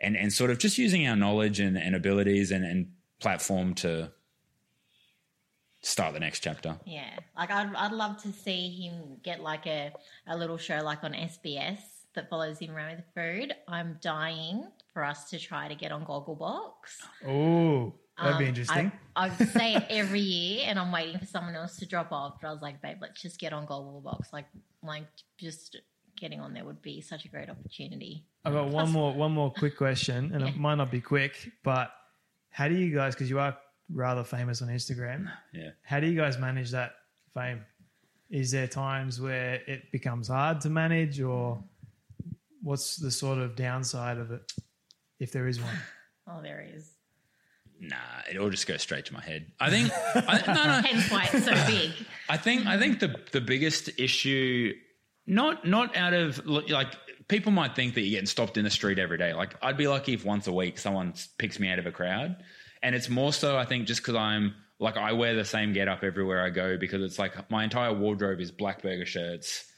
and 0.00 0.16
and 0.16 0.32
sort 0.32 0.50
of 0.50 0.58
just 0.58 0.78
using 0.78 1.06
our 1.06 1.16
knowledge 1.16 1.60
and, 1.60 1.76
and 1.76 1.94
abilities 1.94 2.50
and, 2.50 2.64
and 2.64 2.92
platform 3.20 3.74
to 3.74 4.10
start 5.82 6.14
the 6.14 6.20
next 6.20 6.40
chapter. 6.40 6.78
Yeah, 6.86 7.10
like 7.36 7.50
I'd, 7.50 7.74
I'd 7.74 7.92
love 7.92 8.22
to 8.22 8.32
see 8.32 8.70
him 8.70 9.18
get 9.22 9.40
like 9.40 9.66
a, 9.66 9.92
a 10.26 10.36
little 10.36 10.56
show 10.58 10.80
like 10.82 11.04
on 11.04 11.12
SBS 11.12 11.78
that 12.14 12.30
follows 12.30 12.58
him 12.58 12.70
around 12.70 12.96
with 12.96 13.04
food. 13.14 13.54
I'm 13.68 13.98
dying 14.00 14.66
for 14.92 15.04
us 15.04 15.30
to 15.30 15.38
try 15.38 15.68
to 15.68 15.74
get 15.74 15.90
on 15.92 16.04
Gogglebox. 16.06 16.72
Oh, 17.26 17.92
that'd 18.16 18.38
be 18.38 18.44
Um, 18.44 18.48
interesting. 18.48 18.92
I, 19.16 19.26
I 19.26 19.30
say 19.30 19.74
it 19.74 19.84
every 19.90 20.20
year, 20.20 20.64
and 20.66 20.78
I'm 20.78 20.92
waiting 20.92 21.18
for 21.18 21.26
someone 21.26 21.56
else 21.56 21.76
to 21.78 21.86
drop 21.86 22.12
off. 22.12 22.36
But 22.40 22.48
I 22.48 22.52
was 22.52 22.62
like, 22.62 22.80
babe, 22.80 22.98
let's 23.00 23.20
just 23.20 23.38
get 23.40 23.52
on 23.52 23.66
Gogglebox. 23.66 24.32
Like, 24.32 24.46
like 24.82 25.06
just 25.38 25.76
getting 26.16 26.40
on 26.40 26.52
there 26.54 26.64
would 26.64 26.82
be 26.82 27.00
such 27.00 27.24
a 27.24 27.28
great 27.28 27.48
opportunity. 27.50 28.24
I've 28.44 28.52
got 28.52 28.68
one 28.68 28.90
more 28.90 29.12
one 29.14 29.32
more 29.32 29.50
quick 29.52 29.76
question, 29.76 30.32
and 30.34 30.46
it 30.46 30.56
might 30.56 30.76
not 30.76 30.90
be 30.90 31.00
quick, 31.00 31.50
but 31.62 31.90
how 32.50 32.68
do 32.68 32.74
you 32.74 32.94
guys, 32.94 33.14
because 33.14 33.28
you 33.30 33.38
are 33.38 33.56
rather 33.92 34.24
famous 34.24 34.62
on 34.62 34.68
Instagram, 34.68 35.30
Yeah. 35.52 35.70
how 35.82 36.00
do 36.00 36.06
you 36.06 36.16
guys 36.16 36.38
manage 36.38 36.70
that 36.70 36.92
fame? 37.34 37.64
Is 38.30 38.50
there 38.50 38.66
times 38.66 39.20
where 39.20 39.60
it 39.66 39.90
becomes 39.92 40.28
hard 40.28 40.60
to 40.62 40.70
manage, 40.70 41.20
or 41.20 41.62
what's 42.62 42.96
the 42.96 43.10
sort 43.10 43.38
of 43.38 43.56
downside 43.56 44.18
of 44.18 44.30
it, 44.30 44.52
if 45.20 45.32
there 45.32 45.46
is 45.48 45.60
one? 45.60 45.74
Oh, 46.26 46.40
there 46.40 46.66
is. 46.74 46.88
Nah, 47.78 47.96
it 48.30 48.38
all 48.38 48.48
just 48.48 48.66
goes 48.66 48.80
straight 48.80 49.04
to 49.06 49.12
my 49.12 49.20
head. 49.20 49.52
I 49.60 49.68
think 49.68 49.90
I, 50.14 50.42
no, 50.46 50.54
no. 50.54 50.80
Hence 50.88 51.10
why 51.10 51.28
it's 51.30 51.44
so 51.44 51.52
big. 51.66 51.90
I 52.30 52.38
think 52.38 52.64
I 52.66 52.78
think 52.78 52.98
the 53.00 53.14
the 53.32 53.42
biggest 53.42 53.90
issue, 53.98 54.72
not 55.26 55.66
not 55.66 55.96
out 55.96 56.12
of 56.14 56.44
like 56.46 56.88
people 57.28 57.52
might 57.52 57.74
think 57.74 57.94
that 57.94 58.02
you're 58.02 58.10
getting 58.10 58.26
stopped 58.26 58.56
in 58.56 58.64
the 58.64 58.70
street 58.70 58.98
every 58.98 59.18
day. 59.18 59.32
Like 59.32 59.54
I'd 59.62 59.76
be 59.76 59.88
lucky 59.88 60.14
if 60.14 60.24
once 60.24 60.46
a 60.46 60.52
week 60.52 60.78
someone 60.78 61.14
picks 61.38 61.58
me 61.58 61.70
out 61.70 61.78
of 61.78 61.86
a 61.86 61.92
crowd, 61.92 62.36
and 62.82 62.94
it's 62.94 63.08
more 63.08 63.32
so 63.32 63.56
I 63.56 63.64
think 63.64 63.86
just 63.86 64.02
because 64.02 64.14
I'm 64.16 64.54
like 64.78 64.96
I 64.96 65.12
wear 65.12 65.34
the 65.34 65.44
same 65.44 65.72
get 65.72 65.88
up 65.88 66.02
everywhere 66.04 66.44
I 66.44 66.50
go 66.50 66.76
because 66.76 67.02
it's 67.02 67.18
like 67.18 67.50
my 67.50 67.64
entire 67.64 67.92
wardrobe 67.94 68.40
is 68.40 68.50
black 68.50 68.82
burger 68.82 69.06
shirts. 69.06 69.70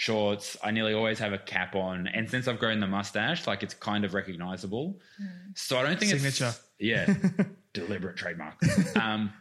Shorts. 0.00 0.56
I 0.62 0.70
nearly 0.70 0.94
always 0.94 1.18
have 1.18 1.32
a 1.32 1.38
cap 1.38 1.74
on, 1.74 2.06
and 2.06 2.30
since 2.30 2.46
I've 2.46 2.60
grown 2.60 2.78
the 2.78 2.86
mustache, 2.86 3.48
like 3.48 3.64
it's 3.64 3.74
kind 3.74 4.04
of 4.04 4.14
recognizable. 4.14 5.00
So 5.56 5.76
I 5.76 5.82
don't 5.82 5.98
think 5.98 6.12
Signature. 6.12 6.54
it's 6.54 6.60
yeah, 6.78 7.12
deliberate 7.72 8.16
trademark. 8.16 8.54
Um, 8.94 9.32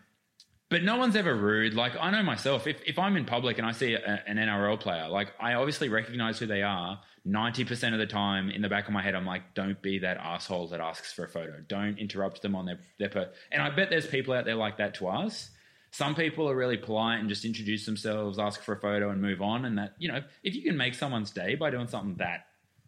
but 0.69 0.84
no 0.84 0.98
one's 0.98 1.15
ever 1.15 1.34
rude. 1.34 1.73
Like 1.73 1.94
I 1.99 2.11
know 2.11 2.23
myself, 2.23 2.68
if, 2.68 2.81
if 2.85 2.99
I'm 2.99 3.15
in 3.15 3.26
public 3.26 3.57
and 3.57 3.65
I 3.65 3.72
see 3.72 3.94
a, 3.94 4.23
an 4.27 4.38
NRL 4.38 4.80
player, 4.80 5.07
like 5.07 5.31
I 5.39 5.53
obviously 5.53 5.89
recognize 5.89 6.39
who 6.39 6.45
they 6.45 6.61
are. 6.61 6.99
Ninety 7.23 7.65
percent 7.65 7.94
of 7.94 7.99
the 7.99 8.07
time, 8.07 8.49
in 8.49 8.61
the 8.61 8.69
back 8.69 8.88
of 8.88 8.94
my 8.94 9.02
head, 9.02 9.14
I'm 9.15 9.26
like, 9.26 9.53
don't 9.53 9.81
be 9.81 9.99
that 9.99 10.18
asshole 10.18 10.68
that 10.69 10.80
asks 10.80 11.11
for 11.11 11.26
a 11.26 11.30
photo. 11.30 11.61
Don't 11.68 11.98
interrupt 11.98 12.41
them 12.41 12.56
on 12.56 12.65
their 12.65 12.80
their. 12.99 13.10
Per-. 13.10 13.30
And 13.52 13.61
I 13.61 13.69
bet 13.69 13.89
there's 13.89 14.07
people 14.07 14.34
out 14.34 14.45
there 14.45 14.56
like 14.56 14.77
that 14.77 14.95
to 14.95 15.07
us. 15.07 15.49
Some 15.91 16.15
people 16.15 16.49
are 16.49 16.56
really 16.56 16.77
polite 16.77 17.19
and 17.19 17.27
just 17.27 17.44
introduce 17.44 17.85
themselves, 17.85 18.39
ask 18.39 18.61
for 18.61 18.73
a 18.73 18.80
photo, 18.80 19.10
and 19.10 19.22
move 19.22 19.41
on. 19.41 19.65
And 19.65 19.77
that 19.77 19.95
you 19.98 20.10
know, 20.10 20.22
if 20.44 20.56
you 20.56 20.64
can 20.64 20.77
make 20.77 20.95
someone's 20.95 21.31
day 21.31 21.56
by 21.56 21.69
doing 21.69 21.88
something 21.88 22.15
that 22.15 22.45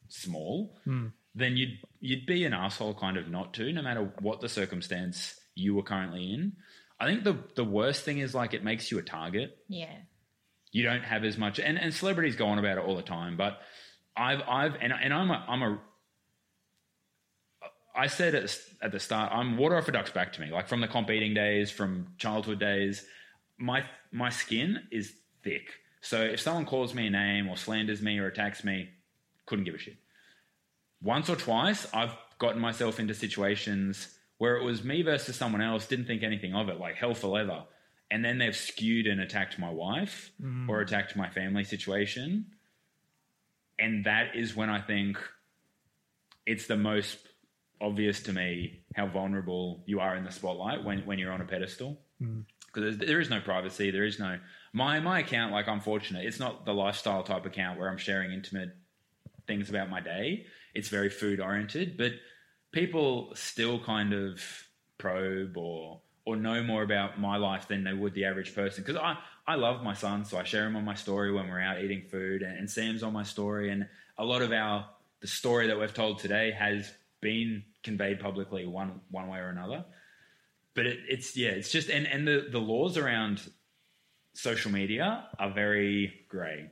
small, 0.07 0.77
hmm. 0.85 1.07
then 1.35 1.57
you'd 1.57 1.77
you'd 1.99 2.25
be 2.25 2.45
an 2.45 2.53
asshole 2.53 2.93
kind 2.93 3.17
of 3.17 3.29
not 3.29 3.53
to, 3.55 3.71
no 3.73 3.81
matter 3.81 4.11
what 4.21 4.41
the 4.41 4.49
circumstance 4.49 5.35
you 5.55 5.75
were 5.75 5.83
currently 5.83 6.33
in. 6.33 6.53
I 6.99 7.07
think 7.07 7.23
the 7.23 7.37
the 7.55 7.63
worst 7.63 8.03
thing 8.03 8.19
is 8.19 8.35
like 8.35 8.53
it 8.53 8.63
makes 8.63 8.91
you 8.91 8.99
a 8.99 9.01
target. 9.01 9.57
Yeah. 9.67 9.95
You 10.71 10.83
don't 10.83 11.03
have 11.03 11.23
as 11.23 11.37
much, 11.37 11.59
and, 11.59 11.79
and 11.79 11.93
celebrities 11.93 12.35
go 12.35 12.47
on 12.47 12.59
about 12.59 12.77
it 12.77 12.83
all 12.83 12.95
the 12.95 13.01
time. 13.01 13.37
But 13.37 13.59
I've 14.15 14.41
I've 14.47 14.75
and 14.81 14.93
and 14.93 15.13
I'm 15.13 15.31
a 15.31 15.45
I'm 15.47 15.61
a 15.63 15.79
I 17.95 18.07
said 18.07 18.35
at, 18.35 18.57
at 18.81 18.91
the 18.91 18.99
start, 18.99 19.31
I'm 19.33 19.57
water 19.57 19.75
off 19.75 19.87
a 19.87 19.91
duck's 19.91 20.11
back 20.11 20.33
to 20.33 20.41
me. 20.41 20.51
Like 20.51 20.67
from 20.67 20.81
the 20.81 20.87
comp 20.87 21.09
eating 21.09 21.33
days, 21.33 21.71
from 21.71 22.07
childhood 22.17 22.59
days, 22.59 23.05
my 23.57 23.83
my 24.11 24.29
skin 24.29 24.83
is 24.91 25.13
thick. 25.43 25.73
So 26.01 26.21
if 26.21 26.39
someone 26.39 26.65
calls 26.65 26.93
me 26.93 27.07
a 27.07 27.09
name 27.09 27.49
or 27.49 27.57
slanders 27.57 28.01
me 28.01 28.19
or 28.19 28.27
attacks 28.27 28.63
me, 28.63 28.89
couldn't 29.45 29.65
give 29.65 29.75
a 29.75 29.77
shit. 29.77 29.97
Once 31.01 31.29
or 31.29 31.35
twice, 31.35 31.87
I've 31.93 32.15
gotten 32.39 32.61
myself 32.61 32.99
into 32.99 33.13
situations 33.13 34.15
where 34.39 34.57
it 34.57 34.63
was 34.63 34.83
me 34.83 35.03
versus 35.03 35.35
someone 35.35 35.61
else, 35.61 35.85
didn't 35.85 36.05
think 36.05 36.23
anything 36.23 36.55
of 36.55 36.69
it, 36.69 36.79
like 36.79 36.95
hell 36.95 37.13
for 37.13 37.27
leather. 37.27 37.63
And 38.09 38.25
then 38.25 38.39
they've 38.39 38.55
skewed 38.55 39.05
and 39.05 39.21
attacked 39.21 39.59
my 39.59 39.69
wife 39.69 40.31
mm. 40.41 40.67
or 40.67 40.79
attacked 40.79 41.15
my 41.15 41.29
family 41.29 41.63
situation. 41.63 42.47
And 43.77 44.05
that 44.05 44.35
is 44.35 44.55
when 44.55 44.69
I 44.69 44.81
think 44.81 45.17
it's 46.45 46.65
the 46.65 46.77
most 46.77 47.19
obvious 47.81 48.21
to 48.23 48.33
me 48.33 48.81
how 48.95 49.07
vulnerable 49.07 49.83
you 49.85 49.99
are 49.99 50.15
in 50.15 50.23
the 50.23 50.31
spotlight 50.31 50.83
when, 50.83 51.05
when 51.05 51.19
you're 51.19 51.31
on 51.31 51.41
a 51.41 51.45
pedestal. 51.45 51.99
Mm. 52.21 52.45
Because 52.73 52.97
there 52.97 53.19
is 53.19 53.29
no 53.29 53.41
privacy 53.41 53.89
there 53.89 54.05
is 54.05 54.19
no 54.19 54.37
my 54.73 54.99
my 54.99 55.21
account 55.21 55.51
like 55.51 55.67
i'm 55.67 55.79
fortunate. 55.79 56.23
It's 56.23 56.39
not 56.39 56.65
the 56.65 56.73
lifestyle 56.73 57.23
type 57.23 57.47
account 57.47 57.79
where 57.79 57.89
i'm 57.89 57.97
sharing 57.97 58.31
intimate 58.31 58.75
things 59.47 59.71
about 59.71 59.89
my 59.89 60.01
day. 60.01 60.45
It's 60.75 60.89
very 60.89 61.09
food 61.09 61.39
oriented 61.39 61.97
but 61.97 62.11
people 62.71 63.31
still 63.35 63.79
kind 63.79 64.13
of 64.13 64.41
probe 64.97 65.57
or 65.57 66.01
or 66.25 66.35
know 66.35 66.61
more 66.61 66.83
about 66.83 67.19
my 67.19 67.37
life 67.37 67.67
than 67.67 67.83
they 67.83 67.93
would 67.93 68.13
the 68.13 68.25
average 68.25 68.53
person. 68.53 68.83
Because 68.83 69.01
i 69.01 69.17
i 69.47 69.55
love 69.55 69.83
my 69.83 69.93
son 69.93 70.25
so 70.25 70.37
i 70.37 70.43
share 70.43 70.67
him 70.67 70.75
on 70.75 70.85
my 70.85 70.95
story 70.95 71.31
when 71.31 71.47
we're 71.47 71.59
out 71.59 71.81
eating 71.81 72.03
food 72.03 72.43
and, 72.43 72.57
and 72.57 72.69
sam's 72.69 73.01
on 73.01 73.11
my 73.11 73.23
story 73.23 73.71
and 73.71 73.87
a 74.19 74.23
lot 74.23 74.43
of 74.43 74.51
our 74.51 74.85
the 75.21 75.27
story 75.27 75.67
that 75.67 75.79
we've 75.79 75.93
told 75.93 76.19
today 76.19 76.51
has 76.51 76.91
been 77.21 77.63
conveyed 77.83 78.19
publicly 78.19 78.65
one 78.65 79.01
one 79.09 79.27
way 79.27 79.39
or 79.39 79.49
another. 79.49 79.85
But 80.73 80.85
it, 80.85 80.99
it's 81.07 81.35
yeah 81.35 81.49
it's 81.49 81.71
just 81.71 81.89
and 81.89 82.07
and 82.07 82.27
the 82.27 82.47
the 82.51 82.59
laws 82.59 82.97
around 82.97 83.41
social 84.33 84.71
media 84.71 85.25
are 85.37 85.51
very 85.51 86.25
grey 86.29 86.71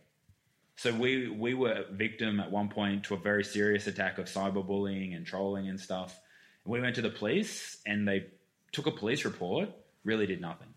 so 0.77 0.93
we 0.93 1.27
we 1.27 1.55
were 1.55 1.85
victim 1.91 2.39
at 2.39 2.51
one 2.51 2.69
point 2.69 3.05
to 3.05 3.15
a 3.15 3.17
very 3.17 3.43
serious 3.43 3.87
attack 3.87 4.19
of 4.19 4.25
cyberbullying 4.27 5.15
and 5.15 5.25
trolling 5.25 5.67
and 5.67 5.79
stuff. 5.79 6.17
We 6.65 6.79
went 6.79 6.95
to 6.95 7.01
the 7.01 7.09
police 7.09 7.77
and 7.85 8.07
they 8.07 8.27
took 8.71 8.85
a 8.85 8.91
police 8.91 9.25
report 9.25 9.69
really 10.03 10.27
did 10.27 10.39
nothing. 10.39 10.67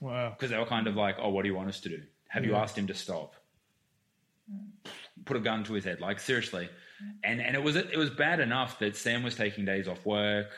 Wow. 0.00 0.30
because 0.30 0.50
they 0.50 0.56
were 0.56 0.64
kind 0.64 0.86
of 0.86 0.94
like 0.94 1.16
oh 1.20 1.30
what 1.30 1.42
do 1.42 1.48
you 1.48 1.56
want 1.56 1.68
us 1.68 1.80
to 1.80 1.88
do? 1.88 2.00
Have 2.28 2.44
you 2.44 2.54
asked 2.54 2.78
him 2.78 2.86
to 2.86 2.94
stop? 2.94 3.34
Put 5.24 5.36
a 5.36 5.40
gun 5.40 5.64
to 5.64 5.72
his 5.72 5.84
head. 5.84 6.00
Like 6.00 6.20
seriously. 6.20 6.68
And 7.24 7.40
and 7.40 7.56
it 7.56 7.62
was 7.62 7.74
it 7.74 7.96
was 7.96 8.10
bad 8.10 8.38
enough 8.38 8.78
that 8.78 8.96
sam 8.96 9.24
was 9.24 9.34
taking 9.34 9.64
days 9.64 9.88
off 9.88 10.06
work. 10.06 10.50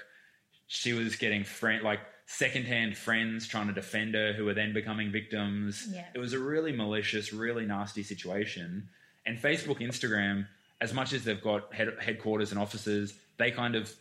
She 0.66 0.93
was 0.93 1.16
getting 1.16 1.44
friend 1.44 1.82
like 1.82 2.01
secondhand 2.32 2.97
friends 2.97 3.48
trying 3.48 3.66
to 3.66 3.73
defend 3.73 4.15
her 4.15 4.32
who 4.32 4.44
were 4.44 4.55
then 4.55 4.73
becoming 4.73 5.11
victims. 5.11 5.89
Yeah. 5.90 6.05
it 6.15 6.19
was 6.20 6.32
a 6.32 6.39
really 6.39 6.70
malicious 6.70 7.32
really 7.32 7.66
nasty 7.66 8.05
situation. 8.05 8.89
And 9.27 9.36
facebook 9.36 9.81
instagram 9.81 10.47
as 10.81 10.94
much 10.94 11.12
as 11.12 11.24
they've 11.24 11.43
got 11.43 11.74
head, 11.74 11.93
headquarters 12.01 12.52
and 12.52 12.61
offices 12.61 13.15
they 13.36 13.51
kind 13.51 13.74
of 13.74 13.93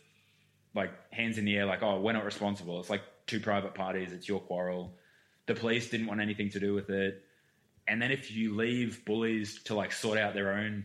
like 0.76 0.92
hands 1.12 1.38
in 1.38 1.44
the 1.44 1.56
air 1.56 1.66
like 1.66 1.82
oh 1.82 2.00
we're 2.00 2.12
not 2.12 2.24
responsible. 2.24 2.78
It's 2.78 2.88
like 2.88 3.02
two 3.26 3.40
private 3.40 3.74
parties. 3.74 4.12
It's 4.12 4.28
your 4.28 4.38
quarrel. 4.40 4.94
The 5.46 5.54
police 5.56 5.90
didn't 5.90 6.06
want 6.06 6.20
anything 6.20 6.50
to 6.50 6.60
do 6.60 6.72
with 6.72 6.88
it. 6.88 7.24
And 7.88 8.00
then 8.00 8.12
if 8.12 8.30
you 8.30 8.54
leave 8.54 9.04
bullies 9.04 9.60
to 9.64 9.74
like 9.74 9.90
sort 9.90 10.18
out 10.18 10.34
their 10.34 10.52
own 10.52 10.84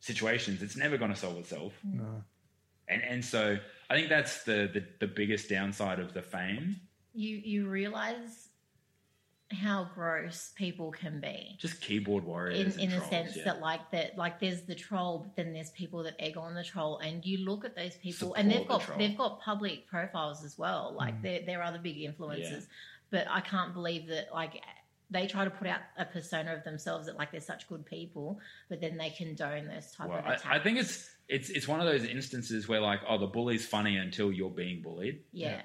situations 0.00 0.62
it's 0.62 0.76
never 0.76 0.98
going 0.98 1.10
to 1.10 1.16
solve 1.16 1.38
itself. 1.38 1.72
And 2.88 3.02
and 3.02 3.24
so 3.24 3.56
i 3.90 3.94
think 3.94 4.08
that's 4.08 4.44
the, 4.44 4.68
the 4.72 4.84
the 5.00 5.06
biggest 5.06 5.48
downside 5.48 5.98
of 5.98 6.12
the 6.14 6.22
fame 6.22 6.76
You 7.14 7.36
you 7.44 7.68
realize 7.68 8.48
how 9.52 9.88
gross 9.94 10.52
people 10.56 10.90
can 10.90 11.20
be. 11.20 11.56
Just 11.60 11.80
keyboard 11.80 12.24
warriors. 12.24 12.74
and 12.74 12.82
in 12.84 12.90
the 12.98 13.04
sense 13.06 13.36
yeah. 13.36 13.44
that 13.44 13.60
like 13.60 13.88
that 13.92 14.18
like 14.18 14.40
there's 14.40 14.62
the 14.62 14.74
troll 14.74 15.20
but 15.20 15.36
then 15.36 15.52
there's 15.52 15.70
people 15.70 16.02
that 16.02 16.16
egg 16.18 16.36
on 16.36 16.52
the 16.54 16.64
troll 16.64 16.98
and 16.98 17.24
you 17.24 17.38
look 17.38 17.64
at 17.64 17.76
those 17.76 17.94
people 17.96 18.34
and 18.34 18.50
they've 18.50 18.58
the 18.62 18.64
got 18.64 18.80
troll. 18.80 18.98
they've 18.98 19.16
got 19.16 19.40
public 19.40 19.86
profiles 19.86 20.44
as 20.44 20.58
well 20.58 20.94
like 20.98 21.14
mm. 21.18 21.22
they're, 21.22 21.42
they're 21.46 21.62
other 21.62 21.78
big 21.78 21.96
influencers 21.98 22.50
Yeah. 22.50 22.60
but 23.10 23.26
i 23.30 23.40
can't 23.40 23.72
believe 23.72 24.08
that 24.08 24.30
like 24.34 24.60
they 25.10 25.28
try 25.28 25.44
to 25.44 25.50
put 25.50 25.68
out 25.68 25.80
a 25.96 26.04
persona 26.04 26.52
of 26.52 26.64
themselves 26.64 27.06
that 27.06 27.16
like 27.16 27.30
they're 27.30 27.40
such 27.40 27.68
good 27.68 27.86
people 27.86 28.40
but 28.68 28.80
then 28.80 28.96
they 28.96 29.10
condone 29.10 29.68
those 29.68 29.92
type 29.92 30.08
Well, 30.08 30.18
of 30.18 30.24
I, 30.44 30.56
I 30.56 30.58
think 30.58 30.78
it's 30.78 31.08
it's 31.28 31.48
it's 31.50 31.66
one 31.66 31.80
of 31.80 31.86
those 31.86 32.04
instances 32.04 32.68
where 32.68 32.80
like, 32.80 33.00
oh, 33.08 33.18
the 33.18 33.26
bully's 33.26 33.66
funny 33.66 33.96
until 33.96 34.30
you're 34.32 34.50
being 34.50 34.82
bullied. 34.82 35.20
yeah 35.32 35.62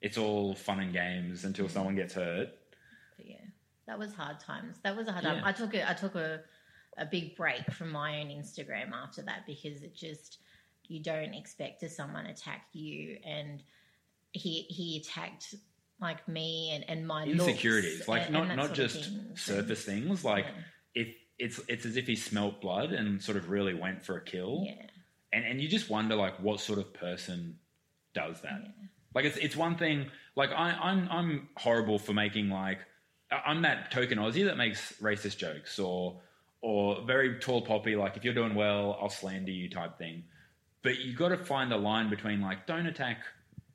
It's 0.00 0.16
all 0.18 0.54
fun 0.54 0.80
and 0.80 0.92
games 0.92 1.44
until 1.44 1.68
someone 1.68 1.96
gets 1.96 2.14
hurt. 2.14 2.48
But 3.16 3.26
yeah, 3.28 3.44
that 3.86 3.98
was 3.98 4.12
hard 4.14 4.40
times. 4.40 4.76
That 4.84 4.96
was 4.96 5.08
a 5.08 5.12
hard 5.12 5.24
time. 5.24 5.36
Yeah. 5.38 5.42
I 5.46 5.52
took 5.52 5.74
a 5.74 5.90
I 5.90 5.94
took 5.94 6.14
a 6.14 6.40
a 6.96 7.06
big 7.06 7.36
break 7.36 7.70
from 7.72 7.90
my 7.90 8.20
own 8.20 8.28
Instagram 8.28 8.92
after 8.92 9.22
that 9.22 9.46
because 9.46 9.82
it 9.82 9.94
just 9.94 10.38
you 10.88 11.00
don't 11.02 11.34
expect 11.34 11.80
to 11.80 11.88
someone 11.88 12.26
attack 12.26 12.66
you 12.72 13.16
and 13.24 13.62
he 14.32 14.62
he 14.68 14.98
attacked 15.02 15.54
like 16.00 16.26
me 16.28 16.70
and 16.74 16.84
and 16.88 17.06
my 17.06 17.24
looks 17.24 17.48
Insecurities, 17.48 18.08
like 18.08 18.22
and- 18.24 18.32
not 18.32 18.46
and 18.48 18.56
not 18.56 18.72
just 18.74 19.04
thing. 19.04 19.36
surface 19.36 19.84
things. 19.84 20.24
Like 20.24 20.46
Yeah. 20.46 21.02
if 21.02 21.08
it's 21.40 21.60
it's 21.68 21.86
as 21.86 21.96
if 21.96 22.06
he 22.06 22.16
smelt 22.16 22.60
blood 22.60 22.92
and 22.92 23.22
sort 23.22 23.36
of 23.36 23.50
really 23.50 23.74
went 23.74 24.04
for 24.04 24.16
a 24.16 24.20
kill. 24.20 24.64
yeah. 24.66 24.86
And 25.32 25.44
and 25.44 25.60
you 25.60 25.68
just 25.68 25.88
wonder 25.90 26.14
like 26.16 26.38
what 26.40 26.60
sort 26.60 26.78
of 26.78 26.92
person 26.92 27.58
does 28.14 28.40
that? 28.42 28.60
Like 29.14 29.24
it's 29.24 29.36
it's 29.36 29.56
one 29.56 29.76
thing 29.76 30.06
like 30.36 30.50
I, 30.50 30.70
i'm 30.70 31.08
i'm 31.10 31.48
horrible 31.56 31.98
for 31.98 32.12
making 32.12 32.48
like 32.48 32.78
i'm 33.44 33.62
that 33.62 33.90
token 33.90 34.18
aussie 34.18 34.44
that 34.44 34.56
makes 34.56 34.94
racist 35.00 35.36
jokes 35.36 35.78
or 35.78 36.20
or 36.62 37.02
very 37.06 37.38
tall 37.40 37.62
poppy 37.62 37.96
like 37.96 38.16
if 38.16 38.24
you're 38.24 38.34
doing 38.34 38.54
well 38.54 38.98
i'll 39.00 39.10
slander 39.10 39.50
you 39.50 39.68
type 39.68 39.98
thing. 39.98 40.24
But 40.82 41.00
you 41.00 41.14
got 41.14 41.28
to 41.28 41.36
find 41.36 41.70
the 41.70 41.76
line 41.76 42.08
between 42.08 42.40
like 42.40 42.66
don't 42.66 42.86
attack 42.86 43.18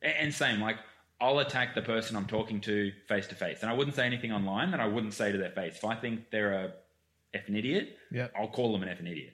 and 0.02 0.34
same 0.34 0.60
like 0.62 0.78
i'll 1.22 1.40
attack 1.40 1.76
the 1.76 1.82
person 1.82 2.16
i'm 2.16 2.26
talking 2.26 2.62
to 2.62 2.92
face 3.08 3.28
to 3.28 3.36
face. 3.36 3.60
And 3.62 3.70
i 3.70 3.74
wouldn't 3.74 3.96
say 3.96 4.06
anything 4.06 4.32
online 4.32 4.72
that 4.72 4.80
i 4.80 4.88
wouldn't 4.88 5.14
say 5.14 5.32
to 5.32 5.38
their 5.38 5.52
face. 5.52 5.76
If 5.76 5.86
i 5.86 5.96
think 5.96 6.32
they're 6.32 6.54
a 6.54 6.74
effing 7.36 7.58
idiot 7.58 7.98
Yep. 8.12 8.34
i'll 8.40 8.48
call 8.48 8.72
them 8.72 8.84
an 8.84 8.90
effing 8.90 9.12
idiot 9.12 9.34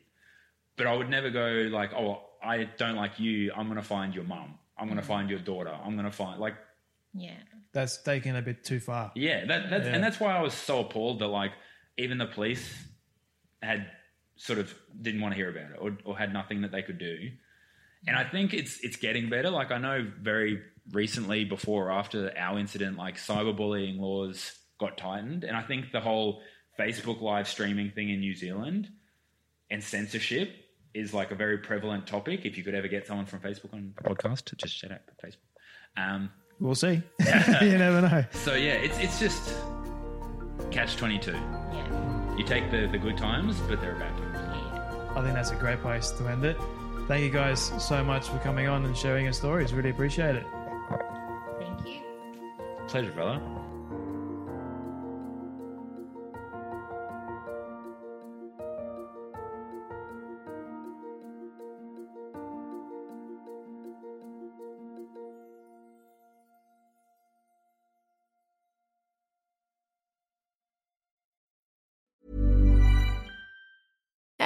but 0.77 0.87
I 0.87 0.95
would 0.95 1.09
never 1.09 1.29
go 1.29 1.69
like, 1.71 1.93
oh, 1.93 2.23
I 2.41 2.63
don't 2.77 2.95
like 2.95 3.19
you. 3.19 3.51
I'm 3.55 3.67
going 3.67 3.77
to 3.77 3.85
find 3.85 4.15
your 4.15 4.23
mum. 4.23 4.55
I'm 4.77 4.87
going 4.87 4.97
to 4.97 5.03
mm. 5.03 5.07
find 5.07 5.29
your 5.29 5.37
daughter. 5.37 5.69
I'm 5.69 5.93
going 5.93 6.05
to 6.05 6.11
find 6.11 6.39
like, 6.39 6.55
yeah 7.13 7.35
That's 7.71 8.01
taken 8.01 8.35
a 8.35 8.41
bit 8.41 8.63
too 8.63 8.79
far. 8.79 9.11
yeah, 9.15 9.45
that, 9.45 9.69
that's, 9.69 9.85
Yeah. 9.85 9.93
and 9.93 10.03
that's 10.03 10.19
why 10.19 10.35
I 10.35 10.41
was 10.41 10.53
so 10.55 10.79
appalled 10.79 11.19
that 11.19 11.27
like 11.27 11.51
even 11.97 12.17
the 12.17 12.25
police 12.25 12.67
had 13.61 13.91
sort 14.37 14.57
of 14.57 14.73
didn't 14.99 15.21
want 15.21 15.33
to 15.33 15.35
hear 15.35 15.51
about 15.51 15.71
it 15.71 15.77
or, 15.79 15.97
or 16.03 16.17
had 16.17 16.33
nothing 16.33 16.61
that 16.61 16.71
they 16.71 16.81
could 16.81 16.97
do. 16.97 17.29
And 18.07 18.15
I 18.17 18.23
think 18.23 18.53
it's 18.55 18.79
it's 18.79 18.95
getting 18.95 19.29
better. 19.29 19.51
Like 19.51 19.71
I 19.71 19.77
know 19.77 20.09
very 20.19 20.63
recently, 20.91 21.45
before 21.45 21.89
or 21.89 21.91
after 21.91 22.33
our 22.35 22.57
incident, 22.57 22.97
like 22.97 23.17
cyberbullying 23.17 23.99
laws 23.99 24.57
got 24.79 24.97
tightened, 24.97 25.43
and 25.43 25.55
I 25.55 25.61
think 25.61 25.91
the 25.91 26.01
whole 26.01 26.41
Facebook 26.79 27.21
live 27.21 27.47
streaming 27.47 27.91
thing 27.91 28.09
in 28.09 28.19
New 28.19 28.35
Zealand 28.35 28.89
and 29.69 29.83
censorship 29.83 30.53
is 30.93 31.13
like 31.13 31.31
a 31.31 31.35
very 31.35 31.57
prevalent 31.59 32.07
topic. 32.07 32.45
If 32.45 32.57
you 32.57 32.63
could 32.63 32.75
ever 32.75 32.87
get 32.87 33.07
someone 33.07 33.25
from 33.25 33.39
Facebook 33.39 33.73
on 33.73 33.93
the 33.95 34.09
podcast, 34.09 34.55
just 34.57 34.75
shout 34.75 34.91
out 34.91 34.99
Facebook. 35.23 35.37
Um, 36.01 36.29
We'll 36.59 36.75
see. 36.75 37.01
you 37.61 37.77
never 37.77 38.01
know. 38.01 38.23
so 38.31 38.53
yeah, 38.53 38.73
it's 38.73 38.97
it's 38.99 39.19
just 39.19 39.55
catch 40.69 40.95
twenty 40.95 41.17
two. 41.17 41.31
yeah 41.31 42.37
You 42.37 42.43
take 42.43 42.69
the 42.71 42.87
the 42.91 42.97
good 42.99 43.17
times, 43.17 43.59
but 43.61 43.81
there 43.81 43.95
are 43.95 43.99
bad 43.99 44.15
times. 44.17 44.37
yeah 44.37 45.13
I 45.15 45.21
think 45.23 45.33
that's 45.33 45.49
a 45.51 45.55
great 45.55 45.79
place 45.81 46.11
to 46.11 46.27
end 46.27 46.45
it. 46.45 46.57
Thank 47.07 47.23
you 47.23 47.31
guys 47.31 47.71
so 47.83 48.03
much 48.03 48.27
for 48.29 48.37
coming 48.39 48.67
on 48.67 48.85
and 48.85 48.95
sharing 48.95 49.23
your 49.25 49.33
stories. 49.33 49.73
Really 49.73 49.89
appreciate 49.89 50.35
it. 50.35 50.45
thank 51.59 51.85
you 51.87 52.01
Pleasure, 52.87 53.11
fella. 53.11 53.41